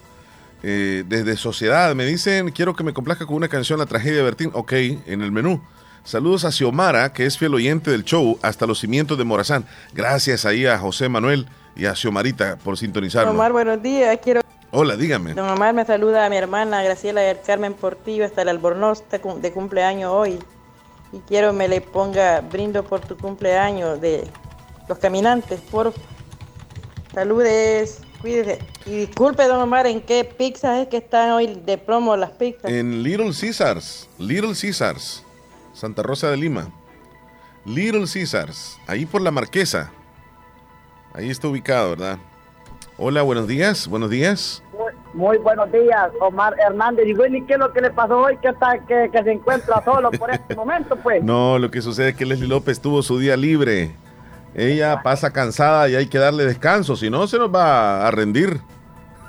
Eh, 0.62 1.04
desde 1.06 1.36
Sociedad 1.36 1.94
me 1.94 2.06
dicen, 2.06 2.50
quiero 2.50 2.74
que 2.74 2.84
me 2.84 2.92
complazca 2.92 3.26
con 3.26 3.36
una 3.36 3.48
canción, 3.48 3.78
La 3.78 3.86
tragedia 3.86 4.18
de 4.18 4.22
Bertín. 4.22 4.50
Ok, 4.52 4.72
en 4.72 5.22
el 5.22 5.32
menú. 5.32 5.60
Saludos 6.04 6.44
a 6.44 6.52
Xiomara, 6.52 7.12
que 7.12 7.26
es 7.26 7.36
fiel 7.36 7.54
oyente 7.54 7.90
del 7.90 8.04
show, 8.04 8.38
hasta 8.40 8.66
los 8.66 8.78
cimientos 8.78 9.18
de 9.18 9.24
Morazán. 9.24 9.66
Gracias 9.92 10.46
ahí 10.46 10.64
a 10.64 10.78
José 10.78 11.08
Manuel 11.08 11.48
y 11.76 11.86
a 11.86 11.94
Xiomarita 11.94 12.56
por 12.56 12.78
sintonizarnos. 12.78 13.34
Omar, 13.34 13.52
buenos 13.52 13.82
días. 13.82 14.18
Quiero. 14.22 14.40
Hola, 14.70 14.96
dígame. 14.96 15.34
Don 15.34 15.48
Omar 15.48 15.74
me 15.74 15.84
saluda 15.84 16.26
a 16.26 16.30
mi 16.30 16.36
hermana 16.36 16.82
Graciela 16.82 17.20
del 17.20 17.40
Carmen 17.40 17.74
Portillo 17.74 18.24
hasta 18.24 18.42
el 18.42 18.48
Albornoz 18.48 19.04
de 19.10 19.52
cumpleaños 19.52 20.10
hoy. 20.12 20.38
Y 21.12 21.18
quiero 21.20 21.52
me 21.52 21.68
le 21.68 21.80
ponga 21.80 22.40
brindo 22.40 22.82
por 22.82 23.00
tu 23.00 23.16
cumpleaños 23.16 24.00
de 24.00 24.28
los 24.88 24.98
caminantes, 24.98 25.60
por 25.60 25.92
Saludes, 27.16 28.02
cuídese. 28.20 28.58
Y 28.84 29.06
disculpe, 29.06 29.44
don 29.44 29.62
Omar, 29.62 29.86
¿en 29.86 30.02
qué 30.02 30.22
pizzas 30.22 30.80
es 30.80 30.88
que 30.88 30.98
están 30.98 31.30
hoy 31.30 31.62
de 31.64 31.78
promo 31.78 32.14
las 32.14 32.32
pizzas? 32.32 32.70
En 32.70 33.02
Little 33.02 33.32
Caesars. 33.32 34.06
Little 34.18 34.52
Caesars. 34.54 35.24
Santa 35.72 36.02
Rosa 36.02 36.30
de 36.30 36.36
Lima. 36.36 36.70
Little 37.64 38.04
Caesars, 38.06 38.76
ahí 38.86 39.06
por 39.06 39.22
la 39.22 39.30
Marquesa. 39.30 39.90
Ahí 41.16 41.30
está 41.30 41.48
ubicado, 41.48 41.90
¿verdad? 41.90 42.18
Hola, 42.98 43.22
buenos 43.22 43.46
días, 43.46 43.88
buenos 43.88 44.10
días. 44.10 44.62
Muy, 44.72 44.92
muy 45.14 45.38
buenos 45.38 45.70
días, 45.72 46.10
Omar 46.20 46.54
Hernández. 46.58 47.06
Y 47.06 47.14
bueno, 47.14 47.36
¿y 47.38 47.42
qué 47.46 47.54
es 47.54 47.58
lo 47.58 47.72
que 47.72 47.80
le 47.80 47.90
pasó 47.90 48.18
hoy 48.18 48.36
que, 48.38 48.48
está, 48.48 48.78
que, 48.86 49.10
que 49.10 49.22
se 49.22 49.32
encuentra 49.32 49.82
solo 49.84 50.10
por 50.10 50.30
este 50.30 50.54
momento, 50.56 50.94
pues? 50.96 51.22
No, 51.22 51.58
lo 51.58 51.70
que 51.70 51.80
sucede 51.82 52.10
es 52.10 52.16
que 52.16 52.26
Leslie 52.26 52.48
López 52.48 52.80
tuvo 52.80 53.02
su 53.02 53.18
día 53.18 53.36
libre. 53.36 53.90
Ella 54.54 55.02
pasa 55.02 55.32
cansada 55.32 55.88
y 55.88 55.94
hay 55.96 56.06
que 56.06 56.18
darle 56.18 56.44
descanso, 56.46 56.96
si 56.96 57.10
no 57.10 57.26
se 57.26 57.38
nos 57.38 57.54
va 57.54 58.06
a 58.06 58.10
rendir. 58.10 58.60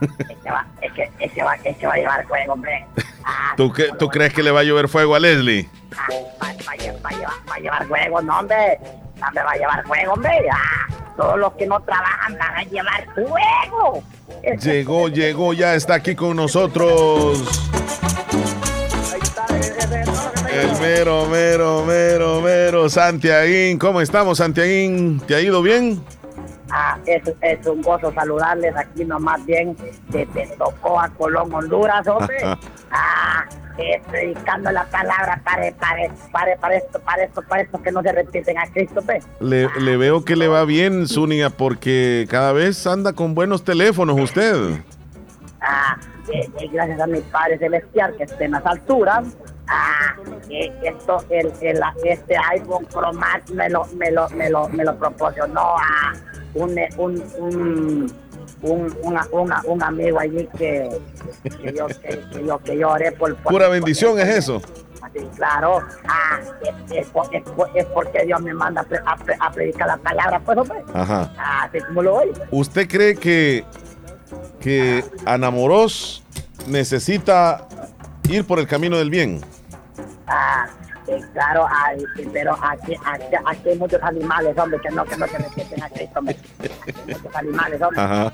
Es 0.01 0.37
que 0.43 0.51
va, 0.51 0.65
es 0.81 0.91
que, 0.93 1.43
va, 1.43 1.55
es 1.55 1.77
que 1.77 1.87
va 1.87 1.93
a 1.93 1.97
llevar 1.97 2.27
fuego, 2.27 2.53
hombre. 2.53 2.85
Ah, 3.29 3.53
¿Tú, 3.57 3.73
qué- 3.73 3.89
¿Tú 3.99 4.07
crees 4.07 4.33
que 4.33 4.41
le 4.41 4.51
va 4.51 4.61
a 4.61 4.63
llover 4.63 4.87
fuego 4.87 5.13
a 5.13 5.19
Leslie? 5.19 5.67
ah, 5.97 6.07
va, 6.41 6.47
va 6.47 6.53
va 6.63 6.75
llevar, 6.77 7.33
va 7.49 7.55
a 7.55 7.59
llevar 7.59 7.85
fuego, 7.87 8.21
no, 8.21 8.39
hombre. 8.39 8.79
No 9.19 9.27
me 9.33 9.43
va 9.43 9.51
a 9.51 9.55
llevar 9.57 9.85
fuego, 9.85 10.13
hombre. 10.13 10.31
Ah, 10.49 10.87
todos 11.17 11.37
los 11.37 11.53
que 11.53 11.65
no 11.65 11.79
trabajan 11.81 12.37
van 12.37 12.55
a 12.55 12.63
llevar 12.63 13.05
fuego. 13.13 14.03
Llegó, 14.61 15.09
llegó, 15.09 15.53
ya 15.53 15.75
está 15.75 15.95
aquí 15.95 16.15
con 16.15 16.37
nosotros. 16.37 17.43
El 20.49 20.79
mero, 20.79 21.25
mero, 21.25 21.83
mero, 21.85 22.41
mero, 22.41 22.89
Santiaguín. 22.89 23.77
¿Cómo 23.77 23.99
estamos, 24.01 24.37
Santiaguín? 24.37 25.19
¿Te 25.27 25.35
ha 25.35 25.41
ido 25.41 25.61
bien? 25.61 26.01
Ah, 26.71 26.97
es, 27.05 27.21
es 27.41 27.65
un 27.65 27.81
gozo 27.81 28.11
saludarles 28.13 28.75
aquí 28.75 29.05
nomás 29.05 29.45
bien 29.45 29.75
que 30.11 30.25
te 30.25 30.47
tocó 30.57 30.99
a 30.99 31.07
Colón, 31.09 31.53
Honduras, 31.53 32.05
hombre. 32.07 32.37
Ah, 32.91 33.45
predicando 34.09 34.71
la 34.71 34.83
palabra 34.85 35.39
para, 35.43 35.71
para, 35.73 36.09
para, 36.31 36.55
para 36.57 36.75
esto, 36.77 36.99
para 36.99 37.23
esto, 37.23 37.41
para 37.43 37.61
esto 37.61 37.81
que 37.81 37.91
no 37.91 38.01
se 38.01 38.11
repiten 38.11 38.57
a 38.57 38.65
Cristo, 38.71 39.01
pues. 39.05 39.23
Le, 39.39 39.69
le 39.79 39.97
veo 39.97 40.25
que 40.25 40.35
le 40.35 40.47
va 40.47 40.65
bien, 40.65 41.07
Zúñiga, 41.07 41.49
porque 41.51 42.25
cada 42.29 42.53
vez 42.53 42.85
anda 42.87 43.13
con 43.13 43.35
buenos 43.35 43.63
teléfonos 43.63 44.19
usted. 44.19 44.81
Ah, 45.61 45.97
eh, 46.33 46.49
eh, 46.59 46.69
gracias 46.71 46.99
a 46.99 47.07
mi 47.07 47.19
Padre 47.21 47.57
Celestial 47.59 48.15
que 48.17 48.23
esté 48.23 48.45
en 48.45 48.51
las 48.51 48.65
alturas. 48.65 49.25
Ah, 49.67 50.15
eh, 50.49 50.71
esto, 50.83 51.23
el, 51.29 51.51
el- 51.61 51.81
este 52.03 52.35
iPhone 52.51 52.85
Pro 52.85 53.13
Max 53.13 53.51
me 53.51 53.69
lo, 53.69 53.85
me 53.95 54.09
lo, 54.11 54.27
me 54.29 54.49
lo, 54.49 54.67
me 54.69 54.83
lo 54.83 54.97
proporcionó 54.97 55.75
a 55.77 56.13
un, 56.57 56.79
un, 56.97 57.23
un, 57.37 58.13
un, 58.61 58.97
una- 59.03 59.27
una- 59.31 59.61
un 59.65 59.83
amigo 59.83 60.19
allí 60.19 60.47
que, 60.57 60.89
que 61.43 61.73
yo, 61.73 61.87
que, 61.87 62.21
que 62.31 62.45
yo, 62.45 62.57
que 62.59 62.77
yo 62.77 62.89
oré 62.89 63.11
por, 63.13 63.35
por- 63.37 63.53
Pura 63.53 63.67
bendición 63.69 64.19
es 64.19 64.27
eso. 64.29 64.61
Claro, 65.35 65.79
ah, 66.07 66.39
es, 66.61 66.91
es 66.91 67.07
es 67.07 67.07
por- 67.09 67.69
es 67.75 67.85
porque 67.85 68.23
Dios 68.25 68.39
me 68.41 68.53
manda 68.53 68.81
a, 68.81 68.83
pre- 68.83 68.99
a 69.05 69.15
pre- 69.15 69.37
a 69.39 69.51
predicar 69.51 69.87
la 69.87 69.97
palabra, 69.97 70.39
pues, 70.39 70.57
hombre. 70.57 70.83
Ajá. 70.93 71.31
Ah, 71.37 71.63
Así 71.63 71.79
como 71.81 72.03
lo 72.03 72.15
oye. 72.17 72.33
¿Usted 72.51 72.87
cree 72.87 73.15
que, 73.15 73.63
que 74.59 75.03
Ana 75.25 75.49
Morós 75.49 76.23
necesita 76.67 77.67
ir 78.29 78.45
por 78.45 78.59
el 78.59 78.67
camino 78.67 78.97
del 78.97 79.09
bien? 79.09 79.41
Ah, 80.27 80.67
sí, 81.07 81.13
claro, 81.33 81.65
ay, 81.69 82.03
sí, 82.15 82.27
pero 82.31 82.55
aquí, 82.61 82.95
aquí, 83.05 83.23
aquí 83.45 83.69
hay 83.69 83.77
muchos 83.77 84.01
animales, 84.03 84.55
hombre, 84.57 84.79
que 84.81 84.89
no, 84.91 85.03
que 85.05 85.17
no 85.17 85.27
se 85.27 85.37
respeten 85.39 85.81
a 85.83 85.89
Cristo, 85.89 86.19
hombre. 86.19 86.37
Aquí 86.59 86.71
hay 87.07 87.13
muchos 87.15 87.35
animales, 87.35 87.81
hombre. 87.81 88.01
Ajá. 88.01 88.33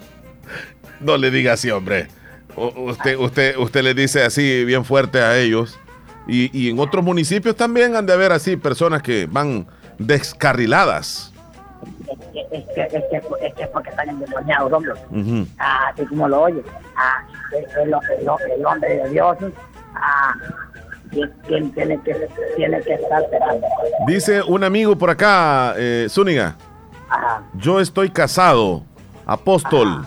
No 0.99 1.17
le 1.17 1.31
diga 1.31 1.53
así, 1.53 1.69
hombre. 1.71 2.07
Usted, 2.55 3.17
usted, 3.17 3.57
usted 3.57 3.81
le 3.81 3.93
dice 3.93 4.23
así 4.23 4.63
bien 4.65 4.83
fuerte 4.85 5.19
a 5.21 5.37
ellos. 5.37 5.79
Y, 6.27 6.49
y 6.57 6.69
en 6.69 6.79
otros 6.79 7.03
municipios 7.03 7.55
también 7.55 7.95
han 7.95 8.05
de 8.05 8.13
haber 8.13 8.31
así 8.31 8.55
personas 8.57 9.01
que 9.01 9.25
van 9.29 9.67
descarriladas. 9.97 11.31
Es 12.07 12.17
que, 12.31 12.41
es 12.57 12.63
que, 12.73 12.81
es 12.97 13.03
que, 13.09 13.45
es 13.47 13.53
que 13.55 13.67
porque 13.67 13.89
están 13.89 14.09
endemoniados, 14.09 14.71
hombre. 14.71 14.93
Ujú. 15.09 15.47
Ah, 15.57 15.89
así 15.93 16.05
como 16.05 16.27
lo 16.27 16.41
oye. 16.43 16.61
Ah, 16.95 17.25
el, 17.51 17.65
el, 17.87 17.93
el- 17.93 18.51
el 18.59 18.65
hombre 18.65 18.97
de 19.03 19.09
Dios, 19.09 19.37
ah, 19.95 20.33
que- 21.13 21.29
que 21.47 21.61
tiene 21.73 22.01
que, 22.03 22.27
tiene 22.55 22.81
que 22.81 22.93
estar 22.93 23.21
esperando. 23.23 23.67
Dice 24.07 24.41
un 24.43 24.63
amigo 24.63 24.97
por 24.97 25.09
acá, 25.09 25.73
eh, 25.77 26.07
Zúñiga, 26.09 26.55
Ajá, 27.09 27.43
yo 27.53 27.79
estoy 27.79 28.09
casado, 28.09 28.83
apóstol. 29.25 30.05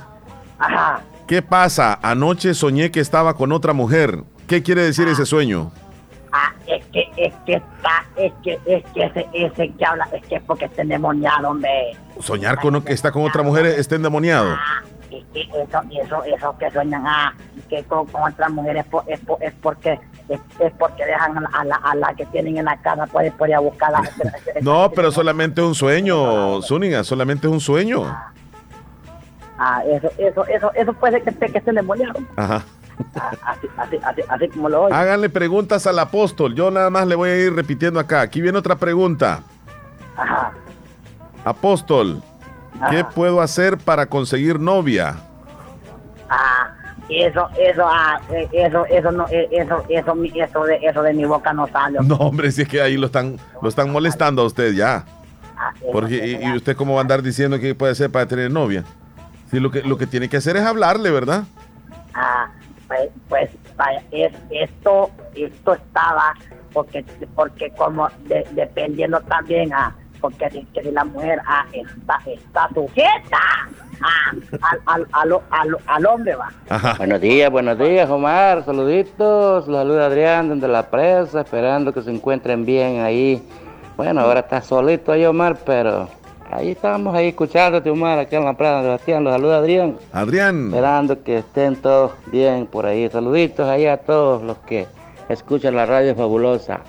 ajá. 0.59 1.01
¿Qué 1.27 1.43
pasa? 1.43 1.99
Anoche 2.03 2.55
soñé 2.55 2.91
que 2.93 3.01
estaba 3.01 3.35
con 3.35 3.51
otra 3.53 3.73
mujer. 3.73 4.23
¿Qué 4.47 4.63
quiere 4.63 4.83
decir 4.83 5.09
ese 5.09 5.27
sueño? 5.27 5.73
Ah, 6.33 6.53
es 6.69 6.85
que, 6.87 7.01
es 7.17 7.35
que 7.45 7.55
está, 7.55 8.05
es 8.17 8.33
que, 8.45 8.53
es 8.67 8.85
que 8.95 9.05
ese, 9.05 9.27
ese 9.33 9.73
que 9.73 9.85
habla, 9.85 10.07
es 10.13 10.25
que 10.29 10.37
es 10.37 10.43
porque 10.43 10.67
está 10.67 10.83
endemoniado, 10.83 11.51
hombre. 11.51 11.97
Soñar 12.21 12.61
con 12.61 12.81
que 12.83 12.93
está 12.93 13.11
con 13.11 13.23
otra 13.25 13.43
mujer 13.43 13.67
está 13.67 13.97
endemoniado. 13.97 14.57
Y, 15.11 15.25
y 15.35 15.41
eso, 15.51 15.81
y 15.91 15.99
eso, 15.99 16.23
eso 16.25 16.57
que 16.59 16.71
sueñan 16.71 17.03
ah, 17.07 17.35
que 17.69 17.83
con, 17.85 18.07
con 18.07 18.23
otras 18.23 18.51
mujeres 18.53 18.85
es, 18.85 18.91
por- 18.91 19.05
es, 19.09 19.21
por- 19.21 19.43
es 19.43 19.53
porque 19.61 19.99
es, 20.29 20.41
es 20.59 20.73
porque 20.79 21.05
dejan 21.05 21.37
a 21.39 21.41
la, 21.41 21.49
a 21.53 21.65
la, 21.65 21.77
a 21.77 21.95
la 21.95 22.15
que 22.15 22.27
tienen 22.27 22.57
en 22.59 22.65
la 22.65 22.77
casa 22.79 23.07
puede 23.07 23.31
por 23.33 23.49
ir 23.49 23.55
a 23.55 23.61
buscarla. 23.61 24.03
No, 24.63 24.91
pero 24.91 25.13
solamente 25.13 25.61
es 25.61 25.67
un 25.67 25.75
sueño, 25.75 26.63
Zúñiga, 26.63 27.05
solamente 27.05 27.47
es 27.47 27.53
un 27.53 27.61
sueño. 27.61 28.05
Ah, 29.59 29.83
eso, 29.87 30.11
eso, 30.19 30.47
eso, 30.47 30.71
eso 30.75 30.93
puede 30.95 31.23
que 31.23 31.33
que 31.35 31.59
esté 31.59 31.71
endemoniado. 31.71 32.19
Ajá. 32.37 32.63
Ah, 33.15 33.31
así, 33.45 33.69
así, 33.77 33.99
así, 34.03 34.23
así 34.29 34.49
como 34.49 34.69
lo 34.69 34.85
oye. 34.85 34.95
Háganle 34.95 35.29
preguntas 35.29 35.87
al 35.87 35.99
apóstol. 35.99 36.55
Yo 36.55 36.71
nada 36.71 36.89
más 36.91 37.07
le 37.07 37.15
voy 37.15 37.31
a 37.31 37.37
ir 37.37 37.55
repitiendo 37.55 38.01
acá. 38.01 38.23
Aquí 38.23 38.41
viene 38.41 38.59
otra 38.59 38.77
pregunta. 38.77 39.41
Ajá. 40.17 40.53
Apóstol, 41.45 42.23
¿qué 42.91 43.01
Ajá. 43.01 43.09
puedo 43.11 43.41
hacer 43.41 43.79
para 43.79 44.07
conseguir 44.07 44.59
novia? 44.59 45.17
Ah, 46.29 46.56
eso, 47.09 47.49
eso, 47.59 47.85
ah, 47.87 48.21
eh, 48.33 48.49
eso, 48.53 48.85
eso, 48.87 49.13
no, 49.13 49.27
eh, 49.31 49.49
eso, 49.53 49.85
eso, 49.89 50.15
eso 50.35 50.65
de, 50.65 50.77
eso 50.83 51.03
de 51.03 51.15
mi 51.15 51.25
boca 51.25 51.53
no 51.53 51.67
sale. 51.69 51.99
No, 52.03 52.17
hombre, 52.17 52.51
si 52.53 52.63
es 52.63 52.69
que 52.69 52.81
ahí 52.81 52.97
lo 52.97 53.07
están, 53.07 53.37
lo 53.63 53.69
están 53.69 53.91
molestando 53.91 54.43
a 54.43 54.47
usted 54.47 54.73
ya. 54.75 55.05
Ah, 55.59 55.73
Porque, 55.93 56.39
y, 56.43 56.45
y 56.47 56.57
usted 56.57 56.77
cómo 56.77 56.95
va 56.95 57.01
a 57.01 57.03
andar 57.03 57.23
diciendo 57.23 57.59
que 57.59 57.75
puede 57.75 57.93
hacer 57.93 58.11
para 58.11 58.27
tener 58.27 58.51
novia? 58.51 58.85
Si 59.51 59.61
lo 59.61 59.71
que, 59.71 59.83
lo 59.83 59.97
que 59.97 60.07
tiene 60.07 60.29
que 60.29 60.37
hacer 60.37 60.57
es 60.57 60.63
hablarle, 60.65 61.11
¿verdad? 61.11 61.45
Ah, 62.15 62.49
pues, 62.89 63.09
pues 63.29 63.51
es, 64.11 64.33
esto, 64.51 65.11
esto 65.35 65.75
estaba 65.75 66.35
porque, 66.73 67.05
porque 67.35 67.71
como 67.71 68.09
de- 68.27 68.47
dependiendo 68.53 69.21
también 69.21 69.73
a, 69.73 69.95
porque 70.27 70.51
si, 70.51 70.65
que 70.75 70.91
la 70.91 71.05
mujer 71.05 71.39
ah, 71.47 71.65
está, 71.73 72.19
está 72.27 72.69
sujeta 72.75 73.39
ah, 74.03 74.33
al, 74.61 74.81
al, 74.87 75.07
al, 75.13 75.41
al, 75.51 75.77
al 75.87 76.07
hombre 76.07 76.35
va. 76.35 76.51
Buenos 76.99 77.21
días, 77.21 77.49
buenos 77.49 77.79
días, 77.79 78.11
Omar. 78.11 78.65
Saluditos. 78.65 79.69
Los 79.69 79.79
saluda 79.79 80.07
Adrián 80.07 80.49
desde 80.49 80.67
la 80.67 80.91
presa, 80.91 81.43
esperando 81.43 81.93
que 81.93 82.03
se 82.03 82.11
encuentren 82.11 82.67
bien 82.67 83.03
ahí. 83.03 83.41
Bueno, 83.97 84.23
ahora 84.23 84.41
está 84.41 84.61
solito 84.63 85.13
ahí, 85.13 85.25
Omar, 85.25 85.59
pero 85.65 86.09
ahí 86.51 86.73
estamos 86.73 87.15
ahí 87.15 87.29
escuchándote, 87.29 87.89
Omar, 87.89 88.19
aquí 88.19 88.35
en 88.35 88.45
la 88.45 88.55
presa, 88.55 88.83
Sebastián. 88.83 89.23
Los 89.23 89.33
saluda 89.33 89.59
Adrián. 89.59 89.97
Adrián. 90.13 90.67
Esperando 90.67 91.23
que 91.23 91.39
estén 91.39 91.77
todos 91.77 92.11
bien 92.33 92.67
por 92.67 92.85
ahí. 92.85 93.09
Saluditos 93.09 93.69
ahí 93.69 93.87
a 93.87 93.99
todos 93.99 94.43
los 94.43 94.59
que 94.59 94.89
escuchan 95.29 95.77
la 95.77 95.87
radio 95.87 96.17
fabulosa. 96.17 96.81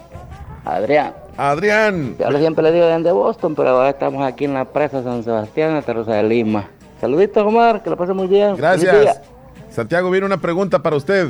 Adrián. 0.65 1.26
Adrián. 1.37 2.15
Yo 2.17 2.39
siempre 2.39 2.63
le 2.63 2.71
digo 2.71 2.87
desde 2.87 3.11
Boston, 3.11 3.53
pero 3.55 3.69
ahora 3.69 3.89
estamos 3.89 4.25
aquí 4.25 4.45
en 4.45 4.55
la 4.55 4.65
presa 4.65 5.03
San 5.03 5.23
Sebastián, 5.23 5.75
en 5.75 5.83
Terrosa 5.83 6.15
de 6.15 6.23
Lima. 6.23 6.65
Saluditos, 6.99 7.45
Omar, 7.45 7.83
que 7.83 7.91
lo 7.91 7.97
pase 7.97 8.13
muy 8.13 8.25
bien. 8.27 8.55
Gracias. 8.57 9.21
Santiago, 9.69 10.09
viene 10.09 10.25
una 10.25 10.37
pregunta 10.37 10.81
para 10.81 10.95
usted. 10.95 11.27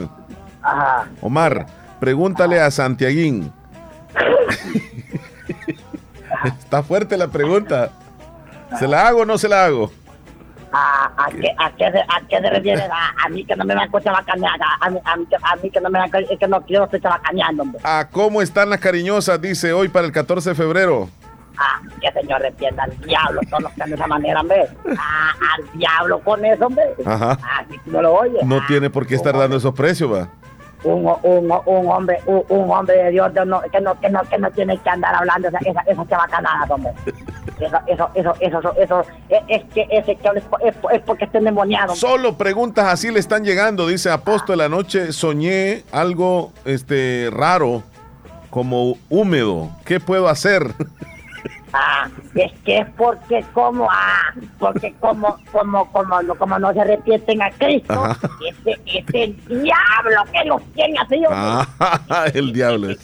Ajá. 0.61 1.09
Omar, 1.21 1.65
pregúntale 1.99 2.61
a 2.61 2.71
Santiaguín. 2.71 3.51
Está 6.45 6.84
fuerte 6.84 7.17
la 7.17 7.27
pregunta. 7.27 7.89
¿Se 8.79 8.88
la 8.88 9.07
hago 9.07 9.21
o 9.21 9.25
no 9.25 9.38
se 9.38 9.49
la 9.49 9.65
hago? 9.65 9.91
¿A, 10.78 11.12
a, 11.26 11.30
qué, 11.32 11.56
a, 11.58 11.72
qué 11.76 11.86
¿A 11.86 12.22
qué 12.28 12.40
se 12.40 12.49
refiere? 12.49 12.84
A, 12.84 13.26
a 13.26 13.30
mí 13.30 13.44
que 13.44 13.56
no 13.56 13.66
me 13.66 13.74
van 13.74 13.90
a 13.94 14.02
chabacanear, 14.02 14.60
a, 14.62 14.86
a, 14.86 14.90
mí, 14.90 14.99
a, 15.04 15.16
mí, 15.58 15.70
que- 15.72 15.82
no 15.82 15.90
me 15.90 15.98
van 15.99 16.10
a 16.14 16.38
que 16.38 16.48
no 16.48 16.62
quiero 16.62 16.86
estar 16.86 17.02
chabacaneando, 17.02 17.64
hombre. 17.64 17.82
¿A 17.84 18.08
cómo 18.12 18.41
están 18.41 18.70
las 18.70 18.80
cariñosas? 18.80 19.41
Dice 19.41 19.74
hoy 19.74 19.88
para 19.88 20.06
el 20.06 20.12
14 20.12 20.49
de 20.49 20.56
febrero. 20.56 21.10
Ah, 21.58 21.82
que 21.99 22.12
señor 22.12 22.40
repienda 22.41 22.84
al 22.84 22.95
diablo, 23.02 23.41
todos 23.49 23.64
los 23.64 23.72
que 23.74 23.84
de 23.86 23.95
esa 23.95 24.06
manera, 24.06 24.41
hombre. 24.41 24.68
Ah, 24.99 25.32
al 25.56 25.80
diablo 25.80 26.20
con 26.20 26.45
eso, 26.45 26.68
hombre. 26.68 26.84
Ajá. 27.04 27.32
Así 27.60 27.80
que 27.80 27.90
no 27.90 28.02
lo 28.04 28.14
oye. 28.14 28.38
No 28.44 28.64
tiene 28.68 28.91
por 28.91 29.08
qué 29.08 29.16
estar 29.16 29.36
dando 29.36 29.58
esos 29.58 29.74
precios, 29.74 30.14
va. 30.14 30.30
Un, 30.88 31.05
un, 31.23 31.51
un 31.65 31.89
hombre, 31.89 32.19
un, 32.26 32.72
hombre 32.72 33.03
de 33.03 33.11
Dios 33.11 33.34
de 33.34 33.45
no, 33.45 33.61
que, 33.61 33.81
no, 33.81 33.99
que, 33.99 34.09
no, 34.09 34.22
que 34.23 34.38
tiene 34.55 34.77
que 34.77 34.89
andar 34.89 35.14
hablando 35.15 35.47
esa, 35.49 35.59
esa, 35.59 35.81
esas 35.81 36.07
chabacanadas, 36.07 36.69
hombre. 36.69 36.91
Eso, 37.59 37.77
eso, 37.88 38.09
eso, 38.14 38.35
eso, 38.39 38.57
eso, 38.59 38.73
eso, 38.77 39.05
es, 39.30 39.41
es 39.47 39.64
que 39.73 39.88
ese 39.89 40.15
que 40.15 40.27
es, 40.27 40.43
es, 40.64 40.76
es 40.91 41.01
porque 41.01 41.26
está 41.26 41.39
endemoniado. 41.39 41.95
Solo 41.95 42.38
preguntas 42.38 42.85
así 42.88 43.11
le 43.11 43.19
están 43.19 43.43
llegando. 43.43 43.88
Dice 43.88 44.11
Apóstol, 44.11 44.61
anoche 44.61 45.11
soñé 45.11 45.84
algo 45.91 46.53
este, 46.65 47.30
raro 47.31 47.84
como 48.49 48.97
húmedo. 49.09 49.69
¿Qué 49.85 49.99
puedo 49.99 50.27
hacer? 50.27 50.73
Ah, 51.80 52.10
es 52.34 52.52
que 52.66 52.80
es 52.80 52.88
porque 52.98 53.45
como, 53.54 53.88
ah, 53.91 54.34
porque 54.58 54.94
como, 54.99 55.38
como, 55.52 55.91
como, 55.91 56.22
no, 56.24 56.34
como 56.36 56.58
no 56.58 56.74
se 56.74 56.82
arrepienten 56.82 57.41
a 57.41 57.52
Cristo, 57.52 58.04
ese, 58.48 58.80
ese 58.86 59.24
el 59.26 59.36
diablo 59.48 60.24
que 60.32 60.48
los 60.48 60.62
tiene 60.74 60.98
así. 60.99 61.22
Ah, 61.30 61.68
el 62.34 62.52
diablo 62.54 62.90
es 62.90 62.99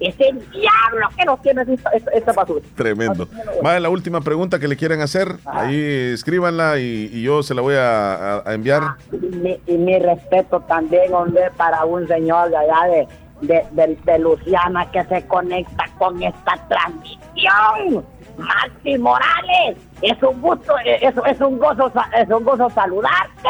ese 0.00 0.28
el 0.30 0.50
diablo 0.50 1.08
que 1.16 1.24
los 1.26 1.42
tiene 1.42 1.62
así, 1.62 1.78
esta, 2.12 2.32
basura. 2.32 2.64
tremendo. 2.74 3.28
Va 3.64 3.78
la 3.78 3.88
última 3.90 4.20
pregunta 4.20 4.58
que 4.58 4.66
le 4.68 4.76
quieren 4.76 5.00
hacer. 5.00 5.36
Ahí 5.44 6.12
escríbanla 6.14 6.78
y, 6.78 7.10
y 7.12 7.22
yo 7.22 7.42
se 7.42 7.54
la 7.54 7.62
voy 7.62 7.74
a, 7.76 8.14
a- 8.38 8.42
a 8.50 8.54
enviar. 8.54 8.96
Y 9.12 9.16
mi, 9.36 9.60
y 9.66 9.76
mi 9.76 9.98
respeto 9.98 10.60
también, 10.60 11.12
hombre, 11.14 11.50
para 11.56 11.84
un 11.84 12.06
señor 12.08 12.50
de 12.50 12.56
allá 12.56 12.86
de, 12.90 13.08
de, 13.40 13.64
de- 13.72 13.98
de 14.04 14.18
Luciana 14.18 14.90
que 14.90 15.04
se 15.04 15.26
conecta 15.26 15.84
con 15.98 16.22
esta 16.22 16.54
transmisión. 16.68 18.04
Maxi 18.36 18.96
Morales, 18.98 19.76
es 20.00 20.22
un 20.22 20.40
gusto, 20.40 20.72
eh, 20.84 20.98
es, 21.02 21.14
es 21.26 21.40
un 21.40 21.58
gozo, 21.58 21.90
es 22.16 22.28
un 22.30 22.44
gozo 22.44 22.70
saludarte. 22.70 23.48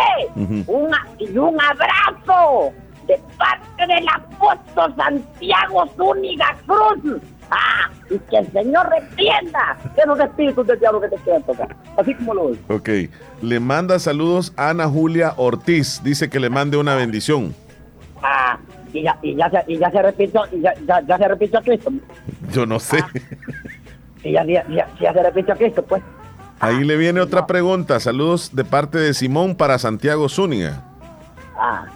Una- 0.66 1.06
y 1.18 1.36
un 1.36 1.58
abrazo 1.60 2.72
de 3.06 3.20
parte 3.36 3.86
del 3.86 4.06
apóstol 4.08 4.94
Santiago 4.96 5.86
Zúñiga 5.96 6.56
Cruz. 6.66 7.20
Ah, 7.50 7.90
y 8.10 8.18
que 8.18 8.36
el 8.38 8.52
Señor 8.52 8.88
reprenda 8.90 9.76
esos 9.96 10.20
espíritus 10.20 10.66
del 10.66 10.78
diablo 10.78 11.00
que 11.00 11.08
te 11.08 11.16
quieren 11.16 11.42
tocar. 11.42 11.74
Así 11.98 12.14
como 12.14 12.34
lo 12.34 12.42
oí. 12.44 12.60
Ok. 12.68 12.88
Le 13.42 13.60
manda 13.60 13.98
saludos 13.98 14.52
a 14.56 14.70
Ana 14.70 14.86
Julia 14.86 15.32
Ortiz. 15.36 16.02
Dice 16.02 16.28
que 16.30 16.40
le 16.40 16.50
mande 16.50 16.76
una 16.76 16.94
bendición. 16.94 17.54
Ah, 18.22 18.58
y 18.98 19.02
ya, 19.02 19.18
y 19.22 19.34
ya, 19.36 19.50
se, 19.50 19.64
y 19.72 19.78
ya 19.78 19.90
se 19.90 20.02
repitió, 20.02 20.42
y 20.52 20.60
ya, 20.60 20.74
ya, 20.86 21.00
ya 21.06 21.18
se 21.18 21.28
repitió 21.28 21.62
Cristo. 21.62 21.92
Yo 22.52 22.66
no 22.66 22.78
sé. 22.80 23.02
Y 24.24 24.32
ya, 24.32 24.44
ya, 24.44 24.64
ya, 24.68 25.12
se 25.12 25.22
repitió 25.22 25.54
Cristo, 25.56 25.84
pues. 25.84 26.02
Ahí 26.60 26.82
le 26.82 26.96
viene 26.96 27.20
otra 27.20 27.46
pregunta. 27.46 28.00
Saludos 28.00 28.50
de 28.52 28.64
parte 28.64 28.98
de 28.98 29.14
Simón 29.14 29.54
para 29.54 29.78
Santiago 29.78 30.28
Zúñiga. 30.28 30.82
Ah, 31.56 31.86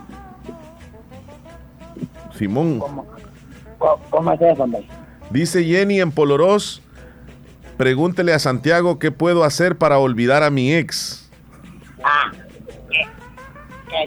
Simón. 2.39 2.79
¿cómo, 2.79 3.07
cómo 4.09 4.33
es 4.33 4.41
eso, 4.41 4.63
hombre? 4.63 4.87
Dice 5.31 5.65
Jenny 5.65 6.01
en 6.01 6.13
Polorós. 6.13 6.81
Pregúntele 7.77 8.33
a 8.33 8.39
Santiago 8.39 9.01
qué 9.01 9.11
puedo 9.11 9.43
hacer 9.43 9.77
para 9.77 9.99
olvidar 9.99 10.45
a 10.45 10.51
mi 10.51 10.73
ex. 10.73 11.29
Ah, 12.05 12.31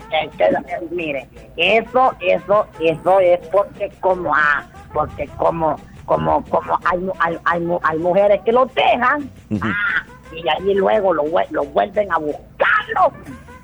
que, 0.10 0.30
que, 0.38 0.50
mire, 0.92 1.28
eso, 1.58 2.14
eso, 2.20 2.68
eso 2.80 3.20
es 3.20 3.40
porque 3.50 3.92
como, 4.00 4.34
ah, 4.36 4.64
porque 4.94 5.28
como, 5.38 5.76
como, 6.06 6.44
como 6.46 6.80
hay, 6.86 7.00
hay, 7.20 7.38
hay, 7.46 7.68
hay 7.84 7.98
mujeres 8.00 8.42
que 8.44 8.52
lo 8.52 8.66
dejan, 8.66 9.30
ah, 9.62 10.04
y 10.34 10.48
ahí 10.48 10.74
luego 10.74 11.14
lo, 11.14 11.24
lo 11.52 11.64
vuelven 11.66 12.12
a 12.12 12.18
buscarlo. 12.18 13.14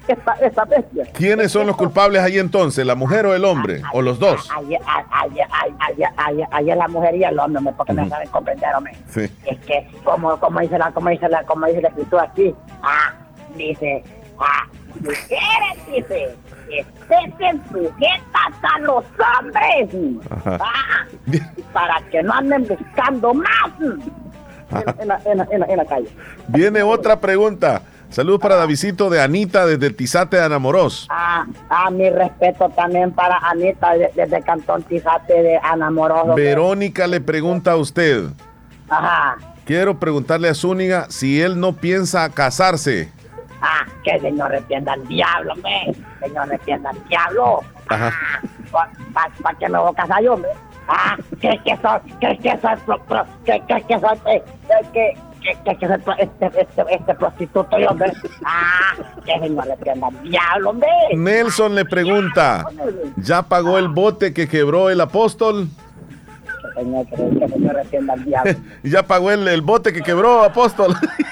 Esta, 0.08 0.34
esta 0.42 0.66
bestia. 0.66 1.06
¿Quiénes 1.14 1.52
son 1.52 1.68
los 1.68 1.78
culpables 1.78 2.22
ahí 2.24 2.40
entonces? 2.40 2.84
¿La 2.86 2.96
mujer 2.96 3.28
o 3.28 3.36
el 3.36 3.46
hombre? 3.46 3.84
¿O 3.94 4.02
los 4.02 4.20
dos? 4.20 4.50
Ayer, 4.58 4.80
ayer 6.52 6.76
la 6.78 6.88
mujer 6.88 7.16
y 7.16 7.24
el 7.24 7.40
hombre, 7.40 7.72
porque 7.78 7.94
me 7.94 8.02
Ujú. 8.02 8.10
saben 8.10 8.30
comprender, 8.30 8.76
hombre. 8.76 8.94
Sí. 9.08 9.22
Es 9.46 9.60
que, 9.60 9.88
como, 10.04 10.38
como 10.40 10.60
dice 10.60 10.78
la, 10.80 10.92
como 10.92 11.10
dice 11.10 11.30
la, 11.30 11.44
como 11.44 11.68
dice 11.68 11.82
la 11.82 11.90
escritura 11.90 12.24
aquí, 12.24 12.54
ah, 12.82 13.14
dice, 13.56 14.04
ah, 14.42 14.68
mujeres, 15.00 15.86
dice, 15.88 16.36
estén 17.10 17.62
sujetas 17.72 18.54
a 18.76 18.80
los 18.80 19.04
hombres, 19.40 19.90
ah, 20.46 21.06
para 21.74 22.02
que 22.12 22.22
no 22.24 22.34
anden 22.34 22.68
buscando 22.68 23.34
más 23.34 23.48
en, 23.80 24.02
en 25.02 25.08
la, 25.08 25.22
en 25.26 25.38
la- 25.38 25.48
en 25.52 25.60
la- 25.60 25.66
en 25.68 25.78
la 25.78 25.86
calle. 25.86 26.08
Viene 26.48 26.82
otra 26.84 27.20
pregunta. 27.20 27.82
Saludos 28.10 28.42
para 28.42 28.56
Davidito 28.58 29.10
de 29.10 29.22
Anita 29.22 29.66
desde 29.66 29.90
Tizate 29.90 30.36
de 30.36 30.44
Anamorós. 30.44 31.08
Ah, 31.10 31.46
ah, 31.70 31.90
mi 31.90 32.10
respeto 32.10 32.68
también 32.70 33.12
para 33.14 33.38
Anita 33.38 33.94
de- 33.94 34.12
desde 34.14 34.42
Cantón 34.42 34.84
Tizate 34.84 35.42
de 35.42 35.58
Anamoroso. 35.64 36.36
Verónica 36.36 37.08
le 37.08 37.22
pregunta 37.22 37.72
a 37.72 37.78
usted. 37.78 38.26
Ajá. 38.90 39.38
Quiero 39.64 39.98
preguntarle 39.98 40.50
a 40.50 40.54
Zúñiga 40.54 41.06
si 41.10 41.42
él 41.42 41.58
no 41.58 41.72
piensa 41.74 42.28
casarse. 42.30 43.10
Ah, 43.62 43.86
que 44.04 44.12
el 44.12 44.22
Señor 44.22 44.50
reprenda 44.52 44.94
al 44.94 45.08
diablo, 45.08 45.54
hombre. 45.54 45.96
Señor 46.20 46.48
reprenda 46.48 46.90
al 46.90 47.08
diablo. 47.08 47.62
Ajá. 47.90 48.12
¿Para 48.72 49.58
qué 49.60 49.70
me 49.70 49.78
voy 49.78 49.92
a 49.92 49.94
casar 49.96 50.24
yo, 50.24 50.34
hombre? 50.34 50.50
Ah, 50.88 51.16
que 51.40 51.60
que 51.64 51.78
soy, 51.78 52.00
que 52.20 52.38
que 52.40 52.58
soy, 52.60 52.76
que 53.46 53.62
que 53.68 53.84
que 53.88 54.00
soy, 54.00 54.18
que 54.26 54.44
que 54.94 55.58
que 55.64 55.78
que 55.78 55.88
soy 55.88 56.16
este, 56.18 56.46
este, 56.62 56.86
este 56.90 57.16
prostituto 57.16 57.78
yo, 57.78 57.90
hombre. 57.90 58.12
Ah, 58.44 58.94
que 59.24 59.34
el 59.34 59.42
Señor 59.42 59.68
reprenda 59.68 60.08
al 60.08 60.24
diablo, 60.24 60.70
hombre. 60.72 60.90
Nelson 61.16 61.76
le 61.76 61.86
pregunta, 61.86 62.66
¿ya 63.18 63.44
pagó 63.44 63.78
el 63.78 63.90
bote 63.90 64.34
que 64.34 64.48
quebró 64.48 64.90
el 64.90 65.02
apóstol? 65.02 65.68
Que 66.74 66.82
el 66.82 66.86
Señor, 66.88 67.06
que 67.08 67.16
el 67.82 67.90
Señor 67.90 68.24
diablo. 68.24 68.54
¿Ya 68.84 69.04
pagó 69.04 69.32
el, 69.32 69.48
el 69.48 69.62
bote 69.62 69.94
que 69.94 70.02
quebró 70.02 70.44
apóstol? 70.44 70.96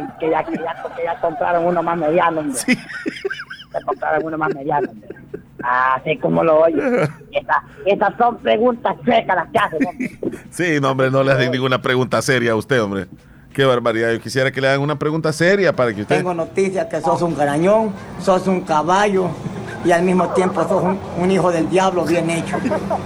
que, 0.00 0.26
que, 0.26 0.30
ya, 0.30 0.44
que, 0.44 0.52
ya, 0.56 0.82
que 0.96 1.04
ya 1.04 1.20
compraron 1.20 1.66
uno 1.66 1.82
más 1.82 1.96
mediano, 1.98 2.40
hombre. 2.40 2.60
Ya 3.72 3.80
compraron 3.84 4.24
uno 4.24 4.38
más 4.38 4.54
mediano, 4.54 4.90
hombre. 4.90 5.08
Así 5.62 6.16
como 6.18 6.44
lo 6.44 6.60
oye. 6.60 6.76
Esa- 7.32 7.62
esas 7.84 8.14
son 8.16 8.38
preguntas 8.38 8.94
secas 9.04 9.36
las 9.36 9.48
que 9.50 9.58
hacen, 9.58 9.86
hombre. 9.86 10.18
Sí, 10.50 10.78
no, 10.80 10.90
hombre, 10.92 11.10
no 11.10 11.22
le 11.22 11.32
hacen 11.32 11.50
ninguna 11.50 11.80
pregunta 11.82 12.20
seria 12.22 12.52
a 12.52 12.56
usted, 12.56 12.80
hombre. 12.82 13.06
Qué 13.52 13.64
barbaridad. 13.64 14.12
Yo 14.12 14.20
quisiera 14.20 14.50
que 14.52 14.60
le 14.60 14.68
hagan 14.68 14.80
una 14.82 14.98
pregunta 14.98 15.32
seria 15.32 15.74
para 15.74 15.92
que 15.94 16.02
usted... 16.02 16.16
Tengo 16.18 16.34
noticias 16.34 16.86
que 16.86 17.00
sos 17.00 17.22
un 17.22 17.34
garañón, 17.36 17.92
sos 18.20 18.46
un 18.46 18.60
caballo 18.60 19.30
y 19.86 19.92
al 19.92 20.02
mismo 20.02 20.28
tiempo 20.30 20.66
sos 20.68 20.82
un, 21.16 21.30
hijo 21.30 21.52
del 21.52 21.70
diablo 21.70 22.04
bien 22.04 22.28
hecho. 22.28 22.56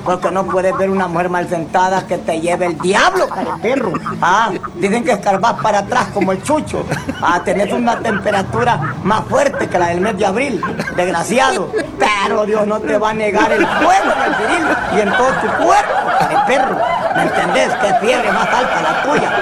Porque 0.04 0.30
no 0.30 0.44
puedes 0.44 0.76
ver 0.78 0.88
una 0.88 1.08
mujer 1.08 1.28
mal 1.28 1.46
sentada 1.46 2.06
que 2.06 2.16
te 2.16 2.40
lleve 2.40 2.66
el 2.66 2.78
diablo, 2.78 3.26
perro. 3.60 3.92
Ah, 4.22 4.50
dicen 4.76 5.04
que 5.04 5.12
escarbás 5.12 5.54
para 5.60 5.80
atrás 5.80 6.08
como 6.14 6.32
el 6.32 6.42
chucho. 6.42 6.86
Ah, 7.20 7.42
tenés 7.44 7.70
una 7.72 7.98
temperatura 7.98 8.94
más 9.02 9.24
fuerte 9.24 9.68
que 9.68 9.78
la 9.78 9.88
del 9.88 10.00
mes 10.00 10.16
de 10.16 10.24
abril, 10.24 10.62
desgraciado. 10.96 11.70
Pero 11.98 12.46
Dios 12.46 12.66
no 12.66 12.80
te 12.80 12.96
va 12.96 13.10
a 13.10 13.14
negar 13.14 13.52
el 13.52 13.66
fuego 13.66 14.12
en 14.16 14.32
el 14.32 14.38
viril 14.38 14.76
y 14.96 15.00
en 15.00 15.16
todo 15.16 15.28
tu 15.28 15.64
cuerpo, 15.64 16.46
perro. 16.46 16.76
¿Me 17.14 17.22
entendés? 17.22 17.70
Qué 17.82 18.06
fiebre 18.06 18.32
más 18.32 18.48
alta 18.48 18.82
la 18.82 19.02
tuya. 19.02 19.32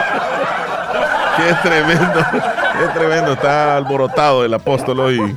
Qué 1.36 1.69
tremendo. 1.69 2.27
Qué 2.32 2.98
tremendo. 2.98 3.32
Está 3.32 3.77
alborotado 3.77 4.44
el 4.44 4.55
apóstol 4.55 5.01
hoy. 5.01 5.36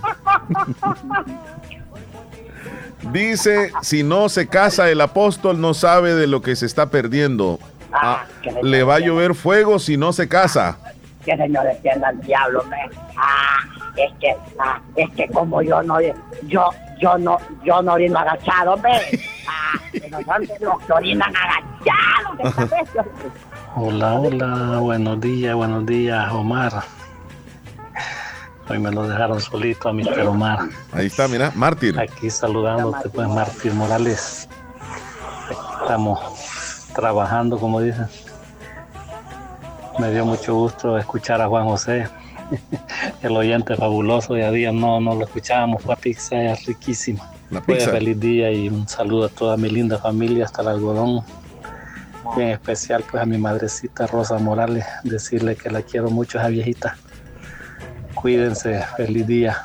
Dice, 3.12 3.72
si 3.82 4.04
no 4.04 4.30
se 4.30 4.48
casa 4.48 4.90
el 4.90 5.02
apóstol 5.02 5.60
no 5.60 5.74
sabe 5.74 6.14
de 6.14 6.28
lo 6.28 6.42
que 6.42 6.56
se 6.56 6.66
está 6.66 6.90
perdiendo. 6.90 7.60
Ah, 7.92 8.26
le 8.64 8.84
va 8.84 8.96
a 8.96 9.00
llover 9.00 9.36
fuego 9.36 9.80
si 9.80 9.98
no 9.98 10.14
se 10.14 10.30
casa. 10.30 10.78
Que 11.26 11.32
el 11.34 11.40
Señor 11.40 11.66
reprenda 11.66 12.08
al 12.08 12.22
diablo, 12.22 12.62
hombre. 12.62 12.80
Ah, 13.18 13.60
es 13.98 14.12
que, 14.20 14.36
ah, 14.60 14.80
es 14.96 15.10
que 15.12 15.28
como 15.28 15.62
yo 15.62 15.84
no, 15.84 16.00
yo, 16.44 16.70
yo 17.00 17.18
no, 17.18 17.38
yo 17.64 17.82
no 17.82 17.94
orino 17.94 18.18
agachado, 18.18 18.74
hombre. 18.74 18.94
Ah, 19.48 19.78
que 19.92 20.10
no 20.10 20.20
los 20.62 20.82
que 20.86 20.94
orinan 20.94 21.34
agachados. 21.36 22.72
Hola, 23.76 24.14
hola, 24.14 24.80
buenos 24.80 25.20
días, 25.20 25.54
buenos 25.54 25.86
días, 25.86 26.32
Omar. 26.32 26.84
Hoy 28.72 28.80
me 28.80 28.90
lo 28.90 29.06
dejaron 29.06 29.42
solito 29.42 29.90
a 29.90 29.94
Mr. 29.94 30.22
Omar. 30.28 30.60
Ahí 30.94 31.08
está, 31.08 31.28
mira, 31.28 31.52
Mártir. 31.56 32.00
Aquí 32.00 32.30
saludándote, 32.30 33.10
pues, 33.10 33.28
Mártir 33.28 33.74
Morales. 33.74 34.48
Estamos 35.82 36.20
trabajando, 36.96 37.60
como 37.60 37.82
dicen. 37.82 38.08
Me 40.00 40.10
dio 40.12 40.26
mucho 40.26 40.56
gusto 40.56 40.98
escuchar 40.98 41.42
a 41.42 41.50
Juan 41.50 41.66
José, 41.66 42.08
el 43.22 43.36
oyente 43.36 43.76
fabuloso. 43.76 44.38
Y 44.38 44.42
a 44.42 44.52
día 44.52 44.72
no, 44.72 45.02
no 45.02 45.16
lo 45.16 45.26
escuchábamos, 45.26 45.84
fue 45.84 45.98
pizza 45.98 46.42
es 46.42 46.66
riquísima. 46.66 47.30
La 47.50 47.60
Pues, 47.60 47.80
pizza. 47.80 47.92
feliz 47.92 48.18
día 48.22 48.52
y 48.54 48.70
un 48.70 48.88
saludo 48.88 49.26
a 49.26 49.30
toda 49.30 49.58
mi 49.58 49.70
linda 49.70 49.98
familia 49.98 50.46
hasta 50.46 50.62
el 50.62 50.70
algodón. 50.70 51.26
Y 52.38 52.40
en 52.40 52.50
especial 52.52 53.04
pues 53.12 53.22
a 53.22 53.26
mi 53.26 53.38
madrecita 53.38 54.08
Rosa 54.08 54.38
Morales, 54.38 54.86
decirle 55.04 55.58
que 55.58 55.70
la 55.70 55.82
quiero 55.82 56.10
mucho 56.10 56.38
a 56.38 56.44
esa 56.44 56.50
viejita. 56.52 56.96
Cuídense, 58.22 58.84
feliz 58.98 59.28
día. 59.28 59.64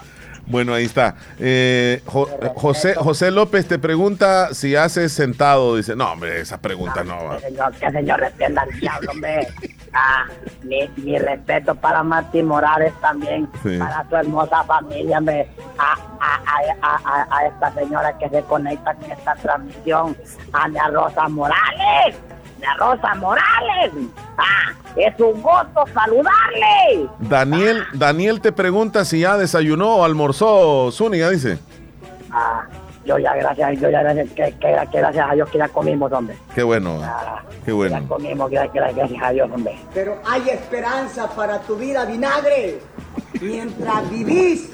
Bueno, 0.48 0.74
ahí 0.74 0.84
está. 0.84 1.16
Eh, 1.40 2.02
Jo- 2.06 2.28
José, 2.54 2.94
José 2.94 3.32
López 3.32 3.66
te 3.66 3.80
pregunta 3.80 4.54
si 4.54 4.76
haces 4.76 5.12
sentado. 5.12 5.74
Dice, 5.76 5.96
no, 5.96 6.12
hombre, 6.12 6.40
esa 6.40 6.58
pregunta 6.58 7.02
no 7.02 7.24
va. 7.24 7.40
Señor, 7.40 7.72
que 7.74 7.90
Señor 7.90 8.20
reprenda 8.20 8.62
al 8.62 8.70
diablo, 8.78 9.10
hombre. 9.10 9.48
Ah, 9.92 10.26
mi, 10.62 10.88
mi 10.98 11.18
respeto 11.18 11.74
para 11.74 12.02
Martín 12.04 12.46
Morales 12.46 12.92
también, 13.00 13.48
Sí. 13.64 13.76
para 13.78 14.08
su 14.08 14.14
hermosa 14.14 14.62
familia, 14.64 15.20
me, 15.20 15.48
a, 15.78 15.94
a, 16.20 16.40
a, 16.82 17.00
a, 17.04 17.36
a 17.38 17.46
esta 17.46 17.72
señora 17.74 18.16
que 18.16 18.28
se 18.28 18.42
conecta 18.42 18.94
con 18.94 19.10
esta 19.10 19.34
transmisión, 19.34 20.16
a 20.52 20.68
mi 20.68 20.78
Rosa 20.92 21.28
Morales, 21.28 22.14
mi 22.74 22.78
Rosa 22.78 23.14
Morales. 23.16 23.92
Ah, 24.38 24.72
es 24.96 25.18
un 25.20 25.40
gusto 25.42 25.84
saludarle. 25.94 27.08
Daniel, 27.20 27.84
Daniel 27.94 28.40
te 28.40 28.52
pregunta 28.52 29.04
si 29.04 29.20
ya 29.20 29.36
desayunó 29.36 29.96
o 29.96 30.04
almorzó 30.04 30.90
Zúñiga, 30.92 31.30
dice. 31.30 31.58
Ah, 32.30 32.62
yo 33.04 33.18
ya 33.18 33.34
gracias, 33.34 33.80
yo 33.80 33.88
ya 33.90 34.02
gracias, 34.02 34.28
que, 34.30 34.42
que- 34.58 34.88
que 34.90 34.98
gracias 34.98 35.30
a 35.30 35.34
Dios 35.34 35.48
que 35.50 35.58
ya 35.58 35.68
comimos, 35.68 36.10
hombre. 36.12 36.36
Qué 36.54 36.62
bueno, 36.62 37.00
qué 37.64 37.72
bueno. 37.72 38.02
Comimos, 38.08 38.50
que, 38.50 38.56
que- 38.72 38.78
gracias 38.80 39.22
a 39.22 39.30
Dios, 39.30 39.48
hombre. 39.52 39.78
Pero 39.94 40.18
hay 40.26 40.48
esperanza 40.50 41.28
para 41.30 41.60
tu 41.60 41.76
vida, 41.76 42.04
vinagre. 42.04 42.80
Mientras 43.40 44.10
vivís, 44.10 44.70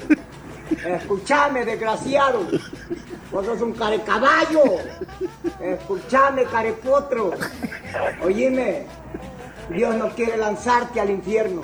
escúchame, 0.85 1.65
desgraciado. 1.65 2.47
Vos 3.31 3.45
sos 3.45 3.61
un 3.61 3.73
carecaballo. 3.73 4.63
Escúchame, 5.59 6.45
carepotro. 6.45 7.31
Oíme, 8.23 8.85
Dios 9.69 9.95
no 9.95 10.09
quiere 10.09 10.37
lanzarte 10.37 10.99
al 10.99 11.09
infierno. 11.09 11.61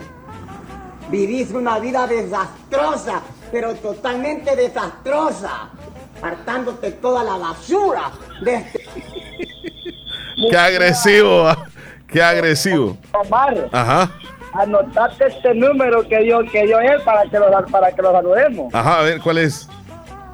Vivís 1.10 1.52
una 1.52 1.80
vida 1.80 2.08
desastrosa, 2.08 3.22
pero 3.52 3.76
totalmente 3.76 4.56
desastrosa. 4.56 5.70
Hartándote 6.22 6.92
toda 6.92 7.24
la 7.24 7.38
basura 7.38 8.12
de 8.42 8.56
este... 8.56 8.86
Qué 10.50 10.58
agresivo, 10.58 11.48
ah, 11.48 11.66
qué 12.08 12.22
agresivo. 12.22 12.98
Omar, 13.14 13.70
Ajá, 13.72 14.12
anotate 14.54 15.28
este 15.28 15.54
número 15.54 16.08
que 16.08 16.20
dio, 16.20 16.40
que 16.52 16.66
dio 16.66 16.80
él 16.80 17.00
para 17.06 17.24
que 17.30 17.38
lo, 17.40 17.46
para 17.72 17.92
que 17.92 18.02
lo 18.02 18.12
saludemos. 18.12 18.74
ajá, 18.74 19.00
a 19.00 19.04
ver, 19.04 19.20
¿cuál 19.22 19.38
es? 19.40 19.70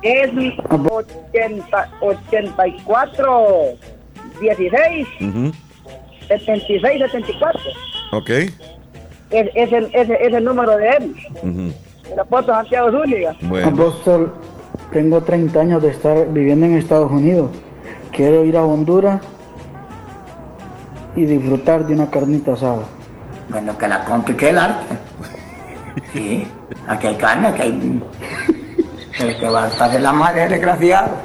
Es 0.01 0.29
80, 0.69 1.89
84 1.99 3.39
16 4.39 5.07
Ujú, 5.21 5.51
76 6.27 6.99
74. 7.11 7.59
Ok. 8.11 8.29
Es, 8.29 9.49
es, 9.55 9.71
el, 9.73 9.85
es, 9.93 10.09
el- 10.09 10.15
es 10.15 10.33
el 10.33 10.43
número 10.43 10.77
de 10.77 10.89
él. 10.89 11.15
ujú, 11.41 11.73
El 12.11 12.19
apóstol 12.19 12.55
Santiago 12.55 12.91
Zúñiga. 12.91 13.35
Bueno. 13.41 13.67
Apóstol, 13.69 14.33
tengo 14.93 15.21
30 15.21 15.59
años 15.59 15.81
de 15.81 15.89
estar 15.89 16.27
viviendo 16.31 16.65
en 16.67 16.77
Estados 16.77 17.11
Unidos. 17.11 17.49
Quiero 18.11 18.45
ir 18.45 18.55
a 18.57 18.63
Honduras 18.63 19.21
y 21.15 21.25
disfrutar 21.25 21.85
de 21.85 21.93
una 21.93 22.09
carnita 22.09 22.53
asada. 22.53 22.83
Bueno, 23.49 23.77
que 23.77 23.87
la 23.87 24.03
compre 24.05 24.35
que 24.35 24.49
el 24.49 24.57
arte. 24.57 24.97
Sí, 26.13 26.47
aquí 26.87 27.07
hay 27.07 27.15
carne, 27.15 27.47
aquí 27.49 27.61
hay... 27.61 28.03
El 29.19 29.37
que 29.39 29.47
va 29.49 29.63
a 29.63 29.67
estar 29.67 29.89
de 29.91 29.99
la 29.99 30.11
madre, 30.11 30.47
desgraciado. 30.49 31.15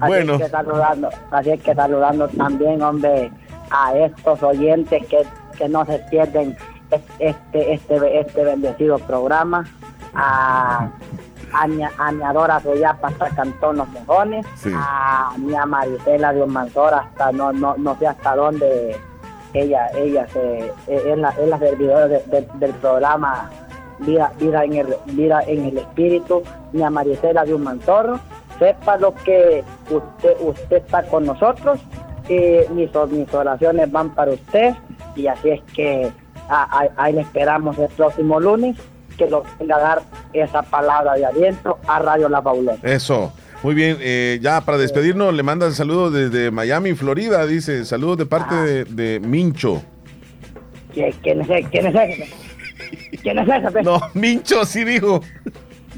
Así 0.00 0.12
Bueno. 0.12 0.34
es 0.34 0.42
que 0.42 0.48
saludando, 0.48 1.08
así 1.30 1.50
es 1.50 1.62
que 1.62 1.74
saludando 1.74 2.28
también, 2.28 2.80
hombre, 2.82 3.30
a 3.70 3.96
estos 3.96 4.42
oyentes 4.42 5.04
que, 5.06 5.26
que 5.56 5.68
no 5.68 5.84
se 5.84 5.98
pierden 6.10 6.56
es- 6.90 7.00
este, 7.18 7.74
este, 7.74 8.20
este 8.20 8.44
bendecido 8.44 8.98
programa. 9.00 9.66
A, 10.14 10.88
a, 11.52 11.66
mi, 11.66 11.82
a 11.82 12.12
mi 12.12 12.22
Adora 12.22 12.60
Soyapa 12.60 13.08
hasta 13.08 13.28
Cantón 13.30 13.76
Los 13.78 13.88
Mojones, 13.88 14.46
Sí. 14.56 14.70
a 14.74 15.32
mi 15.38 15.54
a 15.54 15.66
Marisela 15.66 16.32
de 16.32 16.46
Mansor 16.46 16.94
hasta 16.94 17.32
no, 17.32 17.52
no, 17.52 17.74
no 17.76 17.96
sé 17.98 18.06
hasta 18.06 18.34
dónde 18.36 18.96
ella, 19.54 19.88
ella 19.96 20.26
se, 20.28 20.58
e- 20.86 21.12
es 21.12 21.18
la, 21.18 21.30
es 21.30 21.48
la 21.48 21.58
servidora 21.58 22.06
de- 22.08 22.22
de- 22.26 22.48
del 22.54 22.72
programa 22.74 23.50
Vida, 24.00 24.30
vida, 24.38 24.62
en 24.62 24.74
el, 24.74 24.94
vida 25.06 25.40
en 25.46 25.64
el 25.64 25.78
Espíritu, 25.78 26.44
mi 26.72 26.82
a 26.84 26.88
Marisela 26.90 27.44
de 27.44 27.52
un 27.54 27.64
Mantorro, 27.64 28.20
sepa 28.56 28.96
lo 28.96 29.12
que 29.12 29.64
usted, 29.90 30.36
usted 30.40 30.76
está 30.76 31.02
con 31.02 31.24
nosotros, 31.26 31.80
y 32.28 32.60
mis, 32.74 32.90
mis 33.10 33.34
oraciones 33.34 33.90
van 33.90 34.10
para 34.10 34.30
usted, 34.30 34.74
y 35.16 35.26
así 35.26 35.50
es 35.50 35.62
que 35.74 36.12
ahí 36.96 37.12
le 37.12 37.22
esperamos 37.22 37.76
el 37.78 37.88
próximo 37.88 38.38
lunes, 38.38 38.76
que 39.18 39.28
lo 39.28 39.42
venga 39.58 39.76
a 39.76 39.80
dar 39.80 40.02
esa 40.32 40.62
palabra 40.62 41.14
de 41.14 41.26
aliento 41.26 41.78
a 41.86 41.98
Radio 41.98 42.28
La 42.30 42.40
Fabulosa. 42.40 42.78
Eso. 42.82 43.32
Muy 43.62 43.74
bien, 43.74 43.98
eh, 44.00 44.38
ya 44.40 44.60
para 44.60 44.78
despedirnos 44.78 45.34
le 45.34 45.42
mandan 45.42 45.72
saludos 45.72 46.12
desde 46.12 46.52
Miami, 46.52 46.94
Florida, 46.94 47.44
dice, 47.44 47.84
saludos 47.84 48.18
de 48.18 48.26
parte 48.26 48.54
de, 48.54 48.84
de 48.84 49.18
Mincho. 49.20 49.82
¿Quién, 50.94 51.08
es 51.40 51.50
ese? 51.50 51.64
¿Quién 51.70 51.86
es 51.88 51.94
ese? 51.94 52.28
¿Quién 53.22 53.38
es 53.40 53.48
ese? 53.48 53.82
No, 53.82 54.00
Mincho 54.14 54.64
sí 54.64 54.84
dijo. 54.84 55.20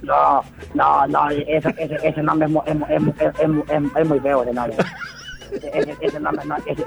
No, 0.03 0.43
no, 0.75 1.07
no, 1.07 1.29
ese, 1.31 1.75
ese, 1.79 1.99
ese 2.03 2.23
nombre 2.23 2.49
es, 2.49 2.75
es, 2.75 2.77
es, 2.89 3.03
es, 3.21 3.41
es 3.41 3.49
mu- 3.49 3.65
es- 3.69 3.97
es 4.03 4.09
muy 4.09 4.21
feo, 4.21 4.43
ese 4.43 4.53
nombre. 4.55 4.77
Ese, 5.53 5.97
ese 6.01 6.21
nombre 6.21 6.45
no, 6.47 6.57
ese, 6.67 6.85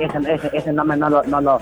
ese, 0.53 0.73
nombre 0.73 0.97
no 0.97 1.09
lo, 1.09 1.23
no 1.23 1.41
lo. 1.41 1.59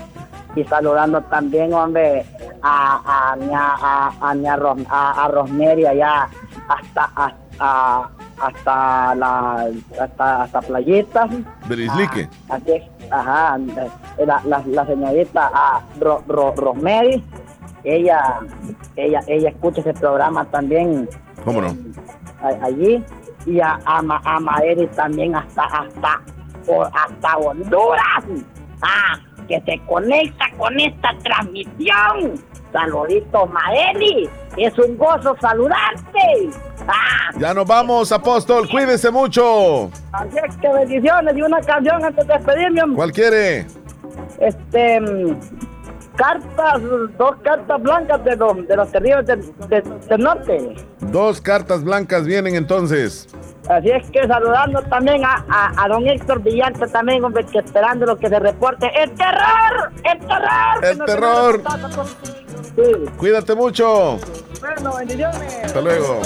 Y 0.54 0.64
saludando 0.64 1.20
también, 1.22 1.72
hombre, 1.72 2.24
a, 2.62 3.32
a, 3.32 3.36
mi- 3.36 3.52
a, 3.54 4.10
a, 4.20 4.34
mi 4.34 4.46
Ros- 4.56 4.86
a, 4.90 5.24
a 5.24 5.28
Rosemary 5.28 5.86
allá 5.86 6.28
hasta, 6.68 7.10
hasta, 7.16 8.10
hasta 8.40 9.14
la, 9.14 9.66
hasta, 10.00 10.42
hasta 10.42 10.60
Playita. 10.60 11.26
Del 11.68 11.80
Islique. 11.80 12.28
Así 12.50 12.72
es, 12.72 12.82
ajá, 13.10 13.56
eh, 14.18 14.26
la, 14.26 14.42
la, 14.44 14.62
la 14.66 14.86
señorita 14.86 15.50
a 15.54 15.80
Ro, 16.00 16.22
Ro- 16.28 16.54
Rosemary, 16.54 17.24
ella, 17.84 18.40
ella, 18.96 19.20
ella 19.26 19.48
escucha 19.48 19.80
ese 19.80 19.94
programa 19.94 20.44
también 20.46 21.08
¿Cómo 21.44 21.60
no? 21.62 21.74
a- 22.42 22.64
allí 22.66 23.02
y 23.46 23.58
a, 23.60 23.78
a, 23.86 23.98
a 24.24 24.38
Maeri 24.40 24.86
también 24.88 25.34
hasta 25.34 25.64
hasta 25.64 26.20
hasta 26.92 27.36
Honduras 27.36 28.24
ah 28.82 29.18
que 29.48 29.60
se 29.66 29.78
conecta 29.86 30.46
con 30.56 30.78
esta 30.78 31.10
transmisión 31.22 32.42
saludito 32.72 33.46
Maeli 33.46 34.28
es 34.56 34.78
un 34.78 34.96
gozo 34.96 35.36
saludarte 35.40 36.50
ah 36.86 37.30
Ya 37.38 37.52
nos 37.54 37.66
vamos, 37.66 38.12
apóstol, 38.12 38.68
cuídese 38.68 39.10
mucho. 39.10 39.90
así 40.12 40.36
es 40.48 40.56
que 40.56 40.68
bendiciones 40.68 41.36
y 41.36 41.42
una 41.42 41.60
canción 41.60 42.04
antes 42.04 42.26
de 42.26 42.34
despedirme 42.34 42.82
hombre. 42.82 42.96
¿Cuál 42.96 43.12
quiere? 43.12 43.66
este 44.40 45.00
mm, 45.00 45.36
cartas 46.22 46.80
dos 47.18 47.34
cartas 47.42 47.82
blancas 47.82 48.24
de 48.24 48.36
los 48.36 48.68
de 48.68 48.76
los 48.76 48.90
terribles 48.92 49.26
del, 49.26 49.40
del- 49.68 50.00
del 50.08 50.20
norte 50.20 50.74
Dos 51.00 51.40
cartas 51.40 51.82
blancas 51.82 52.24
vienen 52.26 52.54
entonces. 52.54 53.26
Así 53.68 53.90
es 53.90 54.08
que 54.10 54.26
saludando 54.26 54.80
también 54.82 55.24
a, 55.24 55.44
a, 55.48 55.84
a 55.84 55.88
don 55.88 56.06
Héctor 56.06 56.40
Villante 56.42 56.86
también, 56.88 57.24
hombre, 57.24 57.44
que 57.46 57.58
esperando 57.58 58.06
lo 58.06 58.16
que 58.16 58.28
se 58.28 58.38
reporte. 58.38 58.90
¡El 59.02 59.10
terror! 59.12 59.92
¡El 60.04 60.18
terror! 60.20 60.84
¡El 60.84 60.98
terror! 61.04 61.62
Sí. 62.76 63.10
Cuídate 63.18 63.54
mucho. 63.54 64.18
Bueno, 64.60 64.96
bendiciones. 64.96 65.60
Hasta 65.64 65.80
luego. 65.80 66.20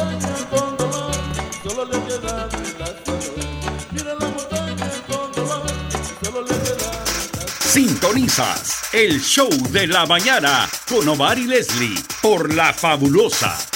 Sintonizas 7.76 8.84
el 8.94 9.20
show 9.20 9.50
de 9.70 9.86
la 9.86 10.06
mañana 10.06 10.66
con 10.88 11.06
Omar 11.06 11.38
y 11.38 11.46
Leslie 11.46 12.02
por 12.22 12.54
La 12.54 12.72
Fabulosa. 12.72 13.75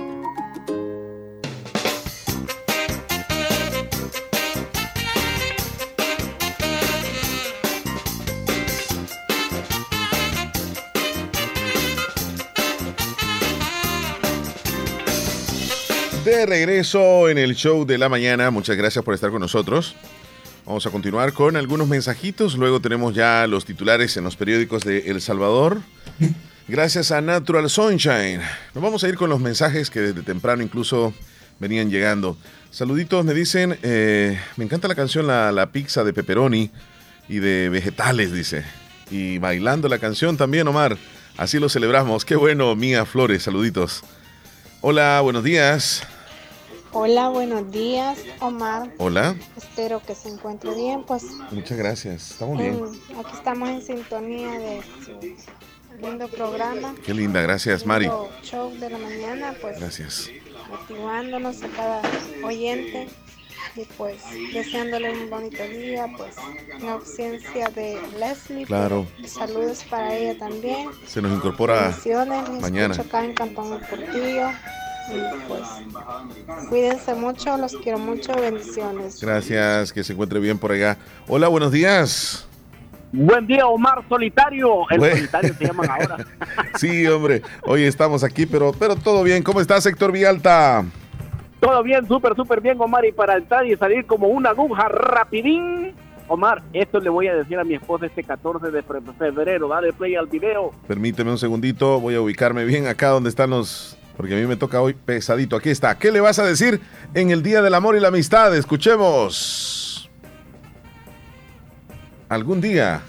Regreso 16.45 17.29
en 17.29 17.37
el 17.37 17.55
show 17.55 17.85
de 17.85 17.97
la 17.97 18.09
mañana, 18.09 18.49
muchas 18.51 18.75
gracias 18.75 19.05
por 19.05 19.13
estar 19.13 19.29
con 19.31 19.41
nosotros. 19.41 19.95
Vamos 20.65 20.85
a 20.85 20.89
continuar 20.89 21.33
con 21.33 21.55
algunos 21.55 21.87
mensajitos, 21.87 22.55
luego 22.55 22.79
tenemos 22.79 23.13
ya 23.13 23.45
los 23.47 23.65
titulares 23.65 24.17
en 24.17 24.23
los 24.23 24.35
periódicos 24.35 24.83
de 24.83 25.09
El 25.11 25.21
Salvador. 25.21 25.81
Gracias 26.67 27.11
a 27.11 27.21
Natural 27.21 27.69
Sunshine. 27.69 28.41
Nos 28.73 28.83
vamos 28.83 29.03
a 29.03 29.09
ir 29.09 29.15
con 29.15 29.29
los 29.29 29.39
mensajes 29.39 29.89
que 29.89 29.99
desde 29.99 30.23
temprano 30.23 30.63
incluso 30.63 31.13
venían 31.59 31.89
llegando. 31.89 32.37
Saluditos, 32.71 33.23
me 33.23 33.33
dicen, 33.33 33.77
eh, 33.83 34.39
me 34.57 34.65
encanta 34.65 34.87
la 34.87 34.95
canción 34.95 35.27
la, 35.27 35.51
la 35.51 35.71
pizza 35.71 36.03
de 36.03 36.13
pepperoni 36.13 36.71
y 37.29 37.39
de 37.39 37.69
vegetales, 37.69 38.33
dice. 38.33 38.63
Y 39.09 39.37
bailando 39.37 39.87
la 39.89 39.99
canción 39.99 40.37
también, 40.37 40.67
Omar. 40.67 40.97
Así 41.37 41.59
lo 41.59 41.69
celebramos. 41.69 42.25
Qué 42.25 42.35
bueno, 42.35 42.75
Mía 42.75 43.05
Flores, 43.05 43.43
saluditos. 43.43 44.03
Hola, 44.81 45.21
buenos 45.21 45.43
días. 45.43 46.03
Hola, 46.93 47.29
buenos 47.29 47.71
días, 47.71 48.17
Omar. 48.39 48.91
Hola. 48.97 49.35
Espero 49.55 50.01
que 50.05 50.13
se 50.13 50.29
encuentre 50.29 50.73
bien, 50.75 51.03
pues. 51.03 51.23
Muchas 51.51 51.77
gracias. 51.77 52.31
Estamos 52.31 52.57
bien. 52.57 52.75
en- 52.75 53.19
aquí 53.19 53.31
estamos 53.33 53.69
en 53.69 53.81
sintonía 53.81 54.51
de 54.59 54.81
su 55.05 55.97
lindo 56.01 56.27
programa. 56.27 56.93
Qué 57.05 57.13
linda, 57.13 57.41
gracias, 57.41 57.85
Mari. 57.85 58.09
Show 58.43 58.71
de 58.77 58.89
la 58.89 58.97
mañana, 58.97 59.53
pues. 59.61 59.79
Gracias. 59.79 60.29
Motivándonos 60.69 61.63
a 61.63 61.67
cada 61.69 62.01
oyente 62.43 63.07
y 63.75 63.85
pues 63.97 64.17
deseándole 64.53 65.11
un 65.11 65.29
bonito 65.29 65.63
día, 65.63 66.07
pues 66.17 66.35
en 66.77 66.89
ausencia 66.89 67.69
de 67.69 67.99
Leslie. 68.19 68.65
Claro. 68.65 69.07
pues, 69.17 69.31
saludos 69.31 69.85
para 69.89 70.13
ella 70.15 70.37
también. 70.37 70.89
Se 71.07 71.21
nos 71.21 71.31
incorpora 71.31 71.95
mañana. 72.59 72.95
acá 72.95 73.23
en 73.23 73.33
Cantón 73.33 73.73
El 73.73 73.79
Portillo. 73.87 74.49
Pues 75.07 76.67
cuídense 76.69 77.13
mucho, 77.15 77.57
los 77.57 77.75
quiero 77.77 77.97
mucho, 77.99 78.33
bendiciones. 78.35 79.21
Gracias, 79.21 79.91
que 79.91 80.03
se 80.03 80.13
encuentre 80.13 80.39
bien 80.39 80.57
por 80.57 80.71
allá. 80.71 80.97
Hola, 81.27 81.47
buenos 81.47 81.71
días. 81.71 82.47
Buen 83.11 83.45
día, 83.45 83.67
Omar 83.67 84.03
Solitario. 84.07 84.89
El 84.89 85.01
solitario 85.01 85.53
se 85.55 85.65
llaman 85.65 85.89
ahora. 85.89 86.17
Sí, 86.77 87.05
hombre, 87.07 87.41
hoy 87.63 87.83
estamos 87.83 88.23
aquí, 88.23 88.45
pero, 88.45 88.71
pero 88.77 88.95
todo 88.95 89.23
bien. 89.23 89.43
¿Cómo 89.43 89.59
estás, 89.59 89.85
Héctor 89.85 90.11
Vialta? 90.11 90.85
Todo 91.59 91.83
bien, 91.83 92.07
súper, 92.07 92.35
súper 92.35 92.61
bien, 92.61 92.79
Omar. 92.79 93.03
Y 93.05 93.11
para 93.11 93.35
entrar 93.37 93.65
y 93.67 93.75
salir 93.75 94.05
como 94.05 94.27
una 94.27 94.51
aguja 94.51 94.87
rapidín. 94.87 95.93
Omar, 96.29 96.63
esto 96.71 97.01
le 97.01 97.09
voy 97.09 97.27
a 97.27 97.35
decir 97.35 97.59
a 97.59 97.65
mi 97.65 97.73
esposa 97.73 98.05
este 98.05 98.23
14 98.23 98.71
de 98.71 98.81
fe- 98.83 99.01
febrero. 99.19 99.67
Dale 99.67 99.91
play 99.91 100.15
al 100.15 100.27
video. 100.27 100.71
Permíteme 100.87 101.29
un 101.31 101.37
segundito, 101.37 101.99
voy 101.99 102.15
a 102.15 102.21
ubicarme 102.21 102.63
bien 102.63 102.87
acá 102.87 103.09
donde 103.09 103.29
están 103.29 103.49
los... 103.49 103.97
Porque 104.21 104.35
a 104.35 104.37
mí 104.37 104.45
me 104.45 104.55
toca 104.55 104.79
hoy 104.79 104.93
pesadito. 104.93 105.55
Aquí 105.55 105.71
está. 105.71 105.97
¿Qué 105.97 106.11
le 106.11 106.21
vas 106.21 106.37
a 106.37 106.43
decir 106.43 106.79
en 107.15 107.31
el 107.31 107.41
Día 107.41 107.63
del 107.63 107.73
Amor 107.73 107.95
y 107.95 107.99
la 107.99 108.09
Amistad? 108.09 108.55
Escuchemos. 108.55 110.11
Algún 112.29 112.61
día. 112.61 113.01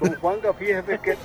Don 0.00 0.14
Juanga, 0.14 0.54
fíjese 0.54 1.00
que 1.00 1.18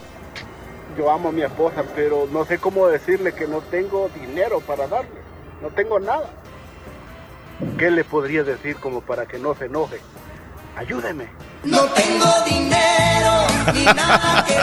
yo 0.97 1.09
amo 1.09 1.29
a 1.29 1.31
mi 1.31 1.41
esposa, 1.41 1.85
pero 1.95 2.27
no 2.33 2.43
sé 2.43 2.57
cómo 2.57 2.85
decirle 2.87 3.31
que 3.31 3.47
no 3.47 3.61
tengo 3.61 4.09
dinero 4.13 4.59
para 4.59 4.89
darle. 4.89 5.21
No 5.61 5.69
tengo 5.69 6.01
nada. 6.01 6.29
¿Qué 7.77 7.91
le 7.91 8.03
podría 8.03 8.43
decir 8.43 8.75
como 8.75 8.99
para 8.99 9.25
que 9.25 9.39
no 9.39 9.55
se 9.55 9.67
enoje? 9.67 10.01
Ayúdeme. 10.75 11.29
No 11.63 11.85
tengo 11.85 12.25
dinero 12.45 13.47
ni 13.73 13.85
nada 13.85 14.45
que 14.45 14.55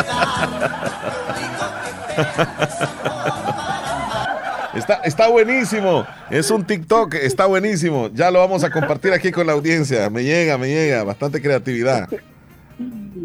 Está, 4.74 4.94
está 5.04 5.28
buenísimo. 5.28 6.06
Es 6.30 6.50
un 6.50 6.64
TikTok, 6.64 7.14
está 7.14 7.46
buenísimo. 7.46 8.08
Ya 8.12 8.30
lo 8.30 8.38
vamos 8.38 8.62
a 8.64 8.70
compartir 8.70 9.12
aquí 9.12 9.32
con 9.32 9.46
la 9.46 9.52
audiencia. 9.54 10.08
Me 10.10 10.22
llega, 10.22 10.56
me 10.58 10.68
llega. 10.68 11.02
Bastante 11.04 11.40
creatividad. 11.42 12.08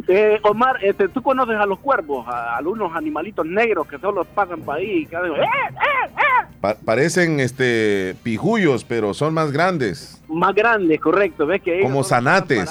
Eh, 0.08 0.40
Omar, 0.44 0.84
este, 0.84 1.08
¿tú 1.08 1.22
conoces 1.22 1.56
a 1.56 1.66
los 1.66 1.80
cuervos? 1.80 2.28
A, 2.28 2.58
a 2.58 2.62
unos 2.62 2.94
animalitos 2.96 3.46
negros 3.46 3.88
que 3.88 3.98
solo 4.00 4.26
pasan 4.26 4.62
por 4.62 4.76
ahí 4.76 5.04
y 5.04 5.06
que 5.06 5.16
hacen, 5.16 5.32
¡eh, 5.32 5.36
eh, 5.44 6.10
eh! 6.18 6.48
Pa- 6.60 6.76
parecen 6.84 7.40
este 7.40 8.16
pijullos, 8.24 8.84
pero 8.84 9.14
son 9.14 9.34
más 9.34 9.52
grandes. 9.52 10.22
Más 10.28 10.54
grandes, 10.54 11.00
correcto. 11.00 11.46
¿Ves 11.46 11.62
que 11.62 11.82
Como 11.82 12.04
zanates. 12.04 12.70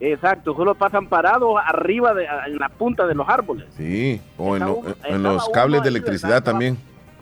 Exacto, 0.00 0.54
solo 0.54 0.74
pasan 0.74 1.06
parados 1.06 1.54
arriba, 1.64 2.12
de, 2.12 2.26
en 2.46 2.58
la 2.58 2.68
punta 2.68 3.06
de 3.06 3.14
los 3.14 3.26
árboles. 3.28 3.66
Sí, 3.76 4.20
o 4.36 4.56
en, 4.56 4.64
lo- 4.64 4.82
los 5.18 5.48
cables 5.50 5.82
de 5.82 5.88
electricidad 5.90 6.42
también. 6.42 6.76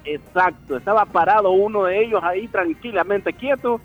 Exacto, 0.05 0.77
estaba 0.77 1.05
parado 1.07 1.51
uno 1.53 1.85
de 1.85 2.03
ellos 2.05 2.21
ahí 2.23 2.47
tranquilamente 2.49 3.33
quieto 3.33 3.81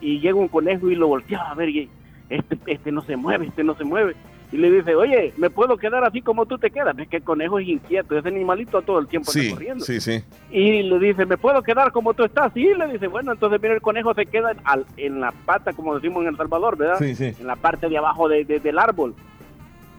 y 0.00 0.20
llega 0.20 0.36
un 0.38 0.48
conejo 0.48 0.88
y 0.90 0.94
lo 0.94 1.08
volteaba 1.08 1.50
a 1.50 1.54
ver 1.54 1.68
y 1.70 1.90
este, 2.28 2.58
este 2.66 2.92
no 2.92 3.02
se 3.02 3.16
mueve, 3.16 3.46
este 3.46 3.64
no 3.64 3.74
se 3.74 3.84
mueve. 3.84 4.14
Y 4.52 4.56
le 4.56 4.70
dice, 4.70 4.94
oye, 4.94 5.32
¿me 5.36 5.50
puedo 5.50 5.76
quedar 5.76 6.04
así 6.04 6.22
como 6.22 6.46
tú 6.46 6.58
te 6.58 6.70
quedas? 6.70 6.94
Ves 6.94 7.08
que 7.08 7.16
el 7.16 7.24
conejo 7.24 7.58
es 7.58 7.66
inquieto, 7.66 8.16
ese 8.16 8.28
animalito 8.28 8.82
todo 8.82 9.00
el 9.00 9.08
tiempo 9.08 9.32
Sí, 9.32 9.40
está 9.40 9.52
corriendo. 9.54 9.84
sí, 9.84 10.00
sí. 10.00 10.22
Y 10.50 10.84
le 10.84 10.98
dice, 11.00 11.26
¿me 11.26 11.36
puedo 11.36 11.60
quedar 11.62 11.90
como 11.90 12.14
tú 12.14 12.22
estás? 12.22 12.52
Sí, 12.52 12.72
le 12.72 12.86
dice, 12.86 13.08
bueno, 13.08 13.32
entonces 13.32 13.60
mira, 13.60 13.74
el 13.74 13.80
conejo 13.82 14.14
se 14.14 14.26
queda 14.26 14.52
al- 14.62 14.86
en 14.96 15.20
la 15.20 15.32
pata, 15.32 15.72
como 15.72 15.94
decimos 15.96 16.22
en 16.22 16.28
El 16.28 16.36
Salvador, 16.36 16.76
¿verdad? 16.76 16.98
Sí, 16.98 17.16
sí. 17.16 17.32
En 17.40 17.46
la 17.48 17.56
parte 17.56 17.88
de 17.88 17.98
abajo 17.98 18.28
de- 18.28 18.44
de- 18.44 18.60
del 18.60 18.78
árbol. 18.78 19.14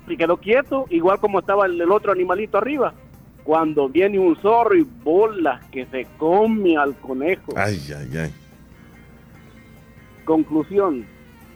se 0.07 0.15
quedó 0.15 0.37
quieto, 0.37 0.85
igual 0.91 1.19
como 1.19 1.39
estaba 1.39 1.65
el, 1.65 1.81
el 1.81 1.91
otro 1.91 2.11
animalito 2.11 2.57
arriba. 2.59 2.93
Cuando 3.45 3.87
viene 3.87 4.19
un 4.19 4.35
zorro 4.41 4.75
y 4.75 4.81
bolas 4.81 5.63
que 5.71 5.85
se 5.85 6.05
come 6.17 6.75
al 6.75 6.95
conejo. 6.95 7.53
Ay, 7.55 7.79
ay, 7.97 8.17
ay. 8.17 8.33
Conclusión, 10.25 11.05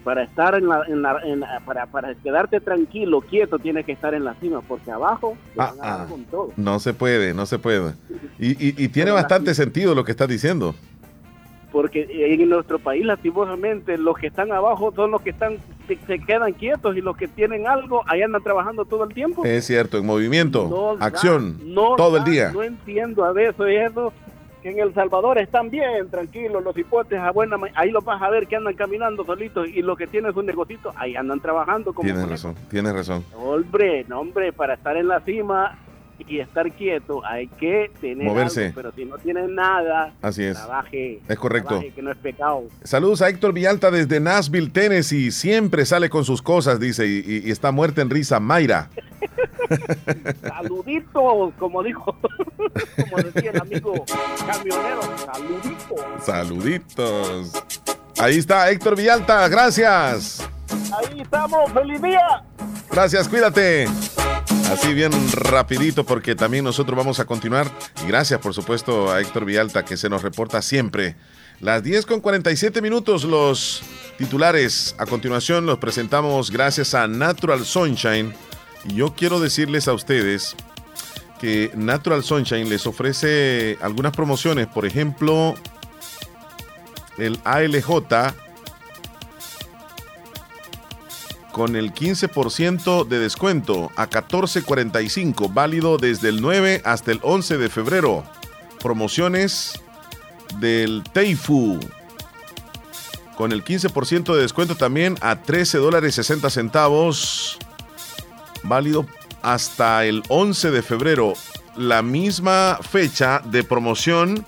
para 0.04 0.22
estar 0.22 0.54
en 0.54 0.68
la, 0.68 0.82
en 0.86 1.02
la, 1.02 1.20
en 1.24 1.40
la- 1.40 1.60
para, 1.66 1.86
para 1.86 2.14
quedarte 2.14 2.60
tranquilo, 2.60 3.20
quieto, 3.20 3.58
tienes 3.58 3.84
que 3.84 3.92
estar 3.92 4.14
en 4.14 4.24
la 4.24 4.34
cima, 4.34 4.60
porque 4.62 4.90
abajo 4.92 5.36
te 5.54 5.60
Ah, 5.60 5.74
van 5.76 5.84
a 5.84 5.90
dar 5.90 6.00
ah. 6.02 6.06
con 6.08 6.24
todo. 6.26 6.52
No 6.56 6.78
se 6.78 6.94
puede, 6.94 7.34
no 7.34 7.44
se 7.46 7.58
puede. 7.58 7.92
Y, 8.38 8.50
y- 8.52 8.74
y 8.84 8.88
tiene 8.88 9.10
bastante 9.10 9.52
sentido 9.54 9.94
lo 9.94 10.04
que 10.04 10.12
estás 10.12 10.28
diciendo. 10.28 10.74
Porque 11.72 12.08
en 12.10 12.48
nuestro 12.48 12.78
país, 12.78 13.04
lastimosamente, 13.04 13.96
los 13.96 14.18
que 14.18 14.26
están 14.26 14.50
abajo 14.52 14.92
son 14.94 15.12
los 15.12 15.22
que 15.22 15.30
están 15.30 15.58
se, 15.86 15.96
se 16.06 16.18
quedan 16.18 16.52
quietos 16.52 16.96
y 16.96 17.00
los 17.00 17.16
que 17.16 17.28
tienen 17.28 17.66
algo, 17.66 18.02
ahí 18.06 18.22
andan 18.22 18.42
trabajando 18.42 18.84
todo 18.84 19.04
el 19.04 19.14
tiempo. 19.14 19.44
Es 19.44 19.66
cierto, 19.66 19.98
en 19.98 20.06
movimiento, 20.06 20.68
No 20.68 20.96
da, 20.96 21.06
acción, 21.06 21.58
no 21.64 21.96
todo 21.96 22.16
el 22.16 22.24
día. 22.24 22.50
No 22.52 22.62
entiendo 22.62 23.24
a 23.24 23.32
veces 23.32 23.90
eso. 23.90 24.12
Que 24.62 24.68
en 24.68 24.78
El 24.78 24.92
Salvador 24.92 25.38
están 25.38 25.70
bien, 25.70 26.10
tranquilos, 26.10 26.62
los 26.62 26.76
hipotes 26.76 27.18
a 27.18 27.30
buena 27.30 27.56
ahí 27.74 27.90
los 27.90 28.04
vas 28.04 28.20
a 28.20 28.28
ver 28.28 28.46
que 28.46 28.56
andan 28.56 28.74
caminando 28.74 29.24
solitos 29.24 29.66
y 29.66 29.80
los 29.80 29.96
que 29.96 30.06
tienen 30.06 30.34
su 30.34 30.42
negocito, 30.42 30.92
ahí 30.96 31.16
andan 31.16 31.40
trabajando 31.40 31.94
como 31.94 32.06
Tienes 32.06 32.28
razón, 32.28 32.54
tienes 32.68 32.92
razón. 32.92 33.24
Hombre, 33.34 34.04
no, 34.06 34.20
hombre, 34.20 34.52
para 34.52 34.74
estar 34.74 34.98
en 34.98 35.08
la 35.08 35.20
cima 35.20 35.78
y 36.28 36.40
estar 36.40 36.70
quieto 36.72 37.24
hay 37.24 37.46
que 37.48 37.90
tener 38.00 38.26
Moverse. 38.26 38.66
algo, 38.66 38.74
pero 38.76 38.92
si 38.92 39.04
no 39.04 39.18
tienes 39.18 39.48
nada, 39.48 40.12
Así 40.22 40.44
es. 40.44 40.56
trabaje. 40.56 41.20
Es 41.28 41.38
correcto. 41.38 41.68
trabaje, 41.68 41.92
que 41.92 42.02
no 42.02 42.10
es 42.12 42.16
pecado. 42.18 42.64
Saludos 42.84 43.22
a 43.22 43.28
Héctor 43.28 43.52
Villalta 43.52 43.90
desde 43.90 44.20
Nashville, 44.20 44.70
Tennessee. 44.70 45.30
Siempre 45.30 45.84
sale 45.86 46.08
con 46.10 46.24
sus 46.24 46.42
cosas, 46.42 46.78
dice, 46.80 47.06
y, 47.06 47.18
y- 47.26 47.48
y 47.48 47.50
está 47.50 47.72
muerta 47.72 48.02
en 48.02 48.10
risa. 48.10 48.40
Mayra. 48.40 48.88
Saluditos, 50.42 51.52
como 51.58 51.82
dijo, 51.82 52.16
como 53.10 53.16
decía 53.22 53.50
el 53.52 53.60
amigo 53.60 54.04
camionero, 54.46 55.00
saluditos. 55.24 56.24
Saluditos. 56.24 57.52
Ahí 58.18 58.38
está 58.38 58.70
Héctor 58.70 58.96
Villalta, 58.96 59.48
gracias. 59.48 60.48
Ahí 60.98 61.20
estamos, 61.20 61.72
feliz 61.72 62.02
día. 62.02 62.20
Gracias, 62.90 63.28
cuídate. 63.28 63.86
Así 64.70 64.94
bien 64.94 65.10
rapidito 65.32 66.06
porque 66.06 66.36
también 66.36 66.62
nosotros 66.62 66.96
vamos 66.96 67.18
a 67.18 67.24
continuar. 67.24 67.68
Y 68.04 68.06
gracias 68.06 68.38
por 68.38 68.54
supuesto 68.54 69.10
a 69.10 69.20
Héctor 69.20 69.44
Villalta 69.44 69.84
que 69.84 69.96
se 69.96 70.08
nos 70.08 70.22
reporta 70.22 70.62
siempre. 70.62 71.16
Las 71.58 71.82
10 71.82 72.06
con 72.06 72.20
47 72.20 72.80
minutos 72.80 73.24
los 73.24 73.82
titulares. 74.16 74.94
A 74.98 75.06
continuación 75.06 75.66
los 75.66 75.78
presentamos 75.78 76.52
gracias 76.52 76.94
a 76.94 77.08
Natural 77.08 77.64
Sunshine. 77.64 78.32
Y 78.88 78.94
yo 78.94 79.12
quiero 79.16 79.40
decirles 79.40 79.88
a 79.88 79.92
ustedes 79.92 80.54
que 81.40 81.72
Natural 81.74 82.22
Sunshine 82.22 82.68
les 82.68 82.86
ofrece 82.86 83.76
algunas 83.82 84.12
promociones. 84.12 84.68
Por 84.68 84.86
ejemplo, 84.86 85.56
el 87.18 87.40
ALJ 87.42 88.06
con 91.52 91.76
el 91.76 91.92
15% 91.92 93.06
de 93.06 93.18
descuento 93.18 93.90
a 93.96 94.08
14.45, 94.08 95.52
válido 95.52 95.98
desde 95.98 96.28
el 96.28 96.40
9 96.40 96.82
hasta 96.84 97.12
el 97.12 97.20
11 97.22 97.58
de 97.58 97.68
febrero. 97.68 98.24
Promociones 98.80 99.80
del 100.58 101.02
Teifu 101.12 101.78
con 103.40 103.52
el 103.52 103.64
15% 103.64 104.34
de 104.34 104.42
descuento 104.42 104.74
también 104.76 105.16
a 105.22 105.40
13 105.40 105.78
dólares 105.78 106.14
60 106.14 106.50
centavos, 106.50 107.56
válido 108.62 109.06
hasta 109.40 110.04
el 110.04 110.22
11 110.28 110.70
de 110.70 110.82
febrero. 110.82 111.32
La 111.74 112.02
misma 112.02 112.78
fecha 112.82 113.40
de 113.46 113.64
promoción 113.64 114.44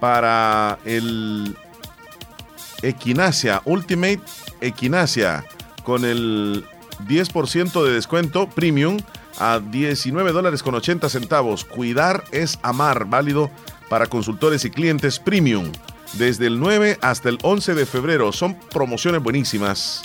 para 0.00 0.80
el 0.84 1.56
Equinacia, 2.82 3.62
Ultimate 3.64 4.22
Equinacia, 4.60 5.44
con 5.86 6.04
el 6.04 6.64
10% 7.06 7.84
de 7.84 7.92
descuento 7.92 8.48
premium 8.48 8.98
a 9.38 9.60
19 9.60 10.32
dólares 10.32 10.64
con 10.64 10.74
80 10.74 11.08
centavos. 11.08 11.64
Cuidar 11.64 12.24
es 12.32 12.58
amar, 12.62 13.04
válido 13.04 13.52
para 13.88 14.08
consultores 14.08 14.64
y 14.64 14.70
clientes 14.70 15.20
premium. 15.20 15.70
Desde 16.14 16.48
el 16.48 16.58
9 16.58 16.98
hasta 17.02 17.28
el 17.28 17.38
11 17.40 17.76
de 17.76 17.86
febrero 17.86 18.32
son 18.32 18.58
promociones 18.70 19.22
buenísimas. 19.22 20.02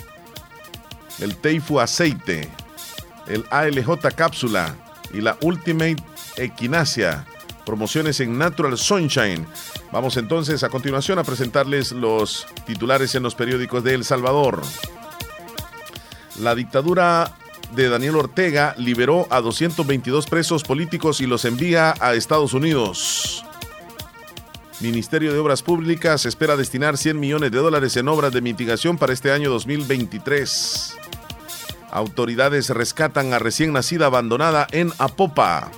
El 1.20 1.36
Teifu 1.36 1.80
aceite, 1.80 2.48
el 3.28 3.44
ALJ 3.50 4.14
cápsula 4.16 4.76
y 5.12 5.22
la 5.22 5.36
Ultimate 5.42 6.04
Equinacia. 6.38 7.26
Promociones 7.66 8.20
en 8.20 8.38
Natural 8.38 8.78
Sunshine. 8.78 9.48
Vamos 9.92 10.16
entonces 10.18 10.64
a 10.64 10.70
continuación 10.70 11.18
a 11.18 11.24
presentarles 11.24 11.92
los 11.92 12.46
titulares 12.68 13.16
en 13.16 13.24
los 13.24 13.34
periódicos 13.34 13.84
de 13.84 13.96
El 13.96 14.04
Salvador. 14.04 14.62
La 16.42 16.56
dictadura 16.56 17.38
de 17.76 17.88
Daniel 17.88 18.16
Ortega 18.16 18.74
liberó 18.80 19.28
a 19.30 19.42
222 19.42 20.26
presos 20.26 20.64
políticos 20.64 21.22
y 21.22 21.28
los 21.28 21.46
envía 21.46 21.94
a 22.00 22.16
Estados 22.16 22.56
Unidos. 22.56 23.46
Ministerio 24.80 25.34
de 25.34 25.38
Obras 25.38 25.62
Públicas 25.62 26.26
espera 26.26 26.58
destinar 26.58 26.98
100 26.98 27.20
millones 27.20 27.52
de 27.52 27.60
dólares 27.60 27.96
en 27.96 28.08
obras 28.08 28.34
de 28.34 28.42
mitigación 28.42 28.98
para 28.98 29.14
este 29.14 29.32
año 29.32 29.52
2023. 29.52 30.98
Autoridades 31.92 32.70
rescatan 32.72 33.34
a 33.34 33.40
recién 33.40 33.72
nacida 33.72 34.08
abandonada 34.08 34.66
en 34.72 34.92
Apopa. 34.98 35.70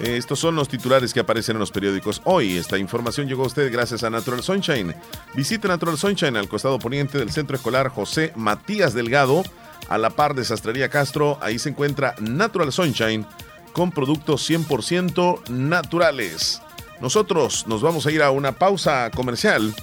Estos 0.00 0.40
son 0.40 0.56
los 0.56 0.68
titulares 0.68 1.14
que 1.14 1.20
aparecen 1.20 1.56
en 1.56 1.60
los 1.60 1.70
periódicos 1.70 2.20
hoy. 2.24 2.56
Esta 2.56 2.78
información 2.78 3.28
llegó 3.28 3.44
a 3.44 3.46
usted 3.46 3.72
gracias 3.72 4.02
a 4.02 4.10
Natural 4.10 4.42
Sunshine. 4.42 4.94
Visite 5.34 5.68
Natural 5.68 5.96
Sunshine 5.96 6.36
al 6.36 6.48
costado 6.48 6.78
poniente 6.78 7.18
del 7.18 7.30
Centro 7.30 7.56
Escolar 7.56 7.88
José 7.88 8.32
Matías 8.34 8.94
Delgado, 8.94 9.42
a 9.88 9.98
la 9.98 10.10
par 10.10 10.34
de 10.34 10.44
Sastrería 10.44 10.88
Castro. 10.88 11.38
Ahí 11.40 11.58
se 11.58 11.68
encuentra 11.68 12.14
Natural 12.20 12.72
Sunshine 12.72 13.26
con 13.72 13.92
productos 13.92 14.48
100% 14.48 15.48
naturales. 15.48 16.60
Nosotros 17.00 17.66
nos 17.66 17.82
vamos 17.82 18.06
a 18.06 18.12
ir 18.12 18.22
a 18.22 18.30
una 18.30 18.52
pausa 18.52 19.10
comercial. 19.10 19.74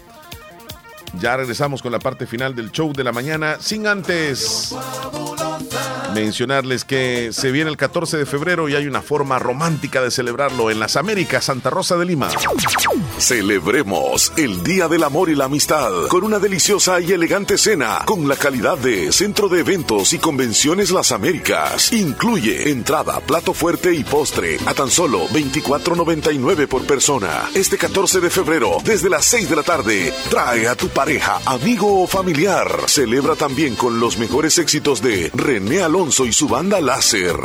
Ya 1.19 1.37
regresamos 1.37 1.81
con 1.81 1.91
la 1.91 1.99
parte 1.99 2.25
final 2.25 2.55
del 2.55 2.71
show 2.71 2.93
de 2.93 3.03
la 3.03 3.11
mañana, 3.11 3.57
sin 3.59 3.87
antes 3.87 4.73
mencionarles 6.13 6.83
que 6.83 7.29
se 7.31 7.51
viene 7.51 7.69
el 7.69 7.77
14 7.77 8.17
de 8.17 8.25
febrero 8.25 8.67
y 8.69 8.75
hay 8.75 8.85
una 8.85 9.01
forma 9.01 9.39
romántica 9.39 10.01
de 10.01 10.11
celebrarlo 10.11 10.69
en 10.69 10.79
las 10.79 10.95
Américas, 10.95 11.45
Santa 11.45 11.69
Rosa 11.69 11.97
de 11.97 12.05
Lima. 12.05 12.29
Celebremos 13.17 14.33
el 14.37 14.63
Día 14.63 14.87
del 14.87 15.03
Amor 15.03 15.29
y 15.29 15.35
la 15.35 15.45
Amistad 15.45 16.07
con 16.09 16.23
una 16.23 16.39
deliciosa 16.39 16.99
y 16.99 17.11
elegante 17.11 17.57
cena 17.57 18.01
con 18.05 18.27
la 18.27 18.35
calidad 18.35 18.77
de 18.77 19.11
Centro 19.11 19.47
de 19.47 19.61
Eventos 19.61 20.13
y 20.13 20.19
Convenciones 20.19 20.91
Las 20.91 21.11
Américas. 21.11 21.91
Incluye 21.93 22.69
entrada, 22.69 23.19
plato 23.21 23.53
fuerte 23.53 23.93
y 23.93 24.03
postre 24.03 24.57
a 24.65 24.73
tan 24.73 24.89
solo 24.89 25.27
24.99 25.29 26.67
por 26.67 26.85
persona. 26.85 27.49
Este 27.55 27.77
14 27.77 28.19
de 28.19 28.29
febrero, 28.29 28.77
desde 28.83 29.09
las 29.09 29.25
6 29.25 29.49
de 29.49 29.55
la 29.55 29.63
tarde, 29.63 30.13
trae 30.29 30.67
a 30.67 30.75
tu 30.75 30.89
pareja, 31.01 31.41
amigo 31.47 32.03
o 32.03 32.05
familiar. 32.05 32.67
Celebra 32.85 33.35
también 33.35 33.75
con 33.75 33.99
los 33.99 34.19
mejores 34.19 34.59
éxitos 34.59 35.01
de 35.01 35.31
René 35.33 35.81
Alonso 35.81 36.27
y 36.27 36.31
su 36.31 36.47
banda 36.47 36.79
Láser. 36.79 37.35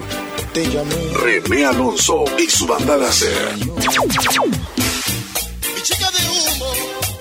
René 1.15 1.65
Alonso 1.65 2.25
y 2.37 2.51
su 2.51 2.67
banda 2.67 2.99
Láser. 2.99 3.55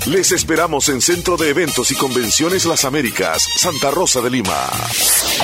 Les 0.07 0.31
esperamos 0.31 0.87
en 0.89 1.01
Centro 1.01 1.35
de 1.35 1.49
Eventos 1.49 1.89
y 1.89 1.95
Convenciones 1.95 2.65
Las 2.65 2.85
Américas, 2.85 3.41
Santa 3.57 3.89
Rosa 3.89 4.21
de 4.21 4.29
Lima. 4.29 4.69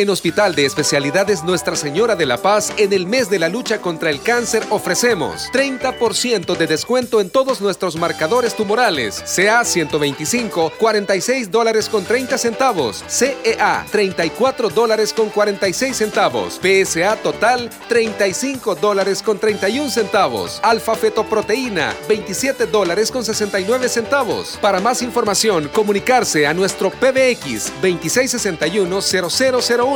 En 0.00 0.08
Hospital 0.08 0.54
de 0.54 0.64
Especialidades 0.64 1.44
Nuestra 1.44 1.76
Señora 1.76 2.16
de 2.16 2.24
la 2.24 2.38
Paz, 2.38 2.72
en 2.78 2.94
el 2.94 3.06
mes 3.06 3.28
de 3.28 3.38
la 3.38 3.50
lucha 3.50 3.82
contra 3.82 4.08
el 4.08 4.22
cáncer, 4.22 4.64
ofrecemos 4.70 5.50
30% 5.52 6.56
de 6.56 6.66
descuento 6.66 7.20
en 7.20 7.28
todos 7.28 7.60
nuestros 7.60 7.96
marcadores 7.96 8.54
tumorales. 8.54 9.22
CA 9.36 9.62
125, 9.62 10.72
46 10.78 11.50
dólares 11.50 11.90
con 11.90 12.02
30 12.06 12.38
centavos. 12.38 13.04
CEA 13.08 13.84
34 13.92 14.70
dólares 14.70 15.12
con 15.12 15.28
46 15.28 15.94
centavos. 15.94 16.58
PSA 16.62 17.16
total 17.16 17.68
35 17.90 18.76
dólares 18.76 19.22
con 19.22 19.38
31 19.38 19.90
centavos. 19.90 20.60
Alfa 20.62 20.94
fetoproteína 20.94 21.94
27 22.08 22.64
dólares 22.64 23.10
con 23.10 23.22
69 23.22 23.90
centavos. 23.90 24.58
Para 24.62 24.80
más 24.80 25.02
información, 25.02 25.68
comunicarse 25.68 26.46
a 26.46 26.54
nuestro 26.54 26.88
PBX 26.88 27.70
2661 27.82 29.02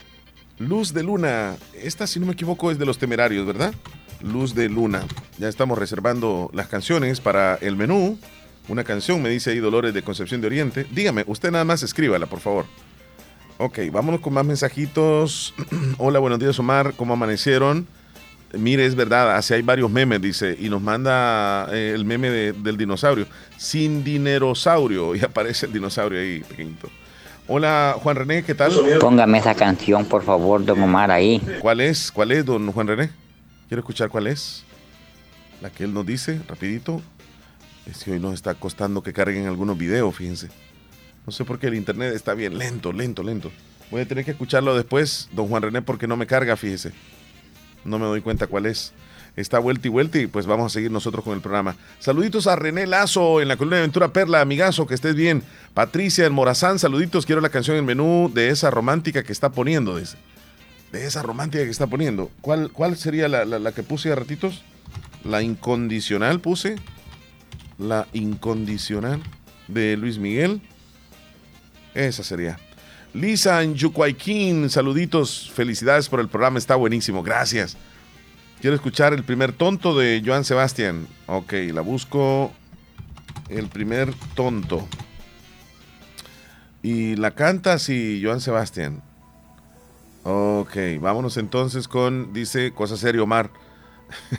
Luz 0.61 0.93
de 0.93 1.03
Luna. 1.03 1.57
Esta, 1.75 2.07
si 2.07 2.21
no 2.21 2.27
me 2.27 2.33
equivoco, 2.33 2.71
es 2.71 2.79
de 2.79 2.85
los 2.85 2.99
temerarios, 2.99 3.47
¿verdad? 3.47 3.75
Luz 4.21 4.55
de 4.55 4.69
Luna. 4.69 5.03
Ya 5.39 5.49
estamos 5.49 5.79
reservando 5.79 6.51
las 6.53 6.69
canciones 6.69 7.19
para 7.19 7.55
el 7.57 7.77
menú. 7.77 8.19
Una 8.69 8.85
canción, 8.85 9.23
me 9.23 9.31
dice 9.31 9.51
ahí 9.51 9.59
Dolores 9.59 9.95
de 9.95 10.03
Concepción 10.03 10.43
de 10.43 10.49
Oriente. 10.49 10.87
Dígame, 10.93 11.25
usted 11.27 11.51
nada 11.51 11.65
más 11.65 11.83
escríbala, 11.83 12.27
por 12.27 12.41
favor. 12.41 12.67
Ok, 13.57 13.79
vámonos 13.91 14.21
con 14.21 14.35
más 14.35 14.45
mensajitos. 14.45 15.55
Hola, 15.97 16.19
buenos 16.19 16.39
días, 16.39 16.59
Omar. 16.59 16.93
¿Cómo 16.95 17.15
amanecieron? 17.15 17.87
Mire, 18.53 18.85
es 18.85 18.95
verdad, 18.95 19.37
así 19.37 19.55
hay 19.55 19.63
varios 19.63 19.91
memes, 19.91 20.21
dice, 20.21 20.57
y 20.59 20.69
nos 20.69 20.83
manda 20.83 21.69
eh, 21.73 21.93
el 21.95 22.05
meme 22.05 22.29
del 22.29 22.77
dinosaurio. 22.77 23.27
Sin 23.57 24.05
dinerosaurio, 24.05 25.15
y 25.17 25.21
aparece 25.21 25.65
el 25.65 25.73
dinosaurio 25.73 26.21
ahí, 26.21 26.41
pequeñito. 26.41 26.91
Hola, 27.53 27.97
Juan 28.01 28.15
René, 28.15 28.45
¿qué 28.45 28.55
tal? 28.55 28.73
Póngame 29.01 29.39
esa 29.39 29.57
canción, 29.57 30.05
por 30.05 30.23
favor, 30.23 30.65
don 30.65 30.81
Omar, 30.83 31.11
ahí. 31.11 31.43
¿Cuál 31.61 31.81
es? 31.81 32.13
¿Cuál 32.13 32.31
es, 32.31 32.45
don 32.45 32.71
Juan 32.71 32.87
René? 32.87 33.11
Quiero 33.67 33.81
escuchar 33.81 34.09
cuál 34.09 34.29
es. 34.29 34.63
La 35.61 35.69
que 35.69 35.83
él 35.83 35.93
nos 35.93 36.07
dice, 36.07 36.41
rapidito. 36.47 37.03
Es 37.87 38.05
que 38.05 38.13
hoy 38.13 38.21
nos 38.21 38.35
está 38.35 38.55
costando 38.55 39.03
que 39.03 39.13
carguen 39.13 39.49
algunos 39.49 39.77
videos, 39.77 40.15
fíjense. 40.15 40.49
No 41.27 41.33
sé 41.33 41.45
por 41.45 41.59
qué 41.59 41.67
el 41.67 41.75
internet 41.75 42.15
está 42.15 42.35
bien 42.35 42.57
lento, 42.57 42.93
lento, 42.93 43.25
lento. 43.25 43.51
Voy 43.91 44.03
a 44.03 44.07
tener 44.07 44.25
que 44.25 44.31
escucharlo 44.31 44.77
después, 44.77 45.29
don 45.33 45.49
Juan 45.49 45.63
René, 45.65 45.83
porque 45.83 46.07
no 46.07 46.17
me 46.17 46.29
carga, 46.29 46.57
fíjese. 46.57 46.93
No 47.85 47.99
me 47.99 48.07
doy 48.07 48.21
cuenta 48.21 48.47
cuál 48.47 48.67
es. 48.67 48.93
Está 49.41 49.59
vuelta 49.59 49.89
y 49.89 49.91
vuelta 49.91 50.19
y 50.19 50.27
pues 50.27 50.47
vamos 50.47 50.67
a 50.67 50.75
seguir 50.75 50.91
nosotros 50.91 51.25
con 51.25 51.35
el 51.35 51.41
programa. 51.41 51.77
Saluditos 51.99 52.47
a 52.47 52.57
René 52.57 52.87
Lazo 52.87 53.41
en 53.41 53.49
la 53.49 53.57
columna 53.57 53.77
de 53.77 53.83
Aventura 53.83 54.13
Perla, 54.13 54.41
amigazo, 54.41 54.87
que 54.87 54.95
estés 54.95 55.15
bien. 55.15 55.43
Patricia 55.73 56.27
en 56.27 56.33
Morazán, 56.33 56.79
saluditos, 56.79 57.25
quiero 57.25 57.41
la 57.41 57.49
canción 57.49 57.77
en 57.77 57.87
menú 57.87 58.31
de 58.33 58.51
esa 58.51 58.71
romántica 58.71 59.23
que 59.23 59.33
está 59.33 59.51
poniendo. 59.51 59.97
de 59.97 60.05
esa 60.93 61.23
romántica 61.23 61.65
que 61.65 61.71
está 61.71 61.87
poniendo. 61.87 62.31
¿Cuál, 62.41 62.71
cuál 62.71 62.97
sería 62.97 63.29
la, 63.29 63.73
que 63.73 63.83
puse 63.83 64.13
a 64.13 64.17
ratitos? 64.17 64.63
La 65.25 65.43
incondicional 65.43 66.41
puse. 66.41 66.77
La 67.79 68.07
incondicional 68.13 69.23
de 69.69 69.97
Luis 69.97 70.19
Miguel. 70.19 70.61
Esa 71.95 72.23
sería. 72.23 72.59
Lisa 73.13 73.63
en 73.63 73.75
Yucuayquín, 73.75 74.71
saluditos, 74.71 75.51
felicidades 75.53 76.09
por 76.09 76.21
el 76.21 76.29
programa, 76.29 76.59
está 76.59 76.77
buenísimo, 76.77 77.25
gracias. 77.25 77.77
Quiero 78.61 78.77
escuchar 78.77 79.15
el 79.15 79.25
primer 79.25 79.55
tonto 79.55 79.97
de 79.97 80.23
Joan 80.25 80.45
Sebastián. 80.45 81.07
Ok, 81.27 81.55
la 81.73 81.81
busco. 81.81 82.53
El 83.49 83.69
primer 83.69 84.13
tonto. 84.35 84.87
Y 86.83 87.17
la 87.17 87.31
canta, 87.31 87.79
sí, 87.79 88.21
Joan 88.23 88.43
Sebastián. 88.43 89.03
Ok, 90.25 90.77
vámonos 91.01 91.39
entonces 91.39 91.89
con, 91.89 92.35
dice, 92.35 92.73
cosa 92.73 92.99
seria 92.99 93.23
Omar. 93.23 93.51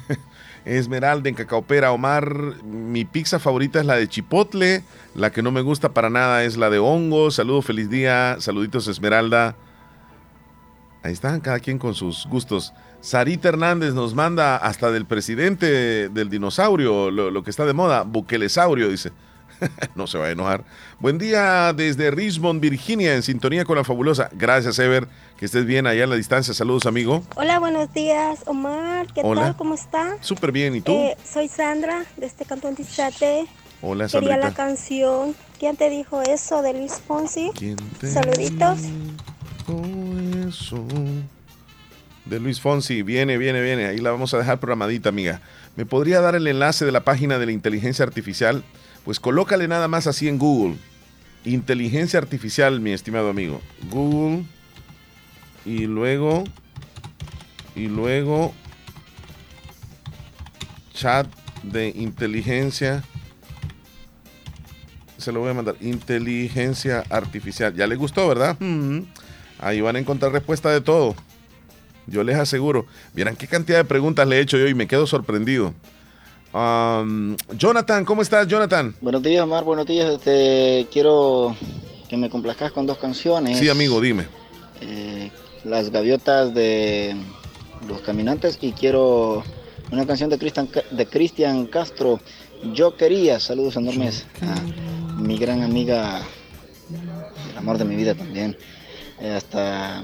Esmeralda 0.66 1.28
en 1.28 1.34
Cacaopera, 1.34 1.92
Omar, 1.92 2.64
mi 2.64 3.06
pizza 3.06 3.40
favorita 3.40 3.80
es 3.80 3.88
la 3.88 3.96
de 3.96 4.08
chipotle, 4.08 4.84
la 5.16 5.32
que 5.32 5.42
no 5.42 5.52
me 5.52 5.62
gusta 5.62 5.90
para 5.90 6.12
nada 6.12 6.44
es 6.44 6.58
la 6.58 6.70
de 6.70 6.78
hongo. 6.78 7.32
Saludo, 7.32 7.64
feliz 7.64 7.90
día, 7.90 8.38
saluditos 8.40 8.88
Esmeralda. 8.88 9.56
Ahí 11.02 11.14
están, 11.14 11.40
cada 11.42 11.60
quien 11.60 11.80
con 11.80 11.96
sus 11.96 12.28
gustos. 12.28 12.72
Sarita 13.02 13.50
Hernández 13.50 13.94
nos 13.94 14.14
manda 14.14 14.58
hasta 14.58 14.92
del 14.92 15.06
presidente 15.06 16.10
del 16.10 16.30
dinosaurio, 16.30 17.10
lo, 17.12 17.32
lo 17.32 17.44
que 17.44 17.50
está 17.50 17.66
de 17.66 17.74
moda, 17.74 18.04
buquelesaurio, 18.04 18.90
dice. 18.90 19.12
no 19.96 20.08
se 20.08 20.18
va 20.18 20.26
a 20.26 20.32
enojar. 20.32 20.64
Buen 21.00 21.18
día 21.18 21.74
desde 21.74 22.12
Richmond, 22.12 22.62
Virginia, 22.62 23.16
en 23.16 23.24
sintonía 23.24 23.66
con 23.66 23.78
la 23.78 23.84
fabulosa. 23.84 24.30
Gracias, 24.34 24.78
Ever. 24.80 25.08
Que 25.38 25.46
estés 25.46 25.66
bien 25.66 25.88
allá 25.88 26.04
en 26.04 26.10
la 26.10 26.16
distancia. 26.16 26.54
Saludos, 26.54 26.86
amigo. 26.86 27.24
Hola, 27.36 27.60
buenos 27.60 27.94
días, 27.94 28.40
Omar. 28.46 29.08
¿Qué 29.14 29.22
Hola. 29.24 29.42
tal? 29.42 29.56
¿Cómo 29.58 29.76
está? 29.76 30.18
Súper 30.22 30.52
bien. 30.52 30.76
¿Y 30.76 30.82
tú? 30.82 30.92
Eh, 30.92 31.18
soy 31.32 31.48
Sandra, 31.48 32.06
de 32.18 32.26
este 32.26 32.46
cantón 32.46 32.76
Tizate. 32.76 33.46
Hola, 33.82 34.08
Quería 34.08 34.38
la 34.38 34.54
canción. 34.54 35.36
¿Quién 35.60 35.76
te 35.76 35.90
dijo 35.90 36.22
eso 36.22 36.62
de 36.62 36.74
Luis 36.74 36.94
Fonsi? 37.08 37.52
¿Quién 37.56 37.78
te 38.00 38.12
Saluditos. 38.12 38.80
dijo 38.82 40.48
eso? 40.48 40.86
De 42.32 42.40
Luis 42.40 42.62
Fonsi. 42.62 43.04
Viene, 43.04 43.38
viene, 43.38 43.62
viene. 43.62 43.88
Ahí 43.88 43.98
la 43.98 44.10
vamos 44.10 44.34
a 44.34 44.38
dejar 44.38 44.58
programadita, 44.58 45.10
amiga. 45.10 45.42
¿Me 45.76 45.86
podría 45.86 46.22
dar 46.22 46.34
el 46.34 46.48
enlace 46.48 46.86
de 46.86 46.94
la 46.94 47.04
página 47.04 47.38
de 47.38 47.46
la 47.46 47.52
inteligencia 47.52 48.06
artificial? 48.06 48.64
Pues 49.04 49.20
colócale 49.20 49.68
nada 49.68 49.90
más 49.90 50.08
así 50.08 50.30
en 50.30 50.40
Google. 50.40 50.78
Inteligencia 51.44 52.20
artificial, 52.20 52.80
mi 52.80 52.94
estimado 52.94 53.30
amigo. 53.30 53.60
Google. 53.90 54.46
Y 55.66 55.88
luego. 55.88 56.46
Y 57.76 57.88
luego. 57.88 58.54
Chat 60.94 61.28
de 61.64 61.90
inteligencia. 61.90 63.04
Se 65.18 65.34
lo 65.34 65.42
voy 65.42 65.50
a 65.50 65.54
mandar. 65.54 65.76
Inteligencia 65.82 67.04
artificial. 67.10 67.76
Ya 67.76 67.88
le 67.88 67.98
gustó, 67.98 68.26
¿verdad? 68.30 68.56
Mm. 68.62 69.02
Ahí 69.60 69.82
van 69.82 69.98
a 69.98 70.00
encontrar 70.00 70.32
respuesta 70.32 70.70
de 70.70 70.80
todo. 70.80 71.14
Yo 72.08 72.24
les 72.24 72.38
aseguro. 72.38 72.86
Vieran 73.14 73.36
qué 73.36 73.48
cantidad 73.48 73.78
de 73.78 73.86
preguntas 73.86 74.28
le 74.28 74.38
he 74.38 74.42
hecho 74.42 74.58
yo 74.58 74.68
y 74.68 74.74
me 74.74 74.88
quedo 74.88 75.08
sorprendido. 75.08 75.74
Um, 76.54 77.38
Jonathan, 77.58 78.04
¿cómo 78.04 78.22
estás, 78.22 78.48
Jonathan? 78.48 78.94
Buenos 79.00 79.24
días, 79.24 79.44
Omar. 79.44 79.64
Buenos 79.64 79.86
días. 79.86 80.14
Este, 80.14 80.88
quiero 80.92 81.56
que 82.10 82.18
me 82.18 82.30
complazcas 82.30 82.72
con 82.72 82.86
dos 82.86 82.98
canciones. 82.98 83.58
Sí, 83.58 83.70
amigo, 83.70 84.02
dime. 84.02 84.26
Eh, 84.82 85.32
las 85.64 85.92
gaviotas 85.92 86.54
de 86.54 87.16
los 87.88 88.02
caminantes 88.02 88.58
y 88.62 88.74
quiero 88.74 89.44
una 89.92 90.06
canción 90.06 90.30
de 90.30 90.38
Cristian 90.38 90.70
de 90.92 91.06
Cristian 91.06 91.68
Castro. 91.68 92.20
Yo 92.74 92.98
quería. 92.98 93.40
Saludos 93.40 93.78
enormes 93.78 94.26
a 94.42 95.22
mi 95.22 95.38
gran 95.38 95.62
amiga, 95.62 96.22
el 97.52 97.58
amor 97.58 97.78
de 97.78 97.86
mi 97.86 97.96
vida 97.96 98.14
también, 98.14 98.58
eh, 99.22 99.32
hasta 99.32 100.04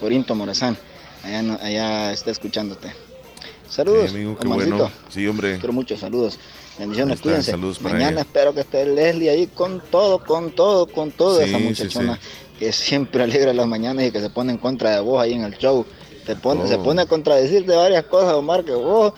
Corinto 0.00 0.34
Morazán. 0.34 0.78
Allá, 1.26 2.12
está 2.12 2.30
escuchándote. 2.30 2.92
Saludos, 3.68 4.10
Sí, 4.10 4.16
amigo, 4.16 4.38
qué 4.38 4.46
Omarcito. 4.46 4.76
bueno. 4.76 4.92
Sí, 5.08 5.26
hombre. 5.26 5.58
Quiero 5.58 5.72
muchos 5.72 5.98
saludos. 6.00 6.38
Bendiciones, 6.78 7.20
cuídense. 7.20 7.50
saludos 7.50 7.78
para 7.78 7.94
Mañana 7.94 8.10
ella. 8.12 8.20
espero 8.20 8.54
que 8.54 8.60
esté 8.60 8.84
Leslie 8.86 9.30
ahí 9.30 9.46
con 9.48 9.80
todo, 9.90 10.22
con 10.22 10.52
todo, 10.52 10.86
con 10.86 11.10
todo. 11.10 11.38
Sí, 11.38 11.48
esa 11.48 11.58
sí, 11.58 11.64
muchachona 11.64 12.20
que 12.58 12.72
siempre 12.72 13.22
alegra 13.24 13.52
las 13.52 13.66
mañanas 13.66 14.04
y 14.06 14.12
que 14.12 14.20
se 14.20 14.30
pone 14.30 14.52
en 14.52 14.58
contra 14.58 14.90
de 14.94 15.00
vos 15.00 15.20
ahí 15.20 15.32
en 15.32 15.42
el 15.44 15.56
show. 15.58 15.84
Te 16.26 16.36
pone, 16.36 16.62
Oh. 16.64 16.66
Se 16.68 16.78
pone 16.78 17.02
a 17.02 17.06
contradecirte 17.06 17.74
varias 17.74 18.04
cosas, 18.04 18.34
Omar, 18.34 18.64
que 18.64 18.72
vos 18.72 19.14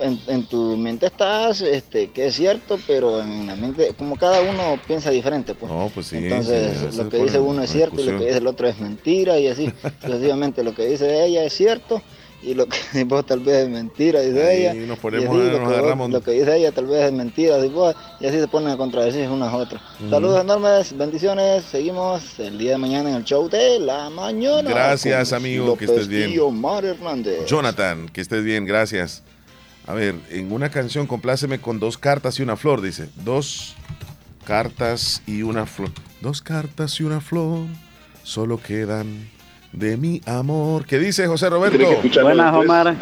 en, 0.00 0.20
en 0.26 0.46
tu 0.46 0.76
mente 0.76 1.06
estás, 1.06 1.60
este, 1.60 2.10
que 2.10 2.26
es 2.26 2.34
cierto, 2.36 2.78
pero 2.86 3.20
en 3.20 3.46
la 3.46 3.56
mente, 3.56 3.92
como 3.96 4.16
cada 4.16 4.40
uno 4.42 4.80
piensa 4.86 5.10
diferente, 5.10 5.54
pues. 5.54 5.70
No, 5.70 5.90
pues 5.94 6.06
sí. 6.06 6.16
Entonces, 6.18 6.72
sí, 6.90 6.96
lo 6.96 7.08
que 7.08 7.18
dice 7.22 7.38
uno 7.40 7.62
es 7.62 7.70
cierto 7.70 8.00
y 8.00 8.04
lo 8.04 8.18
que 8.18 8.24
dice 8.26 8.38
el 8.38 8.46
otro 8.46 8.68
es 8.68 8.78
mentira 8.80 9.38
y 9.38 9.48
así 9.48 9.70
sucesivamente. 10.02 10.62
Lo 10.64 10.74
que 10.74 10.86
dice 10.86 11.24
ella 11.24 11.44
es 11.44 11.52
cierto 11.52 12.02
y 12.42 12.52
lo 12.54 12.66
que 12.66 12.76
dice 12.76 13.04
vos 13.04 13.24
tal 13.26 13.40
vez 13.40 13.64
es 13.64 13.68
mentira, 13.68 14.20
dice 14.20 14.46
Ahí 14.46 14.58
ella. 14.66 14.74
nos 14.74 14.98
y 15.02 15.16
así 15.16 15.26
a- 15.26 15.28
lo, 15.32 15.58
nos 15.58 15.72
que 15.72 15.80
vos- 15.96 16.10
lo 16.10 16.20
que 16.22 16.30
dice 16.32 16.56
ella 16.56 16.70
tal 16.70 16.86
vez 16.86 17.04
es 17.06 17.12
mentira, 17.12 17.56
dice 17.56 17.74
vos, 17.74 17.94
y 18.20 18.26
así 18.26 18.38
se 18.38 18.46
ponen 18.46 18.68
a 18.70 18.76
contradecir 18.76 19.28
unas 19.30 19.52
a 19.52 19.56
otras. 19.56 19.82
Saludos 20.10 20.42
enormes, 20.42 20.96
bendiciones. 20.96 21.64
Seguimos 21.64 22.38
el 22.38 22.58
día 22.58 22.72
de 22.72 22.78
mañana 22.78 23.08
en 23.10 23.16
el 23.16 23.24
show 23.24 23.48
de 23.48 23.80
la 23.80 24.10
mañana. 24.10 24.68
Gracias, 24.68 25.32
amigo, 25.32 25.66
López 25.66 25.88
que 25.88 25.94
estés 25.94 26.08
bien. 26.08 26.30
y 26.30 26.38
Omar 26.38 26.84
Hernández. 26.84 27.46
Jonathan, 27.46 28.08
que 28.10 28.20
estés 28.20 28.44
bien, 28.44 28.64
gracias. 28.66 29.22
A 29.86 29.94
ver, 29.94 30.16
en 30.30 30.52
una 30.52 30.70
canción 30.70 31.06
compláceme 31.06 31.60
con 31.60 31.78
dos 31.78 31.96
cartas 31.96 32.38
y 32.40 32.42
una 32.42 32.56
flor, 32.56 32.80
dice. 32.80 33.08
Dos 33.24 33.76
cartas 34.44 35.22
y 35.26 35.42
una 35.42 35.66
flor. 35.66 35.90
Dos 36.20 36.42
cartas 36.42 36.98
y 36.98 37.04
una 37.04 37.20
flor 37.20 37.66
solo 38.22 38.58
quedan 38.58 39.28
de 39.72 39.96
mi 39.96 40.20
amor. 40.26 40.86
¿Qué 40.86 40.98
dice 40.98 41.26
José 41.26 41.50
Roberto? 41.50 41.78
Buenas, 42.22 42.54
Omar. 42.54 42.96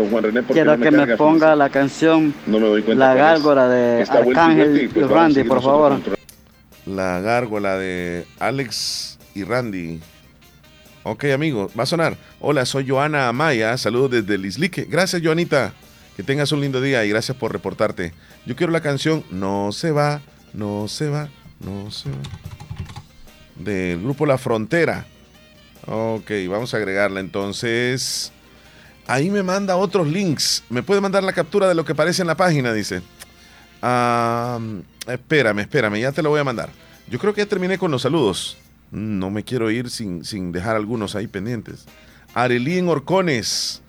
Quiero 0.52 0.78
que 0.78 0.90
me 0.90 1.16
ponga 1.16 1.56
la 1.56 1.70
canción 1.70 2.35
La 2.89 3.15
Gárgora 3.15 3.69
de 3.69 4.02
Arcángel 4.02 4.90
y 4.94 5.01
Randy, 5.01 5.44
por 5.44 5.62
favor. 5.62 6.01
La 6.86 7.20
gárgola 7.20 7.78
de 7.78 8.27
Alex 8.39 9.19
y 9.35 9.44
Randy. 9.44 10.01
Ok, 11.02 11.24
amigo, 11.32 11.70
va 11.78 11.85
a 11.85 11.86
sonar. 11.86 12.16
Hola, 12.40 12.66
soy 12.66 12.86
Joana 12.86 13.28
Amaya. 13.28 13.77
Saludos 13.78 14.11
desde 14.11 14.36
Lislique. 14.36 14.85
Gracias, 14.85 15.23
Joanita. 15.23 15.73
Que 16.16 16.22
tengas 16.22 16.52
un 16.52 16.60
lindo 16.60 16.80
día 16.80 17.04
y 17.04 17.08
gracias 17.08 17.36
por 17.36 17.52
reportarte. 17.52 18.12
Yo 18.46 18.54
quiero 18.54 18.72
la 18.72 18.80
canción 18.80 19.24
No 19.30 19.72
se 19.72 19.90
va, 19.90 20.20
no 20.52 20.86
se 20.88 21.08
va, 21.08 21.28
no 21.60 21.90
se 21.90 22.10
va. 22.10 22.16
Del 23.56 24.00
grupo 24.02 24.26
La 24.26 24.38
Frontera. 24.38 25.06
Ok, 25.86 26.30
vamos 26.48 26.72
a 26.72 26.76
agregarla 26.78 27.20
entonces. 27.20 28.32
Ahí 29.06 29.30
me 29.30 29.42
manda 29.42 29.76
otros 29.76 30.06
links. 30.06 30.62
¿Me 30.70 30.82
puede 30.82 31.00
mandar 31.00 31.22
la 31.22 31.32
captura 31.32 31.68
de 31.68 31.74
lo 31.74 31.84
que 31.84 31.92
aparece 31.92 32.22
en 32.22 32.28
la 32.28 32.36
página? 32.36 32.72
Dice. 32.72 33.02
Espérame, 35.06 35.58
espérame, 35.60 36.00
ya 36.00 36.12
te 36.12 36.22
lo 36.22 36.30
voy 36.30 36.40
a 36.40 36.44
mandar. 36.44 36.70
Yo 37.08 37.18
creo 37.18 37.34
que 37.34 37.42
ya 37.42 37.46
terminé 37.46 37.76
con 37.76 37.90
los 37.90 38.02
saludos. 38.02 38.56
No 38.90 39.30
me 39.30 39.44
quiero 39.44 39.70
ir 39.70 39.90
sin, 39.90 40.24
sin 40.24 40.52
dejar 40.52 40.76
algunos 40.76 41.16
ahí 41.16 41.26
pendientes. 41.26 41.84
Arelín 42.32 42.88
Orcones. 42.88 43.82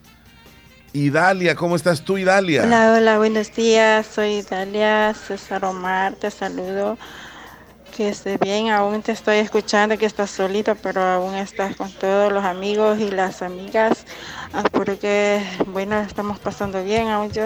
Idalia, 0.95 1.55
¿cómo 1.55 1.75
estás 1.75 2.03
tú, 2.03 2.17
Idalia? 2.17 2.63
Hola, 2.63 2.93
hola, 2.93 3.17
buenos 3.17 3.53
días. 3.53 4.07
Soy 4.07 4.43
Dalia 4.43 5.13
César 5.13 5.65
Omar, 5.65 6.13
te 6.13 6.31
saludo. 6.31 6.97
Que 7.97 8.09
estés 8.09 8.39
bien, 8.39 8.69
aún 8.69 9.01
te 9.01 9.11
estoy 9.11 9.37
escuchando 9.37 9.97
que 9.97 10.05
estás 10.05 10.31
solito, 10.31 10.73
pero 10.75 11.01
aún 11.01 11.35
estás 11.35 11.75
con 11.75 11.91
todos 11.91 12.31
los 12.31 12.45
amigos 12.45 12.97
y 12.99 13.11
las 13.11 13.41
amigas. 13.41 14.05
Ah, 14.57 14.63
Porque, 14.71 15.43
bueno, 15.67 15.99
estamos 15.99 16.39
pasando 16.39 16.81
bien. 16.83 17.09
Aún 17.09 17.29
yo 17.31 17.43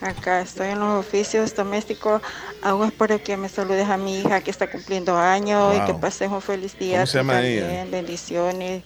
acá 0.00 0.40
estoy 0.40 0.68
en 0.68 0.78
los 0.78 1.00
oficios 1.04 1.54
domésticos. 1.54 2.22
Aún 2.62 2.86
espero 2.86 3.20
que 3.22 3.36
me 3.36 3.48
saludes 3.48 3.88
a 3.88 3.96
mi 3.96 4.20
hija 4.20 4.40
que 4.40 4.50
está 4.52 4.70
cumpliendo 4.70 5.16
años 5.16 5.74
y 5.76 5.80
que 5.84 5.94
pases 5.94 6.30
un 6.30 6.40
feliz 6.40 6.78
día. 6.78 6.98
¿Cómo 6.98 7.06
se 7.06 7.18
llama 7.18 7.32
también. 7.34 7.64
ella? 7.70 7.84
Bendiciones. 7.90 8.84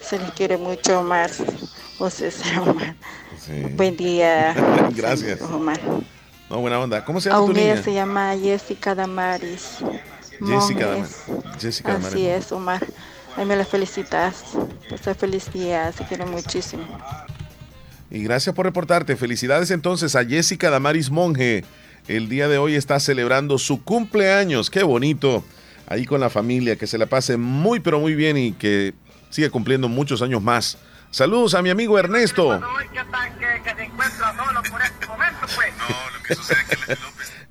Se 0.00 0.18
les 0.18 0.30
quiere 0.32 0.58
mucho, 0.58 1.00
Omar. 1.00 1.30
José 1.98 2.30
Omar. 2.60 2.94
Sí. 3.38 3.62
Buen 3.74 3.96
día. 3.96 4.54
Gracias. 4.94 5.40
Omar. 5.40 5.80
No, 6.50 6.58
buena 6.60 6.78
onda. 6.78 7.04
¿Cómo 7.06 7.20
se 7.22 7.30
llama 7.30 7.38
tu 7.40 7.44
Aún 7.46 7.54
niña? 7.54 7.82
se 7.82 7.94
llama 7.94 8.34
Jessica 8.36 8.94
Damaris. 8.94 9.78
Jessica. 10.44 10.86
Damaris. 10.88 11.22
Jessica 11.58 11.92
Así 11.94 12.02
Damaris. 12.26 12.26
es, 12.46 12.52
Omar. 12.52 12.86
Ahí 13.36 13.46
me 13.46 13.56
la 13.56 13.64
felicitas. 13.64 14.44
Este 14.90 15.14
feliz 15.14 15.52
día, 15.52 15.90
se 15.92 16.04
quiere 16.04 16.26
muchísimo. 16.26 16.84
Y 18.10 18.22
gracias 18.24 18.54
por 18.54 18.66
reportarte. 18.66 19.16
Felicidades 19.16 19.70
entonces 19.70 20.14
a 20.16 20.24
Jessica 20.24 20.70
Damaris 20.70 21.10
Monge. 21.10 21.64
El 22.08 22.28
día 22.28 22.48
de 22.48 22.58
hoy 22.58 22.74
está 22.74 23.00
celebrando 23.00 23.58
su 23.58 23.82
cumpleaños. 23.82 24.68
Qué 24.68 24.82
bonito. 24.82 25.44
Ahí 25.86 26.04
con 26.04 26.20
la 26.20 26.28
familia. 26.28 26.76
Que 26.76 26.86
se 26.86 26.98
la 26.98 27.06
pase 27.06 27.36
muy, 27.36 27.80
pero 27.80 28.00
muy 28.00 28.14
bien 28.14 28.36
y 28.36 28.52
que 28.52 28.92
siga 29.30 29.48
cumpliendo 29.48 29.88
muchos 29.88 30.20
años 30.20 30.42
más. 30.42 30.76
Saludos 31.10 31.54
a 31.54 31.62
mi 31.62 31.70
amigo 31.70 31.98
Ernesto. 31.98 32.60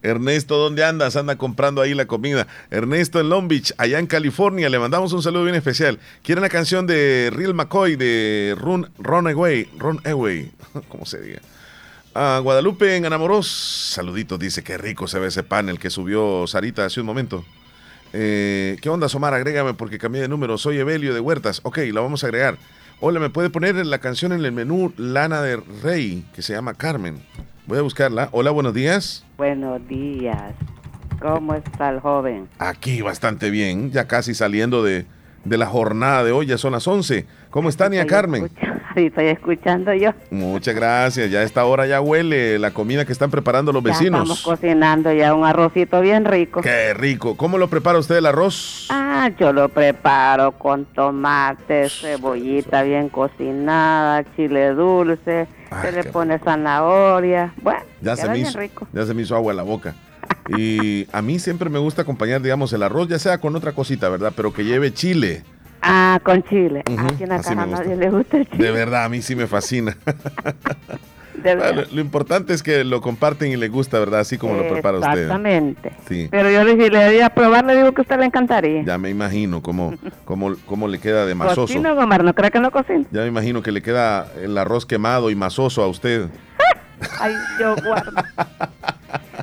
Ernesto, 0.04 0.58
¿dónde 0.58 0.84
andas? 0.84 1.16
Anda 1.16 1.38
comprando 1.38 1.82
ahí 1.82 1.94
la 1.94 2.06
comida. 2.06 2.48
Ernesto 2.70 3.20
en 3.20 3.30
Long 3.30 3.48
Beach, 3.48 3.74
allá 3.78 4.00
en 4.00 4.08
California. 4.08 4.70
Le 4.70 4.80
mandamos 4.80 5.14
un 5.14 5.22
saludo 5.22 5.44
bien 5.44 5.56
especial. 5.56 6.00
Quiere 6.24 6.40
una 6.40 6.50
canción 6.50 6.88
de 6.88 7.32
Real 7.34 7.54
McCoy 7.54 7.96
de 7.96 8.56
Run, 8.58 8.90
Run 8.98 9.28
Away. 9.28 9.70
Run 9.78 10.02
Away. 10.06 10.52
¿Cómo 10.90 11.06
se 11.06 11.22
diga? 11.22 11.40
A 12.14 12.40
Guadalupe 12.40 12.96
en 12.96 13.06
Anamoros. 13.06 13.48
Saluditos, 13.48 14.40
dice 14.40 14.64
que 14.64 14.78
rico 14.78 15.08
se 15.08 15.20
ve 15.20 15.28
ese 15.28 15.44
panel 15.44 15.80
que 15.80 15.90
subió 15.90 16.46
Sarita 16.48 16.86
hace 16.86 17.00
un 17.00 17.06
momento. 17.06 17.46
Eh, 18.14 18.78
¿Qué 18.82 18.90
onda, 18.90 19.08
Somar? 19.08 19.34
Agrégame 19.34 19.74
porque 19.76 19.98
cambié 19.98 20.22
de 20.22 20.28
número. 20.28 20.58
Soy 20.58 20.78
Evelio 20.78 21.14
de 21.14 21.20
Huertas. 21.20 21.62
Ok, 21.64 21.78
la 21.94 22.02
vamos 22.02 22.24
a 22.24 22.28
agregar. 22.28 22.58
Hola, 23.00 23.20
¿me 23.20 23.30
puede 23.30 23.50
poner 23.50 23.76
la 23.86 24.00
canción 24.00 24.32
en 24.32 24.44
el 24.44 24.52
menú 24.52 24.94
Lana 24.98 25.42
de 25.42 25.58
Rey 25.58 26.26
que 26.36 26.42
se 26.42 26.54
llama 26.54 26.74
Carmen? 26.74 27.22
Voy 27.68 27.78
a 27.78 27.82
buscarla. 27.82 28.30
Hola, 28.32 28.52
buenos 28.52 28.74
días. 28.74 29.26
Buenos 29.38 29.86
días. 29.88 30.54
¿Cómo 31.22 31.54
está 31.54 31.90
el 31.90 32.00
joven? 32.00 32.48
Aquí 32.58 33.02
bastante 33.02 33.50
bien, 33.52 33.92
ya 33.92 34.08
casi 34.08 34.34
saliendo 34.34 34.84
de, 34.84 35.06
de 35.46 35.58
la 35.58 35.68
jornada 35.68 36.24
de 36.24 36.32
hoy. 36.32 36.48
Ya 36.48 36.58
son 36.58 36.72
las 36.74 36.88
11. 36.88 37.28
¿Cómo 37.52 37.70
está, 37.70 37.88
Nia 37.90 38.08
Carmen? 38.08 38.50
Estoy 38.96 39.28
escuchando 39.28 39.94
yo. 39.94 40.12
Muchas 40.32 40.76
gracias. 40.76 41.32
Ya 41.32 41.40
a 41.40 41.44
esta 41.44 41.64
hora 41.64 41.86
ya 41.88 42.02
huele 42.02 42.60
la 42.60 42.72
comida 42.72 43.06
que 43.06 43.14
están 43.14 43.32
preparando 43.32 43.72
los 43.72 43.82
Ya 43.84 43.92
vecinos. 43.92 44.22
estamos 44.24 44.42
cocinando 44.42 45.14
ya 45.14 45.34
un 45.34 45.46
arrocito 45.46 46.02
bien 46.02 46.26
rico. 46.26 46.62
Qué 46.62 46.94
rico. 46.94 47.38
¿Cómo 47.38 47.58
lo 47.58 47.70
prepara 47.70 48.00
usted 48.00 48.18
el 48.18 48.26
arroz? 48.26 48.88
Ah, 48.90 49.30
yo 49.40 49.54
lo 49.54 49.70
preparo 49.70 50.52
con 50.54 50.86
tomate, 50.86 51.88
cebollita 51.90 52.82
bien 52.84 53.08
cocinada, 53.08 54.26
chile 54.36 54.72
dulce, 54.72 55.48
se 55.82 55.92
le 55.92 56.04
pone 56.06 56.40
zanahoria. 56.40 57.54
Bueno, 57.62 57.82
Ya 58.02 58.16
se, 58.16 58.28
me 58.30 58.40
hizo, 58.40 58.60
rico. 58.60 58.88
ya 58.94 59.06
se 59.06 59.14
me 59.14 59.22
hizo 59.22 59.36
agua 59.36 59.52
en 59.54 59.58
la 59.58 59.64
boca. 59.64 59.96
Y 60.58 61.08
a 61.12 61.22
mí 61.22 61.40
siempre 61.40 61.70
me 61.70 61.80
gusta 61.80 62.02
acompañar, 62.02 62.42
digamos, 62.42 62.74
el 62.74 62.84
arroz, 62.84 63.08
ya 63.08 63.20
sea 63.20 63.38
con 63.38 63.56
otra 63.56 63.72
cosita, 63.74 64.10
¿verdad? 64.10 64.34
Pero 64.36 64.54
que 64.54 64.64
lleve 64.66 64.94
chile. 64.94 65.44
Ah, 65.82 66.20
con 66.24 66.44
chile. 66.44 66.84
Ujú, 66.90 67.06
Aquí 67.06 67.24
en 67.24 67.30
la 67.30 67.36
así 67.36 67.50
casa 67.50 67.62
a 67.62 67.66
nadie 67.66 67.96
le 67.96 68.10
gusta 68.10 68.38
el 68.38 68.50
chile. 68.50 68.64
De 68.66 68.72
verdad, 68.72 69.06
a 69.06 69.10
mí 69.10 69.22
sí 69.22 69.36
me 69.36 69.48
fascina. 69.48 69.98
De. 71.36 71.56
Bueno, 71.56 71.84
lo 71.92 72.02
importante 72.02 72.54
es 72.54 72.62
que 72.62 72.84
lo 72.84 73.02
comparten 73.02 73.52
y 73.52 73.58
les 73.58 73.72
gusta, 73.72 74.00
¿verdad? 74.00 74.22
Así 74.22 74.38
como 74.38 74.56
lo 74.56 74.68
prepara 74.68 75.00
usted. 75.00 75.12
Exactamente. 75.12 75.92
Sí. 76.08 76.28
Pero 76.30 76.50
yo 76.50 76.64
le, 76.64 76.72
si 76.84 76.90
le 76.90 77.10
di 77.10 77.22
a 77.22 77.30
probar, 77.30 77.66
le 77.66 77.76
digo 77.76 77.92
que 77.94 78.02
a 78.02 78.04
usted 78.04 78.20
le 78.20 78.26
encantaría. 78.26 78.84
Ya 78.84 78.98
me 78.98 79.10
imagino 79.10 79.62
cómo, 79.62 79.94
cómo, 80.26 80.56
cómo 80.66 80.88
le 80.88 81.00
queda 81.00 81.26
de 81.26 81.36
masoso. 81.36 81.62
¿Cocina, 81.62 81.94
Omar? 81.94 82.24
¿No 82.24 82.34
cree 82.34 82.52
que 82.52 82.60
no 82.60 82.72
cocina? 82.72 83.06
Ya 83.12 83.22
me 83.22 83.28
imagino 83.28 83.62
que 83.62 83.72
le 83.72 83.82
queda 83.82 84.28
el 84.42 84.58
arroz 84.58 84.86
quemado 84.86 85.30
y 85.30 85.36
masoso 85.36 85.84
a 85.84 85.88
usted. 85.88 86.30
Ay, 87.20 87.34
yo 87.60 87.76
guardo. 87.84 88.12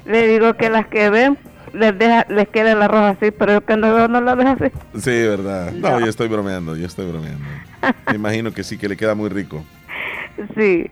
le 0.07 0.29
digo 0.29 0.55
que 0.55 0.71
las 0.71 0.87
que 0.87 1.11
ven 1.11 1.39
les 1.73 1.99
deja, 1.99 2.27
les 2.29 2.49
queda 2.49 2.73
el 2.73 2.83
arroz 2.83 3.17
así, 3.17 3.31
pero 3.31 3.53
yo 3.55 3.65
que 3.65 3.77
no 3.77 3.95
veo 3.95 4.09
no 4.09 4.21
lo 4.21 4.37
dejo 4.37 4.51
así. 4.51 4.73
Sí, 4.99 5.11
¿verdad? 5.11 5.73
No, 5.73 6.01
yo 6.01 6.07
estoy 6.07 6.29
bromeando, 6.29 6.77
yo 6.77 6.87
estoy 6.87 7.07
bromeando. 7.07 7.45
Me 8.07 8.17
imagino 8.17 8.53
que 8.53 8.65
sí, 8.65 8.79
que 8.79 8.89
le 8.89 8.97
queda 8.97 9.15
muy 9.15 9.29
rico. 9.29 9.65
Sí. 10.57 10.91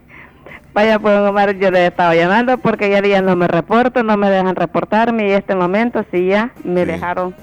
Vaya, 0.77 0.99
pues 0.99 1.19
Omar, 1.19 1.57
yo 1.57 1.71
le 1.71 1.85
he 1.85 1.87
estado 1.87 2.13
llamando 2.13 2.59
porque 2.59 2.91
ya 2.91 3.01
días 3.01 3.23
no 3.23 3.35
me 3.35 3.49
reporto, 3.49 4.03
no 4.03 4.19
me 4.19 4.29
dejan 4.29 4.55
reportarme 4.55 5.27
y 5.27 5.33
este 5.33 5.55
momento 5.55 6.05
sí 6.13 6.27
ya 6.27 6.51
me 6.65 6.85
Sí. 6.85 6.91
dejaron 6.91 7.35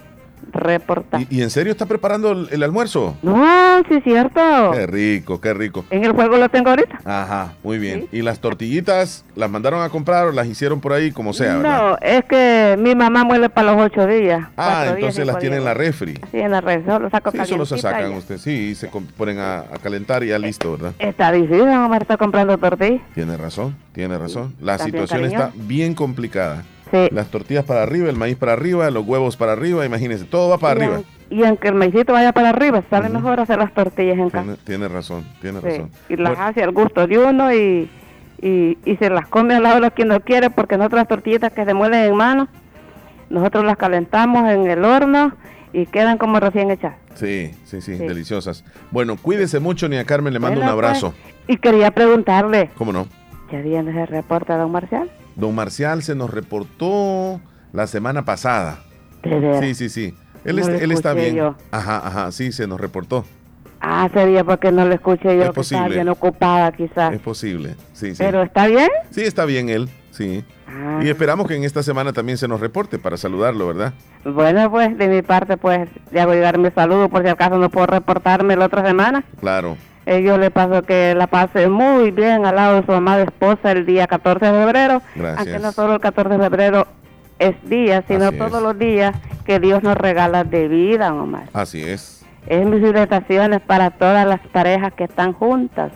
reportar. 0.54 1.22
¿Y, 1.30 1.38
y 1.38 1.42
en 1.42 1.50
serio 1.50 1.72
está 1.72 1.86
preparando 1.86 2.32
el, 2.32 2.48
el 2.52 2.64
almuerzo? 2.64 3.18
No, 3.22 3.82
sí 3.90 3.96
es 3.96 4.04
cierto. 4.04 4.40
Qué 4.72 4.88
rico, 4.88 5.42
qué 5.42 5.54
rico. 5.54 5.86
En 5.90 6.04
el 6.04 6.12
juego 6.14 6.38
lo 6.38 6.48
tengo 6.50 6.70
ahorita. 6.70 7.00
Ajá, 7.06 7.54
muy 7.64 7.78
bien. 7.80 8.08
¿Y 8.12 8.22
las 8.22 8.40
tortillitas 8.40 9.26
las 9.36 9.50
mandaron 9.50 9.82
a 9.82 9.90
comprar 9.90 10.28
o 10.28 10.32
las 10.32 10.48
hicieron 10.48 10.80
por 10.80 10.94
ahí 10.94 11.12
como 11.12 11.34
sea, 11.34 11.58
verdad? 11.58 11.90
No, 11.92 11.98
es 12.02 12.24
que 12.26 12.76
mi 12.80 12.96
mamá 12.96 13.24
muere 13.24 13.50
para 13.50 13.74
los 13.74 13.82
ocho 13.82 14.06
días. 14.08 14.48
Ah, 14.58 14.84
días, 14.86 14.96
entonces 14.96 15.26
las 15.26 15.40
tiene 15.40 15.58
en 15.58 15.66
la 15.66 15.74
refri. 15.74 16.14
Sí, 16.32 16.40
en 16.40 16.52
la 16.52 16.62
red, 16.62 16.86
solo 16.86 17.10
saco 17.10 17.32
Sí, 17.32 17.38
solo 17.46 17.66
se 17.66 17.78
sacan 17.78 18.12
y- 18.14 18.18
usted, 18.18 18.38
sí, 18.38 18.52
y 18.72 18.76
se 18.76 18.90
ponen 19.18 19.40
a, 19.40 19.60
a 19.60 19.78
calentar 19.82 20.24
y 20.24 20.28
ya 20.28 20.40
listo, 20.40 20.74
¿verdad? 20.74 20.94
Está 21.00 21.32
difícil, 21.32 21.62
Omar 21.62 22.02
está 22.02 22.18
comprando 22.18 22.58
tortillas. 22.58 23.02
Tiene 23.16 23.38
razón, 23.38 23.76
tiene 23.94 24.18
razón. 24.18 24.54
La 24.62 24.78
situación 24.78 25.26
está 25.26 25.52
bien 25.56 25.94
complicada. 25.96 26.64
Sí. 26.94 27.10
Las 27.12 27.28
tortillas 27.32 27.66
para 27.66 27.82
arriba, 27.82 28.08
el 28.10 28.16
maíz 28.18 28.38
para 28.38 28.54
arriba, 28.54 28.90
los 28.92 29.04
huevos 29.06 29.36
para 29.36 29.54
arriba, 29.54 29.84
imagínense, 29.86 30.26
todo 30.26 30.50
va 30.50 30.60
para 30.60 30.80
y, 30.80 30.84
arriba. 30.84 31.02
y 31.32 31.44
aunque 31.44 31.68
el 31.70 31.74
maicito 31.74 32.14
vaya 32.14 32.32
para 32.34 32.50
arriba, 32.50 32.84
sale 32.90 33.10
mejor 33.10 33.40
hacer 33.40 33.58
las 33.58 33.74
tortillas 33.74 34.18
en 34.20 34.30
casa. 34.30 34.56
Tiene, 34.64 34.88
razón, 34.88 35.26
tiene 35.42 35.60
Sí, 35.62 35.66
razón. 35.68 35.90
Y 36.08 36.16
las 36.18 36.30
Bueno, 36.34 36.46
hace 36.46 36.62
al 36.64 36.72
gusto 36.72 37.08
de 37.08 37.18
uno 37.18 37.52
y, 37.52 37.90
y, 38.42 38.78
y 38.86 38.96
se 38.98 39.10
las 39.10 39.28
come 39.28 39.56
al 39.56 39.64
lado 39.64 39.82
de 39.82 39.90
quien 39.90 40.10
no 40.10 40.20
quiere, 40.20 40.52
porque 40.52 40.78
nosotros 40.78 41.00
las 41.00 41.08
tortillitas 41.08 41.52
que 41.52 41.66
se 41.66 41.74
muelen 41.74 42.04
en 42.12 42.16
mano, 42.16 42.48
nosotros 43.32 43.66
las 43.66 43.78
calentamos 43.78 44.48
en 44.52 44.68
el 44.70 44.86
horno 44.86 45.34
y 45.72 45.88
quedan 45.88 46.20
como 46.20 46.40
recién 46.40 46.70
hechas. 46.70 46.94
sí, 47.16 47.52
sí, 47.64 47.82
sí, 47.82 47.98
Sí. 47.98 48.06
deliciosas. 48.06 48.64
Bueno, 48.92 49.18
cuídese 49.20 49.60
mucho, 49.60 49.90
ni 49.90 49.98
a 49.98 50.06
Carmen 50.06 50.32
le 50.32 50.40
mando 50.40 50.60
un 50.60 50.66
pues, 50.68 50.74
abrazo. 50.74 51.16
Y 51.48 51.58
quería 51.58 51.90
preguntarle, 51.90 52.70
¿Cómo 52.78 52.94
no? 52.94 53.08
¿ya 53.52 53.62
viene 53.62 53.90
ese 53.90 54.06
reporte, 54.06 54.54
don 54.54 54.72
Marcial? 54.72 55.10
Don 55.36 55.56
Marcial 55.56 56.04
se 56.04 56.16
nos 56.16 56.30
reportó 56.30 57.42
la 57.72 57.88
semana 57.88 58.26
pasada. 58.26 58.80
Sí, 59.60 59.74
sí, 59.74 59.90
sí. 59.90 60.16
Él, 60.44 60.58
No 60.58 60.94
está 60.94 61.14
bien. 61.14 61.36
yo. 61.36 61.56
Ajá, 61.72 62.06
ajá, 62.06 62.32
sí, 62.32 62.52
se 62.52 62.68
nos 62.68 62.80
reportó. 62.80 63.26
Ah, 63.80 64.10
sería 64.14 64.44
porque 64.44 64.72
no 64.72 64.86
lo 64.86 64.94
escuché 64.94 65.36
yo, 65.38 65.44
Es 65.44 65.50
que 65.52 65.62
estaba 65.62 65.90
bien 65.90 66.08
ocupada 66.08 66.72
quizás. 66.72 67.14
Es 67.14 67.20
posible, 67.20 67.76
sí, 67.94 68.12
sí. 68.12 68.16
¿Pero 68.18 68.44
está 68.44 68.68
bien? 68.68 68.90
Sí, 69.12 69.22
está 69.24 69.44
bien 69.46 69.68
él, 69.70 69.90
sí. 70.12 70.46
Ah. 70.68 71.02
Y 71.04 71.10
esperamos 71.10 71.48
que 71.48 71.56
en 71.56 71.64
esta 71.66 71.84
semana 71.84 72.14
también 72.14 72.38
se 72.38 72.48
nos 72.48 72.62
reporte 72.62 72.98
para 72.98 73.18
saludarlo, 73.18 73.68
¿verdad? 73.68 73.94
Bueno, 74.24 74.72
pues 74.72 74.98
de 74.98 75.08
mi 75.10 75.22
parte, 75.22 75.58
pues 75.58 75.90
le 76.12 76.22
hago 76.22 76.34
llegar 76.34 76.58
mi 76.58 76.72
saludo 76.72 77.10
por 77.10 77.24
si 77.24 77.28
acaso 77.30 77.58
no 77.58 77.70
puedo 77.70 77.88
reportarme 77.88 78.56
la 78.56 78.66
otra 78.66 78.86
semana. 78.88 79.24
Claro. 79.40 79.78
Yo 80.06 80.38
le 80.38 80.52
paso 80.52 80.82
que 80.84 81.16
la 81.16 81.28
pase 81.28 81.70
muy 81.70 82.12
bien 82.12 82.46
al 82.46 82.56
lado 82.56 82.82
de 82.82 82.86
su 82.86 82.92
amada 82.92 83.24
esposa 83.24 83.72
el 83.72 83.86
día 83.86 84.06
14 84.08 84.46
de 84.46 84.52
febrero. 84.52 85.02
Gracias. 85.16 85.38
Aunque 85.48 85.60
no 85.60 85.72
solo 85.72 85.94
el 85.96 86.00
14 86.02 86.38
de 86.38 86.44
febrero 86.44 86.88
es 87.40 87.56
día, 87.70 88.04
sino 88.08 88.26
Así 88.26 88.38
todos 88.38 88.56
es. 88.58 88.62
los 88.62 88.78
días 88.78 89.16
que 89.46 89.60
Dios 89.60 89.82
nos 89.82 89.96
regala 89.98 90.44
de 90.44 90.68
vida, 90.68 91.14
Omar. 91.14 91.46
Así 91.54 91.82
es. 91.84 92.26
Es 92.48 92.66
mis 92.66 92.82
felicitaciones 92.82 93.62
para 93.62 93.92
todas 93.92 94.28
las 94.28 94.42
parejas 94.48 94.92
que 94.94 95.06
están 95.06 95.32
juntas. 95.32 95.92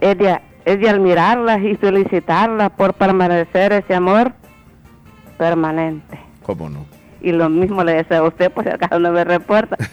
Es 0.00 0.18
de, 0.18 0.40
es 0.64 0.80
de 0.80 0.90
admirarlas 0.90 1.62
y 1.62 1.76
felicitarlas 1.76 2.70
por 2.70 2.94
permanecer 2.94 3.72
ese 3.72 3.94
amor 3.94 4.32
permanente. 5.38 6.18
¿Cómo 6.42 6.68
no? 6.68 6.86
Y 7.20 7.32
lo 7.32 7.48
mismo 7.48 7.82
le 7.84 7.94
deseo 7.94 8.24
a 8.24 8.28
usted, 8.28 8.50
por 8.52 8.64
si 8.64 8.70
acaso 8.70 8.98
no 8.98 9.12
me 9.12 9.24
reporta. 9.24 9.76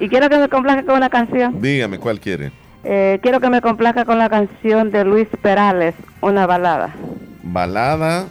y 0.00 0.08
quiero 0.08 0.28
que 0.28 0.38
me 0.38 0.48
complazca 0.48 0.82
con 0.84 0.96
una 0.96 1.10
canción. 1.10 1.60
Dígame, 1.60 1.98
¿cuál 1.98 2.20
quiere? 2.20 2.52
Eh, 2.84 3.18
quiero 3.22 3.40
que 3.40 3.48
me 3.48 3.60
complazca 3.60 4.04
con 4.04 4.18
la 4.18 4.28
canción 4.28 4.90
de 4.90 5.04
Luis 5.04 5.26
Perales, 5.40 5.94
una 6.20 6.46
balada 6.46 6.94
Balada 7.42 8.26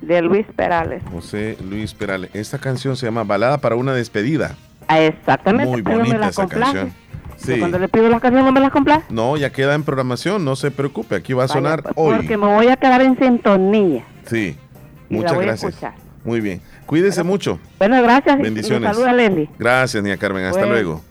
de 0.00 0.22
Luis 0.22 0.46
Perales. 0.54 1.02
José 1.12 1.56
Luis 1.68 1.94
Perales. 1.94 2.30
Esta 2.34 2.58
canción 2.58 2.96
se 2.96 3.06
llama 3.06 3.24
Balada 3.24 3.58
para 3.58 3.74
una 3.76 3.92
despedida. 3.94 4.54
Ah, 4.88 5.00
exactamente, 5.00 5.70
Muy 5.70 5.82
pero 5.82 5.98
bonita 5.98 6.28
esa 6.28 6.42
complace. 6.42 6.62
canción. 6.72 7.06
Sí. 7.36 7.58
Cuando 7.58 7.78
le 7.78 7.88
pido 7.88 8.08
las 8.08 8.20
canciones 8.20 8.46
no 8.46 8.52
me 8.52 8.60
las 8.60 8.70
complace. 8.70 9.04
No, 9.10 9.36
ya 9.36 9.50
queda 9.50 9.74
en 9.74 9.82
programación, 9.82 10.44
no 10.44 10.56
se 10.56 10.70
preocupe, 10.70 11.16
aquí 11.16 11.32
va 11.32 11.42
a 11.44 11.46
Vaya, 11.46 11.52
sonar 11.54 11.82
pues, 11.82 11.94
hoy. 11.96 12.16
Porque 12.16 12.36
me 12.36 12.46
voy 12.46 12.68
a 12.68 12.76
quedar 12.76 13.02
en 13.02 13.18
sintonía. 13.18 14.04
Sí, 14.26 14.56
Y 15.10 15.14
la 15.14 15.20
muchas 15.20 15.32
a 15.32 15.38
gracias. 15.40 15.68
escuchar. 15.74 15.94
Muy 16.24 16.40
bien, 16.40 16.60
cuídese 16.86 17.22
mucho. 17.22 17.58
Bueno, 17.78 18.00
gracias. 18.02 18.38
Bendiciones. 18.38 18.90
Y 18.90 18.94
saluda 18.94 19.10
a 19.10 19.14
Leslie. 19.14 19.48
Gracias, 19.58 20.02
Nia 20.02 20.16
Carmen, 20.16 20.44
hasta 20.44 20.58
Bueno, 20.60 20.72
luego. 20.74 21.02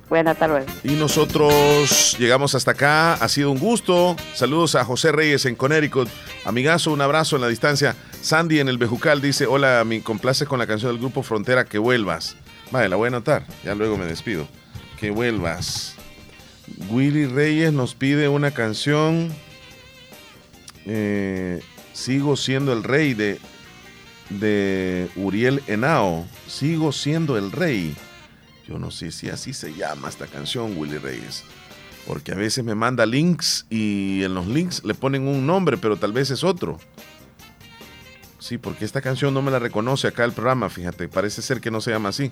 Y 0.84 0.92
nosotros 0.94 2.16
llegamos 2.20 2.56
hasta 2.56 2.72
acá, 2.72 3.14
ha 3.14 3.28
sido 3.30 3.52
un 3.52 3.60
gusto. 3.60 4.16
Saludos 4.34 4.76
a 4.76 4.86
José 4.86 5.12
Reyes 5.12 5.46
en 5.46 5.56
Connecticut. 5.56 6.10
Amigazo, 6.46 6.92
un 6.92 7.02
abrazo 7.02 7.36
en 7.36 7.42
la 7.42 7.48
distancia. 7.48 7.96
Sandy 8.22 8.60
en 8.60 8.70
el 8.70 8.78
Bejucal 8.78 9.22
dice, 9.22 9.46
hola, 9.46 9.84
me 9.86 10.02
complace 10.02 10.46
con 10.46 10.60
la 10.60 10.68
canción 10.68 10.92
del 10.92 11.00
grupo 11.00 11.24
Frontera, 11.24 11.66
que 11.66 11.78
vuelvas. 11.78 12.36
Vale, 12.72 12.90
la 12.90 12.96
voy 12.96 13.06
a 13.06 13.10
anotar, 13.10 13.46
ya 13.64 13.76
luego 13.76 13.98
me 13.98 14.06
despido. 14.06 14.48
Que 15.00 15.12
vuelvas. 15.12 15.96
Willy 16.90 17.28
Reyes 17.28 17.72
nos 17.74 17.94
pide 17.94 18.28
una 18.28 18.52
canción. 18.52 19.32
eh, 20.86 21.62
Sigo 21.94 22.36
siendo 22.36 22.74
el 22.74 22.84
rey 22.84 23.14
de, 23.14 23.40
de 24.30 25.08
Uriel 25.16 25.62
Henao. 25.68 26.26
Sigo 26.48 26.92
siendo 26.92 27.38
el 27.38 27.52
rey. 27.52 27.96
Yo 28.68 28.80
no 28.80 28.92
sé 28.92 29.12
si 29.12 29.30
así 29.30 29.54
se 29.54 29.74
llama 29.74 30.10
esta 30.10 30.28
canción, 30.28 30.78
Willy 30.78 30.98
Reyes. 30.98 31.44
Porque 32.08 32.32
a 32.32 32.36
veces 32.36 32.64
me 32.64 32.76
manda 32.76 33.06
links 33.06 33.66
y 33.70 34.24
en 34.24 34.34
los 34.36 34.48
links 34.48 34.84
le 34.84 34.94
ponen 34.94 35.28
un 35.28 35.46
nombre, 35.46 35.78
pero 35.78 35.98
tal 35.98 36.14
vez 36.14 36.30
es 36.30 36.44
otro. 36.44 36.80
Sí, 38.40 38.58
porque 38.58 38.86
esta 38.86 39.02
canción 39.02 39.34
no 39.34 39.42
me 39.42 39.50
la 39.50 39.58
reconoce 39.58 40.08
acá 40.08 40.24
el 40.24 40.32
programa, 40.32 40.70
fíjate, 40.70 41.08
parece 41.08 41.42
ser 41.42 41.62
que 41.62 41.72
no 41.72 41.82
se 41.82 41.92
llama 41.92 42.10
así. 42.10 42.32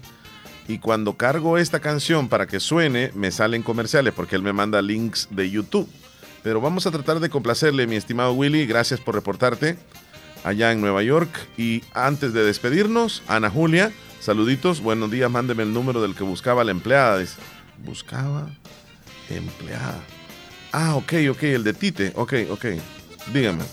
Y 0.68 0.78
cuando 0.78 1.18
cargo 1.18 1.58
esta 1.58 1.80
canción 1.80 2.30
para 2.30 2.46
que 2.48 2.60
suene, 2.60 3.12
me 3.16 3.32
salen 3.32 3.64
comerciales 3.64 4.14
porque 4.14 4.36
él 4.36 4.44
me 4.44 4.54
manda 4.54 4.82
links 4.82 5.28
de 5.32 5.50
YouTube. 5.50 5.90
Pero 6.44 6.62
vamos 6.62 6.86
a 6.86 6.92
tratar 6.92 7.20
de 7.20 7.30
complacerle, 7.30 7.88
mi 7.88 7.96
estimado 7.96 8.34
Willy. 8.34 8.66
Gracias 8.66 9.00
por 9.00 9.16
reportarte 9.16 9.78
allá 10.44 10.72
en 10.72 10.82
Nueva 10.82 11.02
York. 11.02 11.30
Y 11.58 11.84
antes 11.94 12.34
de 12.34 12.44
despedirnos, 12.44 13.24
Ana 13.28 13.50
Julia, 13.50 13.92
saluditos. 14.24 14.82
Buenos 14.82 15.12
días, 15.12 15.30
mándeme 15.30 15.64
el 15.64 15.74
número 15.74 16.02
del 16.02 16.16
que 16.16 16.24
buscaba 16.24 16.64
la 16.64 16.72
empleada. 16.72 17.20
Dice, 17.20 17.36
buscaba 17.84 18.50
empleada. 19.30 20.00
Ah, 20.72 20.95
ok, 20.95 21.14
ok, 21.32 21.44
el 21.44 21.64
de 21.64 21.74
Tite. 21.74 22.14
Ok, 22.16 22.34
ok. 22.50 22.66
Dígame, 23.34 23.64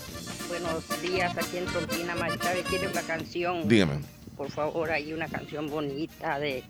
Buenos 0.47 1.01
días, 1.01 1.35
aquí 1.37 1.57
en 1.57 1.65
Tontina 1.65 2.15
Marichabe. 2.15 2.63
Quiere 2.63 2.87
una 2.87 3.01
canción. 3.01 3.67
dígame. 3.67 3.99
Por 4.37 4.49
favor, 4.49 4.89
hay 4.91 5.13
una 5.13 5.27
canción 5.27 5.69
bonita 5.69 6.39
de 6.39 6.63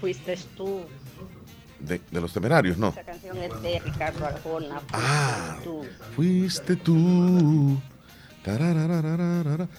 Fuiste 0.00 0.38
tú. 0.56 0.82
De, 1.80 2.00
de 2.10 2.20
los 2.20 2.32
temerarios, 2.32 2.76
¿no? 2.76 2.88
Esa 2.88 3.02
canción 3.04 3.36
es 3.38 3.62
de 3.62 3.78
Ricardo 3.80 4.26
Arjona. 4.26 4.80
Fuiste 4.80 4.92
Ah. 4.94 5.58
tú. 5.62 5.84
Fuiste 6.16 6.76
tú. 6.76 7.80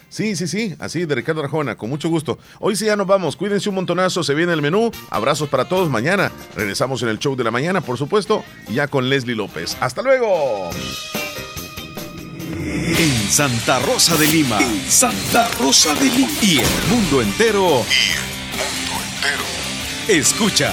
Sí, 0.08 0.36
sí, 0.36 0.46
sí, 0.46 0.74
así 0.78 1.06
de 1.06 1.14
Ricardo 1.14 1.42
Arjona, 1.42 1.76
con 1.76 1.90
mucho 1.90 2.08
gusto. 2.08 2.38
Hoy 2.58 2.76
sí 2.76 2.86
ya 2.86 2.96
nos 2.96 3.06
vamos, 3.06 3.36
cuídense 3.36 3.68
un 3.68 3.74
montonazo, 3.76 4.22
se 4.22 4.34
viene 4.34 4.52
el 4.52 4.62
menú. 4.62 4.90
Abrazos 5.10 5.48
para 5.48 5.66
todos 5.66 5.88
mañana. 5.90 6.30
Regresamos 6.54 7.02
en 7.02 7.08
el 7.08 7.18
show 7.18 7.36
de 7.36 7.44
la 7.44 7.50
mañana, 7.50 7.80
por 7.80 7.98
supuesto, 7.98 8.44
ya 8.72 8.88
con 8.88 9.08
Leslie 9.08 9.34
López. 9.36 9.76
¡Hasta 9.80 10.02
luego! 10.02 10.70
En 12.98 13.30
Santa 13.30 13.78
Rosa 13.80 14.16
de 14.16 14.26
Lima. 14.26 14.58
Santa 14.88 15.48
Rosa 15.60 15.94
de 15.94 16.04
Lima. 16.04 16.30
Y 16.42 16.58
el 16.58 16.88
mundo 16.90 17.22
entero. 17.22 17.84
Y 17.88 18.12
el 18.12 18.24
mundo 18.58 19.04
entero. 19.14 19.44
Escucha 20.08 20.72